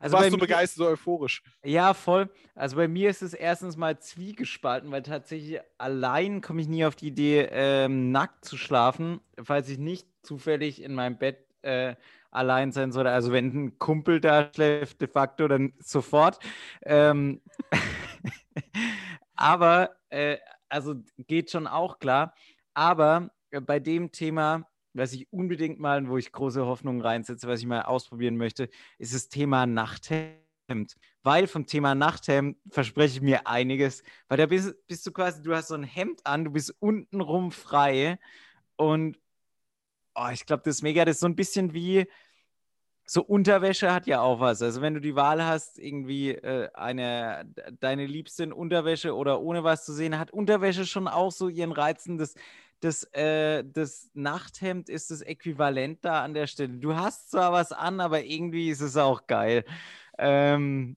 Also 0.00 0.16
warst 0.16 0.30
so 0.30 0.36
mir, 0.36 0.40
begeistert, 0.40 0.78
so 0.78 0.86
euphorisch. 0.86 1.42
Ja, 1.64 1.94
voll. 1.94 2.30
Also 2.54 2.76
bei 2.76 2.88
mir 2.88 3.10
ist 3.10 3.22
es 3.22 3.34
erstens 3.34 3.76
mal 3.76 3.98
zwiegespalten, 3.98 4.90
weil 4.90 5.02
tatsächlich 5.02 5.60
allein 5.78 6.40
komme 6.40 6.60
ich 6.62 6.68
nie 6.68 6.84
auf 6.84 6.96
die 6.96 7.08
Idee, 7.08 7.48
ähm, 7.50 8.10
nackt 8.10 8.44
zu 8.44 8.56
schlafen, 8.56 9.20
falls 9.42 9.68
ich 9.68 9.78
nicht 9.78 10.08
zufällig 10.22 10.82
in 10.82 10.94
meinem 10.94 11.18
Bett 11.18 11.46
äh, 11.62 11.96
allein 12.30 12.72
sein 12.72 12.92
sollte. 12.92 13.10
Also 13.10 13.32
wenn 13.32 13.46
ein 13.48 13.78
Kumpel 13.78 14.20
da 14.20 14.50
schläft, 14.54 15.00
de 15.00 15.08
facto, 15.08 15.48
dann 15.48 15.74
sofort. 15.78 16.38
Ähm, 16.82 17.42
aber, 19.34 19.96
äh, 20.10 20.38
also 20.68 20.94
geht 21.18 21.50
schon 21.50 21.66
auch 21.66 21.98
klar. 21.98 22.34
Aber 22.74 23.30
äh, 23.50 23.60
bei 23.60 23.80
dem 23.80 24.12
Thema, 24.12 24.66
was 24.92 25.12
ich 25.12 25.32
unbedingt 25.32 25.78
mal, 25.78 26.08
wo 26.08 26.16
ich 26.16 26.32
große 26.32 26.64
Hoffnungen 26.66 27.00
reinsetze, 27.00 27.48
was 27.48 27.60
ich 27.60 27.66
mal 27.66 27.82
ausprobieren 27.82 28.36
möchte, 28.36 28.68
ist 28.98 29.14
das 29.14 29.28
Thema 29.28 29.66
Nachthemd. 29.66 30.96
Weil 31.22 31.46
vom 31.46 31.66
Thema 31.66 31.94
Nachthemd 31.94 32.56
verspreche 32.70 33.16
ich 33.16 33.22
mir 33.22 33.46
einiges. 33.46 34.02
Weil 34.28 34.38
da 34.38 34.46
bist, 34.46 34.74
bist 34.86 35.06
du 35.06 35.12
quasi, 35.12 35.42
du 35.42 35.54
hast 35.54 35.68
so 35.68 35.74
ein 35.74 35.84
Hemd 35.84 36.24
an, 36.24 36.44
du 36.44 36.50
bist 36.50 36.74
untenrum 36.80 37.52
frei. 37.52 38.18
Und 38.76 39.18
oh, 40.14 40.28
ich 40.32 40.46
glaube, 40.46 40.62
das 40.64 40.76
ist 40.76 40.82
mega. 40.82 41.04
Das 41.04 41.16
ist 41.16 41.20
so 41.20 41.26
ein 41.26 41.36
bisschen 41.36 41.72
wie, 41.74 42.06
so 43.10 43.22
Unterwäsche 43.24 43.92
hat 43.92 44.06
ja 44.06 44.20
auch 44.20 44.38
was. 44.38 44.62
Also 44.62 44.82
wenn 44.82 44.94
du 44.94 45.00
die 45.00 45.16
Wahl 45.16 45.44
hast, 45.44 45.80
irgendwie 45.80 46.30
äh, 46.30 46.68
eine 46.74 47.44
deine 47.80 48.06
Liebste 48.06 48.44
in 48.44 48.52
Unterwäsche 48.52 49.16
oder 49.16 49.40
ohne 49.40 49.64
was 49.64 49.84
zu 49.84 49.92
sehen, 49.92 50.16
hat 50.16 50.30
Unterwäsche 50.30 50.86
schon 50.86 51.08
auch 51.08 51.32
so 51.32 51.48
ihren 51.48 51.72
Reizen. 51.72 52.18
Das, 52.18 52.34
das, 52.80 53.04
äh, 53.12 53.64
das 53.64 54.10
Nachthemd 54.14 54.88
ist 54.88 55.10
das 55.10 55.22
Äquivalent 55.22 56.04
da 56.04 56.24
an 56.24 56.34
der 56.34 56.46
Stelle. 56.46 56.78
Du 56.78 56.94
hast 56.96 57.30
zwar 57.30 57.52
was 57.52 57.72
an, 57.72 58.00
aber 58.00 58.24
irgendwie 58.24 58.70
ist 58.70 58.80
es 58.80 58.96
auch 58.96 59.26
geil. 59.26 59.64
Ähm, 60.18 60.96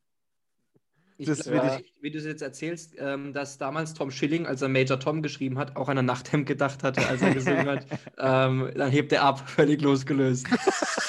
Ich 1.18 1.28
Das 1.28 1.44
glaube, 1.44 1.78
will 1.78 1.86
wie 2.02 2.12
du 2.12 2.18
es 2.18 2.26
jetzt 2.26 2.42
erzählst, 2.42 2.96
ähm, 2.98 3.34
dass 3.34 3.58
damals 3.58 3.94
Tom 3.94 4.12
Schilling, 4.12 4.46
als 4.48 4.62
er 4.62 4.68
Major 4.70 5.00
Tom 5.00 5.22
geschrieben 5.22 5.58
hat, 5.60 5.76
auch 5.76 5.88
an 5.88 5.98
ein 6.00 6.06
Nachthemd 6.06 6.48
gedacht 6.48 6.84
hatte, 6.84 7.08
als 7.08 7.22
er 7.22 7.32
gesungen 7.32 7.68
hat. 7.68 7.86
Ähm, 8.18 8.72
dann 8.76 8.92
hebt 8.92 9.12
er 9.12 9.24
ab, 9.24 9.48
völlig 9.50 9.82
losgelöst. 9.82 10.48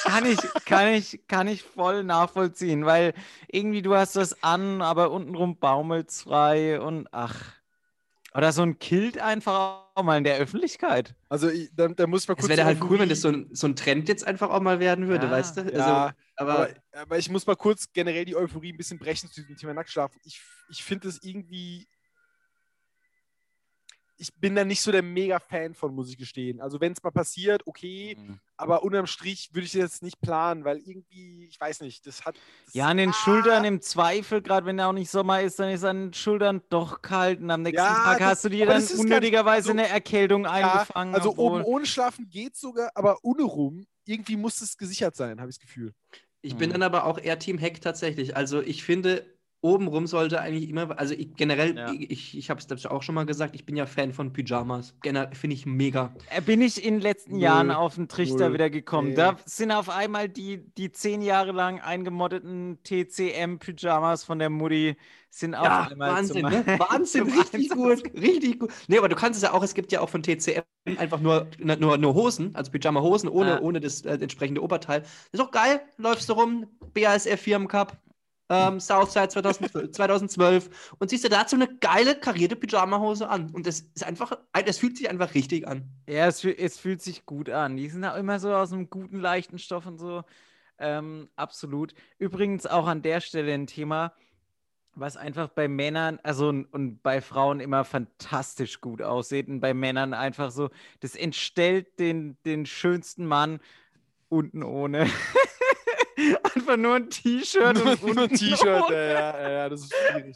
kann 0.03 0.25
ich, 0.25 0.39
kann 0.65 0.87
ich, 0.93 1.21
kann 1.27 1.47
ich 1.47 1.63
voll 1.63 2.03
nachvollziehen, 2.03 2.85
weil 2.85 3.13
irgendwie 3.47 3.81
du 3.81 3.95
hast 3.95 4.15
das 4.15 4.43
an, 4.43 4.81
aber 4.81 5.11
untenrum 5.11 5.57
baumelt's 5.57 6.23
frei 6.23 6.79
und 6.79 7.07
ach. 7.11 7.53
Oder 8.33 8.51
so 8.51 8.63
ein 8.63 8.79
Kilt 8.79 9.17
einfach 9.19 9.84
auch 9.95 10.03
mal 10.03 10.17
in 10.17 10.23
der 10.23 10.37
Öffentlichkeit. 10.37 11.15
Also, 11.29 11.49
ich, 11.49 11.69
da, 11.73 11.87
da 11.87 12.07
muss 12.07 12.23
ich 12.23 12.27
mal 12.27 12.35
Es 12.35 12.41
kurz. 12.41 12.49
wäre 12.49 12.65
halt 12.65 12.81
cool, 12.89 12.99
wenn 12.99 13.09
das 13.09 13.21
so 13.21 13.29
ein, 13.29 13.49
so 13.53 13.67
ein 13.67 13.75
Trend 13.75 14.07
jetzt 14.09 14.25
einfach 14.25 14.49
auch 14.49 14.61
mal 14.61 14.79
werden 14.79 15.07
würde, 15.07 15.27
Ja, 15.27 15.31
weißt 15.31 15.57
du? 15.57 15.61
Also, 15.61 15.77
Ja, 15.77 16.13
aber, 16.35 16.53
aber, 16.53 16.69
aber 16.93 17.17
ich 17.17 17.29
muss 17.29 17.45
mal 17.47 17.55
kurz 17.55 17.91
generell 17.93 18.25
die 18.25 18.35
Euphorie 18.35 18.73
ein 18.73 18.77
bisschen 18.77 18.99
brechen 18.99 19.29
zu 19.31 19.41
diesem 19.41 19.55
Thema 19.55 19.73
Nacktschlafen. 19.73 20.19
Ich, 20.23 20.41
ich 20.69 20.83
finde 20.83 21.07
es 21.07 21.23
irgendwie. 21.23 21.87
Ich 24.17 24.33
bin 24.35 24.55
da 24.55 24.63
nicht 24.63 24.81
so 24.81 24.93
der 24.93 25.01
Mega-Fan 25.03 25.73
von, 25.73 25.93
muss 25.93 26.09
ich 26.09 26.17
gestehen. 26.17 26.61
Also, 26.61 26.79
wenn 26.79 26.93
es 26.93 27.03
mal 27.03 27.11
passiert, 27.11 27.63
okay, 27.65 28.17
aber 28.55 28.83
unterm 28.83 29.07
Strich 29.07 29.49
würde 29.53 29.65
ich 29.65 29.73
das 29.73 29.81
jetzt 29.81 30.03
nicht 30.03 30.21
planen, 30.21 30.63
weil 30.63 30.77
irgendwie, 30.77 31.45
ich 31.47 31.59
weiß 31.59 31.81
nicht, 31.81 32.07
das 32.07 32.23
hat. 32.25 32.35
Das, 32.65 32.73
Ja, 32.73 32.87
an 32.87 32.95
den 32.97 33.09
Ah, 33.09 33.13
Schultern 33.13 33.65
im 33.65 33.81
Zweifel, 33.81 34.41
gerade 34.41 34.65
wenn 34.65 34.79
er 34.79 34.87
auch 34.87 34.93
nicht 34.93 35.09
Sommer 35.11 35.41
ist, 35.41 35.59
dann 35.59 35.69
ist 35.69 35.83
an 35.83 35.97
den 36.07 36.13
Schultern 36.13 36.61
doch 36.69 37.01
kalt 37.01 37.41
und 37.41 37.51
am 37.51 37.63
nächsten 37.63 37.77
Ja, 37.77 37.93
Tag 37.93 38.19
das- 38.19 38.27
hast 38.27 38.45
du 38.45 38.49
dir 38.49 38.65
dann 38.65 38.81
unnötigerweise 38.97 39.69
also- 39.69 39.71
eine 39.71 39.87
Erkältung 39.89 40.45
Ja, 40.45 40.51
eingefangen. 40.51 41.13
also 41.13 41.31
obwohl- 41.31 41.51
oben 41.59 41.63
ohne 41.65 41.85
Schlafen 41.85 42.29
geht 42.29 42.55
sogar, 42.55 42.91
aber 42.95 43.17
ohne 43.21 43.43
rum, 43.43 43.85
irgendwie 44.05 44.37
muss 44.37 44.61
es 44.61 44.77
gesichert 44.77 45.17
sein, 45.17 45.41
habe 45.41 45.49
ich 45.49 45.57
das 45.57 45.61
Gefühl. 45.61 45.93
Ich 46.41 46.55
bin 46.55 46.69
Mhm. 46.69 46.73
dann 46.73 46.83
aber 46.83 47.05
auch 47.05 47.17
eher 47.19 47.37
Team 47.39 47.59
Hack 47.59 47.81
tatsächlich. 47.81 48.37
Also 48.37 48.61
ich 48.61 48.83
finde, 48.83 49.25
obenrum 49.65 50.07
sollte 50.07 50.39
eigentlich 50.41 50.69
immer, 50.69 50.97
also 50.99 51.13
ich, 51.13 51.35
generell, 51.35 51.75
Ja. 51.75 51.91
ich, 51.97 52.37
ich 52.37 52.49
habe 52.49 52.59
es 52.61 52.85
auch 52.85 53.03
schon 53.03 53.15
mal 53.15 53.25
gesagt, 53.25 53.55
ich 53.55 53.65
bin 53.65 53.75
ja 53.75 53.85
Fan 53.85 54.13
von 54.13 54.31
Pyjamas. 54.33 54.95
Generell 55.01 55.33
finde 55.35 55.55
ich 55.55 55.65
mega. 55.65 56.15
Äh, 56.29 56.41
Bin 56.41 56.61
ich 56.61 56.83
in 56.83 56.95
den 56.95 57.01
letzten 57.01 57.33
Null, 57.33 57.41
Jahren 57.41 57.71
auf 57.71 57.95
den 57.95 58.07
Trichter 58.07 58.45
null, 58.45 58.53
wieder 58.53 58.69
gekommen. 58.69 59.09
nee. 59.09 59.15
Da 59.15 59.37
sind 59.45 59.71
auf 59.71 59.89
einmal 59.89 60.29
die, 60.29 60.59
die 60.75 60.91
zehn 60.91 61.21
Jahre 61.21 61.51
lang 61.51 61.79
eingemoddeten 61.81 62.79
TCM-Pyjamas 62.83 64.23
von 64.23 64.39
der 64.39 64.49
Mutti 64.49 64.95
sind 65.29 65.53
auf 65.55 65.65
Ja, 65.65 65.87
einmal 65.89 66.15
Wahnsinn, 66.15 66.41
zum, 66.41 66.51
ne? 66.51 66.65
Wahnsinn, 66.79 67.23
richtig 67.29 67.71
Einsatz 67.71 68.03
gut, 68.03 68.13
richtig 68.13 68.59
gut. 68.59 68.71
Nee, 68.87 68.97
aber 68.97 69.09
du 69.09 69.15
kannst 69.15 69.37
es 69.37 69.43
ja 69.43 69.53
auch, 69.53 69.63
es 69.63 69.73
gibt 69.73 69.91
ja 69.91 69.99
auch 70.01 70.09
von 70.09 70.23
TCM 70.23 70.63
einfach 70.97 71.19
nur, 71.19 71.47
nur, 71.59 71.97
nur 71.97 72.13
Hosen, 72.13 72.55
also 72.55 72.71
Pyjama-Hosen 72.71 73.29
ohne, 73.29 73.57
Ah. 73.57 73.59
ohne 73.59 73.79
das 73.81 74.01
äh, 74.05 74.13
entsprechende 74.13 74.61
Oberteil. 74.63 75.03
Ist 75.31 75.41
auch 75.41 75.51
geil, 75.51 75.81
läufst 75.97 76.29
du 76.29 76.33
rum, 76.33 76.67
BASF 76.93 77.41
Firmencup, 77.41 77.97
ähm, 78.49 78.79
Southside 78.79 79.29
2012, 79.29 79.91
2012 79.91 80.93
und 80.99 81.09
siehst 81.09 81.23
du 81.23 81.29
dazu 81.29 81.55
eine 81.55 81.67
geile 81.77 82.15
karierte 82.15 82.55
Pyjama-Hose 82.55 83.27
an. 83.27 83.49
Und 83.51 83.65
das 83.65 83.81
ist 83.81 84.03
einfach, 84.03 84.37
das 84.53 84.77
fühlt 84.77 84.97
sich 84.97 85.09
einfach 85.09 85.33
richtig 85.33 85.67
an. 85.67 85.89
Ja, 86.07 86.27
es, 86.27 86.43
es 86.43 86.77
fühlt 86.77 87.01
sich 87.01 87.25
gut 87.25 87.49
an. 87.49 87.77
Die 87.77 87.89
sind 87.89 88.05
auch 88.05 88.17
immer 88.17 88.39
so 88.39 88.53
aus 88.53 88.71
einem 88.71 88.89
guten, 88.89 89.19
leichten 89.19 89.57
Stoff 89.57 89.85
und 89.85 89.97
so. 89.97 90.23
Ähm, 90.77 91.29
absolut. 91.35 91.93
Übrigens 92.19 92.65
auch 92.67 92.87
an 92.87 93.01
der 93.01 93.21
Stelle 93.21 93.53
ein 93.53 93.67
Thema, 93.67 94.13
was 94.93 95.17
einfach 95.17 95.49
bei 95.49 95.67
Männern, 95.67 96.19
also 96.23 96.49
und, 96.49 96.65
und 96.65 97.01
bei 97.01 97.21
Frauen 97.21 97.59
immer 97.59 97.83
fantastisch 97.83 98.81
gut 98.81 99.01
aussieht 99.01 99.47
und 99.47 99.59
bei 99.59 99.73
Männern 99.73 100.13
einfach 100.13 100.51
so, 100.51 100.69
das 100.99 101.15
entstellt 101.15 101.99
den, 101.99 102.37
den 102.45 102.65
schönsten 102.65 103.25
Mann 103.25 103.59
unten 104.29 104.63
ohne. 104.63 105.07
einfach 106.43 106.77
nur 106.77 106.95
ein 106.95 107.09
T-Shirt 107.09 107.81
und 107.81 108.03
Nur 108.15 108.23
ein 108.23 108.29
T-Shirt, 108.29 108.89
ja, 108.89 108.91
ja, 108.91 109.49
ja, 109.49 109.69
das 109.69 109.81
ist 109.81 109.93
schwierig. 109.93 110.35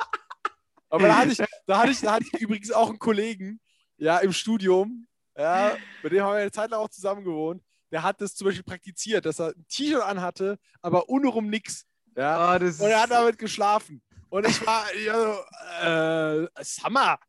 Aber 0.90 1.08
da 1.08 1.18
hatte 1.18 1.32
ich, 1.32 1.38
da 1.68 1.80
hatte 1.80 1.92
ich, 1.92 2.02
da 2.02 2.14
hatte 2.14 2.26
ich 2.32 2.42
übrigens 2.42 2.72
auch 2.72 2.90
einen 2.90 3.00
Kollegen, 3.00 3.60
ja, 3.98 4.18
im 4.20 4.34
Studium, 4.34 5.08
ja, 5.38 5.76
mit 6.04 6.12
dem 6.12 6.24
haben 6.24 6.34
wir 6.34 6.42
eine 6.42 6.52
Zeit 6.52 6.72
lang 6.72 6.80
auch 6.80 6.90
zusammen 6.90 7.24
gewohnt. 7.24 7.64
Der 7.92 8.04
hat 8.04 8.22
das 8.22 8.36
zum 8.36 8.46
Beispiel 8.46 8.64
praktiziert, 8.64 9.26
dass 9.26 9.40
er 9.40 9.48
ein 9.50 9.66
T-Shirt 9.68 10.02
anhatte, 10.02 10.60
aber 10.82 11.10
untenrum 11.10 11.48
nix. 11.48 11.86
Ja. 12.16 12.56
Oh, 12.56 12.60
das 12.60 12.80
Und 12.80 12.90
er 12.90 13.02
hat 13.02 13.12
damit 13.12 13.38
geschlafen. 13.38 14.02
Und 14.30 14.48
ich 14.48 14.66
war, 14.66 14.86
ja, 14.96 15.16
so, 15.18 16.48
äh, 16.58 16.64
Summer, 16.64 17.20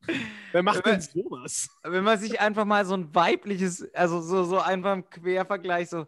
wer 0.52 0.62
macht 0.62 0.84
denn 0.84 1.00
sowas? 1.00 1.68
wenn 1.82 2.04
man 2.04 2.18
sich 2.18 2.38
einfach 2.38 2.66
mal 2.66 2.84
so 2.84 2.94
ein 2.94 3.14
weibliches, 3.14 3.88
also 3.94 4.20
so, 4.20 4.44
so 4.44 4.58
einfach 4.58 4.92
im 4.92 5.08
Quervergleich, 5.08 5.88
so 5.88 6.04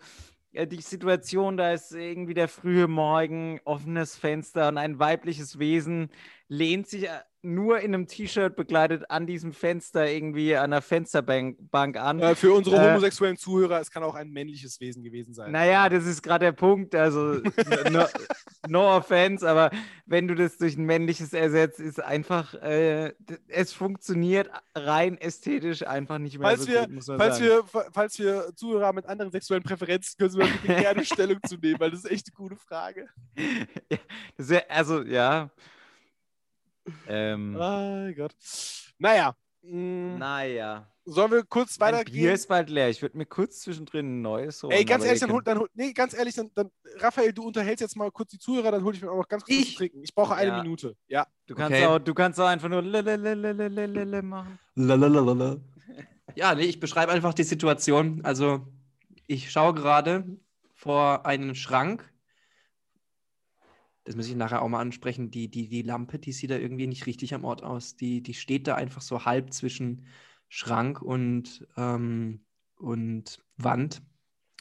die 0.52 0.80
Situation, 0.80 1.56
da 1.56 1.72
ist 1.72 1.92
irgendwie 1.92 2.34
der 2.34 2.48
frühe 2.48 2.86
Morgen, 2.88 3.60
offenes 3.64 4.16
Fenster 4.16 4.68
und 4.68 4.78
ein 4.78 4.98
weibliches 4.98 5.58
Wesen 5.58 6.10
lehnt 6.48 6.88
sich 6.88 7.04
äh, 7.08 7.20
nur 7.42 7.80
in 7.80 7.94
einem 7.94 8.06
T-Shirt 8.06 8.54
begleitet 8.56 9.10
an 9.10 9.26
diesem 9.26 9.52
Fenster 9.52 10.08
irgendwie 10.08 10.56
an 10.56 10.70
der 10.70 10.80
Fensterbank 10.80 11.56
Bank 11.70 11.96
an. 11.96 12.20
Äh, 12.20 12.34
für 12.34 12.52
unsere 12.52 12.76
Äh, 12.76 12.88
homosexuellen 12.90 13.36
Zuhörer, 13.36 13.80
es 13.80 13.90
kann 13.90 14.02
auch 14.02 14.14
ein 14.14 14.30
männliches 14.30 14.80
Wesen 14.80 15.02
gewesen 15.02 15.34
sein. 15.34 15.50
Naja, 15.52 15.88
das 15.88 16.06
ist 16.06 16.22
gerade 16.22 16.46
der 16.46 16.52
Punkt. 16.52 16.94
Also, 16.94 17.40
no, 17.90 18.04
no 18.68 18.96
offense, 18.96 19.48
aber 19.48 19.70
wenn 20.06 20.28
du 20.28 20.34
das 20.34 20.56
durch 20.58 20.76
ein 20.76 20.84
männliches 20.84 21.32
ersetzt, 21.32 21.80
ist 21.80 22.00
einfach, 22.02 22.54
äh, 22.54 23.12
es 23.48 23.72
funktioniert 23.72 24.48
rein 24.74 25.18
ästhetisch 25.18 25.86
einfach 25.86 26.18
nicht 26.18 26.38
mehr 26.38 26.48
Falls 26.48 26.62
so 26.62 26.68
wir, 26.68 26.86
gut, 26.86 27.04
falls, 27.04 27.40
wir, 27.40 27.64
fa- 27.64 27.86
falls 27.92 28.18
wir 28.18 28.52
Zuhörer 28.54 28.92
mit 28.92 29.06
anderen 29.06 29.32
sexuellen 29.32 29.64
Präferenzen, 29.64 30.16
können 30.16 30.36
mal 30.38 30.48
bitte 30.62 30.80
gerne 30.80 31.04
Stellung 31.04 31.38
zu 31.46 31.56
nehmen, 31.56 31.80
weil 31.80 31.90
das 31.90 32.04
ist 32.04 32.10
echt 32.10 32.28
eine 32.28 32.36
gute 32.36 32.56
Frage. 32.56 33.08
ja, 33.90 33.98
wär, 34.36 34.70
also, 34.70 35.02
ja. 35.02 35.50
Ähm, 37.06 37.56
oh 37.58 38.12
Gott. 38.14 38.34
Naja. 38.98 39.34
Mm, 39.62 40.18
naja. 40.18 40.88
Sollen 41.04 41.32
wir 41.32 41.42
kurz 41.44 41.78
mein 41.78 41.94
weitergehen? 41.94 42.14
Bier 42.14 42.32
ist 42.32 42.48
bald 42.48 42.70
leer. 42.70 42.88
Ich 42.88 43.02
würde 43.02 43.16
mir 43.18 43.26
kurz 43.26 43.60
zwischendrin 43.60 44.18
ein 44.18 44.22
neues 44.22 44.62
holen. 44.62 44.72
Ey, 44.72 44.84
ganz 44.84 45.04
ehrlich, 45.04 45.20
dann, 45.20 45.40
dann, 45.44 45.64
nee, 45.74 45.92
ganz 45.92 46.14
ehrlich, 46.14 46.34
dann, 46.34 46.50
dann, 46.54 46.70
Raphael, 46.98 47.32
du 47.32 47.44
unterhältst 47.44 47.80
jetzt 47.80 47.96
mal 47.96 48.10
kurz 48.12 48.30
die 48.30 48.38
Zuhörer, 48.38 48.70
dann 48.70 48.84
hole 48.84 48.94
ich 48.94 49.02
mir 49.02 49.10
auch 49.10 49.16
noch 49.16 49.28
ganz 49.28 49.44
kurz 49.44 49.58
ich? 49.58 49.70
zu 49.72 49.78
trinken. 49.78 50.02
Ich 50.02 50.14
brauche 50.14 50.34
eine 50.34 50.50
ja. 50.50 50.62
Minute. 50.62 50.96
Ja. 51.08 51.26
Du 51.46 51.56
kannst, 51.56 51.76
okay. 51.76 51.86
auch, 51.86 51.98
du 51.98 52.14
kannst 52.14 52.38
auch 52.38 52.46
einfach 52.46 52.68
nur 52.68 52.82
machen. 54.22 54.58
Ja, 56.36 56.54
nee, 56.54 56.64
ich 56.64 56.78
beschreibe 56.78 57.10
einfach 57.12 57.34
die 57.34 57.42
Situation. 57.42 58.20
Also, 58.24 58.66
ich 59.26 59.50
schaue 59.50 59.74
gerade 59.74 60.24
vor 60.74 61.26
einen 61.26 61.54
Schrank 61.56 62.11
das 64.04 64.16
muss 64.16 64.28
ich 64.28 64.34
nachher 64.34 64.62
auch 64.62 64.68
mal 64.68 64.80
ansprechen. 64.80 65.30
Die, 65.30 65.48
die, 65.48 65.68
die 65.68 65.82
Lampe, 65.82 66.18
die 66.18 66.32
sieht 66.32 66.50
da 66.50 66.56
irgendwie 66.56 66.86
nicht 66.86 67.06
richtig 67.06 67.34
am 67.34 67.44
Ort 67.44 67.62
aus. 67.62 67.96
Die, 67.96 68.22
die 68.22 68.34
steht 68.34 68.66
da 68.66 68.74
einfach 68.74 69.00
so 69.00 69.24
halb 69.24 69.52
zwischen 69.52 70.06
Schrank 70.48 71.00
und, 71.00 71.66
ähm, 71.76 72.44
und 72.76 73.40
Wand. 73.56 74.02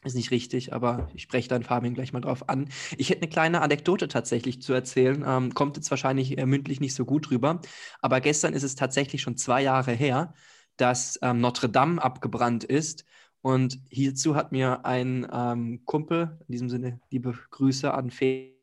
Ist 0.04 0.15
nicht 0.15 0.32
richtig, 0.32 0.73
aber 0.73 1.10
ich 1.13 1.23
spreche 1.23 1.47
dann 1.47 1.63
Fabian 1.63 1.93
gleich 1.93 2.12
mal 2.12 2.21
drauf 2.21 2.49
an. 2.49 2.69
Ich 2.97 3.10
hätte 3.10 3.21
eine 3.21 3.30
kleine 3.30 3.62
Anekdote 3.62 4.08
tatsächlich 4.08 4.62
zu 4.62 4.73
erzählen. 4.73 5.23
Ähm, 5.25 5.54
kommt 5.54 5.77
jetzt 5.77 5.91
wahrscheinlich 5.91 6.38
äh, 6.38 6.45
mündlich 6.45 6.80
nicht 6.80 6.95
so 6.95 7.06
gut 7.06 7.30
rüber. 7.30 7.62
Aber 8.01 8.19
gestern 8.19 8.54
ist 8.54 8.63
es 8.63 8.75
tatsächlich 8.75 9.21
schon 9.21 9.38
zwei 9.38 9.62
Jahre 9.62 9.91
her, 9.91 10.34
dass 10.77 11.19
ähm, 11.21 11.41
Notre 11.41 11.69
Dame 11.69 12.01
abgebrannt 12.01 12.63
ist. 12.63 13.06
Und 13.41 13.80
hierzu 13.89 14.36
hat 14.36 14.51
mir 14.51 14.86
ein 14.86 15.27
ähm, 15.32 15.82
Kumpel, 15.86 16.39
in 16.47 16.51
diesem 16.51 16.69
Sinne 16.69 16.99
liebe 17.10 17.38
Grüße 17.51 17.93
an 17.93 18.12
Felix 18.12 18.61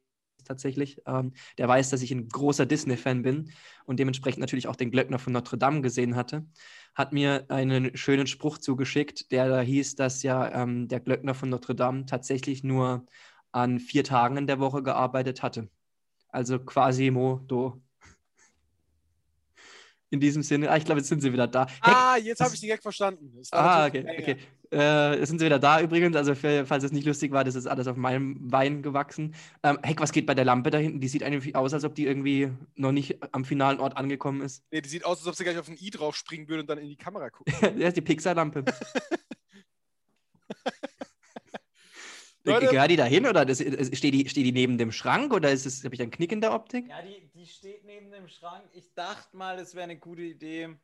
tatsächlich, 0.48 1.00
ähm, 1.06 1.32
der 1.58 1.68
weiß, 1.68 1.90
dass 1.90 2.02
ich 2.02 2.10
ein 2.10 2.28
großer 2.28 2.66
Disney-Fan 2.66 3.22
bin 3.22 3.52
und 3.84 4.00
dementsprechend 4.00 4.40
natürlich 4.40 4.66
auch 4.68 4.76
den 4.76 4.90
Glöckner 4.90 5.18
von 5.18 5.32
Notre 5.32 5.58
Dame 5.58 5.82
gesehen 5.82 6.16
hatte, 6.16 6.46
hat 6.94 7.12
mir 7.12 7.46
einen 7.48 7.96
schönen 7.96 8.26
Spruch 8.26 8.58
zugeschickt, 8.58 9.30
der 9.30 9.48
da 9.48 9.60
hieß, 9.60 9.94
dass 9.94 10.22
ja 10.22 10.50
ähm, 10.62 10.88
der 10.88 11.00
Glöckner 11.00 11.34
von 11.34 11.50
Notre 11.50 11.74
Dame 11.74 12.06
tatsächlich 12.06 12.64
nur 12.64 13.06
an 13.52 13.78
vier 13.78 14.04
Tagen 14.04 14.36
in 14.36 14.46
der 14.46 14.60
Woche 14.60 14.82
gearbeitet 14.82 15.42
hatte. 15.42 15.68
Also 16.30 16.58
quasi 16.58 17.10
Modo. 17.10 17.82
In 20.10 20.20
diesem 20.20 20.42
Sinne, 20.42 20.70
ah, 20.70 20.76
ich 20.78 20.84
glaube, 20.86 21.00
jetzt 21.00 21.08
sind 21.08 21.20
sie 21.20 21.32
wieder 21.32 21.46
da. 21.46 21.66
Heck, 21.66 21.76
Ah, 21.82 22.16
jetzt 22.16 22.40
habe 22.40 22.54
ich 22.54 22.60
den 22.60 22.70
Gag 22.70 22.82
verstanden. 22.82 23.30
Das 23.36 23.52
Ah, 23.52 23.86
okay, 23.86 24.04
ja, 24.06 24.12
ja. 24.14 24.18
okay. 24.20 24.36
Äh, 24.70 25.18
jetzt 25.20 25.28
sind 25.28 25.38
sie 25.38 25.44
wieder 25.46 25.58
da 25.58 25.80
übrigens. 25.82 26.16
Also, 26.16 26.34
für, 26.34 26.64
falls 26.66 26.82
es 26.84 26.92
nicht 26.92 27.06
lustig 27.06 27.30
war, 27.32 27.44
das 27.44 27.54
ist 27.54 27.66
alles 27.66 27.86
auf 27.88 27.96
meinem 27.96 28.36
Wein 28.50 28.80
gewachsen. 28.82 29.34
Ähm, 29.62 29.78
Heck, 29.82 30.00
was 30.00 30.12
geht 30.12 30.24
bei 30.26 30.34
der 30.34 30.44
Lampe 30.46 30.70
da 30.70 30.78
hinten? 30.78 31.00
Die 31.00 31.08
sieht 31.08 31.22
eigentlich 31.22 31.54
aus, 31.54 31.74
als 31.74 31.84
ob 31.84 31.94
die 31.94 32.06
irgendwie 32.06 32.50
noch 32.74 32.92
nicht 32.92 33.18
am 33.34 33.44
finalen 33.44 33.80
Ort 33.80 33.96
angekommen 33.98 34.40
ist. 34.40 34.62
Nee, 34.70 34.80
die 34.80 34.88
sieht 34.88 35.04
aus, 35.04 35.18
als 35.18 35.26
ob 35.26 35.34
sie 35.34 35.44
gleich 35.44 35.58
auf 35.58 35.68
ein 35.68 35.76
I 35.78 35.90
drauf 35.90 36.16
springen 36.16 36.48
würde 36.48 36.62
und 36.62 36.70
dann 36.70 36.78
in 36.78 36.88
die 36.88 36.96
Kamera 36.96 37.28
gucken. 37.30 37.52
ja, 37.78 37.88
ist 37.88 37.96
die 37.96 38.02
Pixar-Lampe. 38.02 38.64
Leute- 42.44 42.66
Gehört 42.68 42.90
die 42.90 42.96
da 42.96 43.04
hin 43.04 43.26
oder 43.26 43.44
das, 43.44 43.58
steht, 43.58 44.14
die, 44.14 44.26
steht 44.28 44.46
die 44.46 44.52
neben 44.52 44.78
dem 44.78 44.90
Schrank 44.92 45.34
oder 45.34 45.50
ist 45.50 45.66
es, 45.66 45.84
habe 45.84 45.94
ich 45.94 46.00
einen 46.00 46.10
Knick 46.10 46.32
in 46.32 46.40
der 46.40 46.54
Optik? 46.54 46.88
Ja, 46.88 47.02
die 47.02 47.27
steht 47.54 47.84
neben 47.84 48.10
dem 48.10 48.28
Schrank. 48.28 48.64
Ich 48.72 48.92
dachte 48.94 49.36
mal, 49.36 49.58
es 49.58 49.74
wäre 49.74 49.84
eine 49.84 49.98
gute 49.98 50.22
Idee. 50.22 50.76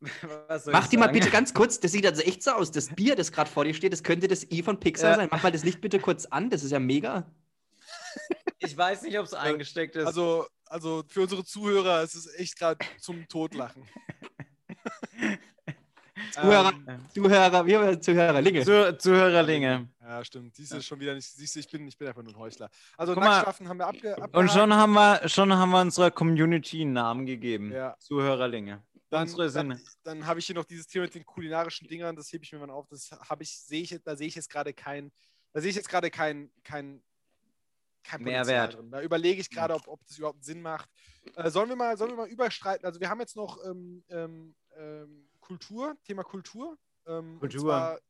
Was 0.48 0.64
soll 0.64 0.72
Mach 0.72 0.84
ich 0.84 0.90
die 0.90 0.96
mal 0.96 1.06
sagen? 1.06 1.18
bitte 1.18 1.30
ganz 1.30 1.52
kurz, 1.54 1.80
das 1.80 1.92
sieht 1.92 2.06
also 2.06 2.22
echt 2.22 2.42
so 2.42 2.52
aus. 2.52 2.70
Das 2.70 2.88
Bier, 2.94 3.16
das 3.16 3.32
gerade 3.32 3.50
vor 3.50 3.64
dir 3.64 3.74
steht, 3.74 3.92
das 3.92 4.02
könnte 4.02 4.28
das 4.28 4.48
I 4.50 4.62
von 4.62 4.78
Pixar 4.78 5.10
Ja. 5.10 5.16
sein. 5.16 5.28
Mach 5.30 5.42
mal 5.42 5.50
das 5.52 5.64
Licht 5.64 5.80
bitte 5.80 5.98
kurz 5.98 6.26
an, 6.26 6.50
das 6.50 6.62
ist 6.62 6.70
ja 6.70 6.78
mega. 6.78 7.30
Ich 8.60 8.76
weiß 8.76 9.02
nicht, 9.02 9.18
ob 9.18 9.24
es 9.26 9.34
eingesteckt 9.34 9.96
ist. 9.96 10.06
Also, 10.06 10.46
also 10.66 11.04
für 11.08 11.22
unsere 11.22 11.44
Zuhörer 11.44 12.02
ist 12.02 12.14
es 12.14 12.32
echt 12.34 12.58
gerade 12.58 12.84
zum 13.00 13.26
Totlachen. 13.28 13.82
Zuhörer, 16.32 16.72
Ähm, 16.86 17.06
Zuhörer, 17.14 17.66
wir 17.66 17.80
haben 17.80 18.02
Zuhörerlinge. 18.02 18.64
Zu, 18.64 18.98
Zuhörerlinge. 18.98 19.88
Ja, 20.08 20.24
stimmt. 20.24 20.56
Siehst 20.56 20.72
du 20.72 20.80
schon 20.80 21.00
wieder 21.00 21.14
nicht. 21.14 21.26
Siehst 21.26 21.54
du, 21.54 21.60
ich 21.60 21.68
bin, 21.68 21.86
ich 21.86 21.98
bin 21.98 22.08
einfach 22.08 22.22
nur 22.22 22.32
ein 22.32 22.38
Heuchler. 22.38 22.70
Also. 22.96 23.14
Nacktschlafen 23.14 23.68
haben 23.68 23.78
wir 23.78 23.86
abge. 23.86 24.16
Und 24.32 24.50
schon 24.50 24.72
haben 24.72 24.92
wir, 24.94 25.28
schon 25.28 25.52
haben 25.52 25.70
wir 25.70 25.82
unserer 25.82 26.10
Community 26.10 26.80
einen 26.80 26.94
Namen 26.94 27.26
gegeben. 27.26 27.70
Ja. 27.72 27.94
Zuhörerlinge. 27.98 28.82
dann, 29.10 29.22
unsere 29.22 29.50
dann, 29.50 29.52
Sinne. 29.52 29.80
dann 30.04 30.26
habe 30.26 30.40
ich 30.40 30.46
hier 30.46 30.54
noch 30.54 30.64
dieses 30.64 30.86
Thema 30.86 31.04
mit 31.04 31.14
den 31.14 31.26
kulinarischen 31.26 31.88
Dingern, 31.88 32.16
das 32.16 32.32
hebe 32.32 32.42
ich 32.42 32.52
mir 32.52 32.58
mal 32.58 32.70
auf. 32.70 32.86
Das 32.88 33.10
habe 33.10 33.42
ich, 33.42 33.58
sehe 33.58 33.82
ich, 33.82 34.00
da 34.02 34.16
sehe 34.16 34.28
ich 34.28 34.34
jetzt 34.34 34.48
gerade 34.48 34.72
kein, 34.72 35.12
da 35.52 35.60
sehe 35.60 35.68
ich 35.70 35.76
jetzt 35.76 35.90
gerade 35.90 36.10
kein, 36.10 36.50
kein, 36.64 37.02
kein 38.02 38.22
Mehrwert. 38.22 38.76
Drin. 38.76 38.90
Da 38.90 39.02
überlege 39.02 39.42
ich 39.42 39.50
gerade, 39.50 39.74
ob, 39.74 39.86
ob 39.88 40.06
das 40.06 40.16
überhaupt 40.16 40.42
Sinn 40.42 40.62
macht. 40.62 40.88
Äh, 41.36 41.50
sollen 41.50 41.68
wir 41.68 41.76
mal, 41.76 41.98
sollen 41.98 42.12
wir 42.12 42.16
mal 42.16 42.28
überstreiten? 42.28 42.86
Also 42.86 42.98
wir 42.98 43.10
haben 43.10 43.20
jetzt 43.20 43.36
noch 43.36 43.62
ähm, 43.66 44.02
ähm, 44.08 44.54
ähm, 44.74 45.28
Kultur, 45.40 45.96
Thema 46.04 46.22
Kultur. 46.22 46.78
Ähm, 47.06 47.38
Kultur. 47.38 47.60
Zwar 47.60 48.00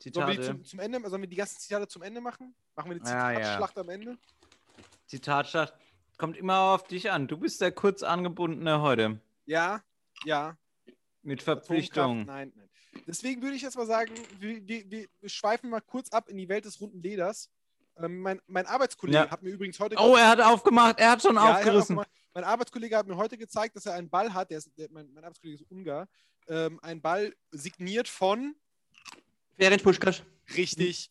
Zitate. 0.00 0.26
Sollen 0.34 0.38
wir, 0.38 0.44
zum, 0.46 0.64
zum 0.64 0.80
Ende, 0.80 1.08
sollen 1.08 1.22
wir 1.22 1.28
die 1.28 1.36
ganzen 1.36 1.60
Zitate 1.60 1.86
zum 1.86 2.02
Ende 2.02 2.20
machen? 2.20 2.54
Machen 2.74 2.90
wir 2.90 2.96
eine 3.00 3.08
Ja, 3.10 3.30
ja. 3.32 3.38
Zitatschlacht 3.38 3.78
am 3.78 3.88
Ende? 3.90 4.18
Zitatschlacht. 5.06 5.74
Kommt 6.18 6.36
immer 6.36 6.60
auf 6.74 6.84
dich 6.84 7.10
an. 7.10 7.28
Du 7.28 7.36
bist 7.38 7.60
der 7.60 7.72
kurz 7.72 8.02
angebundene 8.02 8.80
heute. 8.82 9.20
Ja, 9.46 9.82
ja. 10.24 10.56
Mit 11.22 11.42
Verpflichtungen. 11.42 12.26
Nein, 12.26 12.52
nein. 12.54 12.68
Deswegen 13.06 13.42
würde 13.42 13.56
ich 13.56 13.62
jetzt 13.62 13.76
mal 13.76 13.86
sagen, 13.86 14.12
wir, 14.38 14.66
wir, 14.66 14.90
wir 14.90 15.28
schweifen 15.28 15.70
mal 15.70 15.80
kurz 15.80 16.10
ab 16.10 16.28
in 16.28 16.36
die 16.36 16.48
Welt 16.48 16.64
des 16.64 16.80
runden 16.80 17.02
Leders. 17.02 17.50
Ähm, 17.96 18.20
mein, 18.20 18.40
mein 18.46 18.66
Arbeitskollege 18.66 19.18
Ja. 19.18 19.30
hat 19.30 19.42
mir 19.42 19.50
übrigens 19.50 19.78
heute. 19.80 19.96
Oh, 19.98 20.16
er 20.16 20.28
hat 20.28 20.40
aufgemacht. 20.40 20.98
Er 20.98 21.12
hat 21.12 21.22
schon 21.22 21.34
Ja, 21.36 21.42
er 21.42 21.48
hat 21.52 21.58
aufgerissen. 21.60 21.96
mal- 21.96 22.06
mein 22.34 22.44
Arbeitskollege 22.44 22.96
hat 22.96 23.06
mir 23.06 23.16
heute 23.16 23.36
gezeigt, 23.36 23.76
dass 23.76 23.86
er 23.86 23.94
einen 23.94 24.08
Ball 24.08 24.32
hat. 24.32 24.50
Der 24.50 24.58
ist, 24.58 24.70
der, 24.78 24.88
mein, 24.90 25.10
mein 25.12 25.24
Arbeitskollege 25.24 25.62
ist 25.62 25.70
Ungar. 25.70 26.08
Ähm, 26.48 26.78
ein 26.82 27.00
Ball 27.00 27.34
signiert 27.50 28.08
von 28.08 28.54
Ferenc 29.58 29.82
Puschkasch. 29.82 30.22
richtig. 30.56 31.10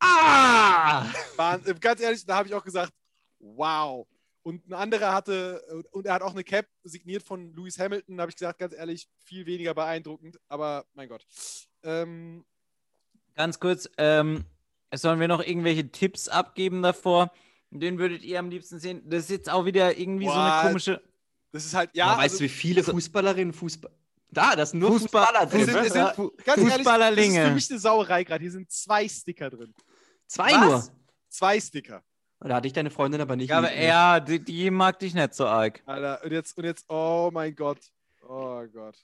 ah! 0.00 1.06
Wahn- 1.36 1.64
äh, 1.66 1.74
ganz 1.80 2.00
ehrlich, 2.00 2.24
da 2.24 2.36
habe 2.36 2.48
ich 2.48 2.54
auch 2.54 2.64
gesagt, 2.64 2.92
wow. 3.38 4.06
Und 4.42 4.66
ein 4.68 4.72
anderer 4.72 5.12
hatte, 5.12 5.62
äh, 5.68 5.82
und 5.90 6.06
er 6.06 6.14
hat 6.14 6.22
auch 6.22 6.32
eine 6.32 6.44
Cap 6.44 6.66
signiert 6.82 7.22
von 7.22 7.52
Lewis 7.54 7.78
Hamilton. 7.78 8.16
Da 8.16 8.22
habe 8.22 8.30
ich 8.30 8.36
gesagt, 8.36 8.58
ganz 8.58 8.72
ehrlich, 8.74 9.06
viel 9.18 9.44
weniger 9.46 9.74
beeindruckend. 9.74 10.38
Aber 10.48 10.86
mein 10.94 11.08
Gott. 11.08 11.26
Ähm, 11.82 12.44
Ganz 13.34 13.60
kurz, 13.60 13.88
ähm, 13.96 14.44
sollen 14.94 15.20
wir 15.20 15.28
noch 15.28 15.42
irgendwelche 15.42 15.88
Tipps 15.90 16.28
abgeben 16.28 16.82
davor? 16.82 17.32
Den 17.70 17.98
würdet 17.98 18.22
ihr 18.24 18.38
am 18.38 18.50
liebsten 18.50 18.80
sehen. 18.80 19.02
Das 19.08 19.24
ist 19.24 19.30
jetzt 19.30 19.50
auch 19.50 19.64
wieder 19.64 19.96
irgendwie 19.96 20.26
so 20.26 20.32
Boah, 20.32 20.60
eine 20.60 20.68
komische. 20.68 21.00
das 21.52 21.64
ist 21.64 21.74
halt, 21.74 21.90
ja. 21.94 22.06
Ja, 22.12 22.18
weißt 22.18 22.22
also- 22.34 22.38
du, 22.38 22.44
wie 22.44 22.48
viele 22.48 22.82
Fußballerinnen 22.82 23.52
Fußball. 23.52 23.92
Da, 24.32 24.54
das 24.56 24.70
sind 24.70 24.80
nur 24.80 24.90
Fußball- 24.90 25.00
Fußballer 25.26 25.46
drin. 25.46 25.64
Sind, 25.66 25.76
es 25.76 25.92
sind, 25.92 25.94
ganz 25.94 26.18
ehrlich, 26.18 26.36
das 26.44 26.56
ist 26.56 26.72
Fußballerlinge. 26.76 27.46
für 27.46 27.54
mich 27.54 27.70
eine 27.70 27.78
Sauerei 27.80 28.24
gerade. 28.24 28.42
Hier 28.42 28.52
sind 28.52 28.70
zwei 28.70 29.08
Sticker 29.08 29.50
drin. 29.50 29.74
Zwei 30.26 30.52
Was? 30.52 30.60
nur. 30.64 30.84
Zwei 31.28 31.60
Sticker. 31.60 32.02
Da 32.40 32.54
hatte 32.54 32.66
ich 32.68 32.72
deine 32.72 32.90
Freundin 32.90 33.20
aber 33.20 33.36
nicht. 33.36 33.50
Ja, 33.50 33.58
aber 33.58 33.68
lieb, 33.68 33.78
ne? 33.78 33.86
ja, 33.86 34.20
die, 34.20 34.42
die 34.42 34.70
mag 34.70 34.98
dich 34.98 35.14
nicht 35.14 35.34
so 35.34 35.46
arg. 35.46 35.82
Alter, 35.84 36.24
und 36.24 36.32
jetzt, 36.32 36.56
und 36.56 36.64
jetzt, 36.64 36.86
oh 36.88 37.30
mein 37.32 37.54
Gott. 37.54 37.78
Oh 38.26 38.64
Gott. 38.72 38.96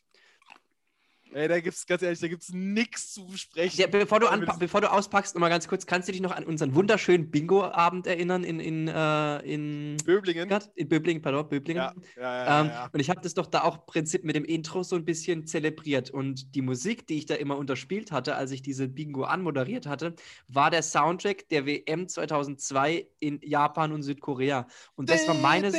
Ey, 1.33 1.49
da 1.49 1.61
gibt's, 1.61 1.87
ganz 1.87 2.03
ehrlich, 2.03 2.21
da 2.21 2.29
gibt's 2.29 2.53
nichts 2.53 3.13
zu 3.13 3.27
besprechen. 3.27 3.81
Ja, 3.81 3.87
bevor, 3.87 4.21
du 4.21 4.29
anpa- 4.29 4.59
bevor 4.59 4.81
du 4.81 4.91
auspackst, 4.91 5.35
nochmal 5.35 5.51
ganz 5.51 5.69
kurz, 5.69 5.85
kannst 5.85 6.09
du 6.09 6.13
dich 6.13 6.21
noch 6.21 6.31
an 6.31 6.45
unseren 6.45 6.75
wunderschönen 6.75 7.31
Bingo-Abend 7.31 8.07
erinnern 8.07 8.45
in, 8.45 8.61
in, 8.61 8.89
äh, 8.89 9.39
in, 9.41 9.97
Böblingen. 10.05 10.49
In 10.77 10.89
Böblingen, 10.89 11.23
pardon, 11.23 11.49
Böblingen? 11.49 11.83
ja, 12.17 12.23
ja. 12.23 12.61
Ähm. 12.63 12.91
Und 12.93 13.01
ich 13.01 13.11
habe 13.11 13.21
das 13.21 13.35
doch 13.35 13.47
da 13.47 13.65
auch 13.65 13.77
im 13.81 13.87
Prinzip 13.87 14.25
mit 14.25 14.37
dem 14.37 14.45
Intro 14.45 14.83
so 14.83 14.97
ein 14.97 15.05
bisschen 15.05 15.47
zelebriert. 15.47 16.11
Und 16.11 16.55
die 16.55 16.63
Musik, 16.63 17.07
die 17.07 17.19
ich 17.19 17.27
da 17.27 17.35
immer 17.35 17.57
unterspielt 17.57 18.13
hatte, 18.13 18.37
als 18.37 18.51
ich 18.51 18.63
diese 18.63 18.89
Bingo 18.89 19.25
anmoderiert 19.25 19.87
hatte, 19.87 20.15
war 20.49 20.71
der 20.71 20.83
Soundtrack 20.83 21.49
der 21.49 21.67
WM 21.67 22.09
2002 22.09 23.09
in 23.21 23.41
Japan 23.43 23.93
und 23.93 24.03
Südkorea. 24.03 24.67
Und 24.95 25.11
das 25.11 25.27
war 25.29 25.35
meine. 25.35 25.73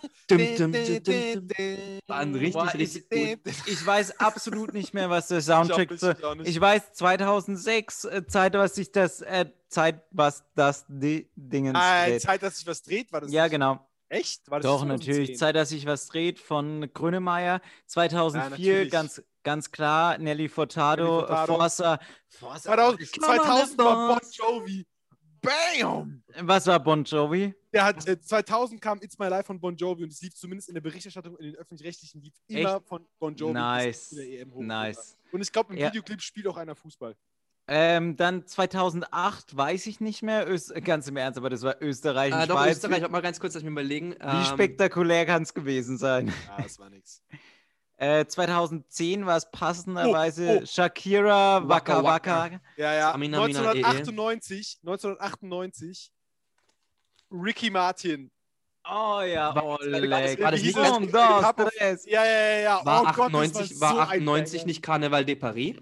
Ma 0.00 0.08
dum, 0.28 0.38
dum, 0.56 0.72
dum, 0.72 1.02
dum, 1.02 1.48
dum. 1.48 1.98
War 2.06 2.18
ein 2.18 2.34
richtig, 2.34 2.52
Boah, 2.54 2.74
richtig 2.74 3.10
gut. 3.10 3.54
Ich 3.66 3.84
weiß 3.86 4.18
absolut 4.20 4.72
nicht 4.72 4.94
mehr, 4.94 5.10
was 5.10 5.28
der 5.28 5.38
Ich 5.38 5.44
Soundtrack 5.44 5.90
so. 5.96 6.10
ich. 6.42 6.48
Ich 6.56 6.60
weiß 6.60 6.92
2006 6.94 8.04
äh, 8.04 8.26
Zeit, 8.26 8.54
was 8.54 8.74
sich 8.74 8.92
das 8.92 9.20
äh, 9.22 9.46
Zeit, 9.68 10.02
was 10.10 10.44
das 10.54 10.84
Di 10.88 11.28
Dingens 11.36 11.78
Ah, 11.80 12.06
dreht. 12.06 12.22
Zeit, 12.22 12.42
dass 12.42 12.56
sich 12.58 12.66
was 12.66 12.82
dreht, 12.82 13.12
war 13.12 13.20
das 13.20 13.32
Ja, 13.32 13.44
nicht? 13.44 13.52
genau. 13.52 13.86
Echt? 14.08 14.50
War 14.50 14.60
das 14.60 14.70
Doch 14.70 14.80
2010? 14.80 15.10
natürlich. 15.14 15.38
Zeit, 15.38 15.56
dass 15.56 15.70
sich 15.70 15.86
was 15.86 16.06
dreht 16.06 16.38
von 16.38 16.90
Grönemeyer. 16.92 17.60
2004 17.86 18.50
natürlich. 18.50 18.90
ganz 18.92 19.22
ganz 19.42 19.70
klar 19.72 20.18
Nelly 20.18 20.48
Furtado. 20.48 21.26
Forza. 21.46 21.98
Forza 22.28 22.74
2000, 22.74 23.12
Come 23.20 23.26
on, 23.32 23.36
2000 23.38 23.78
war 23.78 24.08
Bon. 24.08 24.18
Jovi. 24.32 24.86
Bam! 25.40 26.22
Was 26.42 26.66
war 26.66 26.78
Bon 26.78 27.02
Jovi? 27.04 27.54
Der 27.72 27.84
hat, 27.84 28.06
äh, 28.06 28.20
2000 28.20 28.80
kam 28.80 29.00
It's 29.00 29.18
My 29.18 29.28
Life 29.28 29.44
von 29.44 29.58
Bon 29.58 29.74
Jovi 29.74 30.04
und 30.04 30.12
es 30.12 30.20
lief 30.20 30.34
zumindest 30.34 30.68
in 30.68 30.74
der 30.74 30.82
Berichterstattung 30.82 31.36
in 31.38 31.46
den 31.52 31.56
Öffentlich-Rechtlichen 31.56 32.20
lief 32.20 32.34
immer 32.48 32.80
von 32.82 33.06
Bon 33.18 33.34
Jovi. 33.34 33.54
Nice. 33.54 34.10
zu 34.10 34.16
der 34.16 34.26
EM 34.28 34.52
hoch. 34.52 34.60
Nice. 34.60 35.16
Und 35.32 35.40
ich 35.40 35.50
glaube, 35.50 35.72
im 35.72 35.78
Ja. 35.78 35.88
Videoclip 35.88 36.20
spielt 36.20 36.46
auch 36.48 36.56
einer 36.58 36.74
Fußball. 36.76 37.16
Ähm, 37.68 38.16
dann 38.16 38.46
2008 38.46 39.56
weiß 39.56 39.86
ich 39.86 40.00
nicht 40.00 40.22
mehr. 40.22 40.48
Öst 40.50 40.74
ganz 40.84 41.06
im 41.08 41.16
Ernst, 41.16 41.38
aber 41.38 41.48
das 41.48 41.62
war 41.62 41.80
Österreich. 41.80 42.34
und 42.34 42.40
Äh, 42.40 42.46
doch, 42.48 42.56
Schweiz. 42.56 42.76
Österreich, 42.76 43.00
warte 43.00 43.12
mal 43.12 43.22
ganz 43.22 43.40
kurz, 43.40 43.54
lass 43.54 43.62
mich 43.62 43.70
überlegen. 43.70 44.12
Wie 44.12 44.16
Ähm, 44.20 44.44
spektakulär 44.44 45.24
kann 45.26 45.42
es 45.44 45.54
gewesen 45.54 45.96
sein? 45.96 46.26
Ja, 46.48 46.62
das 46.62 46.78
war 46.78 46.90
nix. 46.90 47.22
Äh, 47.96 48.26
2010 48.26 49.24
war 49.26 49.36
es 49.36 49.48
passenderweise 49.50 50.58
Oh, 50.58 50.60
oh. 50.62 50.66
Shakira 50.66 51.66
Waka 51.68 52.02
Waka 52.02 52.42
Waka. 52.42 52.60
Ja, 52.76 52.92
ja. 52.94 53.12
Amina, 53.14 53.42
Amina, 53.44 53.60
eh, 53.72 53.78
eh. 53.78 53.84
1998, 53.84 54.78
1998, 54.82 56.12
Ricky 57.32 57.70
Martin. 57.70 58.30
Oh 58.84 59.20
ja, 59.22 59.54
War- 59.54 59.64
oh 59.64 59.78
leck. 59.80 60.10
war 60.40 60.50
das 60.50 60.60
nicht 60.62 60.74
hieß 60.74 60.74
das- 60.74 61.56
das? 61.78 62.04
Ja, 62.06 62.24
ja, 62.24 62.30
ja, 62.32 62.58
ja. 62.60 62.80
war 62.84 63.02
oh 63.02 63.04
Gott, 63.04 63.18
98, 63.34 63.68
das 63.70 63.80
war 63.80 63.92
so 63.94 63.98
ein 64.00 64.08
98 64.08 64.60
Banger. 64.60 64.66
nicht 64.66 64.82
Carnaval 64.82 65.24
de 65.24 65.36
Paris? 65.36 65.76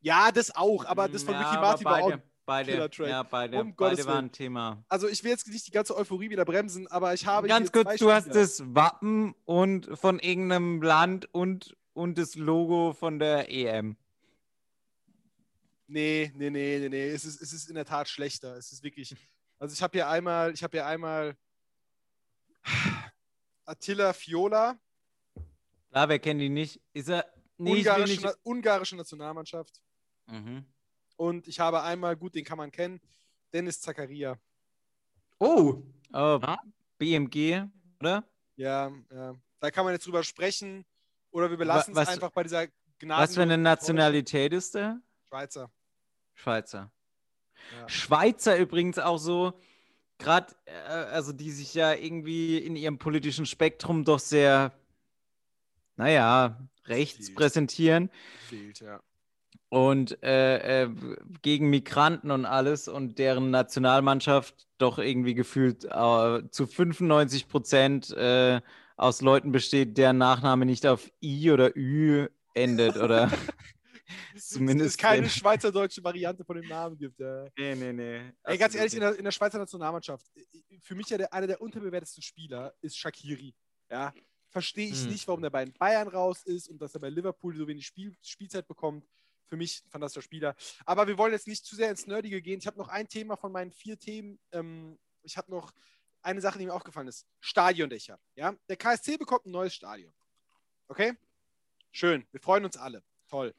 Ja, 0.00 0.32
das 0.32 0.54
auch, 0.54 0.84
aber 0.84 1.08
das 1.08 1.22
von 1.22 1.34
Ja, 1.34 1.48
Ricky 1.48 1.60
Martin 1.60 1.84
war 1.84 2.02
auch. 2.02 2.12
beide, 2.44 2.90
ja, 3.06 3.22
beide, 3.22 3.60
Um 3.60 3.74
beide 3.76 3.92
Gottes 3.94 4.06
waren 4.06 4.16
Willen. 4.24 4.32
Thema. 4.32 4.84
Also 4.88 5.06
ich 5.08 5.22
will 5.22 5.30
jetzt 5.30 5.46
nicht 5.48 5.66
die 5.66 5.70
ganze 5.70 5.96
Euphorie 5.96 6.30
wieder 6.30 6.44
bremsen, 6.44 6.86
aber 6.88 7.14
ich 7.14 7.24
habe 7.26 7.46
Ganz 7.46 7.70
kurz, 7.70 7.96
du 7.98 8.10
hast 8.10 8.34
das 8.34 8.62
Wappen 8.74 9.34
und 9.44 9.88
von 9.98 10.18
irgendeinem 10.18 10.82
Land 10.82 11.32
und, 11.32 11.76
und 11.92 12.18
das 12.18 12.34
Logo 12.34 12.94
von 12.94 13.18
der 13.20 13.48
EM. 13.52 13.96
Nee, 15.86 16.32
nee, 16.34 16.50
nee, 16.50 16.78
nee, 16.80 16.88
nee. 16.88 17.08
Es 17.10 17.24
ist, 17.24 17.40
es 17.40 17.52
ist 17.52 17.68
in 17.68 17.74
der 17.74 17.84
Tat 17.86 18.08
schlechter. 18.08 18.56
Es 18.56 18.72
ist 18.72 18.82
wirklich. 18.82 19.16
Also 19.58 19.72
ich 19.74 19.82
habe 19.82 19.98
hier 19.98 20.08
einmal, 20.08 20.52
ich 20.52 20.62
habe 20.62 20.76
hier 20.76 20.86
einmal 20.86 21.36
Attila 23.64 24.12
Fiola, 24.12 24.78
Klar, 25.90 26.08
wer 26.10 26.18
kennt 26.18 26.40
ihn 26.42 26.52
nicht? 26.54 26.80
Ist 26.92 27.08
er. 27.08 27.26
Nee, 27.56 27.78
ungarische, 27.78 28.26
nicht. 28.26 28.38
Ungarische 28.42 28.96
Nationalmannschaft. 28.96 29.80
Mhm. 30.26 30.66
Und 31.16 31.48
ich 31.48 31.58
habe 31.58 31.82
einmal, 31.82 32.14
gut, 32.16 32.34
den 32.34 32.44
kann 32.44 32.58
man 32.58 32.70
kennen, 32.70 33.00
Dennis 33.52 33.80
Zakaria. 33.80 34.38
Oh, 35.40 35.82
Oh. 36.12 36.40
BMG, 36.98 37.64
oder? 38.00 38.24
Ja, 38.56 38.90
ja. 39.10 39.34
Da 39.60 39.70
kann 39.70 39.84
man 39.84 39.94
jetzt 39.94 40.06
drüber 40.06 40.22
sprechen. 40.22 40.84
Oder 41.30 41.50
wir 41.50 41.56
belassen 41.56 41.96
es 41.96 42.08
einfach 42.08 42.30
bei 42.30 42.42
dieser 42.42 42.66
Gnade. 42.98 43.22
Was 43.22 43.34
für 43.34 43.42
eine 43.42 43.58
Nationalität 43.58 44.52
ist 44.52 44.74
der? 44.74 45.00
Schweizer. 45.28 45.70
Schweizer. 46.34 46.90
Ja. 47.80 47.88
Schweizer 47.88 48.58
übrigens 48.58 48.98
auch 48.98 49.18
so. 49.18 49.54
gerade, 50.18 50.54
äh, 50.66 50.72
also 50.88 51.32
die 51.32 51.50
sich 51.50 51.74
ja 51.74 51.92
irgendwie 51.94 52.58
in 52.58 52.76
ihrem 52.76 52.98
politischen 52.98 53.46
Spektrum 53.46 54.04
doch 54.04 54.18
sehr, 54.18 54.72
naja, 55.96 56.58
rechts 56.86 57.28
Wild. 57.28 57.36
präsentieren 57.36 58.10
Wild, 58.50 58.80
ja. 58.80 59.00
und 59.68 60.22
äh, 60.22 60.84
äh, 60.84 60.90
gegen 61.42 61.70
Migranten 61.70 62.30
und 62.30 62.46
alles 62.46 62.88
und 62.88 63.18
deren 63.18 63.50
Nationalmannschaft 63.50 64.66
doch 64.78 64.98
irgendwie 64.98 65.34
gefühlt 65.34 65.84
äh, 65.84 66.42
zu 66.50 66.66
95 66.66 67.48
Prozent 67.48 68.10
äh, 68.10 68.60
aus 68.96 69.22
Leuten 69.22 69.52
besteht, 69.52 69.96
deren 69.96 70.18
Nachname 70.18 70.66
nicht 70.66 70.86
auf 70.86 71.10
I 71.22 71.50
oder 71.50 71.76
Ü 71.76 72.28
endet 72.54 72.96
oder 72.96 73.30
zumindest. 74.36 74.90
es 74.90 74.96
keine 74.96 75.28
schweizerdeutsche 75.28 76.02
Variante 76.02 76.44
von 76.44 76.56
dem 76.56 76.68
Namen 76.68 76.96
gibt. 76.96 77.18
Ja. 77.18 77.46
Nee, 77.56 77.74
nee, 77.74 77.92
nee. 77.92 78.32
Ey, 78.44 78.58
ganz 78.58 78.74
ehrlich, 78.74 78.94
in 78.94 79.00
der, 79.00 79.16
in 79.16 79.24
der 79.24 79.32
Schweizer 79.32 79.58
Nationalmannschaft, 79.58 80.26
äh, 80.36 80.78
für 80.80 80.94
mich 80.94 81.08
ja 81.10 81.18
der, 81.18 81.32
einer 81.32 81.46
der 81.46 81.60
unterbewertetsten 81.60 82.22
Spieler 82.22 82.74
ist 82.80 82.96
Shakiri. 82.98 83.54
Ja, 83.90 84.12
verstehe 84.48 84.88
ich 84.88 85.02
Hm. 85.02 85.10
nicht, 85.10 85.26
warum 85.28 85.42
der 85.42 85.50
bei 85.50 85.64
den 85.64 85.74
Bayern 85.74 86.08
raus 86.08 86.42
ist 86.44 86.68
und 86.68 86.80
dass 86.80 86.94
er 86.94 87.00
bei 87.00 87.10
Liverpool 87.10 87.54
so 87.56 87.66
wenig 87.66 87.86
Spiel, 87.86 88.14
Spielzeit 88.22 88.66
bekommt. 88.66 89.06
Für 89.46 89.56
mich 89.56 89.82
ein 89.86 89.90
fantastischer 89.90 90.22
Spieler. 90.22 90.54
Aber 90.84 91.06
wir 91.06 91.16
wollen 91.16 91.32
jetzt 91.32 91.46
nicht 91.46 91.64
zu 91.64 91.74
sehr 91.74 91.90
ins 91.90 92.06
Nerdige 92.06 92.42
gehen. 92.42 92.58
Ich 92.58 92.66
habe 92.66 92.76
noch 92.76 92.88
ein 92.88 93.08
Thema 93.08 93.34
von 93.36 93.50
meinen 93.50 93.72
vier 93.72 93.98
Themen. 93.98 94.38
Ähm, 94.52 94.98
ich 95.22 95.38
habe 95.38 95.50
noch 95.50 95.72
eine 96.20 96.42
Sache, 96.42 96.58
die 96.58 96.66
mir 96.66 96.74
aufgefallen 96.74 97.08
ist. 97.08 97.26
Stadiondächer. 97.40 98.20
Ja? 98.34 98.54
Der 98.68 98.76
KSC 98.76 99.16
bekommt 99.16 99.46
ein 99.46 99.52
neues 99.52 99.74
Stadion. 99.74 100.12
Okay? 100.88 101.14
Schön. 101.90 102.26
Wir 102.30 102.40
freuen 102.40 102.66
uns 102.66 102.76
alle. 102.76 103.02
Toll. 103.26 103.54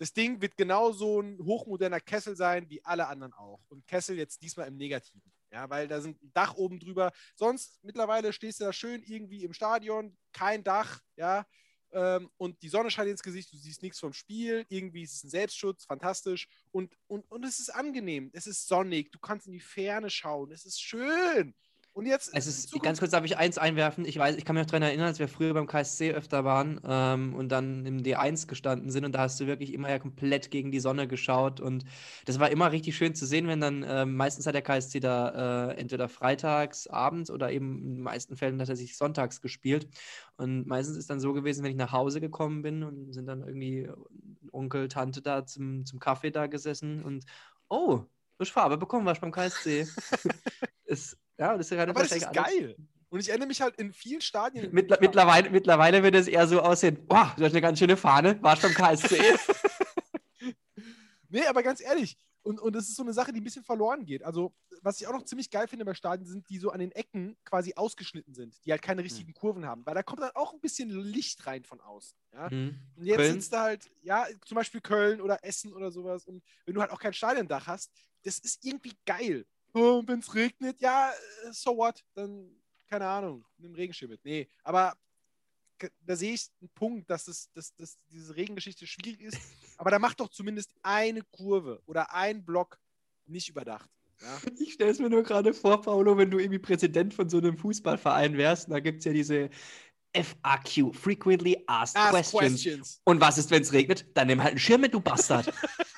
Das 0.00 0.14
Ding 0.14 0.40
wird 0.40 0.56
genauso 0.56 1.20
ein 1.20 1.38
hochmoderner 1.44 2.00
Kessel 2.00 2.34
sein 2.34 2.70
wie 2.70 2.82
alle 2.82 3.06
anderen 3.06 3.34
auch. 3.34 3.60
Und 3.68 3.86
Kessel 3.86 4.16
jetzt 4.16 4.42
diesmal 4.42 4.66
im 4.66 4.78
Negativen. 4.78 5.30
Ja, 5.52 5.68
weil 5.68 5.88
da 5.88 6.00
sind 6.00 6.22
ein 6.22 6.32
Dach 6.32 6.54
oben 6.54 6.80
drüber. 6.80 7.12
Sonst 7.34 7.84
mittlerweile 7.84 8.32
stehst 8.32 8.60
du 8.60 8.64
da 8.64 8.72
schön 8.72 9.02
irgendwie 9.02 9.44
im 9.44 9.52
Stadion, 9.52 10.16
kein 10.32 10.64
Dach, 10.64 11.02
ja. 11.16 11.46
Ähm, 11.92 12.30
und 12.38 12.62
die 12.62 12.70
Sonne 12.70 12.90
scheint 12.90 13.10
ins 13.10 13.22
Gesicht, 13.22 13.52
du 13.52 13.58
siehst 13.58 13.82
nichts 13.82 13.98
vom 13.98 14.14
Spiel. 14.14 14.64
Irgendwie 14.70 15.02
ist 15.02 15.16
es 15.16 15.24
ein 15.24 15.30
Selbstschutz, 15.30 15.84
fantastisch. 15.84 16.48
Und, 16.70 16.96
und, 17.06 17.30
und 17.30 17.44
es 17.44 17.58
ist 17.58 17.68
angenehm. 17.68 18.30
Es 18.32 18.46
ist 18.46 18.68
sonnig, 18.68 19.12
du 19.12 19.18
kannst 19.18 19.48
in 19.48 19.52
die 19.52 19.60
Ferne 19.60 20.08
schauen. 20.08 20.50
Es 20.50 20.64
ist 20.64 20.80
schön. 20.80 21.54
Und 21.92 22.06
jetzt. 22.06 22.30
Es 22.34 22.46
ist, 22.46 22.68
Zukunft- 22.68 22.84
ganz 22.84 22.98
kurz 23.00 23.10
darf 23.10 23.24
ich 23.24 23.36
eins 23.36 23.58
einwerfen. 23.58 24.04
Ich 24.04 24.16
weiß, 24.16 24.36
ich 24.36 24.44
kann 24.44 24.54
mich 24.54 24.62
noch 24.62 24.70
daran 24.70 24.82
erinnern, 24.84 25.06
als 25.06 25.18
wir 25.18 25.28
früher 25.28 25.52
beim 25.54 25.66
KSC 25.66 26.12
öfter 26.12 26.44
waren 26.44 26.80
ähm, 26.84 27.34
und 27.34 27.48
dann 27.50 27.84
im 27.84 28.02
D1 28.02 28.46
gestanden 28.46 28.90
sind 28.90 29.04
und 29.04 29.12
da 29.12 29.20
hast 29.20 29.40
du 29.40 29.46
wirklich 29.46 29.74
immer 29.74 29.90
ja 29.90 29.98
komplett 29.98 30.50
gegen 30.50 30.70
die 30.70 30.80
Sonne 30.80 31.08
geschaut 31.08 31.60
und 31.60 31.84
das 32.26 32.38
war 32.38 32.50
immer 32.50 32.70
richtig 32.70 32.96
schön 32.96 33.14
zu 33.14 33.26
sehen, 33.26 33.48
wenn 33.48 33.60
dann 33.60 33.84
ähm, 33.86 34.16
meistens 34.16 34.46
hat 34.46 34.54
der 34.54 34.62
KSC 34.62 35.00
da 35.00 35.70
äh, 35.70 35.74
entweder 35.78 36.08
freitags, 36.08 36.86
abends 36.86 37.30
oder 37.30 37.50
eben 37.50 37.82
in 37.82 37.94
den 37.96 38.02
meisten 38.02 38.36
Fällen 38.36 38.60
hat 38.60 38.68
er 38.68 38.76
sich 38.76 38.96
sonntags 38.96 39.40
gespielt 39.40 39.88
und 40.36 40.66
meistens 40.66 40.96
ist 40.96 41.10
dann 41.10 41.20
so 41.20 41.32
gewesen, 41.32 41.64
wenn 41.64 41.72
ich 41.72 41.76
nach 41.76 41.92
Hause 41.92 42.20
gekommen 42.20 42.62
bin 42.62 42.84
und 42.84 43.12
sind 43.12 43.26
dann 43.26 43.42
irgendwie 43.42 43.90
Onkel, 44.52 44.88
Tante 44.88 45.22
da 45.22 45.44
zum, 45.44 45.84
zum 45.86 45.98
Kaffee 45.98 46.30
da 46.30 46.46
gesessen 46.46 47.02
und 47.02 47.24
oh, 47.68 47.98
du 47.98 48.06
hast 48.38 48.50
Farbe 48.52 48.78
bekommen, 48.78 49.06
was 49.06 49.20
beim 49.20 49.32
KSC. 49.32 49.86
ist, 50.84 51.18
ja, 51.40 51.56
das 51.56 51.66
ist 51.66 51.76
gerade 51.76 51.90
Aber 51.90 52.02
das 52.02 52.12
ist 52.12 52.32
geil. 52.32 52.76
Und 53.08 53.18
ich 53.18 53.28
erinnere 53.28 53.48
mich 53.48 53.60
halt 53.60 53.76
in 53.76 53.92
vielen 53.92 54.20
Stadien. 54.20 54.72
Mittler, 54.72 54.98
mittlerweile, 55.00 55.50
mittlerweile 55.50 56.02
wird 56.02 56.14
es 56.14 56.28
eher 56.28 56.46
so 56.46 56.60
aussehen, 56.60 57.06
boah, 57.08 57.34
du 57.36 57.44
hast 57.44 57.52
eine 57.52 57.60
ganz 57.60 57.78
schöne 57.78 57.96
Fahne, 57.96 58.40
warst 58.42 58.62
beim 58.62 58.72
KSC. 58.72 59.18
Nee, 61.32 61.46
aber 61.46 61.62
ganz 61.62 61.80
ehrlich, 61.80 62.16
und, 62.42 62.58
und 62.58 62.74
das 62.74 62.88
ist 62.88 62.96
so 62.96 63.02
eine 63.02 63.12
Sache, 63.12 63.32
die 63.32 63.40
ein 63.40 63.44
bisschen 63.44 63.62
verloren 63.62 64.04
geht. 64.04 64.22
Also, 64.22 64.54
was 64.82 65.00
ich 65.00 65.06
auch 65.06 65.12
noch 65.12 65.24
ziemlich 65.24 65.50
geil 65.50 65.68
finde 65.68 65.84
bei 65.84 65.94
Stadien, 65.94 66.26
sind 66.26 66.48
die 66.48 66.58
so 66.58 66.70
an 66.70 66.80
den 66.80 66.90
Ecken 66.92 67.36
quasi 67.44 67.74
ausgeschnitten 67.74 68.34
sind, 68.34 68.56
die 68.64 68.72
halt 68.72 68.82
keine 68.82 69.04
richtigen 69.04 69.34
Kurven 69.34 69.66
haben. 69.66 69.84
Weil 69.84 69.94
da 69.94 70.02
kommt 70.02 70.22
dann 70.22 70.30
auch 70.34 70.54
ein 70.54 70.60
bisschen 70.60 70.88
Licht 70.88 71.46
rein 71.46 71.64
von 71.64 71.80
außen. 71.80 72.18
Ja? 72.32 72.50
Hm. 72.50 72.76
Und 72.96 73.04
jetzt 73.04 73.16
Köln? 73.16 73.32
sitzt 73.34 73.52
da 73.52 73.62
halt, 73.62 73.90
ja, 74.02 74.26
zum 74.46 74.56
Beispiel 74.56 74.80
Köln 74.80 75.20
oder 75.20 75.44
Essen 75.44 75.72
oder 75.72 75.90
sowas. 75.90 76.24
Und 76.26 76.42
wenn 76.64 76.74
du 76.74 76.80
halt 76.80 76.90
auch 76.90 77.00
kein 77.00 77.12
Stadiondach 77.12 77.66
hast, 77.66 77.92
das 78.24 78.38
ist 78.38 78.64
irgendwie 78.64 78.96
geil. 79.04 79.46
Oh, 79.72 80.02
wenn 80.06 80.20
es 80.20 80.34
regnet, 80.34 80.80
ja, 80.80 81.10
äh, 81.10 81.52
so 81.52 81.76
what? 81.76 82.04
Dann, 82.14 82.50
keine 82.88 83.06
Ahnung, 83.06 83.44
nimm 83.58 83.74
Regenschirm 83.74 84.10
mit. 84.10 84.24
Nee, 84.24 84.48
aber 84.62 84.96
da 86.04 86.16
sehe 86.16 86.34
ich 86.34 86.48
einen 86.60 86.70
Punkt, 86.70 87.08
dass, 87.08 87.28
es, 87.28 87.50
dass, 87.52 87.74
dass 87.76 87.96
diese 88.10 88.36
Regengeschichte 88.36 88.86
schwierig 88.86 89.20
ist. 89.20 89.38
Aber 89.78 89.90
da 89.90 89.98
macht 89.98 90.20
doch 90.20 90.28
zumindest 90.28 90.70
eine 90.82 91.22
Kurve 91.22 91.80
oder 91.86 92.12
ein 92.12 92.44
Block 92.44 92.78
nicht 93.26 93.48
überdacht. 93.48 93.88
Ja? 94.20 94.38
Ich 94.58 94.74
stelle 94.74 94.90
es 94.90 94.98
mir 94.98 95.08
nur 95.08 95.22
gerade 95.22 95.54
vor, 95.54 95.80
Paolo, 95.80 96.18
wenn 96.18 96.30
du 96.30 96.38
irgendwie 96.38 96.58
Präsident 96.58 97.14
von 97.14 97.28
so 97.30 97.38
einem 97.38 97.56
Fußballverein 97.56 98.36
wärst, 98.36 98.70
da 98.70 98.80
gibt 98.80 98.98
es 98.98 99.04
ja 99.06 99.12
diese 99.12 99.48
FAQ, 100.14 100.92
Frequently 100.94 101.62
Asked 101.66 101.96
Ask 101.96 102.10
Questions. 102.10 102.62
questions. 102.62 103.00
Und 103.04 103.20
was 103.20 103.38
ist, 103.38 103.50
wenn 103.50 103.62
es 103.62 103.72
regnet? 103.72 104.06
Dann 104.14 104.26
nimm 104.26 104.42
halt 104.42 104.50
einen 104.50 104.58
Schirm 104.58 104.80
mit, 104.80 104.92
du 104.92 105.00
Bastard. 105.00 105.52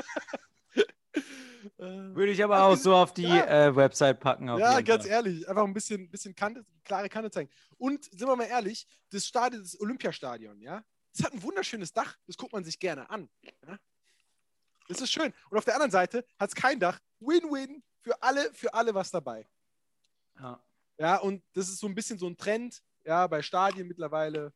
Äh, 1.83 2.15
Würde 2.15 2.33
ich 2.33 2.43
aber 2.45 2.63
auch 2.65 2.77
so 2.77 2.95
auf 2.95 3.13
die 3.13 3.23
Ja. 3.47 3.67
äh, 3.67 3.75
Website 3.77 4.21
packen. 4.21 4.49
Auf 4.49 4.61
Ja, 4.61 4.81
ganz 4.81 5.03
Fall. 5.05 5.13
ehrlich, 5.13 5.49
einfach 5.49 5.65
ein 5.65 5.73
bisschen, 5.75 6.09
bisschen 6.11 6.35
Kante, 6.35 6.65
klare 6.85 7.09
Kante 7.09 7.31
zeigen. 7.31 7.51
Und 7.77 8.05
sind 8.05 8.21
wir 8.29 8.37
mal 8.37 8.45
ehrlich, 8.45 8.87
das 9.11 9.27
Stadion, 9.27 9.63
das 9.63 9.79
Olympiastadion, 9.81 10.61
ja, 10.61 10.85
das 11.15 11.25
hat 11.27 11.33
ein 11.33 11.43
wunderschönes 11.43 11.93
Dach, 11.93 12.17
das 12.27 12.37
guckt 12.37 12.53
man 12.53 12.65
sich 12.65 12.79
gerne 12.79 13.09
an. 13.11 13.29
Ja? 13.67 13.79
Das 14.89 15.01
ist 15.01 15.11
schön. 15.13 15.33
Und 15.51 15.59
auf 15.59 15.65
der 15.65 15.75
anderen 15.75 15.91
Seite 15.91 16.25
hat 16.39 16.51
es 16.51 16.55
kein 16.55 16.79
Dach. 16.79 16.99
Win-win 17.21 17.83
für 18.01 18.21
alle, 18.23 18.53
für 18.53 18.73
alle 18.75 18.95
was 18.95 19.11
dabei. 19.11 19.47
Ja. 20.39 20.63
Ja, 20.99 21.17
und 21.19 21.43
das 21.55 21.69
ist 21.69 21.79
so 21.79 21.87
ein 21.87 21.95
bisschen 21.95 22.19
so 22.19 22.27
ein 22.29 22.37
Trend, 22.37 22.83
ja, 23.05 23.27
bei 23.27 23.43
Stadien 23.43 23.89
mittlerweile, 23.89 24.53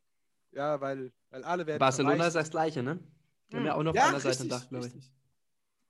ja, 0.51 0.79
weil, 0.79 1.11
weil 1.29 1.43
alle 1.43 1.65
werden. 1.67 1.79
Barcelona 1.79 2.27
ist 2.27 2.35
das 2.35 2.49
Gleiche, 2.49 2.81
ne? 2.83 2.99
Die 3.51 3.55
haben 3.57 3.65
ja 3.65 3.75
auch 3.75 3.83
noch 3.83 3.93
Ja, 3.95 4.03
auf 4.03 4.09
einer 4.09 4.19
Seite 4.19 4.43
ein 4.43 4.49
Dach, 4.49 4.67
glaube 4.69 4.87
ich. 4.87 4.93
richtig. 4.93 5.11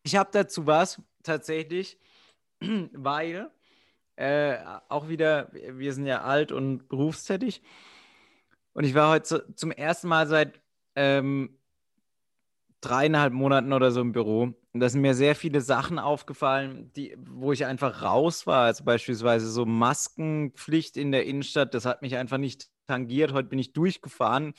Ich 0.08 0.16
habe 0.16 0.30
dazu 0.32 0.66
was, 0.66 1.02
tatsächlich, 1.22 2.00
weil 2.94 3.52
äh, 4.16 4.56
auch 4.88 5.10
wieder, 5.10 5.52
wir 5.52 5.92
sind 5.92 6.06
ja 6.06 6.22
alt 6.22 6.54
und 6.54 6.88
berufstätig. 6.88 7.62
Und 8.72 8.86
ich 8.86 8.96
war 8.96 9.10
heute 9.10 9.24
zu, 9.24 9.54
zum 9.56 9.70
ersten 9.70 10.08
Mal 10.08 10.26
seit 10.26 10.62
ähm, 10.96 11.60
dreieinhalb 12.80 13.34
Monaten 13.34 13.74
oder 13.74 13.92
so 13.92 14.00
im 14.00 14.14
Büro. 14.14 14.44
Und 14.44 14.80
da 14.80 14.88
sind 14.88 15.02
mir 15.02 15.14
sehr 15.14 15.36
viele 15.36 15.60
Sachen 15.60 16.00
aufgefallen, 16.00 16.90
die, 16.96 17.14
wo 17.20 17.52
ich 17.52 17.66
einfach 17.66 18.02
raus 18.02 18.48
war. 18.48 18.64
Also 18.64 18.86
beispielsweise 18.86 19.50
so 19.50 19.66
Maskenpflicht 19.66 20.96
in 20.96 21.12
der 21.12 21.26
Innenstadt, 21.26 21.74
das 21.74 21.86
hat 21.86 22.02
mich 22.02 22.16
einfach 22.16 22.38
nicht 22.38 22.70
tangiert. 22.88 23.34
Heute 23.34 23.50
bin 23.50 23.60
ich 23.60 23.74
durchgefahren 23.74 24.54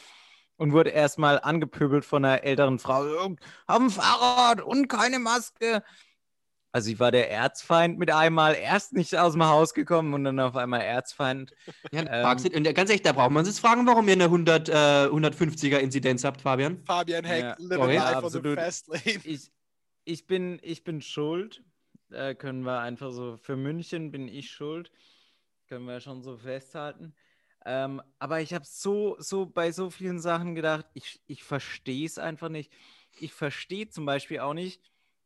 und 0.59 0.73
wurde 0.73 0.91
erstmal 0.91 1.41
angepöbelt 1.41 2.05
von 2.05 2.25
einer 2.25 2.45
älteren 2.45 2.79
Frau. 2.79 3.03
"Oh, 3.05 3.37
Haben 3.67 3.87
ein 3.87 3.91
Fahrrad 3.91 4.61
und 4.61 4.89
keine 4.89 5.19
Maske. 5.19 5.83
Also 6.71 6.91
ich 6.91 7.01
war 7.01 7.11
der 7.11 7.31
Erzfeind 7.31 7.99
mit 7.99 8.11
einmal 8.11 8.55
erst 8.55 8.93
nicht 8.93 9.17
aus 9.17 9.33
dem 9.33 9.45
Haus 9.47 9.73
gekommen 9.73 10.13
und 10.13 10.25
dann 10.25 10.39
auf 10.39 10.55
einmal 10.55 10.83
Erzfeind. 10.83 11.55
Ja, 11.93 12.03
Ähm. 12.31 12.37
du- 12.43 12.57
und 12.57 12.75
ganz 12.75 12.91
ehrlich, 12.91 13.03
da 13.03 13.13
braucht 13.13 13.31
man 13.31 13.45
sich 13.47 13.59
fragen, 13.59 13.87
warum 13.87 14.07
ihr 14.07 14.13
eine 14.13 14.29
100, 14.29 14.69
äh, 14.69 15.09
150er 15.11 15.79
Inzidenz 15.79 16.25
habt, 16.25 16.43
Fabian. 16.43 16.83
Fabian 16.85 17.25
Heck, 17.25 17.43
Ja, 17.43 17.57
live 17.59 17.79
sorry. 17.79 17.95
life 17.97 18.05
on 18.17 18.21
the 18.21 18.27
Absolut. 18.27 18.59
fast 18.59 18.89
lane. 18.89 19.21
Ich, 19.25 19.51
ich, 20.05 20.27
bin, 20.27 20.59
ich 20.63 20.85
bin 20.85 21.01
schuld. 21.01 21.63
Da 22.11 22.35
können 22.35 22.63
wir 22.63 22.81
einfach 22.81 23.13
so, 23.13 23.39
für 23.39 23.57
München 23.57 24.11
bin 24.11 24.29
ich 24.29 24.51
schuld. 24.51 24.91
Können 25.69 25.87
wir 25.87 26.01
schon 26.01 26.23
so 26.23 26.37
festhalten. 26.37 27.15
Ähm, 27.71 28.01
aber 28.19 28.41
ich 28.41 28.55
habe 28.55 28.65
so, 28.65 29.17
so 29.19 29.45
bei 29.45 29.73
so 29.73 29.91
vielen 29.91 30.21
Sachen 30.21 30.55
gedacht, 30.55 30.87
ich, 30.95 31.21
ich 31.27 31.45
verstehe 31.45 32.07
es 32.07 32.17
einfach 32.17 32.49
nicht. 32.49 32.73
Ich 33.21 33.35
verstehe 33.35 33.91
zum 33.91 34.07
Beispiel 34.07 34.41
auch 34.41 34.55
nicht 34.55 34.81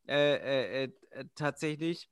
äh, 0.08 0.82
äh, 0.84 0.92
äh, 1.10 1.24
tatsächlich 1.36 2.08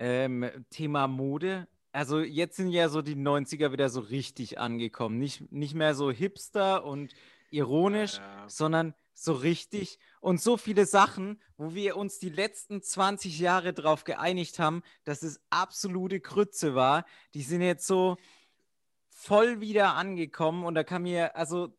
ähm, 0.00 0.50
Thema 0.70 1.06
Mode. 1.06 1.68
Also 1.92 2.18
jetzt 2.18 2.56
sind 2.56 2.70
ja 2.70 2.88
so 2.88 3.02
die 3.02 3.14
90er 3.14 3.70
wieder 3.70 3.88
so 3.88 4.00
richtig 4.00 4.58
angekommen. 4.58 5.18
Nicht, 5.20 5.52
nicht 5.52 5.74
mehr 5.74 5.94
so 5.94 6.10
hipster 6.10 6.84
und 6.84 7.14
ironisch, 7.50 8.16
Ja. 8.16 8.48
sondern 8.48 8.94
so 9.14 9.32
richtig 9.32 9.98
und 10.20 10.42
so 10.42 10.56
viele 10.58 10.84
Sachen, 10.84 11.40
wo 11.56 11.72
wir 11.74 11.96
uns 11.96 12.18
die 12.18 12.28
letzten 12.28 12.82
20 12.82 13.38
Jahre 13.38 13.72
drauf 13.72 14.04
geeinigt 14.04 14.58
haben, 14.58 14.82
dass 15.04 15.22
es 15.22 15.40
absolute 15.50 16.20
Grütze 16.20 16.74
war, 16.74 17.06
die 17.32 17.42
sind 17.42 17.62
jetzt 17.62 17.86
so 17.86 18.18
voll 19.18 19.60
wieder 19.60 19.94
angekommen 19.94 20.64
und 20.64 20.74
da 20.74 20.84
kann 20.84 21.02
mir, 21.02 21.34
also 21.36 21.74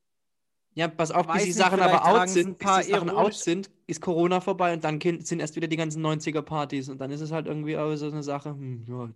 Ja, 0.73 0.87
pass 0.87 1.11
auf, 1.11 1.27
bis 1.27 1.43
die 1.43 1.51
Sachen 1.53 1.79
aber 1.79 2.05
out 2.05 2.29
sind, 2.29 2.57
bis 2.57 2.67
paar 2.67 2.81
die 2.83 2.91
Sachen 2.91 3.09
out 3.09 3.33
sind, 3.35 3.69
ist 3.85 4.01
Corona 4.01 4.41
vorbei 4.41 4.73
und 4.73 4.83
dann 4.83 4.99
sind 5.01 5.39
erst 5.39 5.55
wieder 5.55 5.67
die 5.67 5.77
ganzen 5.77 6.01
90er-Partys 6.01 6.89
und 6.89 6.99
dann 6.99 7.11
ist 7.11 7.21
es 7.21 7.31
halt 7.31 7.45
irgendwie 7.47 7.77
auch 7.77 7.95
so 7.95 8.07
eine 8.07 8.23
Sache, 8.23 8.49
hm, 8.49 8.85
ja, 8.87 9.09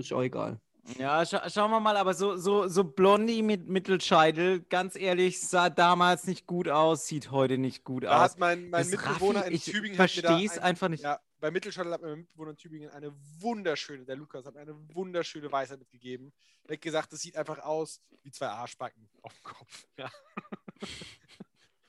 ist 0.00 0.12
auch 0.12 0.22
egal. 0.22 0.60
Ja, 0.98 1.24
scha 1.24 1.48
schauen 1.48 1.70
wir 1.70 1.80
mal, 1.80 1.96
aber 1.96 2.12
so, 2.14 2.36
so, 2.36 2.68
so 2.68 2.84
Blondie 2.84 3.42
mit 3.42 3.68
Mittelscheitel, 3.68 4.60
ganz 4.68 4.96
ehrlich, 4.96 5.40
sah 5.40 5.70
damals 5.70 6.26
nicht 6.26 6.46
gut 6.46 6.68
aus, 6.68 7.06
sieht 7.06 7.30
heute 7.30 7.56
nicht 7.58 7.84
gut 7.84 8.04
Da 8.04 8.22
aus. 8.24 8.32
hat 8.32 8.38
mein, 8.38 8.68
mein 8.70 8.82
Das 8.82 8.90
Mitbewohner 8.90 9.40
Raffi, 9.40 9.48
in 9.48 9.54
ich 9.56 9.64
Tübingen 9.64 9.98
hat 9.98 10.14
mir 10.14 10.22
da 10.22 10.28
versteh's 10.28 10.58
ein- 10.58 10.64
einfach 10.64 10.88
nicht. 10.90 11.02
Ja, 11.02 11.20
bei 11.44 11.50
Mittelschattel 11.50 11.92
hat 11.92 12.00
mein 12.00 12.20
Mitbewohner 12.20 12.52
in 12.52 12.56
Tübingen 12.56 12.88
eine 12.88 13.12
wunderschöne, 13.38 14.06
der 14.06 14.16
Lukas 14.16 14.46
hat 14.46 14.54
mir 14.54 14.62
eine 14.62 14.74
wunderschöne 14.94 15.52
Weisheit 15.52 15.78
mitgegeben. 15.78 16.32
Er 16.66 16.72
hat 16.72 16.80
gesagt, 16.80 17.12
es 17.12 17.20
sieht 17.20 17.36
einfach 17.36 17.58
aus 17.58 18.00
wie 18.22 18.30
zwei 18.30 18.46
Arschbacken 18.46 19.06
auf 19.20 19.34
dem 19.34 19.42
Kopf. 19.42 19.86
Ja. 19.98 20.10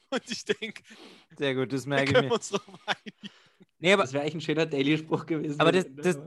Und 0.10 0.30
ich 0.30 0.43
denke, 0.43 0.84
Sehr 1.38 1.56
gut, 1.56 1.72
das 1.72 1.84
da 1.84 1.89
merke 1.89 2.12
ich 2.18 2.22
mir. 2.26 2.34
uns. 2.34 2.51
Nee, 3.80 3.93
aber 3.93 4.03
Das 4.03 4.12
wäre 4.12 4.26
echt 4.26 4.36
ein 4.36 4.41
schöner 4.41 4.66
Daily-Spruch 4.66 5.26
gewesen. 5.26 5.58
Aber 5.62 5.72
das- 5.72 5.86
das- 5.95 6.20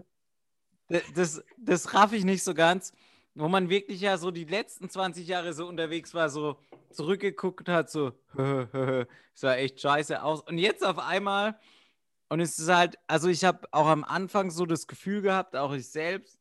das, 0.89 1.03
das, 1.14 1.45
das 1.59 1.93
raff 1.93 2.14
ich 2.14 2.24
nicht 2.24 2.43
so 2.43 2.55
ganz, 2.55 2.95
wo 3.35 3.47
man 3.47 3.68
wirklich 3.68 4.01
ja 4.01 4.16
so 4.16 4.31
die 4.31 4.45
letzten 4.47 4.89
20 4.89 5.29
Jahre 5.29 5.53
so 5.53 5.66
unterwegs 5.68 6.14
war, 6.14 6.31
so 6.31 6.59
zurückgeguckt 6.93 7.68
hat, 7.68 7.91
so, 7.91 8.12
es 8.39 9.07
sah 9.35 9.55
echt 9.57 9.79
scheiße 9.83 10.22
aus. 10.22 10.41
Und 10.41 10.57
jetzt 10.57 10.83
auf 10.83 10.99
einmal, 10.99 11.61
und 12.29 12.41
es 12.41 12.59
ist 12.59 12.68
halt, 12.68 12.97
also 13.07 13.29
ich 13.29 13.45
habe 13.45 13.66
auch 13.72 13.87
am 13.87 14.05
Anfang 14.05 14.51
so 14.51 14.66
das 14.66 14.87
Gefühl 14.87 15.22
gehabt, 15.22 15.57
auch 15.57 15.72
ich 15.72 15.89
selbst, 15.91 16.39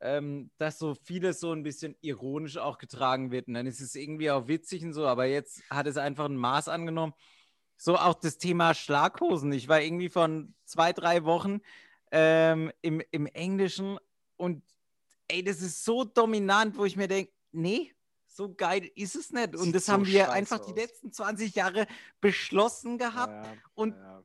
ähm, 0.00 0.50
dass 0.58 0.78
so 0.78 0.94
vieles 0.94 1.40
so 1.40 1.52
ein 1.52 1.62
bisschen 1.62 1.96
ironisch 2.00 2.58
auch 2.58 2.78
getragen 2.78 3.30
wird. 3.30 3.48
Und 3.48 3.54
dann 3.54 3.66
ist 3.66 3.80
es 3.80 3.94
irgendwie 3.94 4.30
auch 4.30 4.46
witzig 4.46 4.84
und 4.84 4.92
so, 4.92 5.06
aber 5.06 5.24
jetzt 5.26 5.62
hat 5.70 5.86
es 5.86 5.96
einfach 5.96 6.26
ein 6.26 6.36
Maß 6.36 6.68
angenommen. 6.68 7.14
So 7.78 7.96
auch 7.96 8.14
das 8.14 8.38
Thema 8.38 8.74
Schlaghosen. 8.74 9.52
Ich 9.52 9.68
war 9.68 9.80
irgendwie 9.80 10.08
von 10.08 10.54
zwei, 10.64 10.92
drei 10.92 11.24
Wochen 11.24 11.60
ähm, 12.12 12.70
im, 12.82 13.02
im 13.10 13.26
Englischen 13.26 13.98
und 14.36 14.62
ey, 15.28 15.42
das 15.42 15.60
ist 15.60 15.84
so 15.84 16.04
dominant, 16.04 16.76
wo 16.76 16.84
ich 16.84 16.96
mir 16.96 17.08
denke, 17.08 17.32
nee, 17.52 17.92
so 18.26 18.54
geil 18.54 18.88
ist 18.94 19.16
es 19.16 19.32
nicht. 19.32 19.54
Und 19.56 19.62
Sieht 19.64 19.74
das 19.74 19.86
so 19.86 19.92
haben 19.94 20.06
wir 20.06 20.30
einfach 20.30 20.58
die 20.58 20.72
aus. 20.72 20.76
letzten 20.76 21.10
20 21.12 21.54
Jahre 21.54 21.86
beschlossen 22.20 22.98
gehabt. 22.98 23.46
Ja, 23.46 23.52
und- 23.74 23.94
ja, 23.96 24.22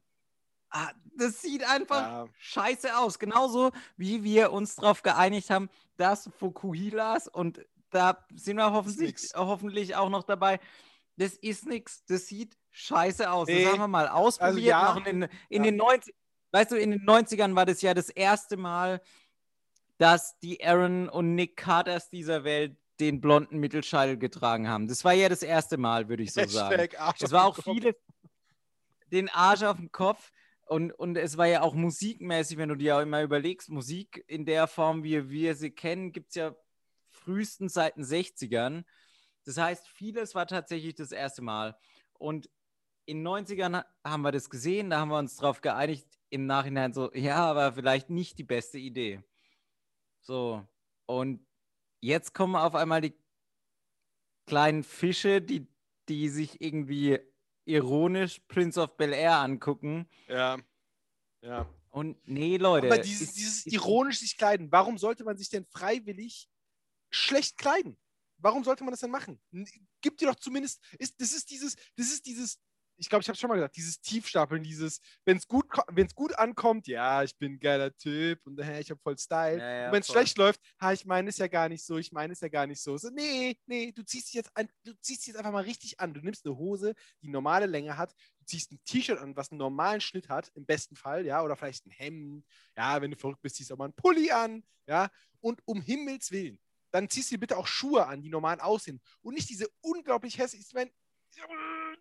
das 1.17 1.41
sieht 1.41 1.63
einfach 1.67 2.01
ja. 2.01 2.27
scheiße 2.39 2.97
aus. 2.97 3.19
Genauso 3.19 3.71
wie 3.97 4.23
wir 4.23 4.51
uns 4.51 4.75
darauf 4.75 5.03
geeinigt 5.03 5.49
haben, 5.49 5.69
dass 5.97 6.29
Fukuhilas 6.39 7.27
und 7.27 7.65
da 7.89 8.25
sind 8.33 8.57
wir 8.57 8.71
hoffentlich, 8.71 9.31
hoffentlich 9.35 9.95
auch 9.95 10.09
noch 10.09 10.23
dabei. 10.23 10.59
Das 11.17 11.33
ist 11.33 11.67
nichts. 11.67 12.05
Das 12.05 12.27
sieht 12.27 12.57
scheiße 12.71 13.29
aus. 13.29 13.47
Nee. 13.47 13.63
Das 13.63 13.73
haben 13.73 13.79
wir 13.79 13.87
mal 13.87 14.07
ausprobiert. 14.07 14.65
ja. 14.67 14.93
noch 14.95 15.05
in, 15.05 15.23
in 15.49 15.63
Ja. 15.63 15.71
den 15.71 15.75
90, 15.75 16.15
weißt 16.51 16.71
du, 16.71 16.75
in 16.77 16.91
den 16.91 17.05
90ern 17.05 17.55
war 17.55 17.65
das 17.65 17.81
ja 17.81 17.93
das 17.93 18.09
erste 18.09 18.55
Mal, 18.57 19.01
dass 19.97 20.39
die 20.39 20.63
Aaron 20.65 21.09
und 21.09 21.35
Nick 21.35 21.57
Carters 21.57 22.09
dieser 22.09 22.43
Welt 22.43 22.77
den 22.99 23.19
blonden 23.19 23.59
Mittelscheitel 23.59 24.17
getragen 24.17 24.67
haben. 24.69 24.87
Das 24.87 25.03
war 25.03 25.13
ja 25.13 25.27
das 25.27 25.43
erste 25.43 25.77
Mal, 25.77 26.07
würde 26.07 26.23
ich 26.23 26.33
so 26.33 26.45
sagen. 26.45 26.75
Hashtag 26.75 26.99
Arsch 26.99 27.21
Es 27.21 27.31
war 27.31 27.45
auch 27.45 27.57
viele 27.61 27.95
den 29.11 29.27
Arsch 29.29 29.63
auf 29.63 29.77
den 29.77 29.91
Kopf 29.91 30.31
und, 30.71 30.93
und 30.93 31.17
es 31.17 31.35
war 31.37 31.47
ja 31.47 31.63
auch 31.63 31.73
musikmäßig, 31.73 32.57
wenn 32.57 32.69
du 32.69 32.75
dir 32.75 32.95
auch 32.95 33.01
immer 33.01 33.21
überlegst, 33.23 33.69
Musik 33.69 34.23
in 34.27 34.45
der 34.45 34.67
Form, 34.67 35.03
wie 35.03 35.29
wir 35.29 35.53
sie 35.53 35.71
kennen, 35.71 36.13
gibt 36.13 36.29
es 36.29 36.35
ja 36.35 36.55
frühestens 37.09 37.73
seit 37.73 37.97
den 37.97 38.05
60ern. 38.05 38.85
Das 39.43 39.57
heißt, 39.57 39.85
vieles 39.89 40.33
war 40.33 40.47
tatsächlich 40.47 40.95
das 40.95 41.11
erste 41.11 41.41
Mal. 41.41 41.77
Und 42.13 42.49
in 43.03 43.17
den 43.17 43.23
90ern 43.23 43.79
ha- 43.79 43.85
haben 44.05 44.21
wir 44.21 44.31
das 44.31 44.49
gesehen, 44.49 44.89
da 44.89 45.01
haben 45.01 45.09
wir 45.09 45.17
uns 45.17 45.35
darauf 45.35 45.59
geeinigt, 45.59 46.07
im 46.29 46.45
Nachhinein 46.45 46.93
so, 46.93 47.11
ja, 47.13 47.35
aber 47.35 47.73
vielleicht 47.73 48.09
nicht 48.09 48.37
die 48.37 48.45
beste 48.45 48.77
Idee. 48.77 49.21
So, 50.21 50.65
und 51.05 51.45
jetzt 51.99 52.33
kommen 52.33 52.55
auf 52.55 52.75
einmal 52.75 53.01
die 53.01 53.13
kleinen 54.45 54.83
Fische, 54.83 55.41
die, 55.41 55.67
die 56.07 56.29
sich 56.29 56.61
irgendwie 56.61 57.19
ironisch 57.65 58.39
Prince 58.47 58.79
of 58.79 58.95
Bel 58.97 59.13
Air 59.13 59.37
angucken. 59.37 60.07
Ja. 60.27 60.57
Ja. 61.41 61.67
Und 61.89 62.17
nee, 62.27 62.57
Leute. 62.57 62.87
Aber 62.87 62.97
dieses, 62.99 63.29
ist- 63.29 63.37
dieses 63.37 63.65
ist- 63.65 63.73
ironisch 63.73 64.19
sich 64.19 64.37
kleiden, 64.37 64.71
warum 64.71 64.97
sollte 64.97 65.23
man 65.23 65.37
sich 65.37 65.49
denn 65.49 65.65
freiwillig 65.65 66.47
schlecht 67.09 67.57
kleiden? 67.57 67.97
Warum 68.37 68.63
sollte 68.63 68.83
man 68.83 68.91
das 68.91 69.01
denn 69.01 69.11
machen? 69.11 69.39
N- 69.51 69.67
Gib 70.01 70.17
dir 70.17 70.27
doch 70.29 70.35
zumindest, 70.35 70.81
ist, 70.97 71.19
das 71.21 71.31
ist 71.33 71.49
dieses, 71.51 71.75
das 71.95 72.07
ist 72.11 72.25
dieses, 72.25 72.59
ich 73.01 73.09
glaube, 73.09 73.23
ich 73.23 73.27
habe 73.27 73.37
schon 73.37 73.47
mal 73.47 73.55
gesagt, 73.55 73.75
dieses 73.75 73.99
Tiefstapeln, 73.99 74.61
dieses, 74.61 75.01
wenn 75.25 75.37
es 75.37 75.47
gut, 75.47 75.65
wenn's 75.91 76.13
gut 76.13 76.37
ankommt, 76.37 76.87
ja, 76.87 77.23
ich 77.23 77.35
bin 77.35 77.53
ein 77.53 77.59
geiler 77.59 77.95
Typ 77.97 78.45
und 78.45 78.59
äh, 78.59 78.79
ich 78.79 78.91
habe 78.91 78.99
voll 79.01 79.17
Style. 79.17 79.57
Ja, 79.57 79.69
ja, 79.73 79.85
und 79.87 79.93
wenn 79.93 80.01
es 80.01 80.07
schlecht 80.07 80.37
läuft, 80.37 80.61
ha, 80.79 80.93
ich 80.93 81.03
meine 81.05 81.29
es 81.29 81.39
ja 81.39 81.47
gar 81.47 81.67
nicht 81.67 81.83
so, 81.83 81.97
ich 81.97 82.11
meine 82.11 82.33
es 82.33 82.41
ja 82.41 82.47
gar 82.47 82.67
nicht 82.67 82.79
so. 82.79 82.95
so. 82.97 83.09
Nee, 83.09 83.57
nee, 83.65 83.91
du 83.91 84.03
ziehst 84.03 84.27
dich 84.27 84.35
jetzt 84.35 84.51
an, 84.55 84.69
du 84.83 84.93
ziehst 85.01 85.21
dich 85.21 85.27
jetzt 85.29 85.37
einfach 85.37 85.51
mal 85.51 85.63
richtig 85.63 85.99
an. 85.99 86.13
Du 86.13 86.21
nimmst 86.21 86.45
eine 86.45 86.55
Hose, 86.55 86.93
die 87.23 87.29
normale 87.29 87.65
Länge 87.65 87.97
hat, 87.97 88.13
du 88.37 88.45
ziehst 88.45 88.71
ein 88.71 88.79
T-Shirt 88.85 89.17
an, 89.17 89.35
was 89.35 89.49
einen 89.49 89.57
normalen 89.57 89.99
Schnitt 89.99 90.29
hat, 90.29 90.51
im 90.53 90.67
besten 90.67 90.95
Fall, 90.95 91.25
ja, 91.25 91.41
oder 91.41 91.55
vielleicht 91.55 91.87
ein 91.87 91.91
Hemd, 91.91 92.45
ja, 92.77 93.01
wenn 93.01 93.09
du 93.09 93.17
verrückt 93.17 93.41
bist, 93.41 93.55
ziehst 93.55 93.71
du 93.71 93.73
auch 93.73 93.79
mal 93.79 93.85
einen 93.85 93.95
Pulli 93.95 94.29
an, 94.29 94.63
ja, 94.85 95.09
und 95.39 95.59
um 95.65 95.81
Himmels 95.81 96.31
Willen, 96.31 96.59
dann 96.91 97.09
ziehst 97.09 97.31
du 97.31 97.35
dir 97.35 97.39
bitte 97.39 97.57
auch 97.57 97.67
Schuhe 97.67 98.05
an, 98.05 98.21
die 98.21 98.29
normal 98.29 98.59
aussehen 98.59 99.01
und 99.21 99.33
nicht 99.33 99.49
diese 99.49 99.67
unglaublich 99.81 100.37
hässlichen, 100.37 100.67
ich 100.67 100.75
meine, 100.75 100.91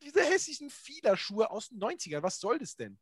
diese 0.03 0.23
hässlichen 0.23 0.71
Fiederschuhe 0.71 1.51
aus 1.51 1.69
den 1.69 1.79
90ern, 1.81 2.23
was 2.23 2.39
soll 2.41 2.59
das 2.59 2.77
denn? 2.77 2.99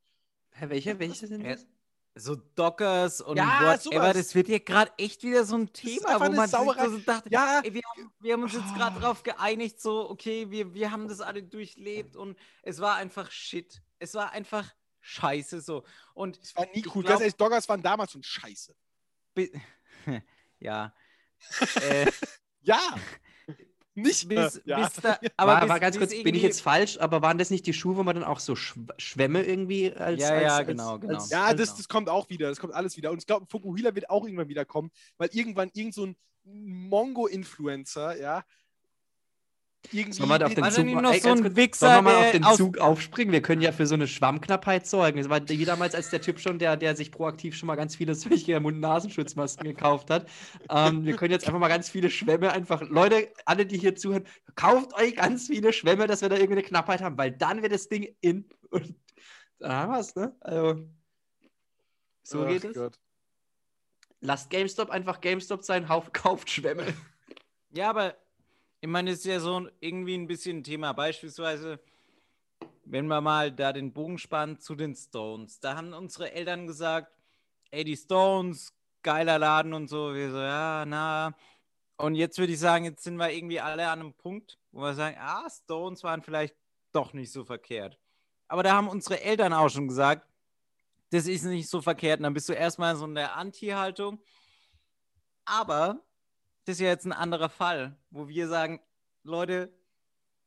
Hä, 0.51 0.69
welche, 0.69 0.99
welche 0.99 1.27
sind 1.27 1.45
das? 1.45 1.67
so 2.15 2.35
Dockers 2.35 3.21
und 3.21 3.37
Ja, 3.37 3.61
whatever, 3.61 3.79
sowas. 3.79 4.17
das 4.17 4.35
wird 4.35 4.49
hier 4.49 4.59
gerade 4.59 4.91
echt 4.99 5.23
wieder 5.23 5.45
so 5.45 5.57
ein 5.57 5.73
Thema, 5.73 6.15
wo 6.19 6.33
man 6.33 6.49
sich 6.49 6.59
so 6.59 6.99
dachte, 6.99 7.29
Ja, 7.31 7.61
ey, 7.63 7.73
wir, 7.73 7.83
haben, 7.85 8.13
wir 8.19 8.33
haben 8.33 8.43
uns 8.43 8.55
jetzt 8.55 8.75
gerade 8.75 8.97
Ah. 8.97 9.01
drauf 9.01 9.23
geeinigt, 9.23 9.81
so, 9.81 10.11
okay, 10.11 10.51
wir, 10.51 10.75
wir 10.75 10.91
haben 10.91 11.07
das 11.07 11.21
alle 11.21 11.45
durchlebt 11.45 12.17
und 12.17 12.37
es 12.63 12.81
war 12.81 12.97
einfach 12.97 13.31
Shit. 13.31 13.83
Es 14.01 14.15
war 14.15 14.33
einfach 14.33 14.69
scheiße 15.01 15.61
so. 15.61 15.85
Und 16.13 16.43
das 16.43 16.57
war 16.57 16.67
nie 16.75 16.85
cool. 16.93 17.05
glaub- 17.05 17.21
ehrlich, 17.21 17.37
Doggers 17.37 17.69
waren 17.69 17.83
damals 17.83 18.11
schon 18.11 18.23
scheiße. 18.25 18.75
ja. 20.59 20.93
äh, 21.83 22.11
Ja. 22.63 22.81
Nicht 24.03 24.29
bis, 24.29 24.61
ja. 24.65 24.81
bis 24.81 24.95
da, 24.95 25.19
aber 25.37 25.53
war, 25.53 25.61
bis, 25.61 25.69
war 25.69 25.81
ganz 25.81 25.97
bis 25.97 26.01
kurz, 26.01 26.11
bin 26.11 26.19
ich 26.19 26.27
irgendwie- 26.27 26.47
jetzt 26.47 26.61
falsch, 26.61 26.99
aber 26.99 27.23
waren 27.23 27.39
das 27.39 27.51
nicht 27.51 27.67
die 27.67 27.73
Schuhe, 27.73 27.97
wo 27.97 28.03
man 28.03 28.15
dann 28.15 28.25
auch 28.25 28.41
so 28.41 28.57
Schw 28.57 28.81
Schwämme 28.97 29.43
irgendwie 29.43 29.93
als. 29.93 30.21
Ja, 30.21 30.31
als, 30.31 30.43
ja, 30.43 30.57
als, 30.57 30.67
genau, 30.67 30.99
genau. 30.99 31.15
Als, 31.15 31.31
Ja, 31.31 31.53
das, 31.55 31.77
das 31.77 31.89
kommt 31.89 32.09
auch 32.09 32.29
wieder. 32.31 32.49
Das 32.49 32.59
kommt 32.61 32.75
alles 32.75 32.97
wieder. 32.97 33.11
Und 33.11 33.19
ich 33.19 33.27
glaube, 33.27 33.47
Fukuhila 33.47 33.95
wird 33.95 34.11
auch 34.11 34.25
irgendwann 34.25 34.49
wieder 34.49 34.65
kommen, 34.65 34.91
weil 35.17 35.29
irgendwann 35.33 35.71
irgend 35.75 35.95
so 35.95 36.07
ein 36.07 36.17
Mongo-Influencer, 36.45 38.19
ja, 38.21 38.45
irgendwie. 39.93 40.13
Sollen 40.13 40.29
wir 40.29 40.47
auf 40.47 40.55
den 40.55 40.65
Zug- 40.71 41.03
noch 41.03 41.13
ey, 41.13 41.21
so 41.21 41.29
ein 41.31 41.57
Wichser, 41.57 42.03
mal 42.03 42.17
auf 42.17 42.31
den 42.33 42.45
aus- 42.45 42.57
Zug 42.57 42.79
aufspringen? 42.79 43.33
Wir 43.33 43.43
können 43.43 43.63
ja 43.63 43.73
für 43.73 43.87
so 43.87 43.95
eine 43.95 44.07
Schwammknappheit 44.07 44.87
sorgen. 44.87 45.19
Das 45.19 45.29
war 45.29 45.49
wie 45.49 45.65
damals, 45.65 45.95
als 45.95 46.11
der 46.11 46.21
Typ 46.21 46.41
schon, 46.41 46.59
der, 46.59 46.77
der 46.77 46.97
sich 46.97 47.11
proaktiv 47.13 47.57
schon 47.57 47.67
mal 47.67 47.77
ganz 47.77 47.97
viele 47.97 48.15
solche 48.55 48.59
Mund-Nasenschutzmasken 48.61 49.65
gekauft 49.67 50.11
hat. 50.11 50.29
Ähm, 50.69 51.05
wir 51.05 51.17
können 51.17 51.33
jetzt 51.33 51.47
einfach 51.47 51.61
mal 51.61 51.69
ganz 51.69 51.89
viele 51.89 52.11
Schwämme 52.11 52.53
einfach. 52.53 52.83
Leute, 52.83 53.33
alle, 53.45 53.65
die 53.67 53.79
hier 53.79 53.95
zuhören, 53.95 54.25
kauft 54.55 54.95
euch 54.95 55.17
ganz 55.17 55.47
viele 55.47 55.73
Schwämme, 55.73 56.07
dass 56.07 56.23
wir 56.23 56.29
da 56.29 56.37
irgendeine 56.37 56.63
Knappheit 56.63 57.01
haben, 57.01 57.17
weil 57.17 57.33
dann 57.33 57.63
wird 57.63 57.73
das 57.73 57.89
Ding 57.89 58.15
in. 58.21 58.49
Und 58.71 58.95
dann 59.59 59.73
haben 59.73 59.93
wir 59.93 60.01
es, 60.01 60.15
ne? 60.15 60.37
Also. 60.41 60.89
So 62.23 62.45
Ach 62.45 62.49
geht 62.49 62.65
es. 62.65 62.75
Gott. 62.75 62.99
Lasst 64.21 64.51
GameStop 64.51 64.91
einfach 64.91 65.21
GameStop 65.21 65.63
sein, 65.63 65.89
Hauf, 65.89 66.13
kauft 66.13 66.51
Schwämme. 66.51 66.85
Ja, 67.71 67.89
aber 67.91 68.17
ich 68.81 68.89
meine, 68.89 69.11
es 69.11 69.21
ist 69.21 69.27
ja 69.27 69.41
so 69.41 69.69
irgendwie 69.81 70.15
ein 70.15 70.27
bisschen 70.27 70.59
ein 70.59 70.65
Thema. 70.65 70.93
Beispielsweise, 70.93 71.81
wenn 72.85 73.07
wir 73.07 73.21
mal 73.21 73.51
da 73.53 73.73
den 73.73 73.93
Bogen 73.93 74.19
spannen 74.19 74.59
zu 74.61 74.75
den 74.75 74.95
Stones. 74.95 75.61
Da 75.61 75.77
haben 75.77 75.93
unsere 75.93 76.33
Eltern 76.33 76.67
gesagt, 76.67 77.13
ey, 77.71 77.85
die 77.85 77.97
Stones, 77.97 78.73
geiler 79.03 79.39
Laden 79.39 79.75
und 79.75 79.89
so. 79.89 80.15
Wir 80.15 80.31
so, 80.31 80.39
ja, 80.39 80.85
na. 80.87 81.35
Und 81.97 82.15
jetzt 82.15 82.39
würde 82.39 82.53
ich 82.53 82.61
sagen, 82.61 82.85
jetzt 82.85 83.03
sind 83.03 83.17
wir 83.17 83.31
irgendwie 83.33 83.61
alle 83.61 83.89
an 83.89 84.01
einem 84.01 84.15
Punkt, 84.15 84.59
wo 84.71 84.83
wir 84.83 84.95
sagen, 84.95 85.17
ah, 85.19 85.49
Stones 85.51 86.05
waren 86.05 86.23
vielleicht 86.23 86.55
doch 86.93 87.13
nicht 87.13 87.33
so 87.33 87.45
verkehrt. 87.45 87.99
Aber 88.47 88.63
da 88.63 88.73
haben 88.73 88.89
unsere 88.89 89.21
Eltern 89.21 89.53
auch 89.53 89.69
schon 89.69 89.89
gesagt, 89.89 90.27
das 91.11 91.27
ist 91.27 91.45
nicht 91.45 91.69
so 91.69 91.83
verkehrt. 91.83 92.21
Und 92.21 92.25
dann 92.25 92.35
bist 92.35 92.49
du 92.49 92.53
erstmal 92.53 92.95
so 92.97 93.05
in 93.07 93.15
der 93.15 93.37
Anti-Haltung. 93.37 94.21
Aber 95.45 96.01
das 96.69 96.77
ist 96.77 96.81
ja 96.81 96.89
jetzt 96.89 97.07
ein 97.07 97.13
anderer 97.13 97.49
Fall, 97.49 97.97
wo 98.11 98.29
wir 98.29 98.47
sagen, 98.49 98.81
Leute, 99.23 99.73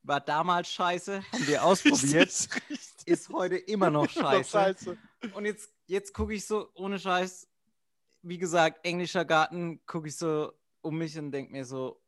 war 0.03 0.19
damals 0.19 0.71
scheiße, 0.71 1.21
haben 1.31 1.47
wir 1.47 1.63
ausprobiert, 1.65 2.27
Richtig, 2.29 2.69
richtig. 2.69 3.07
ist 3.07 3.29
heute 3.29 3.57
immer 3.57 3.89
noch 3.89 4.07
scheiße. 4.09 4.49
Scheiße. 4.51 4.97
Und 5.33 5.45
jetzt, 5.45 5.71
jetzt 5.87 6.13
gucke 6.13 6.33
ich 6.33 6.45
so, 6.45 6.69
ohne 6.75 6.99
Scheiß, 6.99 7.47
wie 8.23 8.37
gesagt, 8.37 8.85
englischer 8.85 9.25
Garten, 9.25 9.83
gucke 9.85 10.07
ich 10.07 10.15
so 10.15 10.51
um 10.81 10.97
mich 10.97 11.17
und 11.17 11.31
denke 11.31 11.51
mir 11.51 11.65
so, 11.65 11.99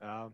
Ja. 0.00 0.30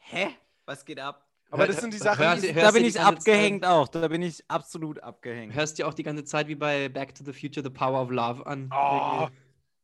hä? 0.00 0.28
Was 0.64 0.84
geht 0.84 0.98
ab? 1.00 1.22
Aber 1.50 1.66
das 1.66 1.80
sind 1.80 1.92
die 1.94 1.98
Sachen, 1.98 2.24
Hörst 2.24 2.42
du- 2.42 2.48
da 2.48 2.54
hörst 2.60 2.74
bin 2.74 2.82
du 2.82 2.88
ich 2.88 3.00
abgehängt 3.00 3.64
auch. 3.64 3.88
Da 3.88 4.08
bin 4.08 4.20
ich 4.22 4.42
absolut 4.50 4.98
abgehängt. 5.00 5.54
Hörst 5.54 5.78
dir 5.78 5.86
auch 5.86 5.94
die 5.94 6.02
ganze 6.02 6.24
Zeit 6.24 6.48
wie 6.48 6.56
bei 6.56 6.88
Back 6.88 7.14
to 7.14 7.24
the 7.24 7.32
Future 7.32 7.62
The 7.62 7.70
Power 7.70 8.02
of 8.02 8.10
Love 8.10 8.44
an. 8.46 8.68
Oh. 8.74 9.28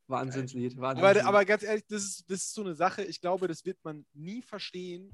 Irgendwie. 0.09 0.27
Wahnsinnslied. 0.27 0.73
Aber, 0.79 0.83
Wahnsinnslied. 0.89 1.25
aber 1.25 1.45
ganz 1.45 1.63
ehrlich, 1.63 1.85
das 1.89 2.03
ist, 2.03 2.31
das 2.31 2.39
ist 2.39 2.55
so 2.55 2.63
eine 2.63 2.75
Sache, 2.75 3.05
ich 3.05 3.21
glaube, 3.21 3.49
das 3.49 3.65
wird 3.65 3.79
man 3.85 4.05
nie 4.13 4.43
verstehen. 4.43 5.13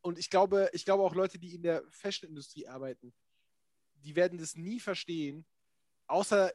Und 0.00 0.18
ich 0.18 0.30
glaube, 0.30 0.70
ich 0.72 0.84
glaube 0.84 1.02
auch 1.02 1.14
Leute, 1.14 1.38
die 1.38 1.54
in 1.54 1.62
der 1.62 1.82
Fashion-Industrie 1.90 2.66
arbeiten, 2.66 3.12
die 3.96 4.14
werden 4.14 4.38
das 4.38 4.54
nie 4.54 4.80
verstehen, 4.80 5.44
außer 6.06 6.52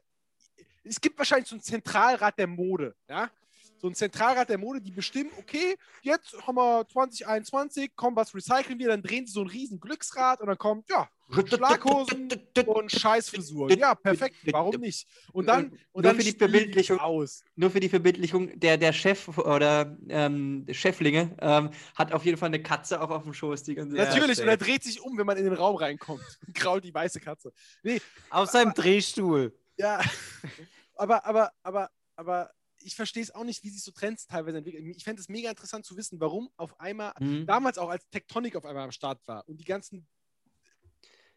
es 0.84 1.00
gibt 1.00 1.18
wahrscheinlich 1.18 1.48
so 1.48 1.56
einen 1.56 1.62
Zentralrat 1.62 2.38
der 2.38 2.48
Mode, 2.48 2.96
ja? 3.10 3.30
So 3.78 3.88
ein 3.88 3.96
Zentralrat 3.96 4.50
der 4.50 4.58
Mode, 4.58 4.82
die 4.82 4.92
bestimmen, 4.92 5.32
okay, 5.38 5.76
jetzt 6.02 6.36
haben 6.48 6.56
wir 6.56 6.88
2021, 6.88 7.92
komm, 7.96 8.16
was 8.16 8.34
recyceln 8.34 8.80
wir, 8.80 8.88
dann 8.88 9.04
drehen 9.04 9.26
sie 9.26 9.34
so 9.34 9.42
ein 9.42 9.48
riesen 9.48 9.80
Glücksrad 9.80 10.40
und 10.42 10.48
dann 10.48 10.58
kommt, 10.58 10.90
ja, 10.90 11.10
Schlaghosen 11.48 12.30
und 12.66 12.92
Scheißfrisuren. 12.92 13.78
Ja, 13.78 13.96
perfekt, 13.96 14.36
warum 14.52 14.76
nicht? 14.82 15.08
Und 15.32 15.48
dann, 15.48 15.72
und 15.72 15.82
Nur 15.94 16.04
dann 16.04 16.16
für 16.16 16.24
die 16.24 16.30
spielen 16.32 16.52
Verbildlichung. 16.52 17.00
aus. 17.00 17.44
Nur 17.56 17.70
für 17.72 17.80
die 17.80 17.90
Verbildlichung, 17.90 18.60
der, 18.60 18.78
der 18.78 18.94
Chef 18.94 19.28
oder 19.38 19.98
ähm, 20.10 20.66
Cheflinge 20.72 21.36
ähm, 21.42 21.70
hat 21.96 22.12
auf 22.14 22.26
jeden 22.26 22.38
Fall 22.38 22.48
eine 22.48 22.62
Katze 22.62 23.02
auch 23.02 23.10
auf 23.10 23.24
dem 23.24 23.34
Schoß 23.34 23.64
die 23.64 23.76
ganze 23.76 23.98
Ja. 23.98 24.06
Natürlich, 24.06 24.40
und 24.42 24.48
er 24.48 24.58
dreht 24.58 24.84
sich 24.84 25.02
um, 25.02 25.18
wenn 25.18 25.26
man 25.26 25.38
in 25.38 25.46
den 25.46 25.54
Raum 25.54 25.76
reinkommt. 25.76 26.24
Grault 26.54 26.84
die 26.84 26.94
weiße 26.94 27.20
Katze. 27.20 27.52
Nee, 27.84 28.02
Auf 28.30 28.50
seinem 28.50 28.74
Drehstuhl. 28.74 29.58
Ja, 29.78 30.00
aber, 30.96 31.26
aber, 31.26 31.52
aber, 31.64 31.90
aber 32.16 32.52
ich 32.86 32.96
verstehe 32.96 33.24
es 33.24 33.32
auch 33.34 33.46
nicht, 33.46 33.64
wie 33.64 33.70
sich 33.70 33.82
so 33.82 33.92
Trends 33.92 34.28
teilweise 34.28 34.58
entwickeln. 34.58 34.86
Ich 34.96 35.04
fände 35.06 35.22
es 35.22 35.30
mega 35.30 35.50
interessant 35.50 35.86
zu 35.86 35.96
wissen, 35.96 36.20
warum 36.20 36.50
auf 36.58 36.78
einmal, 36.80 37.14
Mhm. 37.20 37.46
damals 37.46 37.78
auch 37.78 37.90
als 37.90 38.08
Tectonic 38.10 38.56
auf 38.58 38.66
einmal 38.66 38.84
am 38.84 38.92
Start 38.92 39.26
war 39.26 39.48
und 39.48 39.58
die 39.58 39.64
ganzen, 39.64 40.06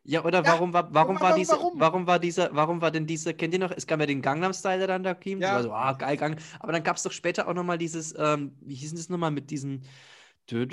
ja, 0.09 0.25
oder 0.25 0.45
ja, 0.45 0.53
warum 0.53 0.73
war, 0.73 0.95
warum 0.95 1.19
war 1.19 1.35
diese, 1.35 1.53
warum? 1.53 1.81
warum? 1.81 2.07
war 2.07 2.21
dieser, 2.21 2.51
warum 2.53 2.81
war 2.81 2.93
denn 2.93 3.07
dieser, 3.07 3.33
kennt 3.33 3.53
ihr 3.55 3.59
noch, 3.59 3.73
es 3.73 3.89
gab 3.89 3.99
ja 3.99 4.07
den 4.07 4.23
Gangnam 4.23 4.53
Style, 4.53 4.79
der 4.79 4.87
dann 4.87 5.03
da 5.03 5.15
kam, 5.15 5.41
ja. 5.41 5.61
so, 5.61 5.73
ah, 5.73 5.93
geil, 5.95 6.17
Gang. 6.17 6.41
Aber 6.61 6.71
dann 6.71 6.85
gab 6.85 6.97
es 6.97 7.03
doch 7.03 7.11
später 7.11 7.49
auch 7.49 7.55
nochmal 7.55 7.77
dieses, 7.77 8.15
ähm, 8.17 8.57
wie 8.61 8.77
hieß 8.77 8.91
denn 8.91 8.99
das 8.99 9.09
nochmal 9.09 9.33
mit 9.33 9.51
diesen, 9.51 9.83
wo 10.49 10.65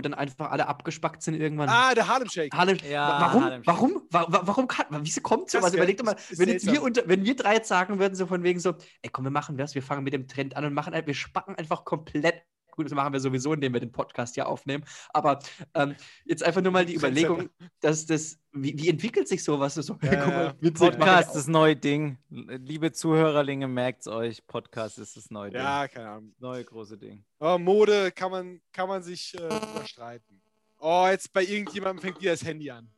dann 0.00 0.14
einfach 0.14 0.52
alle 0.52 0.68
abgespackt 0.68 1.20
sind 1.20 1.34
irgendwann. 1.34 1.68
Ah, 1.68 1.94
der 1.94 2.06
Harlem 2.06 2.28
Shake. 2.28 2.54
Harlem, 2.54 2.78
ja, 2.88 3.20
warum, 3.20 3.42
Harlem 3.42 3.64
Shake. 3.64 3.66
warum? 3.66 4.02
Warum? 4.10 4.46
Warum 4.46 4.68
kann, 4.68 4.86
wieso 5.00 5.20
kommt 5.20 5.50
sowas? 5.50 5.64
Also 5.64 5.78
überleg 5.78 5.96
doch 5.96 6.04
mal, 6.04 6.14
wenn, 6.30 6.48
jetzt 6.48 6.70
wir 6.70 6.80
unter, 6.80 7.02
wenn 7.08 7.24
wir 7.24 7.34
drei 7.34 7.54
jetzt 7.54 7.66
sagen 7.66 7.98
würden, 7.98 8.14
so 8.14 8.28
von 8.28 8.44
wegen 8.44 8.60
so, 8.60 8.74
ey 9.02 9.10
komm, 9.10 9.24
wir 9.24 9.32
machen 9.32 9.58
was, 9.58 9.74
wir 9.74 9.82
fangen 9.82 10.04
mit 10.04 10.12
dem 10.12 10.28
Trend 10.28 10.56
an 10.56 10.64
und 10.64 10.74
machen, 10.74 10.94
wir 10.94 11.14
spacken 11.14 11.56
einfach 11.56 11.84
komplett 11.84 12.44
gut, 12.80 12.86
das 12.86 12.94
machen 12.94 13.12
wir 13.12 13.20
sowieso, 13.20 13.52
indem 13.52 13.74
wir 13.74 13.80
den 13.80 13.92
Podcast 13.92 14.36
ja 14.36 14.46
aufnehmen, 14.46 14.84
aber 15.10 15.38
ähm, 15.74 15.94
jetzt 16.24 16.42
einfach 16.42 16.62
nur 16.62 16.72
mal 16.72 16.86
die. 16.86 16.94
Überlegung, 16.94 17.50
dass 17.80 18.06
das, 18.06 18.38
wie, 18.52 18.76
wie 18.78 18.88
entwickelt 18.88 19.28
sich 19.28 19.44
sowas? 19.44 19.74
So, 19.74 19.98
Ja, 20.02 20.16
guck 20.16 20.34
mal, 20.34 20.46
ja. 20.46 20.54
wir 20.60 20.72
Podcast, 20.72 21.34
das 21.34 21.46
neue 21.46 21.76
Ding. 21.76 22.18
Liebe 22.30 22.92
Zuhörerlinge, 22.92 23.68
merkt's 23.68 24.08
euch. 24.08 24.46
Podcast 24.46 24.98
ist 24.98 25.16
das 25.16 25.30
neue 25.30 25.50
Ding. 25.50 25.60
Ja, 25.60 25.88
keine 25.88 26.08
Ahnung. 26.08 26.34
Neue 26.38 26.64
große 26.64 26.96
Ding. 26.96 27.24
Oh, 27.38 27.58
Mode 27.58 28.12
kann 28.12 28.30
man, 28.30 28.60
kann 28.72 28.88
man 28.88 29.02
sich 29.02 29.34
äh, 29.34 29.46
überstreiten. 29.46 30.40
Oh, 30.78 31.06
jetzt 31.10 31.32
bei 31.32 31.44
irgendjemandem 31.44 32.00
fängt 32.00 32.20
wieder 32.20 32.32
das 32.32 32.44
Handy 32.44 32.70
an. 32.70 32.88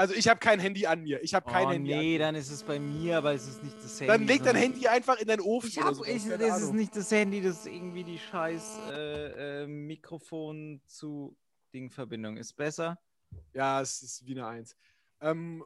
Also 0.00 0.14
ich 0.14 0.28
habe 0.28 0.40
kein 0.40 0.58
Handy 0.60 0.86
an 0.86 1.02
mir. 1.02 1.22
Ich 1.22 1.34
habe 1.34 1.44
kein 1.50 1.66
oh, 1.66 1.70
Handy 1.72 1.92
an 1.92 2.00
nee, 2.00 2.16
dann 2.16 2.34
ist 2.34 2.50
es 2.50 2.62
bei 2.62 2.78
mir, 2.78 3.18
aber 3.18 3.34
es 3.34 3.46
ist 3.46 3.62
nicht 3.62 3.76
das 3.76 4.00
Handy. 4.00 4.06
Dann 4.06 4.26
leg 4.26 4.42
dein 4.42 4.56
Handy 4.56 4.88
einfach 4.88 5.18
in 5.18 5.28
deinen 5.28 5.42
Ofen 5.42 5.68
Ich 5.68 5.78
hab, 5.78 5.94
sowas, 5.94 6.08
ich, 6.08 6.26
das 6.26 6.62
ist 6.62 6.72
nicht 6.72 6.96
das 6.96 7.10
Handy, 7.10 7.42
das 7.42 7.58
ist 7.58 7.66
irgendwie 7.66 8.04
die 8.04 8.18
scheiß 8.18 8.78
äh, 8.92 9.64
äh, 9.64 9.66
Mikrofon 9.66 10.80
zu 10.86 11.36
Dingverbindung. 11.74 12.38
Ist 12.38 12.54
besser? 12.54 12.98
Ja, 13.52 13.82
es 13.82 14.00
ist 14.00 14.24
wie 14.24 14.32
eine 14.32 14.46
Eins. 14.46 14.74
Ähm, 15.20 15.62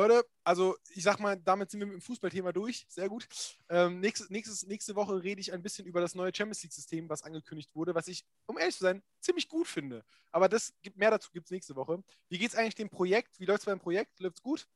Leute, 0.00 0.26
also 0.44 0.76
ich 0.94 1.02
sag 1.02 1.20
mal, 1.20 1.36
damit 1.36 1.70
sind 1.70 1.80
wir 1.80 1.86
mit 1.86 1.94
dem 1.94 2.00
Fußballthema 2.00 2.52
durch. 2.52 2.86
Sehr 2.88 3.08
gut. 3.08 3.28
Ähm, 3.68 4.00
nächstes, 4.00 4.30
nächstes, 4.30 4.66
nächste 4.66 4.94
Woche 4.94 5.22
rede 5.22 5.40
ich 5.40 5.52
ein 5.52 5.62
bisschen 5.62 5.86
über 5.86 6.00
das 6.00 6.14
neue 6.14 6.34
Champions 6.34 6.62
League-System, 6.62 7.08
was 7.08 7.22
angekündigt 7.22 7.74
wurde, 7.74 7.94
was 7.94 8.08
ich, 8.08 8.24
um 8.46 8.58
ehrlich 8.58 8.76
zu 8.76 8.84
sein, 8.84 9.02
ziemlich 9.20 9.48
gut 9.48 9.68
finde. 9.68 10.04
Aber 10.30 10.48
das 10.48 10.72
gibt 10.82 10.96
mehr 10.96 11.10
dazu 11.10 11.30
gibt 11.32 11.46
es 11.46 11.50
nächste 11.50 11.76
Woche. 11.76 12.02
Wie 12.28 12.38
geht 12.38 12.50
es 12.50 12.56
eigentlich 12.56 12.74
dem 12.76 12.88
Projekt? 12.88 13.38
Wie 13.38 13.44
läuft 13.44 13.60
es 13.60 13.66
beim 13.66 13.78
Projekt? 13.80 14.18
Läuft 14.20 14.38
es 14.38 14.42
gut? 14.42 14.66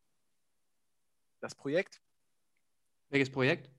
Das 1.41 1.55
Projekt 1.55 2.03
Welches 3.09 3.31
Projekt? 3.31 3.70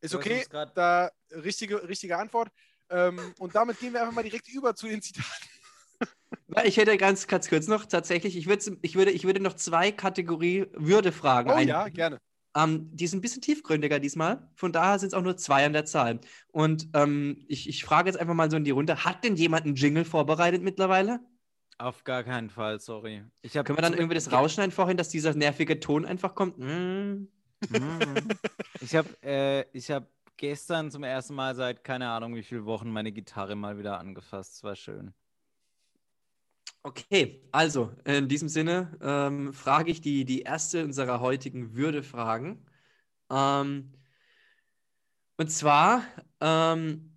ist 0.00 0.14
okay. 0.14 0.44
Da 0.74 1.10
richtige, 1.30 1.86
richtige 1.88 2.16
Antwort. 2.16 2.50
Ähm, 2.90 3.34
und 3.38 3.54
damit 3.54 3.78
gehen 3.78 3.92
wir 3.92 4.00
einfach 4.00 4.14
mal 4.14 4.22
direkt 4.22 4.48
über 4.48 4.74
zu 4.74 4.86
den 4.86 5.02
Zitaten. 5.02 5.48
Ich 6.64 6.76
hätte 6.76 6.96
ganz, 6.96 7.26
ganz 7.26 7.48
kurz 7.48 7.68
noch 7.68 7.86
tatsächlich, 7.86 8.36
ich, 8.36 8.46
ich, 8.48 8.94
würde, 8.96 9.10
ich 9.10 9.24
würde 9.24 9.40
noch 9.40 9.54
zwei 9.54 9.92
Kategorie 9.92 10.66
Würdefragen 10.72 11.52
Oh 11.52 11.54
ein- 11.54 11.68
ja, 11.68 11.88
gerne. 11.88 12.18
Ähm, 12.56 12.90
die 12.92 13.06
sind 13.06 13.18
ein 13.18 13.22
bisschen 13.22 13.42
tiefgründiger 13.42 14.00
diesmal. 14.00 14.48
Von 14.54 14.72
daher 14.72 14.98
sind 14.98 15.08
es 15.08 15.14
auch 15.14 15.22
nur 15.22 15.36
zwei 15.36 15.66
an 15.66 15.72
der 15.74 15.84
Zahl. 15.84 16.20
Und 16.50 16.88
ähm, 16.94 17.44
ich, 17.46 17.68
ich 17.68 17.84
frage 17.84 18.08
jetzt 18.08 18.18
einfach 18.18 18.34
mal 18.34 18.50
so 18.50 18.56
in 18.56 18.64
die 18.64 18.70
Runde: 18.70 19.04
Hat 19.04 19.22
denn 19.22 19.36
jemand 19.36 19.66
einen 19.66 19.74
Jingle 19.76 20.04
vorbereitet 20.04 20.62
mittlerweile? 20.62 21.20
Auf 21.76 22.02
gar 22.04 22.24
keinen 22.24 22.50
Fall, 22.50 22.80
sorry. 22.80 23.22
Können 23.52 23.78
wir 23.78 23.82
dann 23.82 23.94
irgendwie 23.94 24.14
das 24.14 24.32
rausschneiden 24.32 24.72
vorhin, 24.72 24.96
dass 24.96 25.10
dieser 25.10 25.34
nervige 25.34 25.78
Ton 25.78 26.04
einfach 26.04 26.34
kommt? 26.34 26.58
Mm. 26.58 27.28
Ich 28.80 28.94
habe 28.94 29.08
äh, 29.22 29.64
ich 29.76 29.90
hab 29.90 30.08
gestern 30.36 30.90
zum 30.90 31.02
ersten 31.02 31.34
Mal 31.34 31.54
seit 31.54 31.82
keine 31.84 32.08
Ahnung 32.10 32.34
wie 32.36 32.42
vielen 32.42 32.64
Wochen 32.64 32.90
meine 32.90 33.12
Gitarre 33.12 33.56
mal 33.56 33.78
wieder 33.78 33.98
angefasst. 33.98 34.54
Es 34.54 34.62
war 34.64 34.76
schön. 34.76 35.12
Okay, 36.82 37.42
also 37.52 37.92
in 38.04 38.28
diesem 38.28 38.48
Sinne 38.48 38.96
ähm, 39.02 39.52
frage 39.52 39.90
ich 39.90 40.00
die, 40.00 40.24
die 40.24 40.42
erste 40.42 40.84
unserer 40.84 41.20
heutigen 41.20 41.74
Würdefragen. 41.74 42.64
Ähm, 43.30 43.92
und 45.36 45.50
zwar 45.50 46.02
ähm, 46.40 47.12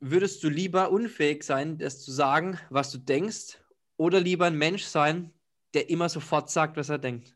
würdest 0.00 0.44
du 0.44 0.48
lieber 0.48 0.90
unfähig 0.90 1.42
sein, 1.42 1.78
das 1.78 2.02
zu 2.04 2.12
sagen, 2.12 2.58
was 2.70 2.92
du 2.92 2.98
denkst, 2.98 3.58
oder 3.96 4.20
lieber 4.20 4.46
ein 4.46 4.56
Mensch 4.56 4.84
sein, 4.84 5.32
der 5.74 5.90
immer 5.90 6.08
sofort 6.08 6.50
sagt, 6.50 6.76
was 6.76 6.88
er 6.88 6.98
denkt? 6.98 7.34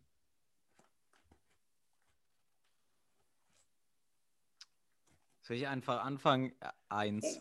Soll 5.41 5.57
ich 5.57 5.67
einfach 5.67 6.05
anfangen? 6.05 6.53
Eins. 6.89 7.41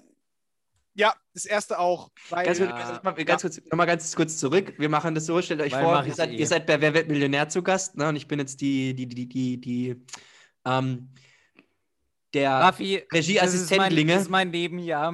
Ja, 0.94 1.14
das 1.34 1.46
erste 1.46 1.80
auch. 1.80 2.12
Weil, 2.30 2.46
Ganz, 2.46 2.60
Ja. 2.60 2.66
kurz, 2.68 2.80
ganz, 2.90 3.04
mal- 3.04 3.26
ganz 3.26 3.42
kurz, 3.42 3.62
nochmal 3.72 3.88
ganz 3.88 4.16
kurz 4.16 4.38
zurück. 4.38 4.74
Wir 4.78 4.90
machen 4.90 5.16
das 5.16 5.26
so, 5.26 5.42
stellt 5.42 5.62
euch 5.62 5.72
Weil 5.72 5.84
vor, 5.84 6.06
ihr 6.06 6.14
seid, 6.14 6.32
eh. 6.32 6.36
ihr 6.36 6.48
seid 6.48 6.66
bei 6.68 6.82
Wer 6.82 6.94
wird 6.94 7.08
Millionär 7.08 7.48
zu 7.48 7.64
Gast, 7.64 7.96
ne? 7.96 8.10
Und 8.10 8.18
ich 8.18 8.28
bin 8.28 8.40
jetzt 8.40 8.60
die, 8.62 8.94
die, 8.94 9.08
die, 9.08 9.28
die, 9.28 9.58
die, 9.62 9.96
ähm, 10.66 11.10
der 12.34 12.52
Raffi, 12.52 13.04
Regieassistentlinge. 13.14 14.14
Das 14.14 14.24
ist 14.24 14.30
mein 14.30 14.52
Leben, 14.52 14.80
ja. 14.80 15.14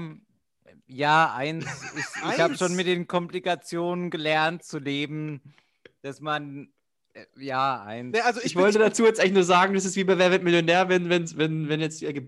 Ja, 0.87 1.33
eins. 1.35 1.65
Ich, 1.97 2.33
ich 2.33 2.39
habe 2.39 2.55
schon 2.55 2.75
mit 2.75 2.87
den 2.87 3.07
Komplikationen 3.07 4.09
gelernt 4.09 4.63
zu 4.63 4.79
leben, 4.79 5.41
dass 6.01 6.21
man. 6.21 6.69
äh, 7.13 7.25
Ja, 7.37 7.83
eins. 7.83 8.15
Ne, 8.15 8.23
also 8.23 8.39
ich, 8.39 8.47
Ich 8.47 8.55
wollte 8.55 8.79
dazu 8.79 9.05
jetzt 9.05 9.19
eigentlich 9.19 9.33
nur 9.33 9.43
sagen, 9.43 9.73
das 9.73 9.85
ist 9.85 9.95
wie 9.95 10.03
bei 10.05 10.17
Wer 10.17 10.31
wird 10.31 10.43
Millionär, 10.43 10.87
wenn, 10.89 11.09
wenn, 11.09 11.37
wenn, 11.37 11.69
wenn 11.69 11.81
jetzt, 11.81 12.01
äh, 12.03 12.25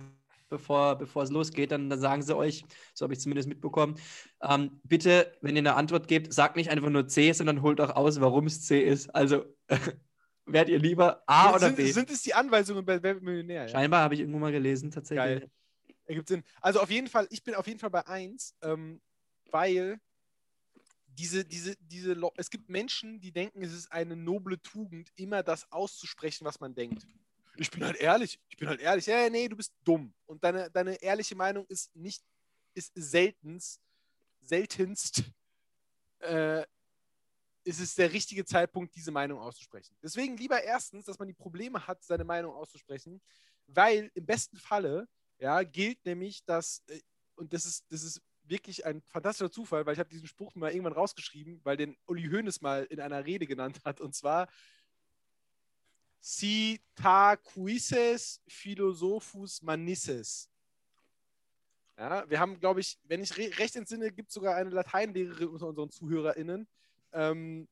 bevor, 0.50 0.98
bevor 0.98 1.24
es 1.24 1.30
losgeht, 1.30 1.72
dann, 1.72 1.90
dann 1.90 2.00
sagen 2.00 2.22
sie 2.22 2.36
euch, 2.36 2.64
so 2.94 3.04
habe 3.04 3.14
ich 3.14 3.20
zumindest 3.20 3.48
mitbekommen, 3.48 3.96
ähm, 4.42 4.82
bitte, 4.84 5.32
wenn 5.42 5.56
ihr 5.56 5.62
eine 5.62 5.76
Antwort 5.76 6.08
gebt, 6.08 6.34
sagt 6.34 6.56
nicht 6.56 6.70
einfach 6.70 6.90
nur 6.90 7.08
C, 7.08 7.32
sondern 7.32 7.62
holt 7.62 7.80
auch 7.82 7.96
aus, 7.96 8.20
warum 8.20 8.48
es 8.48 8.62
C 8.62 8.82
ist. 8.82 9.14
Also, 9.16 9.46
werdet 10.46 10.74
ihr 10.74 10.80
lieber 10.80 11.24
A 11.28 11.52
oder 11.52 11.68
sind, 11.68 11.78
B? 11.78 11.92
sind 11.92 12.10
es 12.10 12.22
die 12.24 12.34
Anweisungen 12.34 12.86
bei 12.86 13.02
Wer 13.02 13.16
Millionär? 13.22 13.64
Ja? 13.64 13.68
Scheinbar 13.68 14.02
habe 14.02 14.16
ich 14.16 14.20
irgendwo 14.22 14.40
mal 14.40 14.52
gelesen, 14.52 14.92
tatsächlich. 14.92 15.42
Geil. 15.42 15.52
Ergibt 16.06 16.28
Sinn. 16.28 16.44
Also 16.60 16.80
auf 16.82 16.90
jeden 16.90 17.08
Fall, 17.08 17.28
ich 17.30 17.44
bin 17.44 17.54
auf 17.54 17.68
jeden 17.68 17.80
Fall 17.80 17.92
bei 17.92 18.06
1, 18.08 18.56
ähm, 18.64 19.00
weil 19.52 20.00
diese, 21.06 21.46
diese, 21.46 21.76
diese, 21.82 22.16
es 22.38 22.50
gibt 22.50 22.70
Menschen, 22.70 23.20
die 23.20 23.32
denken, 23.32 23.62
es 23.62 23.74
ist 23.74 23.92
eine 23.92 24.16
noble 24.16 24.60
Tugend, 24.62 25.12
immer 25.16 25.44
das 25.44 25.72
auszusprechen, 25.72 26.46
was 26.46 26.60
man 26.60 26.74
denkt. 26.74 27.06
Ich 27.60 27.70
bin 27.72 27.84
halt 27.84 27.98
ehrlich, 27.98 28.40
ich 28.48 28.56
bin 28.56 28.70
halt 28.70 28.80
ehrlich. 28.80 29.06
Ja, 29.06 29.30
nee, 29.30 29.50
du 29.50 29.58
bist 29.58 29.74
dumm. 29.84 30.14
Und 30.26 30.42
deine, 30.44 30.72
deine 30.72 30.96
ehrliche 31.02 31.36
Meinung 31.36 31.66
ist 31.68 31.94
nicht, 31.94 32.24
ist 32.74 32.94
seltenst, 32.96 33.82
seltenst, 34.40 35.24
äh, 36.20 36.66
ist 37.66 37.82
es 37.82 37.96
der 37.96 38.14
richtige 38.14 38.46
Zeitpunkt, 38.46 38.96
diese 38.96 39.12
Meinung 39.12 39.40
auszusprechen. 39.40 39.98
Deswegen 40.02 40.38
lieber 40.38 40.64
erstens, 40.64 41.06
dass 41.06 41.20
man 41.20 41.28
die 41.28 41.34
Probleme 41.34 41.86
hat, 41.86 42.02
seine 42.02 42.24
Meinung 42.24 42.54
auszusprechen, 42.54 43.22
weil 43.68 44.10
im 44.14 44.26
besten 44.26 44.58
Falle 44.58 45.08
ja, 45.38 45.62
gilt 45.64 46.04
nämlich, 46.06 46.46
dass, 46.46 46.82
äh, 46.88 47.02
und 47.36 47.52
das 47.52 47.66
ist, 47.66 47.86
das 47.90 48.04
ist 48.04 48.22
wirklich 48.44 48.86
ein 48.86 49.02
fantastischer 49.02 49.52
Zufall, 49.52 49.86
weil 49.86 49.94
ich 49.94 50.00
habe 50.00 50.10
diesen 50.10 50.28
Spruch 50.28 50.56
mal 50.56 50.72
irgendwann 50.72 50.94
rausgeschrieben, 50.94 51.60
weil 51.64 51.76
den 51.76 51.98
Uli 52.08 52.30
Hoeneß 52.30 52.62
mal 52.62 52.86
in 52.86 53.02
einer 53.02 53.26
Rede 53.26 53.46
genannt 53.46 53.82
hat, 53.84 54.00
und 54.00 54.16
zwar 54.16 54.48
Si 56.20 56.82
ta 56.96 57.36
quises 57.36 58.42
philosophus 58.48 59.62
manisses. 59.62 60.50
Ja, 61.98 62.30
wir 62.30 62.40
haben, 62.40 62.60
glaube 62.60 62.80
ich, 62.80 62.98
wenn 63.04 63.22
ich 63.22 63.38
re 63.38 63.52
recht 63.58 63.76
entsinne, 63.76 64.12
gibt 64.12 64.30
es 64.30 64.34
sogar 64.34 64.56
eine 64.56 64.70
Lateinlehrerin 64.70 65.50
unter 65.50 65.68
unseren 65.68 65.92
ZuhörerInnen. 65.92 66.68
Ähm, 67.12 67.68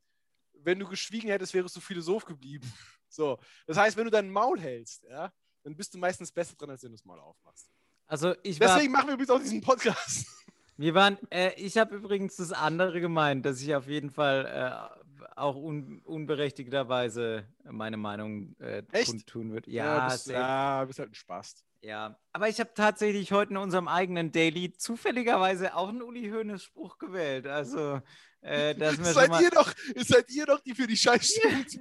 wenn 0.54 0.80
du 0.80 0.88
geschwiegen 0.88 1.30
hättest, 1.30 1.54
wärst 1.54 1.76
du 1.76 1.80
Philosoph 1.80 2.26
geblieben. 2.26 2.72
So, 3.10 3.40
das 3.66 3.78
heißt, 3.78 3.96
wenn 3.96 4.04
du 4.04 4.12
dein 4.12 4.30
Maul 4.30 4.60
hältst, 4.60 5.06
ja, 5.06 5.32
dann 5.64 5.78
bist 5.78 5.94
du 5.94 5.98
meistens 5.98 6.30
besser 6.30 6.56
dran, 6.58 6.72
als 6.72 6.84
wenn 6.84 6.92
du 6.92 6.98
das 6.98 7.06
Maul 7.06 7.22
aufmachst. 7.22 7.72
Also 8.06 8.36
ich 8.44 8.60
Deswegen 8.60 8.92
machen 8.92 9.08
wir 9.08 9.14
übrigens 9.14 9.30
auch 9.30 9.40
diesen 9.40 9.62
Podcast. 9.62 10.28
Wir 10.78 10.94
waren, 10.94 11.18
äh, 11.32 11.54
ich 11.56 11.78
habe 11.78 11.96
übrigens 11.96 12.36
das 12.36 12.52
andere 12.52 13.02
gemeint, 13.02 13.46
dass 13.46 13.62
ich 13.62 13.74
auf 13.76 13.88
jeden 13.88 14.12
Fall 14.12 14.46
äh, 14.46 15.26
auch 15.36 15.56
un 15.56 16.02
unberechtigterweise 16.04 17.46
meine 17.64 17.98
Meinung 17.98 18.56
äh, 18.60 18.84
kundtun 19.06 19.52
würde. 19.52 19.70
Ja, 19.72 19.98
Ja, 19.98 20.08
bist, 20.10 20.28
ja, 20.28 20.86
bist 20.86 21.00
halt 21.00 21.12
ein 21.12 21.16
Spaß. 21.16 21.64
Ja, 21.82 22.18
aber 22.34 22.50
ich 22.50 22.60
habe 22.60 22.72
tatsächlich 22.76 23.32
heute 23.32 23.52
in 23.52 23.58
unserem 23.58 23.88
eigenen 23.88 24.32
Daily 24.32 24.74
zufälligerweise 24.74 25.76
auch 25.76 25.90
einen 25.90 26.02
Uli 26.02 26.30
Hoeneß 26.30 26.64
Spruch 26.64 26.98
gewählt. 26.98 27.48
Also, 27.48 28.02
äh, 28.42 28.74
das 28.76 28.98
mir 28.98 29.06
schon 29.06 29.14
Seid 29.14 29.30
mal. 29.30 29.42
ihr 29.44 29.50
doch, 29.52 29.74
seid 29.96 30.30
ihr 30.32 30.46
doch 30.46 30.60
die 30.60 30.76
für 30.76 30.88
die 30.88 30.98
Scheißstimmung. 30.98 31.66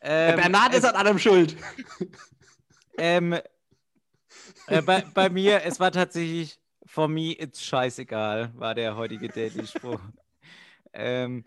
Ähm, 0.00 0.36
Bernhard 0.36 0.74
ist 0.74 0.84
an 0.84 0.94
allem 0.94 1.18
schuld. 1.18 1.56
ähm, 2.98 3.32
äh, 4.68 4.80
bei, 4.82 5.00
bei 5.12 5.28
mir, 5.28 5.64
es 5.64 5.80
war 5.80 5.90
tatsächlich, 5.90 6.60
for 6.88 7.06
me, 7.06 7.32
it's 7.32 7.62
scheißegal, 7.62 8.52
war 8.56 8.74
der 8.74 8.96
heutige 8.96 9.28
Daily-Spruch. 9.28 10.00
ähm, 10.92 11.44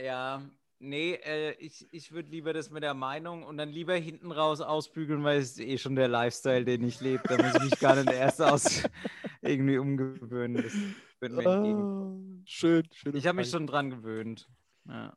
ja, 0.00 0.42
nee, 0.78 1.14
äh, 1.14 1.52
ich, 1.58 1.86
ich 1.90 2.12
würde 2.12 2.30
lieber 2.30 2.52
das 2.52 2.70
mit 2.70 2.82
der 2.82 2.94
Meinung 2.94 3.42
und 3.42 3.56
dann 3.56 3.70
lieber 3.70 3.94
hinten 3.94 4.30
raus 4.30 4.60
ausbügeln, 4.60 5.24
weil 5.24 5.38
es 5.38 5.52
ist 5.52 5.60
eh 5.60 5.78
schon 5.78 5.96
der 5.96 6.08
Lifestyle, 6.08 6.64
den 6.64 6.84
ich 6.84 7.00
lebe. 7.00 7.22
Da 7.26 7.42
muss 7.42 7.54
ich 7.56 7.70
mich 7.70 7.80
gar 7.80 7.96
nicht 7.96 8.12
erst 8.12 8.42
aus 8.42 8.82
irgendwie 9.40 9.78
umgewöhnen. 9.78 10.62
Das 10.62 10.74
wird 11.20 11.32
mir. 11.32 11.48
Ah, 11.48 12.14
schön, 12.44 12.86
schön. 12.92 13.16
Ich 13.16 13.26
habe 13.26 13.36
mich 13.36 13.50
schon 13.50 13.66
dran 13.66 13.90
gewöhnt. 13.90 14.48
Ja. 14.86 15.16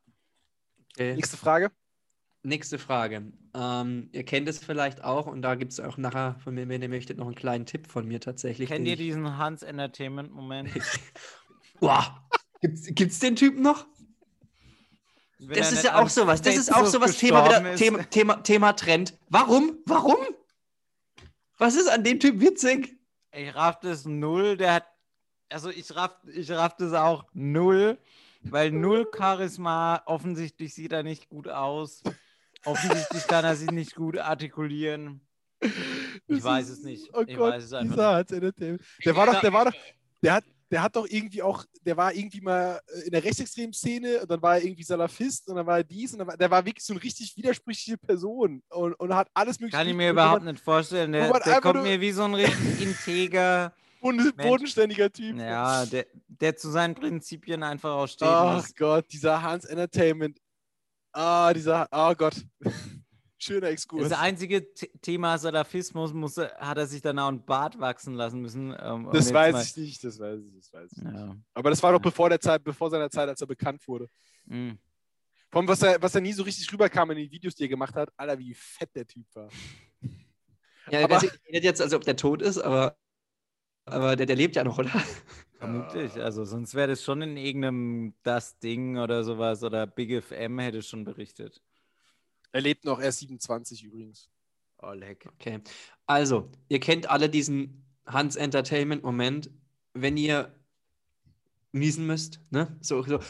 Okay. 0.94 1.14
Nächste 1.14 1.36
Frage. 1.36 1.70
Nächste 2.44 2.78
Frage. 2.78 3.32
Ähm, 3.54 4.08
ihr 4.12 4.24
kennt 4.24 4.48
es 4.48 4.58
vielleicht 4.58 5.04
auch 5.04 5.26
und 5.26 5.42
da 5.42 5.54
gibt 5.54 5.72
es 5.72 5.78
auch 5.78 5.96
nachher 5.96 6.36
von 6.42 6.54
mir, 6.54 6.68
wenn 6.68 6.82
ihr 6.82 6.88
möchtet, 6.88 7.18
noch 7.18 7.26
einen 7.26 7.36
kleinen 7.36 7.66
Tipp 7.66 7.86
von 7.86 8.06
mir 8.06 8.20
tatsächlich. 8.20 8.68
Kennt 8.68 8.88
ihr 8.88 8.96
diesen 8.96 9.38
Hans 9.38 9.62
Entertainment-Moment? 9.62 10.70
Boah, 11.80 12.28
gibt's, 12.60 12.88
gibt's 12.90 13.20
den 13.20 13.36
Typen 13.36 13.62
noch? 13.62 13.86
Wenn 15.38 15.58
Das 15.58 15.72
ist 15.72 15.84
ja 15.84 16.00
auch 16.00 16.08
sowas. 16.08 16.42
Das 16.42 16.56
ist 16.56 16.72
auch 16.72 16.86
sowas 16.86 17.16
Thema, 17.16 17.44
wieder. 17.44 17.74
Thema, 17.76 18.02
Thema, 18.04 18.42
Thema 18.42 18.72
Trend. 18.72 19.18
Warum? 19.28 19.78
Warum? 19.86 20.18
Was 21.58 21.76
ist 21.76 21.88
an 21.88 22.02
dem 22.02 22.18
Typ 22.18 22.40
witzig? 22.40 22.96
Ich 23.32 23.54
raff 23.54 23.78
das 23.80 24.04
null, 24.04 24.56
der 24.56 24.74
hat. 24.74 24.86
Also 25.48 25.70
ich 25.70 25.94
raff, 25.94 26.16
ich 26.32 26.50
raff 26.50 26.76
das 26.76 26.92
auch 26.92 27.24
null, 27.34 27.98
weil 28.42 28.70
null 28.70 29.08
Charisma, 29.16 30.02
offensichtlich 30.06 30.74
sieht 30.74 30.92
er 30.92 31.02
nicht 31.02 31.28
gut 31.28 31.48
aus. 31.48 32.02
Offensichtlich 32.64 33.26
kann 33.26 33.44
er 33.44 33.56
sich 33.56 33.70
nicht 33.70 33.94
gut 33.94 34.18
artikulieren. 34.18 35.20
Ich 35.60 35.70
Das 36.28 36.44
weiß 36.44 36.68
ist- 36.68 36.78
es 36.78 36.84
nicht. 36.84 37.10
Oh 37.14 37.22
Ich 37.26 37.36
Gott, 37.36 37.52
weiß 37.54 37.64
es 37.64 37.72
einfach 37.72 37.96
Hans 37.96 38.30
Entertainment. 38.32 38.82
Der 39.04 39.16
war 39.16 39.26
doch, 39.26 39.40
der 39.40 39.52
war 39.52 39.64
doch, 39.66 39.72
der 40.22 40.34
hat, 40.34 40.44
der 40.70 40.82
hat 40.82 40.96
doch 40.96 41.06
irgendwie 41.08 41.42
auch, 41.42 41.64
der 41.82 41.96
war 41.96 42.12
irgendwie 42.14 42.40
mal 42.40 42.80
äh, 42.86 43.00
in 43.06 43.10
der 43.12 43.22
rechtsextremen 43.22 43.72
Szene 43.72 44.20
und 44.22 44.30
dann 44.30 44.40
war 44.42 44.56
er 44.56 44.64
irgendwie 44.64 44.82
Salafist 44.82 45.48
und 45.48 45.56
dann 45.56 45.66
war 45.66 45.78
er 45.78 45.84
dies 45.84 46.12
und 46.12 46.18
dann 46.20 46.28
war, 46.28 46.36
der 46.36 46.50
war 46.50 46.64
wirklich 46.64 46.84
so 46.84 46.94
eine 46.94 47.02
richtig 47.02 47.36
widersprüchliche 47.36 47.98
Person 47.98 48.62
und, 48.70 48.94
und 48.94 49.14
hat 49.14 49.28
alles 49.34 49.60
mögliche. 49.60 49.76
Kann 49.76 49.88
ich 49.88 49.94
mir 49.94 50.10
überhaupt 50.10 50.42
man- 50.44 50.54
nicht 50.54 50.64
vorstellen. 50.64 51.12
Der, 51.12 51.30
der 51.40 51.60
kommt 51.60 51.82
mir 51.82 52.00
wie 52.00 52.12
so 52.12 52.24
ein 52.24 52.34
richtig 52.34 52.80
integer. 52.80 53.72
Mensch. 54.02 54.32
bodenständiger 54.36 55.12
Typ. 55.12 55.38
Ja, 55.38 55.86
der, 55.86 56.06
der 56.26 56.56
zu 56.56 56.70
seinen 56.70 56.96
Prinzipien 56.96 57.62
einfach 57.62 57.92
auch 57.92 58.08
steht. 58.08 58.26
Ach 58.26 58.56
muss. 58.56 58.74
Gott, 58.74 59.04
dieser 59.12 59.40
Hans 59.42 59.64
Entertainment. 59.64 60.40
Ah, 61.12 61.52
dieser, 61.52 61.86
oh 61.90 62.14
Gott. 62.14 62.44
Schöner 63.38 63.68
Exkurs. 63.68 64.08
Das 64.08 64.18
einzige 64.18 64.64
The- 64.76 64.88
Thema 65.02 65.36
Salafismus 65.36 66.12
muss, 66.12 66.36
hat 66.36 66.78
er 66.78 66.86
sich 66.86 67.02
dann 67.02 67.18
auch 67.18 67.26
einen 67.28 67.44
Bart 67.44 67.78
wachsen 67.80 68.14
lassen 68.14 68.40
müssen. 68.40 68.74
ähm, 68.80 69.06
um 69.06 69.12
Das 69.12 69.32
weiß 69.34 69.52
mal- 69.52 69.62
ich 69.62 69.76
nicht, 69.76 70.04
das 70.04 70.18
weiß 70.20 70.40
ich, 70.46 70.54
das 70.54 70.72
weiß 70.72 70.92
ich 70.92 71.02
nicht. 71.02 71.14
Ja. 71.16 71.36
Aber 71.52 71.70
das 71.70 71.82
war 71.82 71.90
doch 71.92 71.98
Ja. 71.98 72.02
bevor 72.04 72.28
der 72.28 72.40
Zeit, 72.40 72.62
bevor 72.62 72.88
seiner 72.88 73.10
Zeit, 73.10 73.28
als 73.28 73.40
er 73.40 73.48
bekannt 73.48 73.86
wurde. 73.88 74.08
Vor 74.46 75.58
allem, 75.60 75.68
was 75.68 75.82
er, 75.82 76.00
was 76.00 76.14
er 76.14 76.20
nie 76.20 76.32
so 76.32 76.44
richtig 76.44 76.72
rüberkam 76.72 77.10
in 77.10 77.18
den 77.18 77.30
Videos, 77.32 77.54
die 77.56 77.64
er 77.64 77.68
gemacht 77.68 77.94
hat, 77.96 78.10
Alter, 78.16 78.38
wie 78.38 78.54
fett 78.54 78.94
der 78.94 79.06
Typ 79.06 79.26
war. 79.34 79.48
Ja, 80.90 81.02
Aber- 81.04 81.16
ich 81.22 81.30
redet 81.48 81.64
jetzt, 81.64 81.80
als 81.82 81.92
ob 81.94 82.04
der 82.04 82.16
tot 82.16 82.42
ist, 82.42 82.58
aber, 82.58 82.96
aber 83.84 84.16
der, 84.16 84.26
der 84.26 84.36
lebt 84.36 84.56
ja 84.56 84.64
noch, 84.64 84.78
oder? 84.78 84.90
Vermutlich, 85.58 86.20
also 86.20 86.44
sonst 86.44 86.74
wäre 86.74 86.88
das 86.88 87.04
schon 87.04 87.22
in 87.22 87.36
irgendeinem 87.36 88.14
Das 88.22 88.58
Ding 88.58 88.98
oder 88.98 89.22
sowas 89.22 89.62
oder 89.62 89.86
Big 89.86 90.22
FM 90.22 90.58
hätte 90.58 90.82
schon 90.82 91.04
berichtet. 91.04 91.62
Er 92.50 92.60
lebt 92.60 92.84
noch, 92.84 92.98
er 92.98 93.10
ist 93.10 93.20
27 93.20 93.84
übrigens. 93.84 94.28
Oh, 94.78 94.92
leck. 94.92 95.28
Okay. 95.34 95.60
Also, 96.06 96.50
ihr 96.68 96.80
kennt 96.80 97.08
alle 97.08 97.28
diesen 97.28 97.84
Hans 98.04 98.34
Entertainment-Moment, 98.34 99.50
wenn 99.94 100.16
ihr 100.16 100.52
niesen 101.70 102.06
müsst, 102.06 102.40
ne? 102.50 102.76
So, 102.80 103.02
so. 103.04 103.20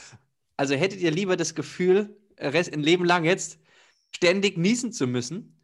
Also 0.56 0.74
hättet 0.74 1.00
ihr 1.00 1.10
lieber 1.10 1.36
das 1.36 1.54
Gefühl, 1.54 2.16
Rest, 2.38 2.72
ein 2.72 2.80
Leben 2.80 3.04
lang 3.04 3.24
jetzt 3.24 3.58
ständig 4.10 4.56
niesen 4.58 4.92
zu 4.92 5.06
müssen, 5.06 5.61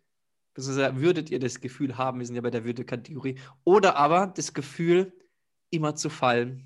beziehungsweise 0.59 1.01
würdet 1.01 1.31
ihr 1.31 1.39
das 1.39 1.61
Gefühl 1.61 1.97
haben, 1.97 2.19
wir 2.19 2.27
sind 2.27 2.35
ja 2.35 2.43
bei 2.43 2.51
der 2.51 2.65
Würde-Kategorie, 2.65 3.39
oder 3.65 3.97
aber 3.97 4.27
das 4.37 4.53
Gefühl, 4.53 5.13
immer 5.71 5.95
zu 5.95 6.11
fallen. 6.11 6.65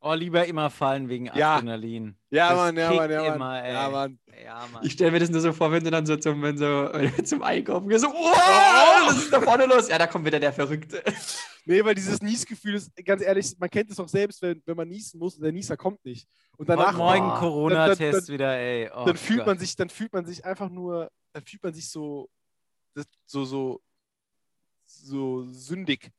Oh, 0.00 0.14
lieber 0.14 0.46
immer 0.46 0.70
fallen 0.70 1.08
wegen 1.08 1.26
Ja. 1.34 1.56
Adrenalin. 1.56 2.16
Ja, 2.30 2.50
Das 2.50 2.56
Mann, 2.56 2.76
ja, 2.76 2.92
Mann, 2.92 3.10
ja, 3.10 3.34
immer, 3.34 3.68
ja, 3.68 3.88
Mann. 3.90 4.18
Ja, 4.44 4.64
Mann. 4.72 4.84
Ich 4.84 4.92
stelle 4.92 5.10
mir 5.10 5.18
das 5.18 5.28
nur 5.28 5.40
so 5.40 5.52
vor, 5.52 5.72
wenn 5.72 5.82
du 5.82 5.90
dann 5.90 6.06
so 6.06 6.16
zum, 6.16 6.40
wenn 6.40 6.56
so, 6.56 6.64
wenn 6.92 7.12
du 7.16 7.24
zum 7.24 7.42
Einkaufen 7.42 7.88
gehst, 7.88 8.04
so, 8.04 8.10
oh, 8.10 8.12
was 9.06 9.16
ist 9.18 9.32
da 9.32 9.40
vorne 9.40 9.66
los? 9.66 9.88
Ja, 9.88 9.98
da 9.98 10.06
kommt 10.06 10.24
wieder 10.24 10.38
der 10.38 10.52
Verrückte. 10.52 11.02
Nee, 11.64 11.84
weil 11.84 11.94
dieses 11.96 12.22
Niesgefühl 12.22 12.74
ist, 12.76 12.94
ganz 13.04 13.22
ehrlich, 13.22 13.54
man 13.58 13.68
kennt 13.68 13.90
es 13.90 13.96
doch 13.96 14.08
selbst, 14.08 14.40
wenn, 14.40 14.62
wenn 14.64 14.76
man 14.76 14.88
niesen 14.88 15.18
muss 15.18 15.34
und 15.36 15.42
der 15.42 15.52
Nieser 15.52 15.76
kommt 15.76 16.02
nicht. 16.04 16.28
Und 16.56 16.68
danach, 16.68 16.96
Heute 16.96 17.20
Morgen 17.20 17.30
Oh, 17.32 17.38
Corona-Test 17.40 18.28
wieder, 18.30 18.56
ey. 18.56 18.88
Oh 18.94 19.04
dann 19.04 19.16
fühlt 19.16 19.40
Gott. 19.40 19.46
man 19.48 19.58
sich, 19.58 19.74
dann 19.76 19.88
fühlt 19.90 20.12
man 20.12 20.24
sich 20.24 20.44
einfach 20.44 20.70
nur, 20.70 21.10
dann 21.38 21.46
fühlt 21.46 21.62
man 21.62 21.72
sich 21.72 21.88
so, 21.88 22.28
das, 22.94 23.06
so, 23.26 23.44
so, 23.44 23.80
so 24.84 25.44
sündig. 25.44 26.10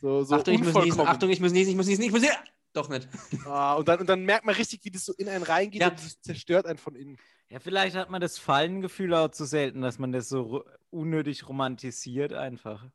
So, 0.00 0.22
so 0.22 0.36
Achtung, 0.36 0.54
ich 0.54 0.60
muss 0.60 0.68
niesen, 0.68 0.78
unvollkommen. 0.82 1.08
Achtung, 1.08 1.30
ich 1.30 1.40
muss 1.40 1.52
niesen, 1.52 1.70
ich 1.70 1.76
muss 1.76 1.86
niesen, 1.86 2.02
ich 2.04 2.12
muss 2.12 2.20
niesen. 2.20 2.36
Doch 2.72 2.88
nicht. 2.88 3.08
Ah, 3.46 3.74
und, 3.74 3.88
dann, 3.88 3.98
und 4.00 4.06
dann 4.08 4.24
merkt 4.24 4.44
man 4.44 4.54
richtig, 4.54 4.84
wie 4.84 4.90
das 4.90 5.04
so 5.04 5.12
in 5.14 5.28
einen 5.28 5.42
reingeht 5.42 5.80
Ja. 5.80 5.88
und 5.88 5.98
das 5.98 6.20
zerstört 6.20 6.66
einen 6.66 6.78
von 6.78 6.94
innen. 6.94 7.18
Ja, 7.50 7.58
vielleicht 7.58 7.96
hat 7.96 8.08
man 8.10 8.20
das 8.20 8.38
Fallengefühl 8.38 9.12
auch 9.14 9.30
zu 9.30 9.46
selten, 9.46 9.80
dass 9.80 9.98
man 9.98 10.12
das 10.12 10.28
so 10.28 10.64
unnötig 10.90 11.48
romantisiert 11.48 12.32
einfach. 12.32 12.86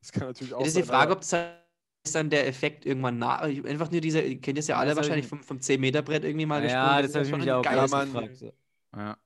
Das 0.00 0.12
kann 0.12 0.28
natürlich 0.28 0.54
auch 0.54 0.60
Das 0.60 0.68
ist 0.68 0.76
die 0.78 0.82
Frage, 0.84 1.10
aber- 1.12 1.20
ob 1.20 1.20
das 1.20 2.12
dann 2.14 2.30
der 2.30 2.46
Effekt 2.46 2.86
irgendwann 2.86 3.18
nach. 3.18 3.40
Einfach 3.42 3.90
nur 3.90 4.00
dieser, 4.00 4.24
ihr 4.24 4.40
kennt 4.40 4.56
das 4.56 4.68
ja 4.68 4.78
alle 4.78 4.90
Das 4.94 4.98
ich 4.98 5.02
wahrscheinlich 5.10 5.24
mir- 5.26 5.28
vom, 5.38 5.42
vom 5.42 5.58
10-Meter-Brett 5.58 6.24
irgendwie 6.24 6.46
mal 6.46 6.64
ja, 6.64 7.00
gesprungen. 7.00 7.02
das 7.02 7.14
habe 7.14 7.24
ich 7.26 7.30
ist 7.32 7.36
mich 7.38 7.52
auch 7.52 7.62
geil. 7.62 7.82
gefragt. 7.82 8.54
Ja. 8.96 9.18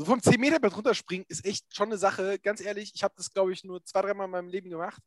So 0.00 0.06
vom 0.06 0.22
10 0.22 0.40
Meter 0.40 0.58
Brett 0.58 0.74
runterspringen 0.74 1.26
ist 1.28 1.44
echt 1.44 1.76
schon 1.76 1.88
eine 1.88 1.98
Sache. 1.98 2.38
Ganz 2.38 2.62
ehrlich, 2.62 2.90
ich 2.94 3.02
habe 3.04 3.12
das, 3.18 3.30
glaube 3.30 3.52
ich, 3.52 3.64
nur 3.64 3.84
zwei, 3.84 4.00
dreimal 4.00 4.24
in 4.24 4.30
meinem 4.30 4.48
Leben 4.48 4.70
gemacht. 4.70 5.02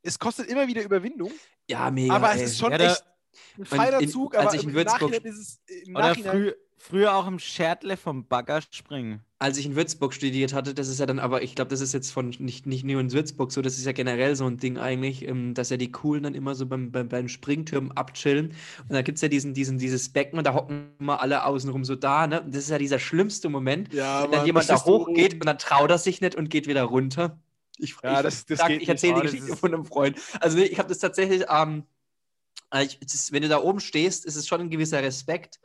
Es 0.00 0.16
kostet 0.16 0.46
immer 0.46 0.68
wieder 0.68 0.80
Überwindung, 0.84 1.32
Ja, 1.68 1.90
mega. 1.90 2.14
aber 2.14 2.30
ey. 2.30 2.42
es 2.44 2.52
ist 2.52 2.58
schon 2.60 2.70
Ja, 2.70 2.78
da- 2.78 2.92
echt 2.92 3.04
ein 3.58 3.64
feiner 3.66 3.98
in- 3.98 4.08
Zug. 4.08 4.36
als 4.36 4.46
Aber 4.46 4.54
ich 4.54 4.62
in 4.62 4.68
im 4.68 4.74
Würzburg- 4.76 5.10
Nachhinein 5.10 5.24
ist 5.32 5.38
es 5.66 5.86
im 5.88 5.96
Oder 5.96 6.08
Nachhinein. 6.10 6.32
früh, 6.32 6.52
früher 6.78 7.14
auch 7.16 7.26
im 7.26 7.40
Schertle 7.40 7.96
vom 7.96 8.28
Bagger 8.28 8.62
springen. 8.70 9.24
Als 9.44 9.58
ich 9.58 9.66
in 9.66 9.76
Würzburg 9.76 10.14
studiert 10.14 10.54
hatte, 10.54 10.72
das 10.72 10.88
ist 10.88 11.00
ja 11.00 11.04
dann 11.04 11.18
aber, 11.18 11.42
ich 11.42 11.54
glaube, 11.54 11.68
das 11.68 11.82
ist 11.82 11.92
jetzt 11.92 12.10
von 12.10 12.30
nicht, 12.38 12.64
nicht 12.64 12.82
nur 12.82 12.98
in 12.98 13.12
Würzburg 13.12 13.52
so, 13.52 13.60
das 13.60 13.76
ist 13.76 13.84
ja 13.84 13.92
generell 13.92 14.34
so 14.36 14.46
ein 14.46 14.56
Ding 14.56 14.78
eigentlich, 14.78 15.20
ähm, 15.28 15.52
dass 15.52 15.68
ja 15.68 15.76
die 15.76 15.92
Coolen 15.92 16.22
dann 16.22 16.34
immer 16.34 16.54
so 16.54 16.64
beim, 16.64 16.90
beim, 16.90 17.10
beim 17.10 17.28
Springtürmen 17.28 17.92
abchillen. 17.92 18.54
Und 18.88 18.92
da 18.94 19.02
gibt 19.02 19.16
es 19.18 19.22
ja 19.22 19.28
diesen, 19.28 19.52
diesen, 19.52 19.76
dieses 19.76 20.08
Becken 20.08 20.38
und 20.38 20.46
da 20.46 20.54
hocken 20.54 20.92
immer 20.98 21.20
alle 21.20 21.44
außenrum 21.44 21.84
so 21.84 21.94
da, 21.94 22.26
ne? 22.26 22.42
Das 22.48 22.64
ist 22.64 22.70
ja 22.70 22.78
dieser 22.78 22.98
schlimmste 22.98 23.50
Moment, 23.50 23.92
Ja, 23.92 24.24
wenn 24.24 24.30
dann 24.32 24.46
jemand 24.46 24.66
da 24.70 24.82
hochgeht 24.82 25.34
und 25.34 25.44
dann 25.44 25.58
traut 25.58 25.90
er 25.90 25.98
sich 25.98 26.22
nicht 26.22 26.36
und 26.36 26.48
geht 26.48 26.66
wieder 26.66 26.84
runter. 26.84 27.38
Ich, 27.76 27.96
Ja, 28.02 28.20
ich, 28.20 28.24
das- 28.24 28.46
das 28.46 28.58
sag, 28.60 28.70
ich 28.70 28.88
erzähle 28.88 29.14
die 29.16 29.22
das 29.24 29.32
Geschichte 29.32 29.56
von 29.58 29.74
einem 29.74 29.84
Freund. 29.84 30.16
Also 30.40 30.56
ich 30.56 30.78
habe 30.78 30.88
das 30.88 31.00
tatsächlich, 31.00 31.44
ähm, 31.50 31.84
äh, 32.72 32.84
ich, 32.84 33.00
ist, 33.02 33.32
wenn 33.32 33.42
du 33.42 33.48
da 33.48 33.58
oben 33.60 33.80
stehst, 33.80 34.24
ist 34.24 34.36
es 34.36 34.46
schon 34.46 34.60
ein 34.62 34.70
gewisser 34.70 35.02
Respekt. 35.02 35.60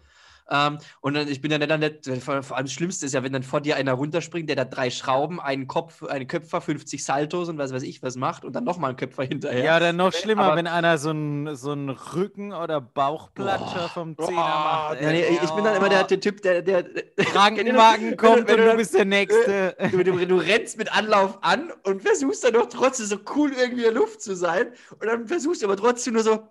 Ähm, 0.52 0.78
und 1.02 1.14
dann, 1.14 1.28
ich 1.28 1.42
bin 1.42 1.52
ja 1.52 1.58
nicht, 1.58 1.70
dann 1.70 1.80
nicht 1.80 2.24
vor, 2.24 2.42
vor 2.42 2.58
allem 2.58 2.66
das 2.66 2.74
Schlimmste 2.74 3.06
ist 3.06 3.14
ja, 3.14 3.22
wenn 3.24 3.32
dann 3.34 3.44
vor 3.44 3.62
dir 3.62 3.76
einer 3.76 3.94
runterspringt, 3.94 4.50
der 4.50 4.56
da 4.56 4.66
drei 4.66 4.90
Schrauben, 4.90 5.40
einen 5.40 5.68
Kopf, 5.68 6.04
einen 6.04 6.28
Köpfer, 6.28 6.60
50 6.62 7.04
Saltos 7.04 7.50
und 7.50 7.58
was 7.58 7.72
weiß 7.74 7.84
ich 7.84 8.02
was 8.02 8.16
macht 8.16 8.44
und 8.46 8.54
dann 8.54 8.64
nochmal 8.64 8.90
einen 8.90 8.98
Köpfer 8.98 9.24
hinterher. 9.24 9.64
Ja, 9.64 9.78
oder 9.78 9.94
noch 9.94 10.12
schlimmer, 10.14 10.46
aber- 10.46 10.56
wenn 10.56 10.68
einer 10.68 10.98
so 10.98 11.12
einen 11.12 11.56
so 11.56 11.74
Rücken- 11.74 12.52
oder 12.54 12.82
Bauchplatscher 12.82 13.90
vom 13.90 14.18
Zehner 14.18 14.32
Boah, 14.32 14.90
macht. 14.92 15.02
Ja, 15.02 15.12
nee, 15.12 15.26
ich 15.42 15.50
bin 15.52 15.64
dann 15.64 15.76
immer 15.76 15.90
der, 15.90 16.04
der 16.06 16.20
Typ, 16.20 16.42
der, 16.42 16.62
der, 16.62 16.84
Krankenwagen 17.18 18.18
kommt 18.18 18.34
wenn 18.36 18.42
und 18.42 18.50
du 18.50 18.56
du 18.58 18.66
dann- 18.66 18.78
bist 18.78 18.94
der 18.96 19.06
Nächste. 19.06 19.76
du, 19.92 20.04
du, 20.04 20.26
du 20.26 20.38
rennst 20.38 20.78
mit 20.78 20.92
Anlauf 20.96 21.38
an 21.44 21.72
und 21.84 22.02
versuchst 22.02 22.44
dann 22.44 22.54
doch 22.54 22.68
trotzdem 22.68 23.06
so 23.06 23.18
cool 23.36 23.52
irgendwie 23.54 23.86
in 23.86 23.94
der 23.94 24.02
Luft 24.02 24.22
zu 24.22 24.36
sein. 24.36 24.74
Und 25.00 25.06
dann 25.06 25.28
versuchst 25.28 25.62
du 25.62 25.68
aber 25.68 25.78
trotzdem 25.78 26.14
nur 26.14 26.24
so 26.24 26.48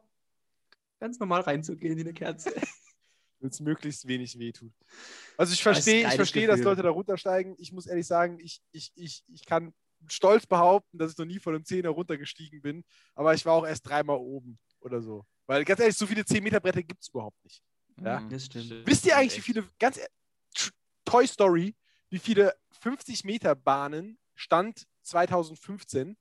ganz 1.01 1.19
normal 1.19 1.41
reinzugehen 1.43 1.97
wie 1.97 2.01
eine 2.03 2.13
Kerze. 2.13 2.53
Wenn 3.41 3.51
es 3.51 3.61
möglichst 3.61 4.09
wenig 4.09 4.39
wehtut. 4.39 4.73
Also 5.37 5.53
ich 5.53 5.63
Das 5.63 5.75
verstehe, 5.75 5.99
ich 5.99 6.03
geiles 6.03 6.17
verstehe, 6.17 6.47
dass 6.47 6.57
Gefühl. 6.57 6.71
Leute 6.73 6.83
da 6.83 6.91
runtersteigen. 6.91 7.55
Ich 7.59 7.73
muss 7.73 7.87
ehrlich 7.87 8.07
sagen, 8.07 8.39
ich, 8.41 8.61
ich, 8.73 8.93
ich, 8.97 9.23
ich 9.29 9.45
kann 9.45 9.73
stolz 10.07 10.47
behaupten, 10.47 10.99
dass 10.99 11.13
ich 11.13 11.19
noch 11.19 11.25
nie 11.25 11.39
von 11.39 11.55
einem 11.55 11.65
Zehner 11.65 11.91
runtergestiegen 11.91 12.61
bin, 12.63 12.85
aber 13.15 13.35
ich 13.35 13.45
war 13.47 13.55
auch 13.55 13.67
erst 13.67 13.87
dreimal 13.89 14.17
oben 14.17 14.59
oder 14.81 15.01
so. 15.03 15.25
Weil 15.47 15.65
ganz 15.65 15.81
ehrlich, 15.81 15.97
so 15.97 16.07
viele 16.07 16.23
10-Meter-Bretter 16.23 16.83
gibt 16.83 17.03
es 17.03 17.09
überhaupt 17.09 17.43
nicht. 17.45 17.63
Ja. 18.03 18.21
Mhm, 18.21 18.31
Das 18.31 18.45
stimmt. 18.47 18.87
Wisst 18.87 19.07
ihr 19.07 19.17
eigentlich, 19.17 19.37
wie 19.39 19.43
viele, 19.43 19.69
ganz 19.79 19.97
e- 19.99 20.07
Toy 21.05 21.27
Story, 21.27 21.75
wie 22.11 22.19
viele 22.19 22.55
50-Meter-Bahnen 22.83 24.19
Stand 24.35 24.87
2015 25.03 26.17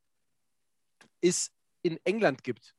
es 1.22 1.52
in 1.82 2.00
England 2.04 2.44
gibt? 2.44 2.74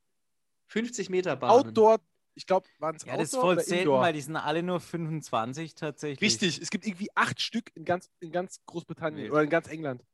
50 0.68 1.10
Meter 1.10 1.36
Bahnen. 1.36 1.52
Outdoor, 1.66 2.00
ich 2.38 2.46
glaube, 2.46 2.68
waren 2.78 2.94
es 2.94 3.04
Ja, 3.04 3.16
das 3.16 3.28
ist 3.28 3.34
Outdoor 3.34 3.54
voll 3.54 3.64
selten, 3.64 3.82
Indoor? 3.82 4.00
weil 4.00 4.12
die 4.12 4.20
sind 4.20 4.36
alle 4.36 4.62
nur 4.62 4.80
25 4.80 5.74
tatsächlich. 5.74 6.20
Richtig, 6.22 6.62
es 6.62 6.70
gibt 6.70 6.86
irgendwie 6.86 7.08
acht 7.14 7.40
Stück 7.40 7.70
in 7.74 7.84
ganz, 7.84 8.08
in 8.20 8.30
ganz 8.30 8.60
Großbritannien 8.64 9.24
Nee. 9.24 9.30
oder 9.30 9.42
in 9.42 9.50
ganz 9.50 9.66
England. 9.68 10.04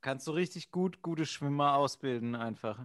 Kannst 0.00 0.26
du 0.26 0.32
richtig 0.32 0.72
gut 0.72 1.00
gute 1.00 1.24
Schwimmer 1.24 1.76
ausbilden 1.76 2.34
einfach. 2.34 2.80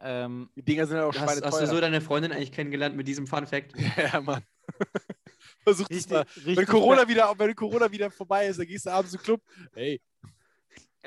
Ähm, 0.00 0.50
Die 0.56 0.62
Dinger 0.62 0.86
sind 0.86 0.96
ja 0.96 1.04
auch 1.06 1.14
Hast, 1.14 1.42
hast 1.44 1.60
du 1.60 1.66
so 1.68 1.80
deine 1.80 2.00
Freundin 2.00 2.32
eigentlich 2.32 2.52
kennengelernt 2.52 2.96
mit 2.96 3.06
diesem 3.06 3.26
Fun 3.28 3.46
Fact? 3.46 3.72
ja, 3.96 4.20
Mann. 4.20 4.42
Versuch 5.62 5.86
das 5.88 5.96
richtig, 5.96 6.12
mal. 6.12 6.26
richtig 6.34 6.56
Wenn 6.56 6.66
Corona, 6.66 7.08
wieder, 7.08 7.32
wenn 7.38 7.54
Corona 7.54 7.90
wieder 7.90 8.10
vorbei 8.10 8.48
ist, 8.48 8.58
dann 8.58 8.66
gehst 8.66 8.86
du 8.86 8.90
abends 8.90 9.14
im 9.14 9.20
Club. 9.20 9.40
Hey, 9.74 10.00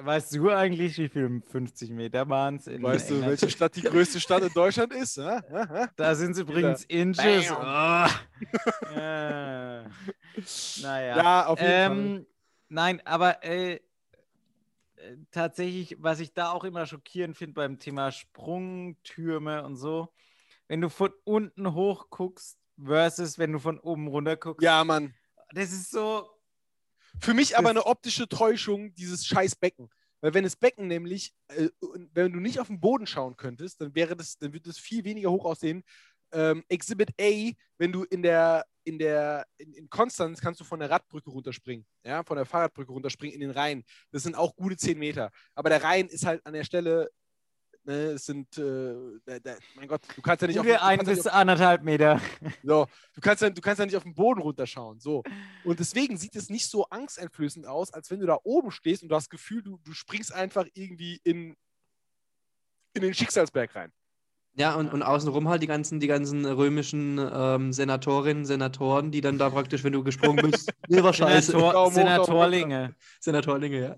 Weißt 0.02 0.36
du 0.36 0.50
eigentlich, 0.50 0.98
wie 0.98 1.10
viel 1.10 1.42
50 1.42 1.92
Meter 1.92 2.28
waren 2.30 2.56
es 2.56 2.68
in 2.68 2.82
weißt 2.82 3.10
du, 3.10 3.14
England? 3.16 3.32
welche 3.32 3.50
Stadt 3.50 3.76
die 3.76 3.82
größte 3.82 4.20
Stadt 4.20 4.44
in 4.44 4.54
Deutschland 4.54 4.94
ist? 4.94 5.18
Ja? 5.18 5.44
Ja, 5.52 5.76
ja? 5.76 5.90
Da 5.96 6.16
sind 6.16 6.32
es 6.32 6.40
übrigens 6.40 6.84
Inches. 6.86 7.48
Bam. 7.50 8.10
Oh. 8.86 8.98
äh, 8.98 9.84
naja. 10.82 11.18
Ja, 11.18 11.46
auf 11.48 11.60
jeden 11.60 11.72
Fall. 11.72 11.92
ähm, 11.98 12.26
Nein, 12.72 13.02
aber 13.04 13.44
äh, 13.44 13.74
äh, 13.76 13.80
tatsächlich, 15.32 15.98
was 16.00 16.20
ich 16.20 16.34
da 16.34 16.52
auch 16.52 16.64
immer 16.64 16.86
schockierend 16.86 17.36
finde 17.36 17.54
beim 17.56 17.80
Thema 17.80 18.12
Sprungtürme 18.12 19.64
und 19.64 19.76
so, 19.76 20.14
wenn 20.68 20.82
du 20.82 20.90
von 20.90 21.12
unten 21.24 21.74
hoch 21.74 22.10
guckst 22.10 22.58
versus 22.82 23.40
wenn 23.40 23.52
du 23.54 23.60
von 23.60 23.80
oben 23.80 24.08
runter 24.08 24.38
guckst, 24.38 24.64
Ja, 24.64 24.84
Mann. 24.84 25.14
das 25.54 25.72
ist 25.72 25.90
so. 25.92 26.30
Für 27.22 27.34
mich 27.34 27.58
aber 27.58 27.74
Das- 27.74 27.84
eine 27.84 27.86
optische 27.86 28.28
Täuschung, 28.28 28.94
dieses 28.96 29.26
scheiß 29.26 29.56
Becken. 29.56 29.90
Weil 30.22 30.34
wenn 30.34 30.44
das 30.44 30.56
Becken 30.58 30.88
nämlich, 30.88 31.34
äh, 31.48 31.70
wenn 32.14 32.34
du 32.34 32.40
nicht 32.40 32.60
auf 32.60 32.68
den 32.68 32.80
Boden 32.82 33.08
schauen 33.08 33.38
könntest, 33.38 33.80
dann 33.82 33.96
wäre 33.96 34.16
das, 34.18 34.38
dann 34.38 34.52
würde 34.54 34.70
es 34.70 34.78
viel 34.78 35.04
weniger 35.06 35.32
hoch 35.32 35.46
aussehen. 35.46 35.84
Ähm, 36.32 36.64
Exhibit 36.68 37.10
A, 37.20 37.52
wenn 37.78 37.92
du 37.92 38.04
in 38.04 38.22
der, 38.22 38.66
in 38.84 39.00
der, 39.00 39.46
in, 39.58 39.74
in 39.74 39.90
Konstanz 39.90 40.42
kannst 40.42 40.60
du 40.60 40.64
von 40.66 40.80
der 40.80 40.90
Radbrücke 40.90 41.30
runterspringen, 41.30 41.86
ja, 42.06 42.24
von 42.24 42.36
der 42.36 42.46
Fahrradbrücke 42.46 42.92
runterspringen 42.92 43.34
in 43.34 43.42
den 43.42 43.52
Rhein. 43.52 43.84
Das 44.12 44.24
sind 44.24 44.36
auch 44.36 44.56
gute 44.56 44.76
10 44.78 45.00
Meter. 45.00 45.32
Aber 45.56 45.70
der 45.70 45.84
Rhein 45.84 46.08
ist 46.08 46.26
halt 46.26 46.46
an 46.46 46.54
der 46.54 46.64
Stelle, 46.66 47.10
ne, 47.90 48.12
es 48.12 48.26
sind, 48.26 48.58
äh, 48.58 48.94
da, 49.26 49.40
da, 49.40 49.56
mein 49.76 49.88
Gott, 49.88 50.02
du 50.16 50.22
kannst 50.22 50.42
ja 50.42 50.48
nicht 50.48 50.60
auf, 50.60 50.66
Gute 50.66 50.82
ein 50.82 51.00
ja 51.00 51.04
nicht 51.04 51.16
bis 51.16 51.28
anderthalb 51.28 51.84
Meter. 51.84 52.22
so, 52.64 52.88
du 53.16 53.22
kannst, 53.22 53.42
ja, 53.42 53.50
du 53.50 53.62
kannst 53.62 53.80
ja 53.80 53.86
nicht 53.86 53.98
auf 53.98 54.04
den 54.04 54.14
Boden 54.14 54.42
runterschauen. 54.42 55.00
So. 55.00 55.24
Und 55.64 55.80
deswegen 55.80 56.18
sieht 56.18 56.36
es 56.36 56.50
nicht 56.50 56.70
so 56.70 56.86
angsteinflößend 56.86 57.66
aus, 57.66 57.92
als 57.92 58.10
wenn 58.12 58.20
du 58.20 58.28
da 58.28 58.38
oben 58.44 58.72
stehst 58.72 59.04
und 59.04 59.10
du 59.10 59.16
hast 59.16 59.26
das 59.26 59.30
Gefühl, 59.30 59.64
du, 59.64 59.80
du 59.84 59.94
springst 59.94 60.34
einfach 60.34 60.66
irgendwie 60.74 61.20
in, 61.24 61.56
in 62.94 63.02
den 63.02 63.14
Schicksalsberg 63.14 63.76
rein. 63.76 63.92
Ja, 64.56 64.76
und, 64.76 64.92
und 64.94 65.04
außenrum 65.04 65.48
halt 65.48 65.62
die 65.62 65.68
ganzen, 65.68 66.00
die 66.00 66.08
ganzen 66.08 66.46
römischen 66.46 67.20
ähm, 67.20 67.72
Senatorinnen, 67.72 68.46
Senatoren, 68.46 69.12
die 69.12 69.22
dann 69.22 69.38
da 69.38 69.50
praktisch, 69.50 69.84
wenn 69.84 69.94
du 69.94 70.04
gesprungen 70.04 70.52
bist. 70.52 70.72
Senator. 70.88 71.92
Senatorlinge. 71.92 72.96
Senatorlinge, 73.20 73.80
ja. 73.80 73.96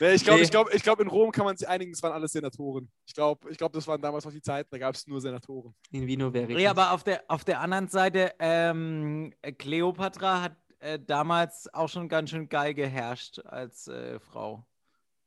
Nee, 0.00 0.12
ich 0.14 0.24
glaube, 0.24 0.38
Nee. 0.38 0.44
ich 0.44 0.50
glaub, 0.50 0.74
ich 0.74 0.82
glaub, 0.82 1.00
in 1.00 1.08
Rom 1.08 1.30
kann 1.32 1.44
man 1.44 1.56
sich 1.56 1.68
einigen, 1.68 1.92
es 1.92 2.02
waren 2.02 2.12
alles 2.12 2.32
Senatoren. 2.32 2.90
Ich 3.06 3.14
glaube, 3.14 3.50
ich 3.50 3.58
glaub, 3.58 3.72
das 3.72 3.86
waren 3.86 4.00
damals 4.00 4.24
noch 4.24 4.32
die 4.32 4.42
Zeiten, 4.42 4.68
da 4.70 4.78
gab 4.78 4.94
es 4.94 5.06
nur 5.06 5.20
Senatoren. 5.20 5.74
In 5.90 6.06
Vino 6.06 6.32
Veritas. 6.32 6.62
Ja, 6.62 6.70
aber 6.70 6.92
auf 6.92 7.02
der, 7.04 7.24
auf 7.28 7.44
der 7.44 7.60
anderen 7.60 7.88
Seite, 7.88 8.32
ähm, 8.38 9.32
Cleopatra 9.58 10.42
hat 10.42 10.56
äh, 10.80 10.98
damals 10.98 11.72
auch 11.72 11.88
schon 11.88 12.08
ganz 12.08 12.30
schön 12.30 12.48
geil 12.48 12.74
geherrscht 12.74 13.38
als 13.40 13.88
äh, 13.88 14.18
Frau. 14.20 14.66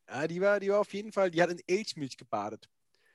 Ja, 0.09 0.27
die 0.27 0.39
war, 0.39 0.59
die 0.59 0.69
war 0.69 0.79
auf 0.79 0.93
jeden 0.93 1.11
Fall, 1.11 1.31
die 1.31 1.41
hat 1.41 1.49
in 1.49 1.59
Elchmilch 1.67 2.17
gebadet. 2.17 2.69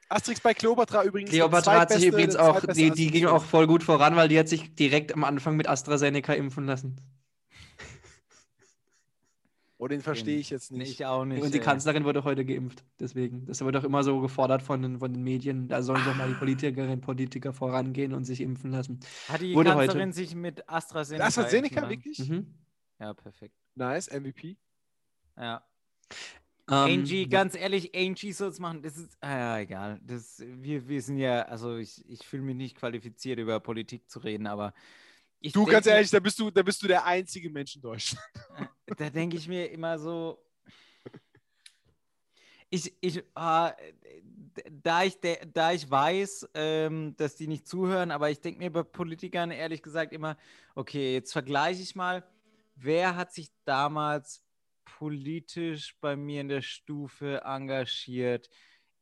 Asterix 0.08 0.40
bei 0.40 0.52
Cleopatra 0.52 1.04
übrigens. 1.04 1.30
der 1.30 1.38
Kleopatra 1.40 1.80
hat 1.80 1.90
sich 1.92 2.04
übrigens 2.04 2.36
auch, 2.36 2.60
die, 2.66 2.90
die 2.90 3.10
ging 3.10 3.26
auch 3.26 3.44
voll 3.44 3.66
gut 3.66 3.82
voran, 3.82 4.14
weil 4.14 4.28
die 4.28 4.38
hat 4.38 4.48
sich 4.48 4.74
direkt 4.74 5.14
am 5.14 5.24
Anfang 5.24 5.56
mit 5.56 5.68
AstraZeneca 5.68 6.34
impfen 6.34 6.66
lassen. 6.66 7.00
Oh, 9.82 9.88
den 9.88 10.00
verstehe 10.00 10.38
ich 10.38 10.48
jetzt 10.50 10.70
nicht. 10.70 10.92
ich 10.92 11.06
auch 11.06 11.24
nicht. 11.24 11.42
Und 11.42 11.52
die. 11.52 11.58
Kanzlerin 11.58 12.04
wurde 12.04 12.22
heute 12.22 12.44
geimpft. 12.44 12.84
Deswegen. 13.00 13.46
Das 13.46 13.64
wird 13.64 13.76
auch 13.76 13.82
immer 13.82 14.04
so 14.04 14.20
gefordert 14.20 14.62
von 14.62 14.80
den, 14.80 15.00
von 15.00 15.12
den 15.12 15.24
Medien. 15.24 15.66
Da 15.66 15.82
sollen 15.82 16.04
doch 16.04 16.14
mal 16.14 16.28
die 16.28 16.36
Politikerinnen 16.36 16.92
und 16.92 17.00
Politiker 17.00 17.52
vorangehen 17.52 18.12
und 18.12 18.22
sich 18.22 18.42
impfen 18.42 18.70
lassen. 18.70 19.00
Hat 19.26 19.40
die 19.40 19.56
wurde 19.56 19.74
heute. 19.74 19.88
Kanzlerin 19.88 20.12
sich 20.12 20.36
mit 20.36 20.68
AstraZeneca 20.68 21.26
AstraZeneca, 21.26 21.80
impfen 21.80 21.82
lassen? 21.82 21.90
wirklich? 21.90 22.28
Mhm. 22.30 22.54
Ja, 23.00 23.12
perfekt. 23.12 23.56
Nice, 23.74 24.08
MVP. 24.08 24.56
Ja. 25.36 25.64
Ähm, 26.70 27.00
Angie, 27.00 27.26
ganz 27.26 27.56
ehrlich, 27.56 27.92
Angie 27.92 28.30
soll 28.30 28.50
es 28.50 28.60
machen. 28.60 28.82
Das 28.82 28.96
ist, 28.96 29.16
ah, 29.20 29.36
ja, 29.36 29.58
egal. 29.58 30.00
Das, 30.04 30.40
wir, 30.46 30.86
wir 30.86 31.02
sind 31.02 31.18
ja, 31.18 31.42
also 31.42 31.76
ich, 31.76 32.08
ich 32.08 32.24
fühle 32.24 32.44
mich 32.44 32.54
nicht 32.54 32.76
qualifiziert, 32.76 33.40
über 33.40 33.58
Politik 33.58 34.08
zu 34.08 34.20
reden, 34.20 34.46
aber 34.46 34.74
ich 35.42 35.52
Du, 35.52 35.64
ganz 35.64 35.86
ehrlich, 35.86 36.10
da 36.10 36.20
bist 36.20 36.38
du, 36.38 36.50
da 36.50 36.62
bist 36.62 36.82
du 36.82 36.86
der 36.86 37.04
einzige 37.04 37.50
Mensch 37.50 37.76
in 37.76 37.82
Deutschland. 37.82 38.24
da 38.96 39.10
denke 39.10 39.36
ich 39.36 39.48
mir 39.48 39.70
immer 39.70 39.98
so, 39.98 40.38
ich, 42.70 42.96
ich, 43.00 43.14
d- 43.16 43.22
da 44.82 45.02
ich, 45.04 45.20
de- 45.20 45.46
da 45.52 45.72
ich 45.72 45.90
weiß, 45.90 46.48
ähm, 46.54 47.14
dass 47.16 47.36
die 47.36 47.46
nicht 47.46 47.66
zuhören, 47.66 48.10
aber 48.10 48.30
ich 48.30 48.40
denke 48.40 48.60
mir 48.60 48.72
bei 48.72 48.82
Politikern 48.82 49.50
ehrlich 49.50 49.82
gesagt 49.82 50.12
immer, 50.12 50.38
okay, 50.74 51.12
jetzt 51.12 51.32
vergleiche 51.32 51.82
ich 51.82 51.94
mal, 51.94 52.24
wer 52.74 53.16
hat 53.16 53.32
sich 53.32 53.50
damals 53.64 54.42
politisch 54.84 55.96
bei 56.00 56.16
mir 56.16 56.40
in 56.40 56.48
der 56.48 56.62
Stufe 56.62 57.42
engagiert? 57.44 58.48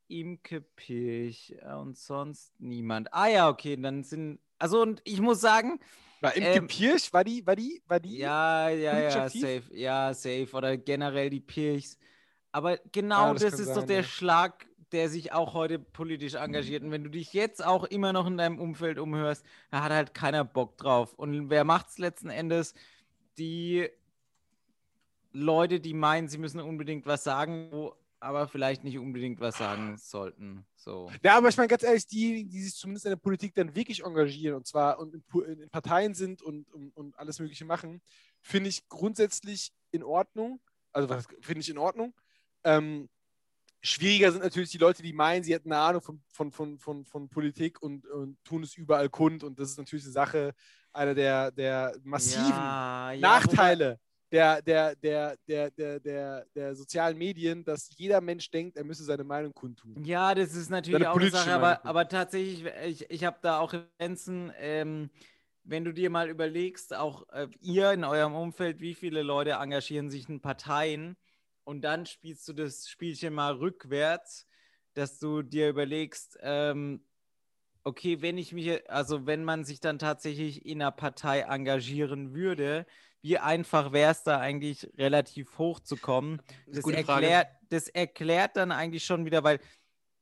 Imke 0.09 0.59
Pirch 0.59 1.55
äh, 1.61 1.73
und 1.73 1.97
sonst 1.97 2.53
niemand. 2.59 3.13
Ah 3.13 3.27
ja, 3.27 3.47
okay, 3.49 3.77
dann 3.77 4.03
sind, 4.03 4.41
also 4.61 4.81
und 4.81 5.01
ich 5.05 5.21
muss 5.21 5.41
sagen, 5.41 5.79
War 6.21 6.35
Imke 6.35 6.61
Ähm, 6.61 6.67
Pirch, 6.67 7.11
war 7.13 7.23
die, 7.23 7.45
war 7.47 7.55
die, 7.55 7.81
war 7.87 7.99
die? 7.99 8.17
ja, 8.17 8.69
ja, 8.69 8.99
ja, 8.99 9.29
safe. 9.29 9.63
Ja, 9.71 10.13
safe. 10.13 10.49
Oder 10.53 10.77
generell 10.77 11.29
die 11.29 11.39
Pirchs. 11.41 11.97
Aber 12.51 12.77
genau 12.91 13.33
Ja, 13.33 13.33
das 13.33 13.45
das, 13.45 13.59
ist 13.59 13.75
doch 13.75 13.85
sein, 13.85 13.87
der 13.87 14.01
ja. 14.01 14.03
Schlag, 14.03 14.67
der 14.91 15.09
sich 15.09 15.33
auch 15.33 15.53
heute 15.53 15.79
politisch 15.79 16.35
engagiert. 16.35 16.83
Und 16.83 16.91
wenn 16.91 17.03
du 17.03 17.09
dich 17.09 17.33
jetzt 17.33 17.63
auch 17.65 17.85
immer 17.85 18.13
noch 18.13 18.27
in 18.27 18.37
deinem 18.37 18.59
Umfeld 18.59 18.99
umhörst, 18.99 19.45
da 19.71 19.83
hat 19.83 19.91
halt 19.91 20.13
keiner 20.13 20.43
Bock 20.45 20.77
drauf. 20.77 21.13
Und 21.15 21.49
wer 21.49 21.63
macht's 21.65 21.97
letzten 21.97 22.29
Endes? 22.29 22.73
Die 23.37 23.89
Leute, 25.33 25.79
die 25.79 25.93
meinen, 25.93 26.27
sie 26.27 26.37
müssen 26.37 26.59
unbedingt 26.59 27.05
was 27.05 27.23
sagen, 27.23 27.69
wo 27.71 27.95
aber 28.19 28.47
vielleicht 28.47 28.83
nicht 28.83 28.97
unbedingt 28.99 29.39
was 29.39 29.57
sagen 29.57 29.97
sollten. 29.97 30.65
So. 30.83 31.11
Ja, 31.23 31.37
aber 31.37 31.49
ich 31.49 31.57
meine 31.57 31.67
ganz 31.67 31.83
ehrlich, 31.83 32.07
die, 32.07 32.43
die 32.43 32.63
sich 32.63 32.73
zumindest 32.73 33.05
in 33.05 33.11
der 33.11 33.17
Politik 33.17 33.53
dann 33.53 33.75
wirklich 33.75 34.03
engagieren 34.03 34.55
und 34.55 34.65
zwar 34.65 34.97
und 34.97 35.13
in, 35.13 35.61
in 35.61 35.69
Parteien 35.69 36.15
sind 36.15 36.41
und, 36.41 36.67
und, 36.73 36.89
und 36.97 37.19
alles 37.19 37.37
Mögliche 37.37 37.65
machen, 37.65 38.01
finde 38.41 38.69
ich 38.69 38.89
grundsätzlich 38.89 39.71
in 39.91 40.01
Ordnung. 40.01 40.59
Also 40.91 41.07
was 41.07 41.27
finde 41.41 41.61
ich 41.61 41.69
in 41.69 41.77
Ordnung. 41.77 42.15
Ähm, 42.63 43.09
schwieriger 43.81 44.31
sind 44.31 44.43
natürlich 44.43 44.71
die 44.71 44.79
Leute, 44.79 45.03
die 45.03 45.13
meinen, 45.13 45.43
sie 45.43 45.53
hätten 45.53 45.71
eine 45.71 45.83
Ahnung 45.83 46.01
von, 46.01 46.19
von, 46.29 46.51
von, 46.51 46.79
von, 46.79 47.05
von 47.05 47.29
Politik 47.29 47.79
und, 47.79 48.07
und 48.07 48.43
tun 48.43 48.63
es 48.63 48.75
überall 48.75 49.09
kund. 49.09 49.43
Und 49.43 49.59
das 49.59 49.69
ist 49.69 49.77
natürlich 49.77 50.05
eine 50.05 50.13
Sache, 50.13 50.55
einer 50.93 51.13
der, 51.13 51.51
der 51.51 51.95
massiven 52.03 52.49
Ja, 52.49 53.11
ja, 53.11 53.19
Nachteile 53.19 53.99
der, 54.31 54.61
der, 54.61 54.95
der, 54.95 55.37
der, 55.47 55.71
der, 55.71 55.99
der, 55.99 56.45
der 56.55 56.75
sozialen 56.75 57.17
Medien, 57.17 57.65
dass 57.65 57.89
jeder 57.97 58.21
Mensch 58.21 58.49
denkt, 58.49 58.77
er 58.77 58.83
müsse 58.83 59.03
seine 59.03 59.23
Meinung 59.23 59.53
kundtun. 59.53 60.01
Ja, 60.03 60.33
das 60.33 60.55
ist 60.55 60.69
natürlich 60.69 60.99
Seine 60.99 61.11
auch 61.11 61.19
eine 61.19 61.29
Sache, 61.29 61.53
aber, 61.53 61.85
aber 61.85 62.07
tatsächlich, 62.07 62.65
ich, 62.85 63.09
ich 63.09 63.23
habe 63.25 63.37
da 63.41 63.59
auch 63.59 63.73
Grenzen, 63.97 64.51
ähm, 64.57 65.09
wenn 65.63 65.83
du 65.83 65.93
dir 65.93 66.09
mal 66.09 66.29
überlegst, 66.29 66.95
auch 66.95 67.27
äh, 67.29 67.47
ihr 67.59 67.91
in 67.91 68.03
eurem 68.03 68.33
Umfeld, 68.33 68.79
wie 68.79 68.95
viele 68.95 69.21
Leute 69.21 69.51
engagieren 69.51 70.09
sich 70.09 70.29
in 70.29 70.41
Parteien 70.41 71.17
und 71.63 71.81
dann 71.81 72.05
spielst 72.05 72.47
du 72.47 72.53
das 72.53 72.87
Spielchen 72.87 73.33
mal 73.33 73.53
rückwärts, 73.53 74.47
dass 74.93 75.19
du 75.19 75.41
dir 75.41 75.69
überlegst, 75.69 76.37
ähm, 76.41 77.03
okay, 77.83 78.21
wenn 78.21 78.37
ich 78.37 78.53
mich, 78.53 78.89
also 78.89 79.25
wenn 79.25 79.43
man 79.43 79.65
sich 79.65 79.79
dann 79.79 79.99
tatsächlich 79.99 80.65
in 80.65 80.81
einer 80.81 80.91
Partei 80.91 81.41
engagieren 81.41 82.33
würde, 82.33 82.85
wie 83.21 83.37
einfach 83.37 83.91
wäre 83.91 84.11
es 84.11 84.23
da 84.23 84.39
eigentlich 84.39 84.89
relativ 84.97 85.57
hoch 85.57 85.79
zu 85.79 85.95
kommen? 85.95 86.41
Das 86.67 86.85
erklärt, 86.85 87.47
das 87.69 87.87
erklärt 87.87 88.57
dann 88.57 88.71
eigentlich 88.71 89.05
schon 89.05 89.25
wieder, 89.25 89.43
weil 89.43 89.59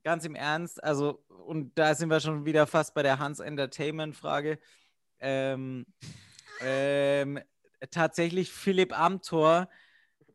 ganz 0.03 0.25
im 0.25 0.35
Ernst, 0.35 0.83
also, 0.83 1.23
und 1.45 1.77
da 1.77 1.95
sind 1.95 2.09
wir 2.09 2.19
schon 2.19 2.45
wieder 2.45 2.67
fast 2.67 2.93
bei 2.93 3.03
der 3.03 3.19
Hans 3.19 3.39
Entertainment-Frage. 3.39 4.59
Ähm, 5.19 5.85
ähm, 6.61 7.39
tatsächlich 7.91 8.51
Philipp 8.51 8.97
Amthor 8.97 9.69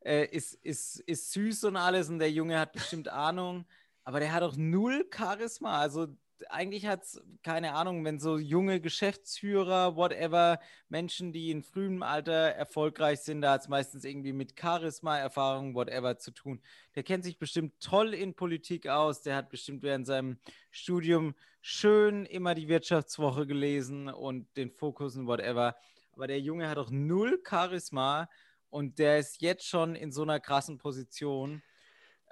äh, 0.05 0.27
ist, 0.27 0.55
ist, 0.55 1.01
ist 1.01 1.33
süß 1.33 1.65
und 1.65 1.77
alles 1.77 2.09
und 2.09 2.19
der 2.19 2.31
Junge 2.31 2.59
hat 2.59 2.73
bestimmt 2.73 3.09
Ahnung, 3.09 3.67
aber 4.05 4.21
der 4.21 4.33
hat 4.33 4.43
auch 4.43 4.57
null 4.57 5.09
Charisma. 5.15 5.81
Also 5.81 6.09
eigentlich 6.49 6.87
hat 6.87 7.03
es, 7.03 7.23
keine 7.43 7.75
Ahnung, 7.75 8.05
wenn 8.05 8.19
so 8.19 8.39
junge 8.39 8.81
Geschäftsführer, 8.81 9.97
whatever, 9.97 10.59
Menschen, 10.89 11.33
die 11.33 11.51
in 11.51 11.63
frühem 11.63 12.03
Alter 12.03 12.33
erfolgreich 12.33 13.21
sind, 13.21 13.43
da 13.43 13.53
hat 13.53 13.63
es 13.63 13.69
meistens 13.69 14.05
irgendwie 14.05 14.33
mit 14.33 14.59
Charisma, 14.59 15.19
Erfahrung, 15.19 15.75
whatever 15.75 16.19
zu 16.19 16.31
tun. 16.33 16.61
Der 16.95 17.03
kennt 17.03 17.25
sich 17.25 17.39
bestimmt 17.39 17.81
toll 17.81 18.15
in 18.15 18.35
Politik 18.35 18.89
aus, 18.89 19.23
der 19.23 19.37
hat 19.37 19.49
bestimmt 19.49 19.83
während 19.83 20.07
seinem 20.07 20.39
Studium 20.71 21.35
schön 21.61 22.27
immer 22.27 22.55
die 22.55 22.69
Wirtschaftswoche 22.69 23.47
gelesen 23.47 24.09
und 24.09 24.55
den 24.57 24.71
Fokus 24.71 25.17
und 25.17 25.27
whatever. 25.27 25.77
Aber 26.13 26.27
der 26.27 26.41
Junge 26.41 26.69
hat 26.69 26.79
auch 26.79 26.91
null 26.91 27.43
Charisma 27.49 28.29
und 28.71 28.99
der 28.99 29.19
ist 29.19 29.41
jetzt 29.41 29.67
schon 29.67 29.95
in 29.95 30.13
so 30.13 30.23
einer 30.23 30.41
krassen 30.41 30.79
Position. 30.79 31.63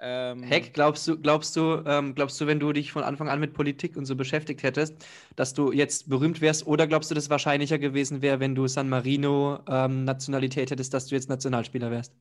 Ähm, 0.05 0.43
Heck, 0.43 0.73
glaubst 0.73 1.07
du, 1.07 1.17
glaubst 1.17 1.55
du, 1.55 1.81
ähm, 1.85 2.13
glaubst 2.13 2.39
du, 2.41 2.45
wenn 2.45 2.59
du 2.59 2.73
dich 2.73 2.91
von 2.91 3.03
Anfang 3.03 3.29
an 3.29 3.39
mit 3.39 3.53
Politik 3.53 3.95
und 3.95 4.05
so 4.05 4.17
beschäftigt 4.17 4.61
hättest, 4.61 4.95
dass 5.37 5.53
du 5.53 5.71
jetzt 5.71 6.09
berühmt 6.09 6.41
wärst, 6.41 6.67
oder 6.67 6.87
glaubst 6.87 7.09
du, 7.09 7.15
dass 7.15 7.25
es 7.25 7.29
wahrscheinlicher 7.29 7.79
gewesen 7.79 8.21
wäre, 8.21 8.41
wenn 8.41 8.53
du 8.53 8.67
San 8.67 8.89
Marino 8.89 9.59
ähm, 9.65 10.03
Nationalität 10.03 10.71
hättest, 10.71 10.93
dass 10.93 11.07
du 11.07 11.15
jetzt 11.15 11.29
Nationalspieler 11.29 11.89
wärst? 11.89 12.13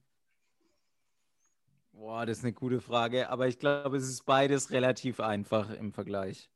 Boah, 1.91 2.24
das 2.24 2.39
ist 2.39 2.45
eine 2.45 2.53
gute 2.53 2.80
Frage, 2.80 3.28
aber 3.30 3.49
ich 3.49 3.59
glaube, 3.59 3.97
es 3.97 4.09
ist 4.09 4.26
beides 4.26 4.70
relativ 4.70 5.18
einfach 5.18 5.70
im 5.70 5.93
Vergleich. 5.93 6.51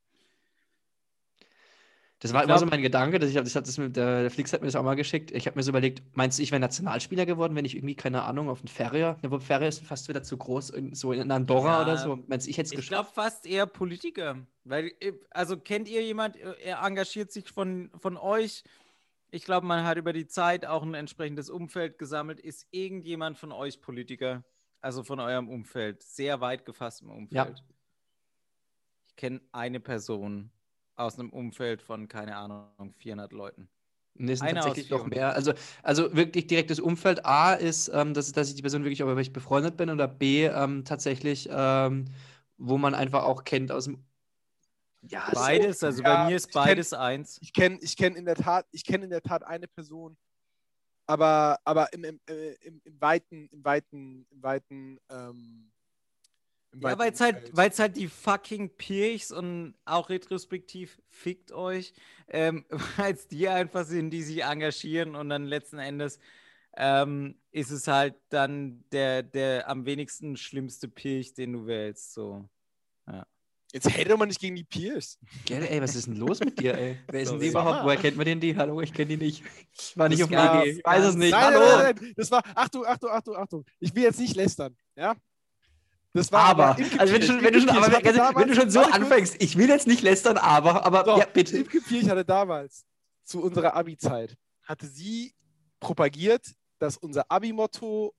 Das 2.21 2.33
war 2.33 2.43
Ich 2.43 2.49
immer 2.49 2.59
so 2.59 2.65
glaub- 2.65 2.71
mein 2.73 2.83
Gedanke, 2.83 3.19
dass 3.19 3.29
ich, 3.29 3.37
das 3.37 3.55
hat 3.55 3.67
das 3.67 3.77
mit, 3.77 3.95
der, 3.95 4.23
der 4.23 4.31
Flix 4.31 4.51
hat 4.53 4.61
mir 4.63 4.67
das 4.69 4.77
auch 4.77 4.83
mal 4.83 4.95
geschickt. 4.97 5.33
Ich 5.33 5.47
habe 5.47 5.59
mir 5.59 5.63
so 5.63 5.71
überlegt, 5.71 6.03
meinst 6.17 6.39
du, 6.39 6.43
ich 6.43 6.51
wäre 6.51 6.61
Nationalspieler 6.61 7.27
geworden, 7.27 7.55
wenn 7.55 7.67
ich 7.67 7.77
irgendwie, 7.77 7.95
keine 7.95 8.23
Ahnung, 8.23 8.49
auf 8.49 8.61
den 8.61 8.69
Ferrier, 8.69 9.19
ne, 9.23 9.31
wo 9.31 9.39
Ferrier 9.39 9.69
ist 9.69 9.85
fast 9.85 10.09
wieder 10.09 10.23
zu 10.23 10.39
groß, 10.39 10.71
in, 10.71 10.95
so 10.95 11.13
in 11.13 11.31
Andorra 11.31 11.73
Ja, 11.79 11.83
oder 11.83 11.99
so. 11.99 12.19
Meinst 12.27 12.47
du, 12.47 12.51
ich 12.51 12.57
hätte 12.57 12.67
es 12.69 12.73
Ich 12.73 12.77
geschafft? 12.79 13.13
glaube 13.15 13.29
fast 13.29 13.47
eher 13.47 13.67
Politiker. 13.67 14.39
Weil, 14.65 14.93
äh, 15.01 15.13
also 15.31 15.59
kennt 15.59 15.89
ihr 15.89 16.03
jemand, 16.03 16.37
äh, 16.37 16.55
er 16.65 16.83
engagiert 16.83 17.31
sich 17.33 17.51
von, 17.51 17.91
von 17.99 18.17
euch? 18.17 18.65
Ich 19.31 19.45
glaube, 19.45 19.67
man 19.67 19.85
hat 19.85 19.99
über 19.99 20.15
die 20.15 20.27
Zeit 20.27 20.65
auch 20.65 20.83
ein 20.85 20.95
entsprechendes 20.95 21.51
Umfeld 21.51 21.99
gesammelt. 21.99 22.41
Ist 22.41 22.67
irgendjemand 22.71 23.37
von 23.37 23.53
euch 23.53 23.83
Politiker? 23.83 24.43
Also 24.81 25.03
von 25.03 25.21
eurem 25.21 25.49
Umfeld, 25.49 26.03
sehr 26.03 26.41
weit 26.41 26.65
gefasstem 26.65 27.11
Umfeld. 27.11 27.63
Ich 29.09 29.17
kenne 29.17 29.41
eine 29.53 29.81
Person 29.81 30.51
aus 30.97 31.19
einem 31.19 31.31
Umfeld 31.31 31.83
von, 31.83 32.09
keine 32.09 32.37
Ahnung, 32.37 32.95
400 32.99 33.33
Leuten. 33.33 33.69
Nee, 34.19 34.33
es 34.33 34.39
sind 34.39 34.49
Einer 34.49 34.63
tatsächlich 34.63 34.91
noch 34.91 35.07
mehr. 35.07 35.35
Also, 35.35 35.53
also 35.83 36.15
wirklich 36.17 36.47
direktes 36.47 36.81
Umfeld. 36.81 37.25
A 37.27 37.53
ist, 37.53 37.89
ähm, 37.93 38.15
dass, 38.15 38.33
dass 38.33 38.49
ich 38.49 38.55
die 38.55 38.63
Person 38.63 38.83
wirklich 38.83 39.01
ich 39.01 39.33
befreundet 39.33 39.77
bin 39.77 39.91
oder 39.91 40.09
B 40.09 40.47
ähm, 40.47 40.85
tatsächlich, 40.87 41.49
ähm, 41.53 42.07
wo 42.57 42.79
man 42.79 42.95
einfach 42.95 43.25
auch 43.25 43.45
kennt 43.45 43.71
aus 43.71 43.85
dem. 43.85 44.03
Ja, 45.03 45.27
so- 45.29 45.35
Beides, 45.35 45.85
also 45.85 46.03
ja, 46.03 46.25
bei 46.25 46.31
mir 46.31 46.37
ist 46.37 46.47
ich 46.49 46.53
kenn- 46.55 46.65
beides 46.65 46.93
eins. 46.95 47.39
Ich 47.43 47.53
kenne 47.53 47.79
ich 47.83 47.97
kenn 47.97 48.17
in 48.17 48.25
der 48.25 48.37
Tat, 48.37 48.67
ich 48.73 48.85
kenne 48.85 49.05
in 49.05 49.11
der 49.11 49.21
Tat 49.23 49.45
eine 49.45 49.69
Person, 49.69 50.17
aber, 51.07 51.59
aber 51.65 51.93
im, 51.93 52.05
im, 52.05 52.21
äh, 52.29 52.55
im, 52.63 52.81
im 52.85 53.01
weiten, 53.01 53.49
im 53.53 53.65
weiten, 53.65 54.27
im 54.31 54.43
weiten, 54.43 54.99
ähm, 55.11 55.71
Ja, 56.81 56.99
weil 56.99 57.13
es 57.13 57.21
halt, 57.21 57.57
weil's 57.57 57.79
halt 57.79 57.97
die 57.97 58.09
fucking 58.09 58.71
Pirchs 58.77 59.33
und 59.33 59.75
auch 59.85 60.09
retrospektiv 60.09 61.01
fickt 61.09 61.53
euch, 61.53 61.93
ähm, 62.29 62.65
weil 62.97 63.15
es 63.15 63.29
die 63.29 63.49
einfach 63.49 63.85
sind, 63.85 64.11
die 64.11 64.23
sich 64.23 64.43
engagieren 64.43 65.15
und 65.15 65.29
dann 65.29 65.45
letzten 65.45 65.79
Endes 65.79 66.19
ähm, 66.77 67.37
ist 67.53 67.71
es 67.71 67.89
halt 67.89 68.17
dann 68.29 68.85
der, 68.93 69.23
der 69.23 69.69
am 69.69 69.87
wenigsten 69.87 70.37
schlimmste 70.37 70.89
Pirch, 70.89 71.35
den 71.35 71.55
du 71.55 71.67
wählst. 71.67 72.13
So. 72.13 72.49
Jetzt 73.73 73.95
hätte 73.95 74.17
man 74.17 74.29
nicht 74.29 74.41
gegen 74.41 74.57
die 74.57 74.65
Pierce. 74.65 75.19
Gell, 75.45 75.63
ey, 75.63 75.83
was 75.83 75.95
ist 75.95 76.07
denn 76.07 76.17
los 76.17 76.41
mit 76.41 76.59
dir, 76.59 76.79
ey? 76.79 76.99
Wer 77.11 77.21
ist 77.21 77.33
denn 77.33 77.41
die 77.41 77.49
überhaupt? 77.49 77.85
Woher 77.85 77.99
kennt 77.99 78.17
man 78.17 78.25
denn 78.25 78.41
die? 78.41 78.57
Hallo, 78.57 78.81
ich 78.81 78.91
kenne 78.91 79.09
die 79.09 79.17
nicht. 79.19 79.43
War 79.97 80.09
nicht 80.09 80.21
Das 80.21 80.25
auf 80.25 80.31
der 80.31 80.63
Idee. 80.63 80.71
Ich 80.71 80.85
weiß 80.85 81.05
es 81.05 81.15
nicht. 81.15 81.33
Nein, 81.33 81.45
Hallo. 81.45 81.59
nein, 81.59 81.79
nein, 81.79 81.97
nein, 82.01 82.13
das 82.17 82.31
war, 82.31 82.43
Achtung, 82.55 82.87
Achtung, 82.87 83.11
Achtung, 83.11 83.37
Achtung. 83.37 83.65
Ich 83.79 83.95
will 83.95 84.05
jetzt 84.05 84.19
nicht 84.19 84.35
lästern, 84.35 84.75
ja? 84.95 85.15
Das 86.17 86.33
war 86.33 86.45
Aber, 86.45 86.77
also 86.99 87.13
wenn 87.13 87.21
du 87.21 87.27
schon, 87.27 87.43
wenn 87.43 87.53
du 87.53 87.61
schon, 87.61 87.69
aber, 87.71 87.85
also, 87.85 87.95
wenn 87.95 88.13
du 88.13 88.19
damals- 88.19 88.57
schon 88.57 88.71
so 88.71 88.81
anfängst, 88.81 89.37
ich 89.43 89.57
will 89.57 89.69
jetzt 89.69 89.87
nicht 89.87 90.03
lästern, 90.03 90.39
aber, 90.39 90.85
aber 90.85 91.03
Doch, 91.05 91.19
ja, 91.19 91.27
bitte. 91.27 91.59
Imke 91.59 91.81
Pirch 91.81 92.09
hatte 92.09 92.25
damals, 92.25 92.85
zu 93.25 93.43
unserer 93.43 93.75
Abi-Zeit, 93.75 94.35
hatte 94.63 94.87
sie 94.87 95.35
propagiert, 95.79 96.55
dass 96.79 96.97
unser 96.97 97.31
Abi-Motto 97.31 98.15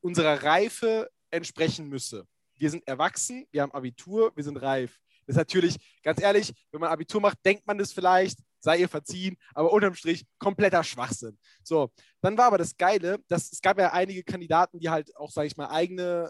unserer 0.00 0.42
Reife 0.42 1.10
entsprechen 1.30 1.88
müsse. 1.88 2.26
Wir 2.56 2.70
sind 2.70 2.86
erwachsen, 2.86 3.46
wir 3.50 3.62
haben 3.62 3.72
Abitur, 3.72 4.32
wir 4.34 4.44
sind 4.44 4.56
reif. 4.58 4.98
Das 5.26 5.34
ist 5.34 5.38
natürlich, 5.38 5.76
ganz 6.02 6.20
ehrlich, 6.20 6.52
wenn 6.72 6.80
man 6.80 6.90
Abitur 6.90 7.20
macht, 7.20 7.38
denkt 7.44 7.66
man 7.66 7.78
das 7.78 7.92
vielleicht, 7.92 8.38
sei 8.58 8.78
ihr 8.78 8.88
verziehen, 8.88 9.36
aber 9.54 9.72
unterm 9.72 9.94
Strich 9.94 10.24
kompletter 10.38 10.84
Schwachsinn. 10.84 11.38
So, 11.62 11.90
dann 12.20 12.36
war 12.36 12.46
aber 12.46 12.58
das 12.58 12.76
Geile, 12.76 13.18
dass 13.28 13.50
es 13.52 13.62
gab 13.62 13.78
ja 13.78 13.92
einige 13.92 14.22
Kandidaten, 14.24 14.78
die 14.78 14.90
halt 14.90 15.14
auch, 15.16 15.30
sage 15.30 15.46
ich 15.46 15.56
mal, 15.56 15.68
eigene, 15.68 16.28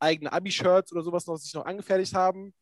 eigene 0.00 0.32
Abi-Shirts 0.32 0.92
oder 0.92 1.02
sowas 1.02 1.26
noch 1.26 1.36
sich 1.36 1.54
noch 1.54 1.66
angefertigt 1.66 2.14
haben. 2.14 2.54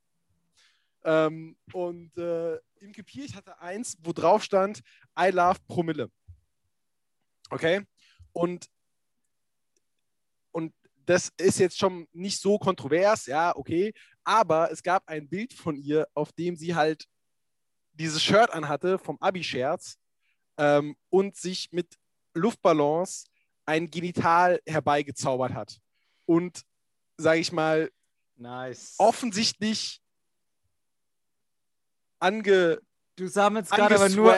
Ähm, 1.04 1.56
und 1.72 2.16
äh, 2.18 2.58
Imke 2.80 3.02
Pirch 3.02 3.34
hatte 3.34 3.60
eins, 3.60 3.96
wo 4.02 4.12
drauf 4.12 4.42
stand, 4.42 4.82
I 5.18 5.30
love 5.30 5.58
Promille. 5.66 6.10
Okay? 7.50 7.82
Und, 8.32 8.66
und 10.52 10.74
das 11.06 11.32
ist 11.38 11.58
jetzt 11.58 11.78
schon 11.78 12.06
nicht 12.12 12.40
so 12.40 12.58
kontrovers, 12.58 13.26
ja, 13.26 13.56
okay. 13.56 13.94
Aber 14.24 14.70
es 14.70 14.82
gab 14.82 15.08
ein 15.08 15.28
Bild 15.28 15.54
von 15.54 15.76
ihr, 15.76 16.06
auf 16.14 16.32
dem 16.32 16.56
sie 16.56 16.74
halt 16.74 17.06
dieses 17.92 18.22
Shirt 18.22 18.50
anhatte 18.52 18.98
vom 18.98 19.16
Abi-Scherz 19.20 19.98
ähm, 20.58 20.96
und 21.08 21.36
sich 21.36 21.72
mit 21.72 21.96
Luftballons 22.34 23.24
ein 23.64 23.90
Genital 23.90 24.60
herbeigezaubert 24.66 25.54
hat. 25.54 25.78
Und, 26.26 26.62
sage 27.18 27.40
ich 27.40 27.52
mal, 27.52 27.90
Nice. 28.36 28.94
offensichtlich 28.98 30.00
ange, 32.20 32.80
Du 33.16 33.26
sammelst 33.26 33.72
gerade 33.72 33.96
aber 33.96 34.08
nur, 34.10 34.32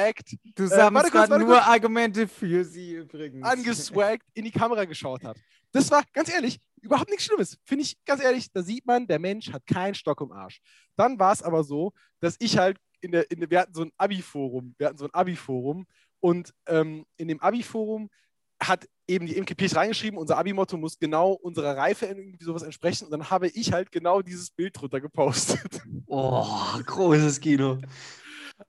du 0.55 0.65
Äh, 0.65 0.67
sammelst 0.67 1.13
warte 1.15 1.29
kurz, 1.29 1.29
nur 1.41 1.49
kurz. 1.57 1.67
Argumente 1.67 2.27
für 2.27 2.65
sie 2.65 2.95
übrigens. 2.95 3.47
angeswaggt 3.47 4.27
in 4.33 4.47
die 4.47 4.51
Kamera 4.51 4.87
geschaut 4.87 5.23
hat. 5.23 5.37
Das 5.71 5.91
war, 5.91 6.03
ganz 6.15 6.33
ehrlich, 6.33 6.59
überhaupt 6.81 7.11
nichts 7.11 7.27
Schlimmes. 7.27 7.59
Finde 7.67 7.85
ich, 7.85 8.03
ganz 8.07 8.23
ehrlich, 8.23 8.51
da 8.51 8.63
sieht 8.63 8.87
man, 8.87 9.07
der 9.07 9.19
Mensch 9.19 9.53
hat 9.53 9.67
keinen 9.67 9.95
Stock 9.95 10.23
im 10.23 10.33
Arsch. 10.33 10.61
Dann 10.97 11.19
war 11.19 11.31
es 11.33 11.43
aber 11.43 11.63
so, 11.63 11.93
dass 12.21 12.37
ich 12.39 12.57
halt 12.57 12.79
in 13.03 13.13
der, 13.13 13.31
in 13.31 13.41
der 13.41 13.51
wir 13.51 13.61
hatten 13.61 13.75
so 13.75 13.83
ein 13.83 13.93
Abi-Forum, 13.99 14.75
wir 14.79 14.87
hatten 14.87 14.97
so 14.99 15.05
ein 15.05 15.13
Abi-Forum 15.13 15.87
und 16.21 16.55
ähm, 16.67 17.05
in 17.19 17.29
dem 17.29 17.39
Abi-Forum 17.41 18.09
hat 18.63 18.89
eben 19.11 19.27
die 19.27 19.55
Pirch 19.55 19.75
reingeschrieben, 19.75 20.19
unser 20.19 20.39
Abi-Motto 20.39 20.77
muss 20.77 20.99
genau 20.99 21.33
unserer 21.33 21.77
Reife 21.77 22.07
irgendwie 22.07 22.45
sowas 22.45 22.63
entsprechen 22.63 23.05
und 23.05 23.11
dann 23.11 23.29
habe 23.29 23.49
ich 23.49 23.73
halt 23.73 23.91
genau 23.93 24.23
dieses 24.23 24.51
Bild 24.51 24.81
drunter 24.81 25.01
gepostet. 25.01 25.83
Oh, 26.07 26.47
großes 26.87 27.41
Kino. 27.41 27.79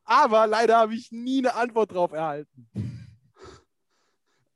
Aber 0.03 0.47
leider 0.47 0.77
habe 0.77 0.95
ich 0.95 1.11
nie 1.11 1.39
eine 1.39 1.55
Antwort 1.55 1.91
drauf 1.91 2.11
erhalten. 2.11 2.90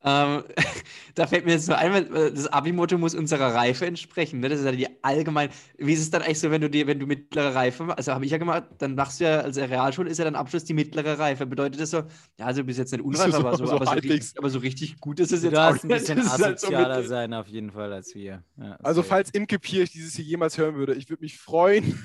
Ähm, 0.08 0.44
da 1.16 1.26
fällt 1.28 1.46
mir 1.46 1.54
jetzt 1.54 1.68
nur 1.68 1.78
ein, 1.78 1.92
weil, 1.92 2.16
äh, 2.16 2.32
das 2.32 2.48
Abi-Motto 2.48 2.98
muss 2.98 3.16
unserer 3.16 3.56
Reife 3.56 3.86
entsprechen. 3.88 4.40
Ne? 4.40 4.50
Das 4.50 4.60
ist 4.60 4.66
ja 4.66 4.72
die 4.72 4.88
allgemein. 5.04 5.50
Wie 5.78 5.94
ist 5.94 6.02
es 6.02 6.12
dann 6.12 6.22
eigentlich 6.22 6.40
so, 6.40 6.52
wenn 6.52 6.62
du 6.62 6.70
die, 6.70 6.86
wenn 6.86 7.00
du 7.00 7.08
mittlere 7.08 7.56
Reife 7.56 7.84
machst? 7.84 7.98
Also 7.98 8.14
habe 8.14 8.24
ich 8.26 8.32
ja 8.32 8.38
gemacht, 8.38 8.66
dann 8.78 8.94
machst 8.96 9.20
du 9.20 9.24
ja, 9.24 9.40
also 9.40 9.62
Realschule 9.62 10.10
ist 10.10 10.18
ja 10.20 10.26
dann 10.26 10.36
Abschluss 10.36 10.64
die 10.64 10.74
mittlere 10.76 11.18
Reife. 11.18 11.46
Bedeutet 11.46 11.82
das 11.82 11.90
so, 11.90 12.04
ja, 12.38 12.46
also 12.46 12.62
du 12.62 12.68
bist 12.68 12.78
jetzt 12.80 12.92
nicht 12.92 13.04
unreif, 13.04 13.32
So- 13.32 13.38
aber, 13.40 13.58
so, 13.58 13.66
so 13.66 13.74
aber, 13.76 13.96
richtig, 13.96 14.32
aber 14.38 14.50
so 14.50 14.60
richtig 14.60 15.00
gut 15.00 15.20
ist 15.20 15.32
es 15.32 15.42
Du 15.42 15.48
jetzt 15.48 15.58
auch 15.58 15.70
darfst 15.72 15.84
ein 15.86 15.88
nicht. 15.88 16.00
bisschen 16.08 16.18
halt 16.30 16.40
so 16.40 16.46
asozialer 16.68 17.04
sein 17.04 17.34
auf 17.34 17.48
jeden 17.48 17.72
Fall 17.72 17.92
als 17.92 18.14
wir. 18.14 18.44
Ja, 18.58 18.78
Also 18.84 19.02
falls 19.02 19.32
Imke 19.32 19.58
Pirch 19.60 19.92
dieses 19.92 20.16
hier 20.16 20.26
jemals 20.26 20.58
hören 20.58 20.76
würde, 20.76 20.94
ich 20.94 21.10
würde 21.10 21.24
mich 21.24 21.38
freuen, 21.40 22.00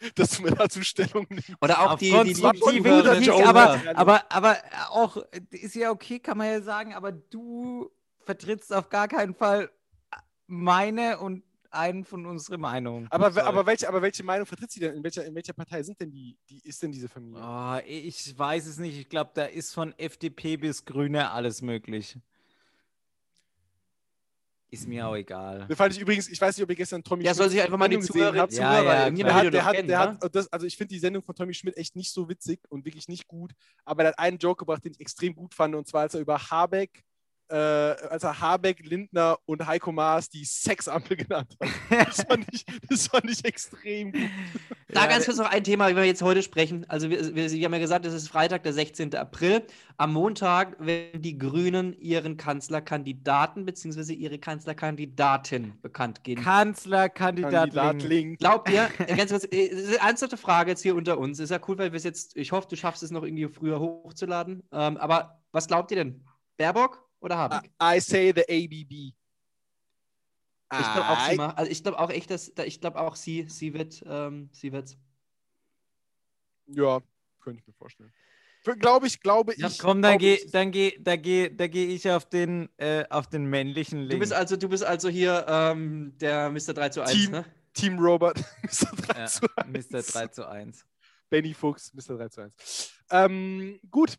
dass 0.14 0.30
du 0.30 0.42
mir 0.42 0.52
dazu 0.52 0.82
Stellung 0.82 1.26
nimmst. 1.28 1.50
Oder 1.60 1.80
auch 1.80 1.98
die, 1.98 2.12
Aufgrund 2.12 2.30
die, 2.30 2.34
die, 2.34 2.42
die 2.42 3.02
Kritik, 3.02 3.26
Joker. 3.26 3.48
aber, 3.48 3.80
aber, 3.94 4.32
aber 4.32 4.56
auch, 4.90 5.16
ist 5.50 5.74
ja 5.74 5.90
okay, 5.90 6.18
kann 6.18 6.38
man 6.38 6.48
ja 6.48 6.60
sagen, 6.62 6.94
aber 6.94 7.12
du 7.12 7.90
vertrittst 8.24 8.72
auf 8.72 8.88
gar 8.88 9.08
keinen 9.08 9.34
Fall 9.34 9.70
meine 10.46 11.18
und 11.18 11.42
einen 11.70 12.04
von 12.04 12.26
unseren 12.26 12.60
Meinungen. 12.60 13.06
Aber, 13.10 13.30
Sorry. 13.30 13.46
aber, 13.46 13.66
welche, 13.66 13.88
aber 13.88 14.02
welche 14.02 14.24
Meinung 14.24 14.46
vertritt 14.46 14.70
sie 14.72 14.80
denn? 14.80 14.94
In 14.94 15.04
welcher, 15.04 15.24
in 15.24 15.34
welcher 15.34 15.52
Partei 15.52 15.82
sind 15.82 16.00
denn 16.00 16.10
die, 16.10 16.36
die, 16.48 16.60
ist 16.60 16.82
denn 16.82 16.90
diese 16.90 17.08
Familie? 17.08 17.40
Oh, 17.42 17.78
ich 17.86 18.36
weiß 18.36 18.66
es 18.66 18.78
nicht. 18.78 18.98
Ich 18.98 19.08
glaube, 19.08 19.30
da 19.34 19.44
ist 19.44 19.72
von 19.72 19.96
FDP 19.96 20.56
bis 20.56 20.84
Grüne 20.84 21.30
alles 21.30 21.62
möglich. 21.62 22.18
Ist 24.72 24.86
mir 24.86 25.06
auch 25.06 25.16
egal. 25.16 25.66
Da 25.68 25.74
fand 25.74 25.94
ich 25.94 26.00
übrigens, 26.00 26.28
ich 26.28 26.40
weiß 26.40 26.56
nicht, 26.56 26.62
ob 26.62 26.70
ihr 26.70 26.76
gestern 26.76 27.02
Tommy 27.02 27.24
Ja, 27.24 27.34
soll 27.34 27.46
Schmidts 27.46 27.52
sich 27.54 27.62
einfach 27.62 27.78
mal 27.78 27.88
die 27.88 27.98
Zuhörer, 27.98 28.38
habt. 28.38 28.52
Ja, 28.52 28.70
Zuhörer 28.70 28.94
ja, 28.94 29.02
irgendjemand 29.04 29.34
Der 29.34 29.44
hat, 29.44 29.52
der 29.52 29.64
hat, 29.64 29.74
der 29.76 29.84
ne? 29.84 30.18
hat, 30.22 30.34
das, 30.34 30.52
also 30.52 30.66
ich 30.66 30.76
finde 30.76 30.94
die 30.94 31.00
Sendung 31.00 31.22
von 31.22 31.34
Tommy 31.34 31.54
Schmidt 31.54 31.76
echt 31.76 31.96
nicht 31.96 32.12
so 32.12 32.28
witzig 32.28 32.60
und 32.68 32.84
wirklich 32.84 33.08
nicht 33.08 33.26
gut, 33.26 33.52
aber 33.84 34.04
er 34.04 34.08
hat 34.10 34.18
einen 34.18 34.38
Joke 34.38 34.60
gebracht, 34.60 34.84
den 34.84 34.92
ich 34.92 35.00
extrem 35.00 35.34
gut 35.34 35.54
fand, 35.54 35.74
und 35.74 35.88
zwar 35.88 36.02
als 36.02 36.14
er 36.14 36.20
über 36.20 36.38
Habeck 36.38 37.04
äh, 37.50 37.54
als 37.54 38.22
er 38.22 38.40
Habeck, 38.40 38.84
Lindner 38.84 39.38
und 39.46 39.66
Heiko 39.66 39.92
Maas 39.92 40.28
die 40.28 40.44
Sexampel 40.44 41.16
genannt 41.16 41.56
hat. 41.60 42.08
Das 42.08 42.22
fand 42.28 42.46
ich, 42.52 42.64
das 42.88 43.08
fand 43.08 43.30
ich 43.30 43.44
extrem 43.44 44.12
gut. 44.12 44.30
Da 44.88 45.02
Ja, 45.02 45.06
ganz 45.08 45.24
kurz 45.24 45.38
noch 45.38 45.50
ein 45.50 45.64
Thema, 45.64 45.90
über 45.90 46.00
das 46.00 46.04
wir 46.04 46.08
jetzt 46.08 46.22
heute 46.22 46.42
sprechen. 46.42 46.86
Also 46.88 47.10
wir, 47.10 47.34
wir, 47.34 47.50
wir 47.50 47.64
haben 47.64 47.72
ja 47.72 47.78
gesagt, 47.78 48.06
es 48.06 48.14
ist 48.14 48.28
Freitag, 48.28 48.62
der 48.62 48.72
16. 48.72 49.14
April. 49.16 49.62
Am 49.96 50.12
Montag 50.12 50.76
werden 50.84 51.22
die 51.22 51.36
Grünen 51.36 51.92
ihren 52.00 52.36
Kanzlerkandidaten 52.36 53.66
bzw. 53.66 54.14
ihre 54.14 54.38
Kanzlerkandidatin 54.38 55.74
bekannt 55.82 56.24
geben. 56.24 56.42
Kanzlerkandidat 56.42 57.74
Kandidat 57.74 58.02
Link. 58.02 58.08
Link. 58.08 58.38
Glaubt 58.38 58.70
ihr, 58.70 58.88
äh, 58.98 59.16
ganz 59.16 59.30
kurz, 59.30 59.44
äh, 59.50 59.70
das 59.70 59.80
ist 59.80 59.98
eine 59.98 60.08
ernsthafte 60.08 60.36
Frage 60.36 60.70
jetzt 60.70 60.82
hier 60.82 60.94
unter 60.94 61.18
uns. 61.18 61.38
Ist 61.38 61.50
ja 61.50 61.60
cool, 61.68 61.78
weil 61.78 61.92
wir 61.92 61.96
es 61.96 62.04
jetzt, 62.04 62.36
ich 62.36 62.52
hoffe, 62.52 62.68
du 62.68 62.76
schaffst 62.76 63.02
es 63.02 63.10
noch 63.10 63.22
irgendwie 63.22 63.48
früher 63.48 63.80
hochzuladen. 63.80 64.62
Ähm, 64.72 64.96
aber 64.96 65.40
was 65.52 65.66
glaubt 65.66 65.90
ihr 65.90 65.96
denn? 65.96 66.24
Baerbock 66.56 67.09
oder 67.20 67.36
Habeck? 67.38 67.70
I 67.82 68.00
say 68.00 68.32
the 68.34 68.42
ABB. 68.42 69.14
Ich 70.72 70.78
glaube 70.92 71.08
auch, 71.08 71.26
sie 71.26 71.34
I- 71.34 71.36
macht, 71.36 71.58
also 71.58 71.70
ich 71.70 71.82
glaube 71.82 71.98
auch 71.98 72.10
echt, 72.10 72.30
dass, 72.30 72.54
da- 72.54 72.64
ich 72.64 72.80
glaube 72.80 73.00
auch, 73.00 73.16
sie, 73.16 73.46
sie 73.48 73.74
wird, 73.74 74.02
ähm, 74.06 74.48
sie 74.52 74.72
wird's. 74.72 74.96
Ja, 76.66 77.00
könnte 77.40 77.60
ich 77.60 77.66
mir 77.66 77.72
vorstellen. 77.74 78.12
Glaube 78.62 79.06
ich, 79.06 79.20
glaube 79.20 79.54
Ja, 79.56 79.68
ich. 79.68 79.78
Komm, 79.78 80.02
dann 80.02 80.18
glaube 80.18 80.36
geh, 80.42 80.50
dann 80.50 80.70
geh, 80.70 80.98
da 81.00 81.16
geh, 81.16 81.48
da 81.50 81.66
geh 81.66 81.86
ich 81.94 82.08
auf 82.10 82.28
den, 82.28 82.68
äh, 82.76 83.04
auf 83.08 83.26
den 83.26 83.46
männlichen 83.46 84.00
Link. 84.00 84.10
Du 84.12 84.18
bist 84.18 84.32
also, 84.32 84.56
du 84.56 84.68
bist 84.68 84.84
also 84.84 85.08
hier 85.08 85.44
ähm, 85.48 86.12
der 86.18 86.50
Mr. 86.50 86.74
3 86.74 86.88
zu 86.90 87.00
1, 87.02 87.10
Team- 87.12 87.30
ne? 87.32 87.44
Team 87.72 87.98
Robert, 87.98 88.38
Mr. 88.62 88.96
3 88.96 89.18
ja, 89.18 89.26
zu 89.26 89.46
1. 89.56 89.90
Mr. 89.90 90.02
3 90.02 90.26
zu 90.28 90.48
1. 90.48 90.86
Benny 91.30 91.54
Fuchs, 91.54 91.92
Mr. 91.94 92.16
3 92.18 92.28
zu 92.28 92.40
1. 92.42 92.92
Ähm, 93.10 93.80
gut. 93.90 94.16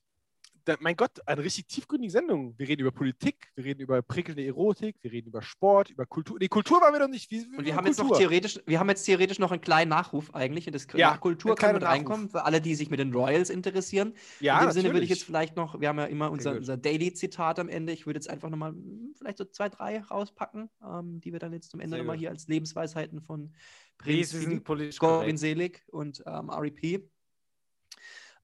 Da, 0.66 0.76
mein 0.80 0.96
Gott, 0.96 1.12
eine 1.28 1.44
richtig 1.44 1.68
tiefgründige 1.68 2.12
Sendung. 2.12 2.54
Wir 2.58 2.68
reden 2.68 2.82
über 2.82 2.92
Politik, 2.92 3.52
wir 3.56 3.66
reden 3.66 3.82
über 3.82 4.02
prickelnde 4.02 4.46
Erotik, 4.46 4.96
wir 5.02 5.12
reden 5.12 5.30
über 5.30 5.42
Sport, 5.42 5.90
über 5.90 6.06
Kultur. 6.06 6.38
Nee, 6.40 6.48
Kultur 6.48 6.82
waren 6.82 6.94
wir 6.94 7.00
noch 7.00 7.08
nicht. 7.08 7.32
Wie, 7.32 7.46
Und 7.58 7.66
wir 7.66 7.76
haben 7.76 7.88
jetzt 7.88 8.00
noch 8.00 8.16
theoretisch, 8.18 8.60
wir 8.66 8.80
haben 8.80 8.90
jetzt 8.90 9.04
theoretisch 9.04 9.40
noch 9.40 9.52
einen 9.52 9.62
kleinen 9.62 9.90
Nachruf 9.90 10.34
eigentlich. 10.36 10.68
Und 10.68 10.74
das 10.74 10.88
Ja, 10.94 11.12
nach 11.12 11.22
Kultur 11.22 11.56
kann 11.56 11.74
mit 11.74 11.84
reinkommen, 11.84 12.30
für 12.30 12.46
alle, 12.46 12.62
die 12.62 12.76
sich 12.76 12.90
mit 12.90 13.00
den 13.00 13.14
Royals 13.14 13.50
interessieren. 13.50 14.14
Ja, 14.40 14.60
In 14.60 14.68
dem 14.68 14.72
Sinne 14.72 14.90
würde 14.90 15.00
ich 15.00 15.10
natürlich. 15.10 15.10
jetzt 15.10 15.24
vielleicht 15.24 15.56
noch, 15.56 15.80
wir 15.80 15.88
haben 15.88 16.00
ja 16.00 16.06
immer 16.06 16.32
unser, 16.32 16.56
unser 16.56 16.78
Daily-Zitat 16.78 17.60
am 17.60 17.70
Ende. 17.70 17.94
Ich 17.94 18.06
würde 18.06 18.18
jetzt 18.18 18.30
einfach 18.30 18.50
nochmal 18.50 18.76
vielleicht 19.18 19.38
so 19.38 19.46
zwei, 19.46 19.70
drei 19.70 20.02
rauspacken, 20.02 20.70
ähm, 20.84 21.22
die 21.22 21.32
wir 21.32 21.40
dann 21.40 21.54
jetzt 21.54 21.72
zum 21.72 21.80
Ende 21.80 21.98
nochmal 21.98 22.18
hier 22.18 22.30
als 22.30 22.48
Lebensweisheiten 22.48 23.22
von 23.22 23.54
Prinz 23.98 24.34
wir 24.34 24.62
korrekt. 25.00 25.40
Selig 25.40 25.84
und 25.88 26.24
ähm, 26.26 26.50
REP. 26.50 27.10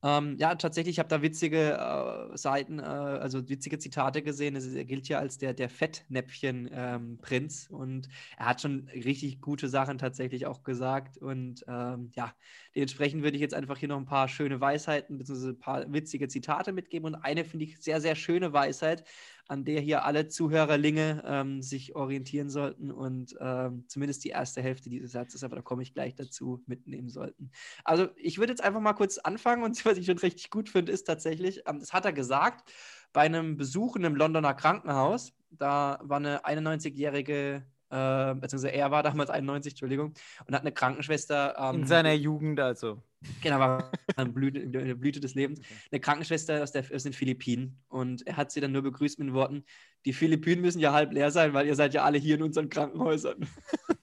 Ähm, 0.04 0.38
ja, 0.38 0.54
tatsächlich, 0.54 0.96
ich 0.96 1.00
habe 1.00 1.10
da 1.10 1.24
witzige 1.24 1.74
äh, 1.74 2.38
Seiten, 2.38 2.78
äh, 2.78 2.84
also 2.84 3.50
witzige 3.50 3.80
Zitate 3.80 4.22
gesehen. 4.22 4.56
Es 4.56 4.68
Er 4.68 4.86
gilt 4.86 5.08
ja 5.08 5.18
als 5.18 5.40
der, 5.40 5.54
der 5.56 5.70
Fettnäpfchen-Prinz 5.70 7.68
und 7.72 8.08
er 8.38 8.46
hat 8.46 8.62
schon 8.62 8.88
richtig 8.90 9.42
gute 9.42 9.68
Sachen 9.70 9.98
tatsächlich 9.98 10.46
auch 10.46 10.62
gesagt. 10.64 11.18
Und 11.18 11.66
ähm, 11.68 12.12
ja, 12.16 12.36
dementsprechend 12.76 13.24
würde 13.24 13.38
ich 13.38 13.42
jetzt 13.42 13.56
einfach 13.56 13.78
hier 13.80 13.90
noch 13.90 13.98
ein 13.98 14.06
paar 14.06 14.28
schöne 14.28 14.62
Weisheiten 14.62 15.18
bzw. 15.18 15.50
ein 15.50 15.60
paar 15.60 15.92
witzige 15.92 16.28
Zitate 16.28 16.74
mitgeben. 16.74 17.08
Und 17.08 17.16
eine 17.16 17.44
finde 17.44 17.66
ich 17.66 17.80
sehr, 17.82 18.00
sehr 18.00 18.16
schöne 18.16 18.54
Weisheit, 18.54 19.04
an 19.48 19.66
der 19.66 19.82
hier 19.82 20.06
alle 20.06 20.28
Zuhörerlinge 20.28 21.24
ähm, 21.26 21.62
sich 21.62 21.96
orientieren 21.96 22.50
sollten 22.50 22.92
und 22.92 23.36
ähm, 23.40 23.86
zumindest 23.88 24.24
die 24.24 24.30
erste 24.30 24.62
Hälfte 24.62 24.90
dieses 24.90 25.12
Satzes, 25.12 25.44
aber 25.44 25.58
da 25.58 25.62
komme 25.62 25.84
ich 25.84 25.94
gleich 25.94 26.16
dazu, 26.16 26.64
mitnehmen 26.68 27.10
sollten. 27.10 27.52
Also 27.84 28.10
ich 28.16 28.38
würde 28.38 28.52
jetzt 28.52 28.64
einfach 28.64 28.82
mal 28.82 28.94
kurz 28.94 29.18
anfangen 29.18 29.64
und 29.64 29.86
was 29.86 29.98
ich 29.98 30.06
schon 30.06 30.18
richtig 30.18 30.50
gut 30.50 30.70
finde, 30.70 30.92
ist 30.92 31.06
tatsächlich, 31.06 31.62
ähm, 31.66 31.80
das 31.80 31.94
hat 31.94 32.06
er 32.06 32.14
gesagt, 32.14 32.72
bei 33.14 33.22
einem 33.22 33.58
Besuch 33.58 33.96
in 33.96 34.06
einem 34.06 34.16
Londoner 34.16 34.54
Krankenhaus, 34.54 35.34
da 35.50 36.00
war 36.04 36.18
eine 36.18 36.46
91-jährige, 36.46 37.66
äh, 37.90 38.36
beziehungsweise 38.36 38.74
er 38.74 38.92
war 38.92 39.04
damals 39.04 39.30
91, 39.30 39.74
Entschuldigung, 39.74 40.14
und 40.46 40.54
hat 40.54 40.62
eine 40.62 40.72
Krankenschwester. 40.72 41.56
ähm, 41.58 41.82
In 41.82 41.88
seiner 41.88 42.14
Jugend 42.14 42.60
also. 42.60 43.02
Genau, 43.42 43.60
war 43.60 43.92
in 44.18 44.34
Blüte, 44.34 44.60
in 44.60 44.72
der 44.72 44.96
Blüte 44.96 45.20
des 45.20 45.36
Lebens. 45.36 45.62
Eine 45.92 46.02
Krankenschwester 46.02 46.64
aus, 46.64 46.72
der, 46.72 46.84
aus 46.94 47.04
den 47.04 47.14
Philippinen. 47.14 47.80
Und 47.88 48.26
er 48.28 48.38
hat 48.38 48.52
sie 48.52 48.62
dann 48.62 48.72
nur 48.72 48.82
begrüßt 48.82 49.20
mit 49.20 49.30
den 49.30 49.34
Worten: 49.34 49.64
Die 50.06 50.14
Philippinen 50.14 50.62
müssen 50.62 50.80
ja 50.80 50.94
halb 50.94 51.14
leer 51.14 51.32
sein, 51.32 51.54
weil 51.54 51.68
ihr 51.68 51.76
seid 51.76 51.94
ja 51.94 52.04
alle 52.04 52.18
hier 52.18 52.36
in 52.36 52.44
unseren 52.44 52.70
Krankenhäusern. 52.70 53.48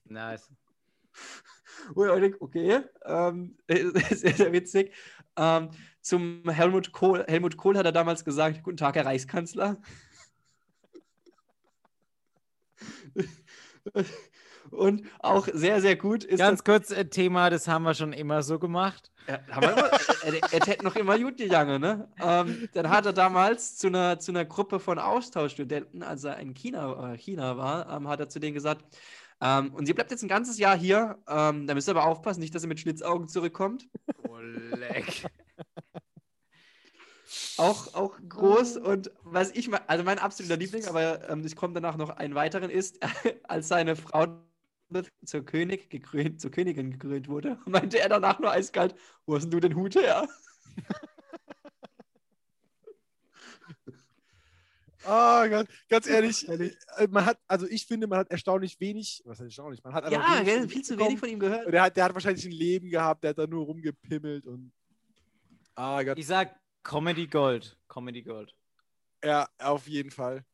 Nice. 0.04 0.50
Wo 1.92 2.06
ich 2.06 2.20
denke, 2.20 2.40
okay, 2.40 2.80
ähm, 3.04 3.56
sehr, 3.68 4.34
sehr 4.34 4.52
witzig. 4.52 4.92
Ähm, 5.36 5.70
zum 6.00 6.48
Helmut 6.48 6.92
Kohl. 6.92 7.24
Helmut 7.28 7.56
Kohl 7.56 7.76
hat 7.76 7.86
er 7.86 7.92
damals 7.92 8.24
gesagt: 8.24 8.62
Guten 8.62 8.76
Tag, 8.76 8.96
Herr 8.96 9.06
Reichskanzler. 9.06 9.80
Und 14.70 15.02
auch 15.20 15.46
sehr, 15.52 15.80
sehr 15.80 15.96
gut 15.96 16.24
ist 16.24 16.38
Ganz 16.38 16.64
kurz 16.64 16.90
äh, 16.90 17.04
Thema, 17.04 17.50
das 17.50 17.68
haben 17.68 17.82
wir 17.84 17.94
schon 17.94 18.12
immer 18.12 18.42
so 18.42 18.58
gemacht. 18.58 19.10
Ja, 19.28 19.40
haben 19.50 19.62
wir 19.62 19.72
immer, 19.72 19.90
er, 20.24 20.34
er, 20.34 20.52
er 20.52 20.66
hätte 20.66 20.84
noch 20.84 20.96
immer 20.96 21.18
gut 21.18 21.36
gegangen, 21.36 21.80
ne? 21.80 22.08
Ähm, 22.22 22.68
dann 22.72 22.88
hat 22.88 23.06
er 23.06 23.12
damals 23.12 23.76
zu 23.76 23.88
einer, 23.88 24.18
zu 24.18 24.32
einer 24.32 24.44
Gruppe 24.44 24.80
von 24.80 24.98
Austauschstudenten, 24.98 26.02
als 26.02 26.24
er 26.24 26.38
in 26.38 26.54
China, 26.54 27.12
äh, 27.12 27.18
China 27.18 27.56
war, 27.56 27.90
ähm, 27.94 28.08
hat 28.08 28.20
er 28.20 28.28
zu 28.28 28.40
denen 28.40 28.54
gesagt, 28.54 28.84
ähm, 29.40 29.74
und 29.74 29.86
sie 29.86 29.92
bleibt 29.92 30.10
jetzt 30.10 30.22
ein 30.22 30.28
ganzes 30.28 30.58
Jahr 30.58 30.76
hier, 30.76 31.18
ähm, 31.28 31.66
da 31.66 31.74
müsst 31.74 31.88
ihr 31.88 31.96
aber 31.96 32.06
aufpassen, 32.06 32.40
nicht, 32.40 32.54
dass 32.54 32.62
sie 32.62 32.68
mit 32.68 32.80
Schlitzaugen 32.80 33.28
zurückkommt. 33.28 33.88
Oh, 34.28 34.38
leck. 34.38 35.24
Auch, 37.56 37.94
auch 37.94 38.18
groß 38.28 38.78
und 38.78 39.10
was 39.22 39.50
ich, 39.52 39.70
also 39.86 40.04
mein 40.04 40.18
absoluter 40.18 40.56
Liebling, 40.56 40.86
aber 40.86 41.28
ähm, 41.28 41.44
ich 41.44 41.56
komme 41.56 41.74
danach 41.74 41.96
noch 41.96 42.10
einen 42.10 42.34
weiteren 42.34 42.70
ist, 42.70 42.98
als 43.44 43.68
seine 43.68 43.96
Frau 43.96 44.26
zur, 45.24 45.44
König 45.44 45.90
gekrönt, 45.90 46.40
zur 46.40 46.50
Königin 46.50 46.92
gekrönt 46.92 47.28
wurde, 47.28 47.58
meinte 47.66 47.98
er 47.98 48.08
danach 48.08 48.38
nur 48.38 48.50
eiskalt, 48.50 48.94
wo 49.26 49.36
hast 49.36 49.44
denn 49.44 49.50
du 49.50 49.60
den 49.60 49.76
Hut 49.76 49.94
her? 49.94 50.28
Ah, 55.06 55.46
ganz, 55.48 55.68
ganz 55.90 56.06
ehrlich, 56.06 56.48
äh, 56.48 56.70
man 57.10 57.26
hat, 57.26 57.38
also 57.46 57.66
ich 57.66 57.84
finde, 57.84 58.06
man 58.06 58.20
hat 58.20 58.30
erstaunlich 58.30 58.80
wenig, 58.80 59.20
was 59.26 59.38
heißt 59.38 59.48
erstaunlich, 59.48 59.84
man 59.84 59.92
hat 59.92 60.10
Ja, 60.10 60.18
wenig 60.18 60.44
gell, 60.46 60.54
von 60.54 60.62
ihm 60.62 60.70
viel 60.70 60.82
zu 60.82 60.98
wenig 60.98 61.18
von 61.18 61.28
ihm 61.28 61.38
gehört. 61.38 61.66
Und 61.66 61.72
der 61.72 61.82
hat, 61.82 61.96
der 61.98 62.04
hat 62.04 62.14
wahrscheinlich 62.14 62.46
ein 62.46 62.52
Leben 62.52 62.88
gehabt, 62.88 63.22
der 63.22 63.30
hat 63.30 63.38
da 63.38 63.46
nur 63.46 63.66
rumgepimmelt 63.66 64.46
und. 64.46 64.72
Ah 65.74 66.02
Gott. 66.02 66.18
Ich 66.18 66.26
sag 66.26 66.58
Comedy 66.84 67.26
Gold. 67.26 67.76
Comedy 67.88 68.22
Gold. 68.22 68.54
Ja, 69.24 69.48
auf 69.58 69.88
jeden 69.88 70.10
Fall. 70.10 70.44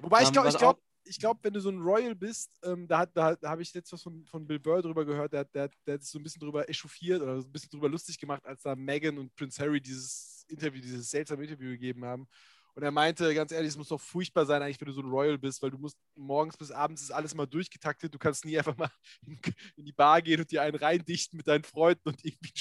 Wobei 0.00 0.22
ich 0.22 0.28
Ähm, 0.28 0.32
glaube, 0.32 0.48
ich 0.48 0.56
glaube, 0.58 0.80
ich 1.04 1.18
glaube, 1.18 1.40
wenn 1.42 1.52
du 1.52 1.60
so 1.60 1.68
ein 1.70 1.80
Royal 1.80 2.14
bist, 2.14 2.58
ähm, 2.64 2.86
da, 2.88 2.98
hat- 3.00 3.16
da, 3.16 3.34
da 3.36 3.50
habe 3.50 3.62
ich 3.62 3.72
jetzt 3.74 3.92
was 3.92 4.02
von, 4.02 4.24
von 4.24 4.46
Bill 4.46 4.58
Burr 4.58 4.82
drüber 4.82 5.04
gehört, 5.04 5.32
der, 5.32 5.44
der, 5.44 5.68
der 5.86 5.94
hat 5.94 6.02
sich 6.02 6.10
so 6.10 6.18
ein 6.18 6.22
bisschen 6.22 6.40
drüber 6.40 6.68
echauffiert 6.68 7.20
oder 7.22 7.40
so 7.40 7.46
ein 7.46 7.52
bisschen 7.52 7.70
drüber 7.70 7.88
lustig 7.88 8.18
gemacht, 8.18 8.44
als 8.46 8.62
da 8.62 8.74
Meghan 8.74 9.18
und 9.18 9.34
Prince 9.34 9.60
Harry 9.62 9.80
dieses 9.80 10.44
Interview, 10.48 10.80
dieses 10.80 11.10
seltsame 11.10 11.44
Interview 11.44 11.70
gegeben 11.70 12.04
haben. 12.04 12.26
Und 12.74 12.82
er 12.82 12.90
meinte, 12.90 13.34
ganz 13.34 13.52
ehrlich, 13.52 13.68
es 13.70 13.76
muss 13.76 13.88
doch 13.88 14.00
furchtbar 14.00 14.46
sein, 14.46 14.62
eigentlich, 14.62 14.80
wenn 14.80 14.88
du 14.88 14.94
so 14.94 15.02
ein 15.02 15.10
Royal 15.10 15.36
bist, 15.38 15.62
weil 15.62 15.70
du 15.70 15.78
musst 15.78 15.98
morgens 16.14 16.56
bis 16.56 16.70
abends 16.70 17.02
ist 17.02 17.10
alles 17.10 17.34
mal 17.34 17.46
durchgetaktet. 17.46 18.14
Du 18.14 18.18
kannst 18.18 18.44
nie 18.44 18.56
einfach 18.56 18.76
mal 18.76 18.90
in, 19.26 19.38
in 19.76 19.84
die 19.84 19.92
Bar 19.92 20.22
gehen 20.22 20.40
und 20.40 20.50
dir 20.50 20.62
einen 20.62 20.76
reindichten 20.76 21.36
mit 21.36 21.46
deinen 21.46 21.64
Freunden 21.64 22.08
und 22.08 22.24
irgendwie, 22.24 22.52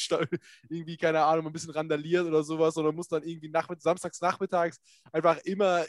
irgendwie 0.70 0.98
keine 0.98 1.24
Ahnung, 1.24 1.48
ein 1.48 1.54
bisschen 1.54 1.72
randalieren 1.72 2.28
oder 2.28 2.44
sowas, 2.44 2.74
sondern 2.74 2.96
musst 2.96 3.12
dann 3.12 3.24
irgendwie 3.24 3.50
nachmitt 3.50 3.82
samstags 3.82 4.20
nachmittags 4.22 4.80
einfach 5.14 5.38
immer 5.44 5.84
äh, 5.84 5.88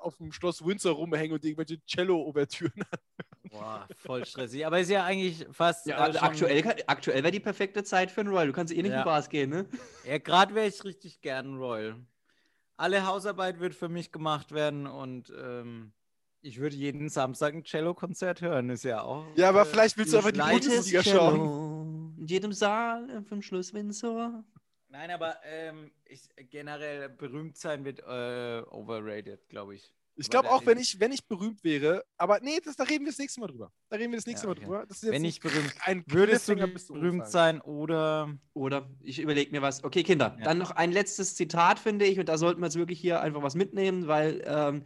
auf 0.00 0.16
dem 0.16 0.32
Schloss 0.32 0.64
Windsor 0.64 0.94
rumhängen 0.94 1.32
und 1.32 1.44
irgendwelche 1.44 1.80
Cello-Ouvertüren. 1.86 2.72
Boah, 3.50 3.86
voll 3.94 4.24
stressig. 4.24 4.66
Aber 4.66 4.80
ist 4.80 4.90
ja 4.90 5.04
eigentlich 5.04 5.46
fast. 5.52 5.86
Ja, 5.86 5.98
also 5.98 6.18
aktuell, 6.20 6.64
aktuell 6.86 7.22
wäre 7.22 7.32
die 7.32 7.40
perfekte 7.40 7.84
Zeit 7.84 8.10
für 8.10 8.22
einen 8.22 8.30
Royal. 8.30 8.46
Du 8.46 8.52
kannst 8.52 8.72
eh 8.72 8.82
nicht 8.82 8.92
Ja. 8.92 9.00
in 9.00 9.04
Bars 9.04 9.28
gehen, 9.28 9.50
ne? 9.50 9.68
Ja, 10.04 10.18
gerade 10.18 10.54
wäre 10.54 10.66
ich 10.66 10.82
richtig 10.84 11.20
gern 11.20 11.56
Royal. 11.56 12.04
Alle 12.76 13.06
Hausarbeit 13.06 13.60
wird 13.60 13.74
für 13.74 13.88
mich 13.88 14.12
gemacht 14.12 14.52
werden 14.52 14.86
und 14.86 15.32
ähm, 15.36 15.92
ich 16.40 16.58
würde 16.58 16.74
jeden 16.74 17.08
Samstag 17.08 17.54
ein 17.54 17.64
Cello-Konzert 17.64 18.40
hören. 18.40 18.70
Ist 18.70 18.84
ja 18.84 19.02
auch. 19.02 19.24
Ja, 19.36 19.50
aber 19.50 19.62
äh, 19.62 19.66
vielleicht 19.66 19.96
willst 19.96 20.12
du 20.12 20.16
einfach 20.18 20.32
die 20.32 20.40
Bundesliga 20.40 21.02
schauen. 21.02 22.16
In 22.18 22.26
jedem 22.26 22.52
Saal 22.52 23.08
äh, 23.10 23.22
vom 23.22 23.42
Schluss 23.42 23.72
Windsor. 23.72 24.44
Nein, 24.88 25.10
aber 25.10 25.36
ähm, 25.44 25.90
ich, 26.04 26.28
generell 26.50 27.08
berühmt 27.08 27.56
sein 27.56 27.84
wird 27.84 28.00
äh, 28.00 28.62
overrated, 28.70 29.48
glaube 29.48 29.76
ich. 29.76 29.94
Ich 30.16 30.28
glaube 30.28 30.50
auch, 30.50 30.66
wenn 30.66 30.78
ich, 30.78 31.00
wenn 31.00 31.10
ich 31.10 31.26
berühmt 31.26 31.64
wäre, 31.64 32.04
aber 32.18 32.40
nee, 32.40 32.60
das, 32.62 32.76
da 32.76 32.84
reden 32.84 33.04
wir 33.04 33.12
das 33.12 33.18
nächste 33.18 33.40
Mal 33.40 33.46
drüber. 33.46 33.72
Da 33.88 33.96
reden 33.96 34.12
wir 34.12 34.18
das 34.18 34.26
nächste 34.26 34.46
Ja, 34.46 34.48
Mal 34.48 34.56
okay. 34.56 34.64
drüber. 34.66 34.84
Das 34.86 34.98
ist 34.98 35.02
jetzt 35.04 35.12
Wenn 35.12 35.22
nicht 35.22 35.36
ich 35.44 35.52
berühmt. 35.52 35.74
ein 35.84 36.04
Würdest 36.06 36.48
du 36.48 36.54
berühmt 36.56 37.26
sein 37.28 37.60
oder. 37.62 38.32
Oder 38.52 38.90
ich 39.00 39.20
überlege 39.20 39.50
mir 39.50 39.62
was. 39.62 39.82
Okay, 39.82 40.02
Kinder, 40.02 40.36
Ja. 40.38 40.44
dann 40.44 40.58
noch 40.58 40.72
ein 40.72 40.92
letztes 40.92 41.34
Zitat, 41.34 41.78
finde 41.78 42.04
ich, 42.04 42.18
und 42.20 42.28
da 42.28 42.36
sollten 42.36 42.60
wir 42.60 42.66
jetzt 42.66 42.76
wirklich 42.76 43.00
hier 43.00 43.20
einfach 43.22 43.42
was 43.42 43.54
mitnehmen, 43.54 44.06
weil 44.06 44.42
ähm, 44.46 44.84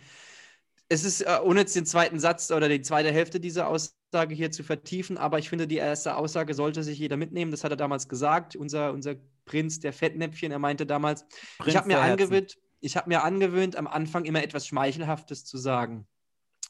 es 0.89 1.05
ist, 1.05 1.23
äh, 1.23 1.39
ohne 1.43 1.61
jetzt 1.61 1.75
den 1.75 1.87
zweiten 1.87 2.21
Satz 2.21 2.51
oder 2.51 2.69
die 2.69 2.81
zweite 2.81 3.11
Hälfte 3.11 3.41
dieser 3.41 3.67
Aussage 3.69 4.35
hier 4.35 4.53
zu 4.53 4.63
vertiefen, 4.63 5.19
aber 5.19 5.39
ich 5.41 5.49
finde, 5.49 5.67
die 5.67 5.77
erste 5.77 6.17
Aussage 6.17 6.55
sollte 6.55 6.85
sich 6.85 6.99
jeder 6.99 7.17
mitnehmen. 7.17 7.51
Das 7.51 7.65
hat 7.65 7.73
er 7.73 7.77
damals 7.77 8.09
gesagt. 8.09 8.55
Unser, 8.55 8.93
unser 8.93 9.17
Prinz 9.45 9.81
der 9.81 9.93
Fettnäpfchen, 9.93 10.53
er 10.53 10.61
meinte 10.61 10.87
damals, 10.87 11.25
Prinz 11.59 11.71
ich 11.75 11.77
habe 11.77 11.89
mir 11.89 11.99
angewöhnt, 12.01 12.57
ich 12.81 12.97
habe 12.97 13.09
mir 13.09 13.23
angewöhnt, 13.23 13.77
am 13.77 13.87
Anfang 13.87 14.25
immer 14.25 14.43
etwas 14.43 14.67
Schmeichelhaftes 14.67 15.45
zu 15.45 15.59
sagen. 15.59 16.07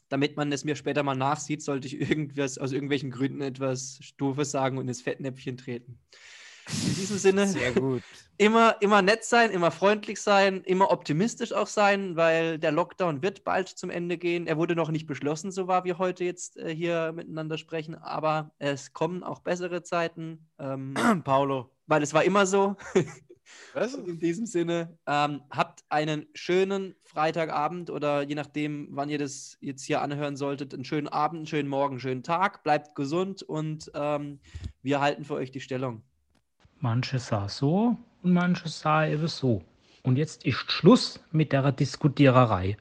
Damit 0.09 0.37
man 0.37 0.53
es 0.53 0.65
mir 0.65 0.77
später 0.77 1.03
mal 1.03 1.16
nachsieht, 1.16 1.62
sollte 1.62 1.89
ich 1.89 2.01
irgendwas 2.01 2.59
aus 2.59 2.73
irgendwelchen 2.73 3.11
Gründen 3.11 3.41
etwas 3.41 3.99
Stufes 4.03 4.51
sagen 4.51 4.78
und 4.78 4.87
ins 4.87 5.03
Fettnäpfchen 5.03 5.57
treten. 5.57 5.99
In 6.69 6.95
diesem 6.95 7.19
Sinne, 7.19 7.47
Sehr 7.47 7.73
gut. 7.73 8.03
immer, 8.39 8.77
immer 8.81 9.03
nett 9.03 9.24
sein, 9.24 9.51
immer 9.51 9.70
freundlich 9.70 10.20
sein, 10.20 10.62
immer 10.62 10.91
optimistisch 10.91 11.53
auch 11.53 11.66
sein, 11.66 12.16
weil 12.16 12.59
der 12.59 12.73
Lockdown 12.73 13.23
wird 13.23 13.45
bald 13.45 13.69
zum 13.69 13.91
Ende 13.91 14.19
gehen. 14.19 14.47
Er 14.47 14.57
wurde 14.57 14.74
noch 14.74 14.91
nicht 14.91 15.07
beschlossen, 15.07 15.53
so 15.53 15.69
war 15.69 15.85
wir 15.85 15.99
heute 15.99 16.24
jetzt 16.24 16.57
äh, 16.57 16.74
hier 16.74 17.12
miteinander 17.12 17.59
sprechen, 17.59 17.95
aber 17.95 18.51
es 18.59 18.93
kommen 18.93 19.23
auch 19.23 19.41
bessere 19.41 19.83
Zeiten, 19.83 20.49
ähm, 20.59 20.95
Paulo. 21.24 21.70
weil 21.87 22.03
es 22.03 22.15
war 22.15 22.24
immer 22.24 22.47
so. 22.47 22.77
Was? 23.74 23.94
Und 23.94 24.09
in 24.09 24.18
diesem 24.18 24.47
Sinne, 24.47 24.98
ähm, 25.06 25.43
habt 25.51 25.85
einen 25.89 26.27
schönen 26.35 26.94
Freitagabend 27.02 27.90
oder 27.90 28.23
je 28.23 28.35
nachdem, 28.35 28.89
wann 28.90 29.09
ihr 29.09 29.18
das 29.18 29.56
jetzt 29.60 29.85
hier 29.85 30.02
anhören 30.02 30.36
solltet, 30.36 30.74
einen 30.74 30.85
schönen 30.85 31.09
Abend, 31.09 31.39
einen 31.39 31.47
schönen 31.47 31.68
Morgen, 31.68 31.94
einen 31.94 32.01
schönen 32.01 32.23
Tag, 32.23 32.62
bleibt 32.62 32.94
gesund 32.94 33.43
und 33.43 33.90
ähm, 33.94 34.40
wir 34.82 35.01
halten 35.01 35.24
für 35.24 35.35
euch 35.35 35.51
die 35.51 35.60
Stellung. 35.60 36.02
Manche 36.81 37.18
sah 37.18 37.48
so 37.48 37.97
und 38.23 38.32
manche 38.32 38.68
sah 38.68 39.06
eben 39.06 39.28
so. 39.28 39.62
Und 40.02 40.16
jetzt 40.16 40.44
ist 40.44 40.70
Schluss 40.70 41.20
mit 41.32 41.52
der 41.52 41.73
Diskutiererei. 41.73 42.77